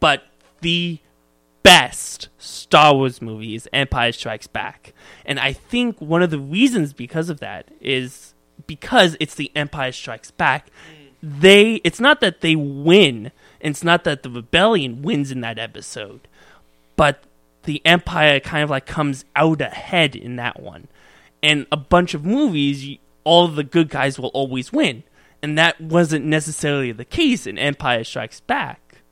But 0.00 0.24
the 0.62 0.98
best 1.62 2.28
Star 2.38 2.94
Wars 2.94 3.20
movie 3.20 3.54
is 3.54 3.68
Empire 3.72 4.12
Strikes 4.12 4.46
Back, 4.46 4.94
and 5.26 5.38
I 5.38 5.52
think 5.52 6.00
one 6.00 6.22
of 6.22 6.30
the 6.30 6.38
reasons 6.38 6.94
because 6.94 7.28
of 7.28 7.38
that 7.40 7.68
is 7.80 8.32
because 8.66 9.16
it's 9.20 9.34
the 9.34 9.50
Empire 9.54 9.92
Strikes 9.92 10.30
Back. 10.30 10.68
Hmm. 11.22 11.40
They, 11.40 11.74
it's 11.84 12.00
not 12.00 12.20
that 12.20 12.40
they 12.40 12.56
win. 12.56 13.30
It's 13.60 13.84
not 13.84 14.02
that 14.04 14.22
the 14.24 14.30
rebellion 14.30 15.02
wins 15.02 15.30
in 15.30 15.40
that 15.42 15.58
episode 15.58 16.26
but 16.94 17.24
the 17.64 17.80
empire 17.84 18.40
kind 18.40 18.62
of 18.64 18.70
like 18.70 18.86
comes 18.86 19.24
out 19.36 19.60
ahead 19.60 20.14
in 20.16 20.36
that 20.36 20.60
one 20.60 20.88
and 21.42 21.66
a 21.72 21.76
bunch 21.76 22.14
of 22.14 22.24
movies 22.24 22.98
all 23.24 23.48
the 23.48 23.64
good 23.64 23.88
guys 23.88 24.18
will 24.18 24.28
always 24.30 24.72
win 24.72 25.02
and 25.42 25.58
that 25.58 25.80
wasn't 25.80 26.24
necessarily 26.24 26.92
the 26.92 27.04
case 27.04 27.46
in 27.46 27.58
empire 27.58 28.04
strikes 28.04 28.40
back 28.40 29.02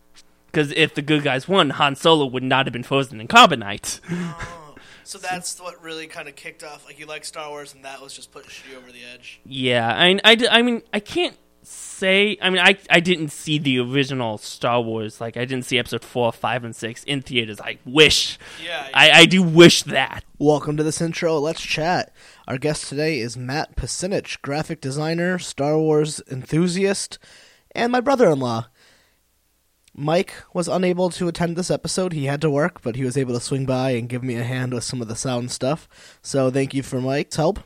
because 0.46 0.72
if 0.72 0.94
the 0.94 1.02
good 1.02 1.22
guys 1.22 1.46
won 1.48 1.70
han 1.70 1.94
solo 1.94 2.26
would 2.26 2.42
not 2.42 2.66
have 2.66 2.72
been 2.72 2.82
frozen 2.82 3.20
in 3.20 3.28
carbonite 3.28 4.00
Oh, 4.10 4.74
so 5.04 5.18
that's 5.18 5.60
what 5.60 5.82
really 5.82 6.06
kind 6.06 6.28
of 6.28 6.36
kicked 6.36 6.62
off. 6.62 6.84
Like 6.86 7.00
you 7.00 7.06
like 7.06 7.24
Star 7.24 7.48
Wars, 7.50 7.74
and 7.74 7.84
that 7.84 8.00
was 8.00 8.14
just 8.14 8.30
pushing 8.30 8.70
you 8.70 8.78
over 8.78 8.92
the 8.92 9.00
edge. 9.12 9.40
yeah 9.44 9.92
i 9.92 10.08
mean 10.08 10.20
I, 10.24 10.36
I 10.50 10.62
mean 10.62 10.82
i 10.92 11.00
can't 11.00 11.36
say 11.62 12.38
i 12.40 12.48
mean 12.48 12.60
I, 12.60 12.78
I 12.88 13.00
didn't 13.00 13.28
see 13.28 13.58
the 13.58 13.78
original 13.80 14.38
star 14.38 14.80
wars 14.80 15.20
like 15.20 15.36
i 15.36 15.44
didn't 15.44 15.66
see 15.66 15.78
episode 15.78 16.04
4 16.04 16.32
5 16.32 16.64
and 16.64 16.74
6 16.74 17.04
in 17.04 17.20
theaters 17.20 17.60
i 17.60 17.78
wish 17.84 18.38
Yeah. 18.64 18.88
I, 18.94 19.10
I 19.10 19.26
do 19.26 19.42
wish 19.42 19.82
that 19.84 20.24
Welcome 20.42 20.78
to 20.78 20.82
this 20.82 21.02
intro. 21.02 21.38
Let's 21.38 21.60
chat. 21.60 22.14
Our 22.48 22.56
guest 22.56 22.88
today 22.88 23.18
is 23.18 23.36
Matt 23.36 23.76
Pasinich, 23.76 24.40
graphic 24.40 24.80
designer, 24.80 25.38
Star 25.38 25.76
Wars 25.76 26.22
enthusiast, 26.30 27.18
and 27.74 27.92
my 27.92 28.00
brother-in-law. 28.00 28.68
Mike 29.94 30.32
was 30.54 30.66
unable 30.66 31.10
to 31.10 31.28
attend 31.28 31.56
this 31.56 31.70
episode. 31.70 32.14
He 32.14 32.24
had 32.24 32.40
to 32.40 32.48
work, 32.48 32.80
but 32.80 32.96
he 32.96 33.04
was 33.04 33.18
able 33.18 33.34
to 33.34 33.40
swing 33.40 33.66
by 33.66 33.90
and 33.90 34.08
give 34.08 34.22
me 34.24 34.36
a 34.36 34.44
hand 34.44 34.72
with 34.72 34.82
some 34.82 35.02
of 35.02 35.08
the 35.08 35.14
sound 35.14 35.50
stuff. 35.50 35.86
So 36.22 36.50
thank 36.50 36.72
you 36.72 36.82
for 36.82 37.02
Mike's 37.02 37.36
help. 37.36 37.60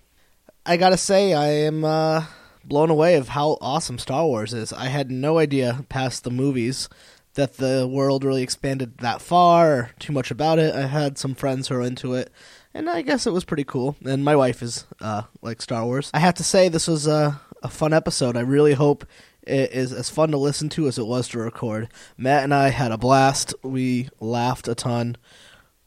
I 0.67 0.77
gotta 0.77 0.97
say, 0.97 1.33
I 1.33 1.47
am 1.51 1.85
uh, 1.85 2.25
blown 2.69 2.91
away 2.91 3.15
of 3.17 3.29
how 3.29 3.59
awesome 3.61 3.99
Star 3.99 4.27
Wars 4.27 4.53
is. 4.55 4.73
I 4.73 4.87
had 4.87 5.11
no 5.11 5.39
idea 5.39 5.85
past 5.89 6.25
the 6.25 6.31
movies 6.31 6.89
that 7.35 7.57
the 7.57 7.89
world 7.91 8.25
really 8.25 8.43
expanded 8.43 8.99
that 8.99 9.21
far, 9.21 9.73
or 9.73 9.91
too 9.99 10.13
much 10.13 10.31
about 10.31 10.59
it. 10.59 10.75
I 10.75 10.87
had 10.87 11.19
some 11.19 11.35
friends 11.35 11.69
who 11.69 11.75
are 11.77 11.83
into 11.83 12.15
it, 12.15 12.31
and 12.73 12.89
I 12.89 13.03
guess 13.03 13.27
it 13.27 13.33
was 13.33 13.45
pretty 13.45 13.65
cool. 13.65 13.97
And 14.05 14.25
my 14.25 14.37
wife 14.37 14.63
is 14.63 14.87
uh, 15.01 15.23
like 15.43 15.61
Star 15.61 15.85
Wars. 15.85 16.11
I 16.15 16.21
have 16.21 16.35
to 16.35 16.45
say, 16.45 16.69
this 16.69 16.87
was 16.87 17.07
a, 17.07 17.41
a 17.63 17.69
fun 17.69 17.93
episode. 17.93 18.37
I 18.37 18.41
really 18.41 18.75
hope 18.75 19.05
it 19.43 19.73
is 19.73 19.93
as 19.93 20.09
fun 20.09 20.31
to 20.31 20.39
listen 20.39 20.69
to 20.71 20.87
as 20.87 20.99
it 20.99 21.07
was 21.07 21.29
to 21.29 21.39
record. 21.39 21.89
Matt 22.17 22.45
and 22.45 22.55
I 22.55 22.69
had 22.69 22.93
a 22.93 22.99
blast. 22.99 23.55
We 23.63 24.09
laughed 24.21 24.69
a 24.69 24.75
ton, 24.75 25.17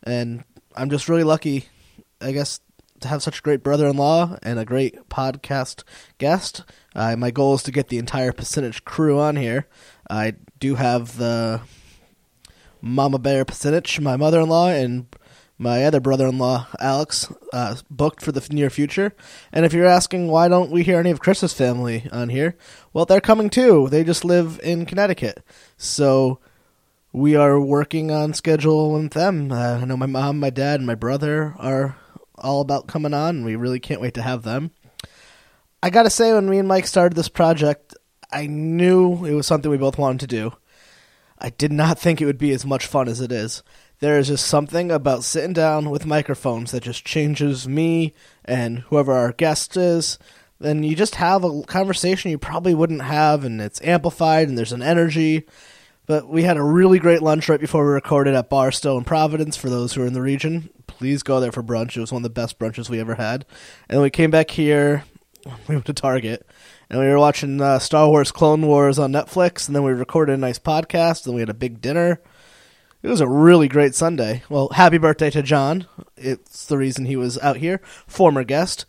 and 0.03 0.43
I'm 0.75 0.89
just 0.89 1.09
really 1.09 1.23
lucky, 1.23 1.69
I 2.21 2.33
guess, 2.33 2.59
to 3.01 3.07
have 3.07 3.23
such 3.23 3.39
a 3.39 3.41
great 3.41 3.63
brother-in-law 3.63 4.37
and 4.43 4.59
a 4.59 4.65
great 4.65 5.09
podcast 5.09 5.83
guest. 6.17 6.63
Uh, 6.95 7.15
my 7.15 7.31
goal 7.31 7.55
is 7.55 7.63
to 7.63 7.71
get 7.71 7.89
the 7.89 7.97
entire 7.97 8.31
Pasinich 8.31 8.83
crew 8.83 9.19
on 9.19 9.35
here. 9.35 9.67
I 10.09 10.35
do 10.59 10.75
have 10.75 11.17
the 11.17 11.61
Mama 12.81 13.19
Bear 13.19 13.45
Pasinich, 13.45 13.99
my 13.99 14.17
mother-in-law, 14.17 14.69
and 14.69 15.07
my 15.57 15.83
other 15.85 15.99
brother-in-law, 15.99 16.67
Alex, 16.79 17.31
uh, 17.51 17.75
booked 17.89 18.21
for 18.21 18.31
the 18.31 18.45
near 18.51 18.69
future. 18.69 19.13
And 19.51 19.65
if 19.65 19.73
you're 19.73 19.87
asking 19.87 20.27
why 20.27 20.47
don't 20.47 20.71
we 20.71 20.83
hear 20.83 20.99
any 20.99 21.09
of 21.09 21.19
Chris's 21.19 21.53
family 21.53 22.07
on 22.11 22.29
here, 22.29 22.55
well, 22.93 23.05
they're 23.05 23.21
coming 23.21 23.49
too. 23.49 23.87
They 23.89 24.03
just 24.03 24.23
live 24.23 24.59
in 24.63 24.85
Connecticut, 24.85 25.43
so 25.75 26.39
we 27.11 27.35
are 27.35 27.59
working 27.59 28.11
on 28.11 28.33
schedule 28.33 28.93
with 28.93 29.11
them. 29.11 29.51
Uh, 29.51 29.79
I 29.81 29.85
know 29.85 29.97
my 29.97 30.05
mom, 30.05 30.39
my 30.39 30.51
dad, 30.51 30.79
and 30.79 30.87
my 30.87 30.95
brother 30.95 31.55
are 31.57 31.97
all 32.37 32.61
about 32.61 32.87
coming 32.87 33.13
on. 33.13 33.37
And 33.37 33.45
we 33.45 33.55
really 33.55 33.79
can't 33.79 34.01
wait 34.01 34.13
to 34.15 34.21
have 34.21 34.43
them. 34.43 34.71
I 35.81 35.89
gotta 35.89 36.09
say, 36.09 36.33
when 36.33 36.49
me 36.49 36.59
and 36.59 36.67
Mike 36.67 36.87
started 36.87 37.15
this 37.15 37.29
project, 37.29 37.95
I 38.31 38.47
knew 38.47 39.25
it 39.25 39.33
was 39.33 39.47
something 39.47 39.71
we 39.71 39.77
both 39.77 39.97
wanted 39.97 40.21
to 40.21 40.27
do. 40.27 40.53
I 41.39 41.51
did 41.51 41.71
not 41.71 41.99
think 41.99 42.19
it 42.19 42.25
would 42.25 42.39
be 42.39 42.51
as 42.51 42.65
much 42.65 42.87
fun 42.87 43.07
as 43.07 43.21
it 43.21 43.31
is. 43.31 43.61
There 43.99 44.17
is 44.17 44.27
just 44.27 44.47
something 44.47 44.91
about 44.91 45.23
sitting 45.23 45.53
down 45.53 45.89
with 45.89 46.05
microphones 46.05 46.71
that 46.71 46.83
just 46.83 47.05
changes 47.05 47.67
me 47.67 48.13
and 48.45 48.79
whoever 48.79 49.13
our 49.13 49.31
guest 49.31 49.77
is. 49.77 50.19
Then 50.59 50.83
you 50.83 50.95
just 50.95 51.15
have 51.15 51.43
a 51.43 51.61
conversation 51.63 52.31
you 52.31 52.39
probably 52.39 52.73
wouldn't 52.73 53.03
have, 53.03 53.43
and 53.43 53.61
it's 53.61 53.81
amplified, 53.81 54.49
and 54.49 54.57
there's 54.57 54.71
an 54.71 54.81
energy. 54.81 55.45
But 56.07 56.29
we 56.29 56.43
had 56.43 56.55
a 56.55 56.63
really 56.63 56.99
great 56.99 57.21
lunch 57.21 57.49
right 57.49 57.59
before 57.59 57.85
we 57.85 57.91
recorded 57.91 58.33
at 58.33 58.49
Barstow 58.49 58.97
in 58.97 59.03
Providence. 59.03 59.57
For 59.57 59.69
those 59.69 59.93
who 59.93 60.03
are 60.03 60.07
in 60.07 60.13
the 60.13 60.21
region, 60.21 60.69
please 60.87 61.21
go 61.21 61.41
there 61.41 61.51
for 61.51 61.61
brunch. 61.61 61.97
It 61.97 61.99
was 61.99 62.13
one 62.13 62.21
of 62.21 62.23
the 62.23 62.29
best 62.29 62.57
brunches 62.57 62.89
we 62.89 63.01
ever 63.01 63.15
had. 63.15 63.45
And 63.89 64.01
we 64.01 64.09
came 64.09 64.31
back 64.31 64.49
here. 64.49 65.03
We 65.69 65.75
went 65.75 65.85
to 65.85 65.93
Target, 65.93 66.45
and 66.89 66.99
we 66.99 67.05
were 67.05 67.19
watching 67.19 67.61
uh, 67.61 67.79
Star 67.79 68.09
Wars 68.09 68.33
Clone 68.33 68.65
Wars 68.65 68.99
on 68.99 69.13
Netflix. 69.13 69.67
And 69.67 69.75
then 69.75 69.83
we 69.83 69.93
recorded 69.93 70.33
a 70.33 70.37
nice 70.37 70.59
podcast, 70.59 71.25
and 71.25 71.35
we 71.35 71.41
had 71.41 71.49
a 71.49 71.53
big 71.53 71.79
dinner. 71.79 72.19
It 73.01 73.07
was 73.07 73.21
a 73.21 73.29
really 73.29 73.69
great 73.69 73.95
Sunday. 73.95 74.43
Well, 74.49 74.67
happy 74.69 74.97
birthday 74.97 75.29
to 75.29 75.41
John. 75.41 75.87
It's 76.17 76.65
the 76.65 76.77
reason 76.77 77.05
he 77.05 77.15
was 77.15 77.37
out 77.39 77.57
here. 77.57 77.79
Former 78.07 78.43
guest. 78.43 78.85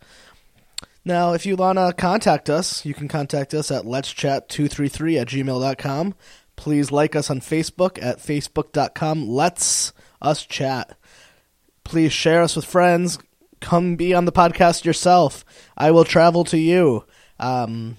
Now, 1.05 1.31
if 1.31 1.45
you 1.45 1.55
want 1.55 1.77
to 1.77 1.93
contact 1.97 2.49
us, 2.49 2.85
you 2.85 2.93
can 2.93 3.07
contact 3.07 3.53
us 3.53 3.71
at 3.71 3.85
let'schat233 3.85 5.21
at 5.21 5.27
gmail.com. 5.27 6.15
Please 6.59 6.91
like 6.91 7.15
us 7.15 7.29
on 7.29 7.39
Facebook 7.39 7.97
at 8.03 8.17
facebook.com. 8.17 9.29
Let's 9.29 9.93
us 10.21 10.45
chat. 10.45 10.99
Please 11.85 12.11
share 12.11 12.41
us 12.41 12.57
with 12.57 12.65
friends. 12.65 13.17
Come 13.61 13.95
be 13.95 14.13
on 14.13 14.25
the 14.25 14.33
podcast 14.33 14.83
yourself. 14.83 15.45
I 15.77 15.91
will 15.91 16.03
travel 16.03 16.43
to 16.43 16.57
you. 16.57 17.05
Um, 17.39 17.95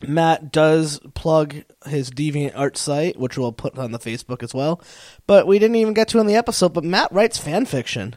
Matt 0.00 0.50
does 0.50 0.98
plug 1.12 1.56
his 1.84 2.10
Deviant 2.10 2.56
Art 2.56 2.78
site, 2.78 3.18
which 3.18 3.36
we'll 3.36 3.52
put 3.52 3.76
on 3.76 3.92
the 3.92 3.98
Facebook 3.98 4.42
as 4.42 4.54
well. 4.54 4.80
But 5.26 5.46
we 5.46 5.58
didn't 5.58 5.76
even 5.76 5.92
get 5.92 6.08
to 6.08 6.18
in 6.18 6.26
the 6.26 6.36
episode. 6.36 6.72
But 6.72 6.84
Matt 6.84 7.12
writes 7.12 7.36
fan 7.36 7.66
fiction. 7.66 8.16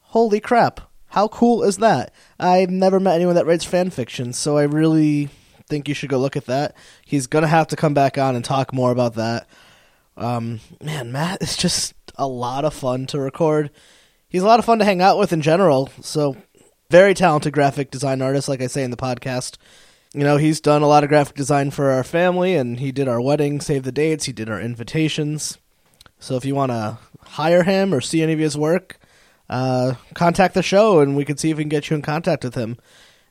Holy 0.00 0.40
crap! 0.40 0.92
How 1.06 1.26
cool 1.26 1.62
is 1.62 1.78
that? 1.78 2.12
I've 2.38 2.68
never 2.68 3.00
met 3.00 3.14
anyone 3.14 3.36
that 3.36 3.46
writes 3.46 3.64
fan 3.64 3.88
fiction, 3.88 4.34
so 4.34 4.58
I 4.58 4.64
really 4.64 5.30
think 5.72 5.88
you 5.88 5.94
should 5.94 6.10
go 6.10 6.18
look 6.18 6.36
at 6.36 6.44
that. 6.46 6.76
He's 7.04 7.26
gonna 7.26 7.46
have 7.46 7.68
to 7.68 7.76
come 7.76 7.94
back 7.94 8.18
on 8.18 8.36
and 8.36 8.44
talk 8.44 8.74
more 8.74 8.92
about 8.92 9.14
that. 9.14 9.48
Um, 10.18 10.60
man, 10.82 11.10
Matt 11.10 11.42
is 11.42 11.56
just 11.56 11.94
a 12.16 12.26
lot 12.26 12.66
of 12.66 12.74
fun 12.74 13.06
to 13.06 13.18
record. 13.18 13.70
He's 14.28 14.42
a 14.42 14.46
lot 14.46 14.58
of 14.58 14.66
fun 14.66 14.78
to 14.80 14.84
hang 14.84 15.00
out 15.00 15.18
with 15.18 15.32
in 15.32 15.40
general. 15.40 15.88
So, 16.02 16.36
very 16.90 17.14
talented 17.14 17.54
graphic 17.54 17.90
design 17.90 18.20
artist, 18.20 18.50
like 18.50 18.60
I 18.60 18.66
say 18.66 18.84
in 18.84 18.90
the 18.90 18.98
podcast. 18.98 19.56
You 20.12 20.24
know, 20.24 20.36
he's 20.36 20.60
done 20.60 20.82
a 20.82 20.86
lot 20.86 21.04
of 21.04 21.08
graphic 21.08 21.36
design 21.36 21.70
for 21.70 21.90
our 21.90 22.04
family, 22.04 22.54
and 22.54 22.78
he 22.78 22.92
did 22.92 23.08
our 23.08 23.20
wedding, 23.20 23.62
save 23.62 23.84
the 23.84 23.92
dates, 23.92 24.26
he 24.26 24.32
did 24.32 24.50
our 24.50 24.60
invitations. 24.60 25.56
So, 26.18 26.36
if 26.36 26.44
you 26.44 26.54
want 26.54 26.70
to 26.70 26.98
hire 27.22 27.62
him 27.62 27.94
or 27.94 28.02
see 28.02 28.22
any 28.22 28.34
of 28.34 28.38
his 28.38 28.58
work, 28.58 28.98
uh, 29.48 29.94
contact 30.12 30.52
the 30.52 30.62
show, 30.62 31.00
and 31.00 31.16
we 31.16 31.24
can 31.24 31.38
see 31.38 31.50
if 31.50 31.56
we 31.56 31.64
can 31.64 31.70
get 31.70 31.88
you 31.88 31.96
in 31.96 32.02
contact 32.02 32.44
with 32.44 32.56
him. 32.56 32.76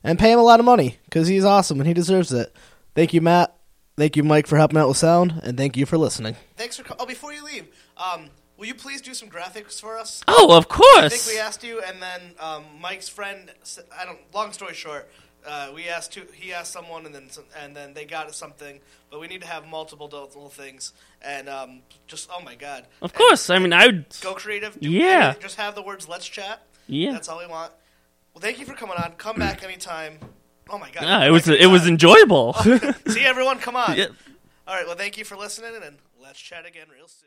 And 0.04 0.18
pay 0.18 0.32
him 0.32 0.38
a 0.38 0.42
lot 0.42 0.58
of 0.60 0.66
money, 0.66 0.98
because 1.04 1.28
he's 1.28 1.44
awesome 1.44 1.78
and 1.80 1.86
he 1.86 1.94
deserves 1.94 2.32
it. 2.32 2.54
Thank 2.94 3.14
you, 3.14 3.20
Matt. 3.20 3.56
Thank 3.96 4.16
you, 4.16 4.24
Mike, 4.24 4.46
for 4.46 4.56
helping 4.56 4.78
out 4.78 4.88
with 4.88 4.96
sound, 4.96 5.40
and 5.44 5.56
thank 5.56 5.76
you 5.76 5.86
for 5.86 5.96
listening. 5.98 6.36
Thanks 6.56 6.76
for. 6.76 6.82
Co- 6.82 6.96
oh, 6.98 7.06
before 7.06 7.32
you 7.32 7.44
leave, 7.44 7.66
um, 7.96 8.30
will 8.56 8.66
you 8.66 8.74
please 8.74 9.00
do 9.02 9.12
some 9.14 9.28
graphics 9.28 9.80
for 9.80 9.98
us? 9.98 10.22
Oh, 10.26 10.56
of 10.56 10.68
course. 10.68 10.96
I 11.04 11.08
think 11.08 11.26
we 11.36 11.38
asked 11.38 11.62
you, 11.62 11.80
and 11.86 12.00
then 12.02 12.20
um, 12.40 12.64
Mike's 12.80 13.08
friend. 13.08 13.50
s- 13.60 13.78
I 13.96 14.04
don't. 14.06 14.18
Long 14.34 14.50
story 14.52 14.72
short, 14.74 15.08
uh, 15.46 15.70
we 15.74 15.88
asked 15.88 16.14
two, 16.14 16.22
he 16.34 16.52
asked 16.54 16.72
someone, 16.72 17.04
and 17.06 17.14
then 17.14 17.28
some, 17.30 17.44
and 17.62 17.76
then 17.76 17.92
they 17.94 18.06
got 18.06 18.34
something. 18.34 18.80
But 19.10 19.20
we 19.20 19.26
need 19.28 19.42
to 19.42 19.46
have 19.46 19.66
multiple 19.66 20.06
little 20.10 20.48
things, 20.48 20.94
and 21.20 21.48
um, 21.50 21.82
just 22.06 22.30
oh 22.34 22.42
my 22.42 22.54
god. 22.54 22.86
Of 23.02 23.10
And 23.12 23.18
course. 23.18 23.50
I 23.50 23.58
mean, 23.58 23.74
I 23.74 23.86
would. 23.86 24.06
go 24.22 24.32
creative. 24.34 24.80
Do 24.80 24.90
Yeah. 24.90 25.24
anything, 25.26 25.42
Just 25.42 25.56
have 25.56 25.74
the 25.74 25.82
words 25.82 26.08
"Let's 26.08 26.26
chat." 26.26 26.62
Yeah. 26.88 27.12
That's 27.12 27.28
all 27.28 27.38
we 27.38 27.46
want. 27.46 27.72
Well, 28.34 28.40
thank 28.40 28.58
you 28.58 28.64
for 28.66 28.74
coming 28.74 28.96
on. 28.96 29.12
Come 29.12 29.36
back 29.36 29.62
anytime. 29.62 30.18
Oh 30.70 30.78
my 30.78 30.90
god. 30.90 31.04
Ah, 31.06 31.26
it 31.26 31.30
was 31.30 31.48
it 31.48 31.66
was 31.70 31.86
enjoyable. 31.86 32.52
See 33.08 33.24
everyone. 33.24 33.58
Come 33.58 33.76
on. 33.76 33.96
Yeah. 33.96 34.06
All 34.66 34.74
right. 34.74 34.86
Well, 34.86 34.96
thank 34.96 35.18
you 35.18 35.24
for 35.24 35.36
listening, 35.36 35.72
and 35.84 35.98
let's 36.22 36.40
chat 36.40 36.64
again 36.66 36.86
real 36.94 37.08
soon. 37.08 37.21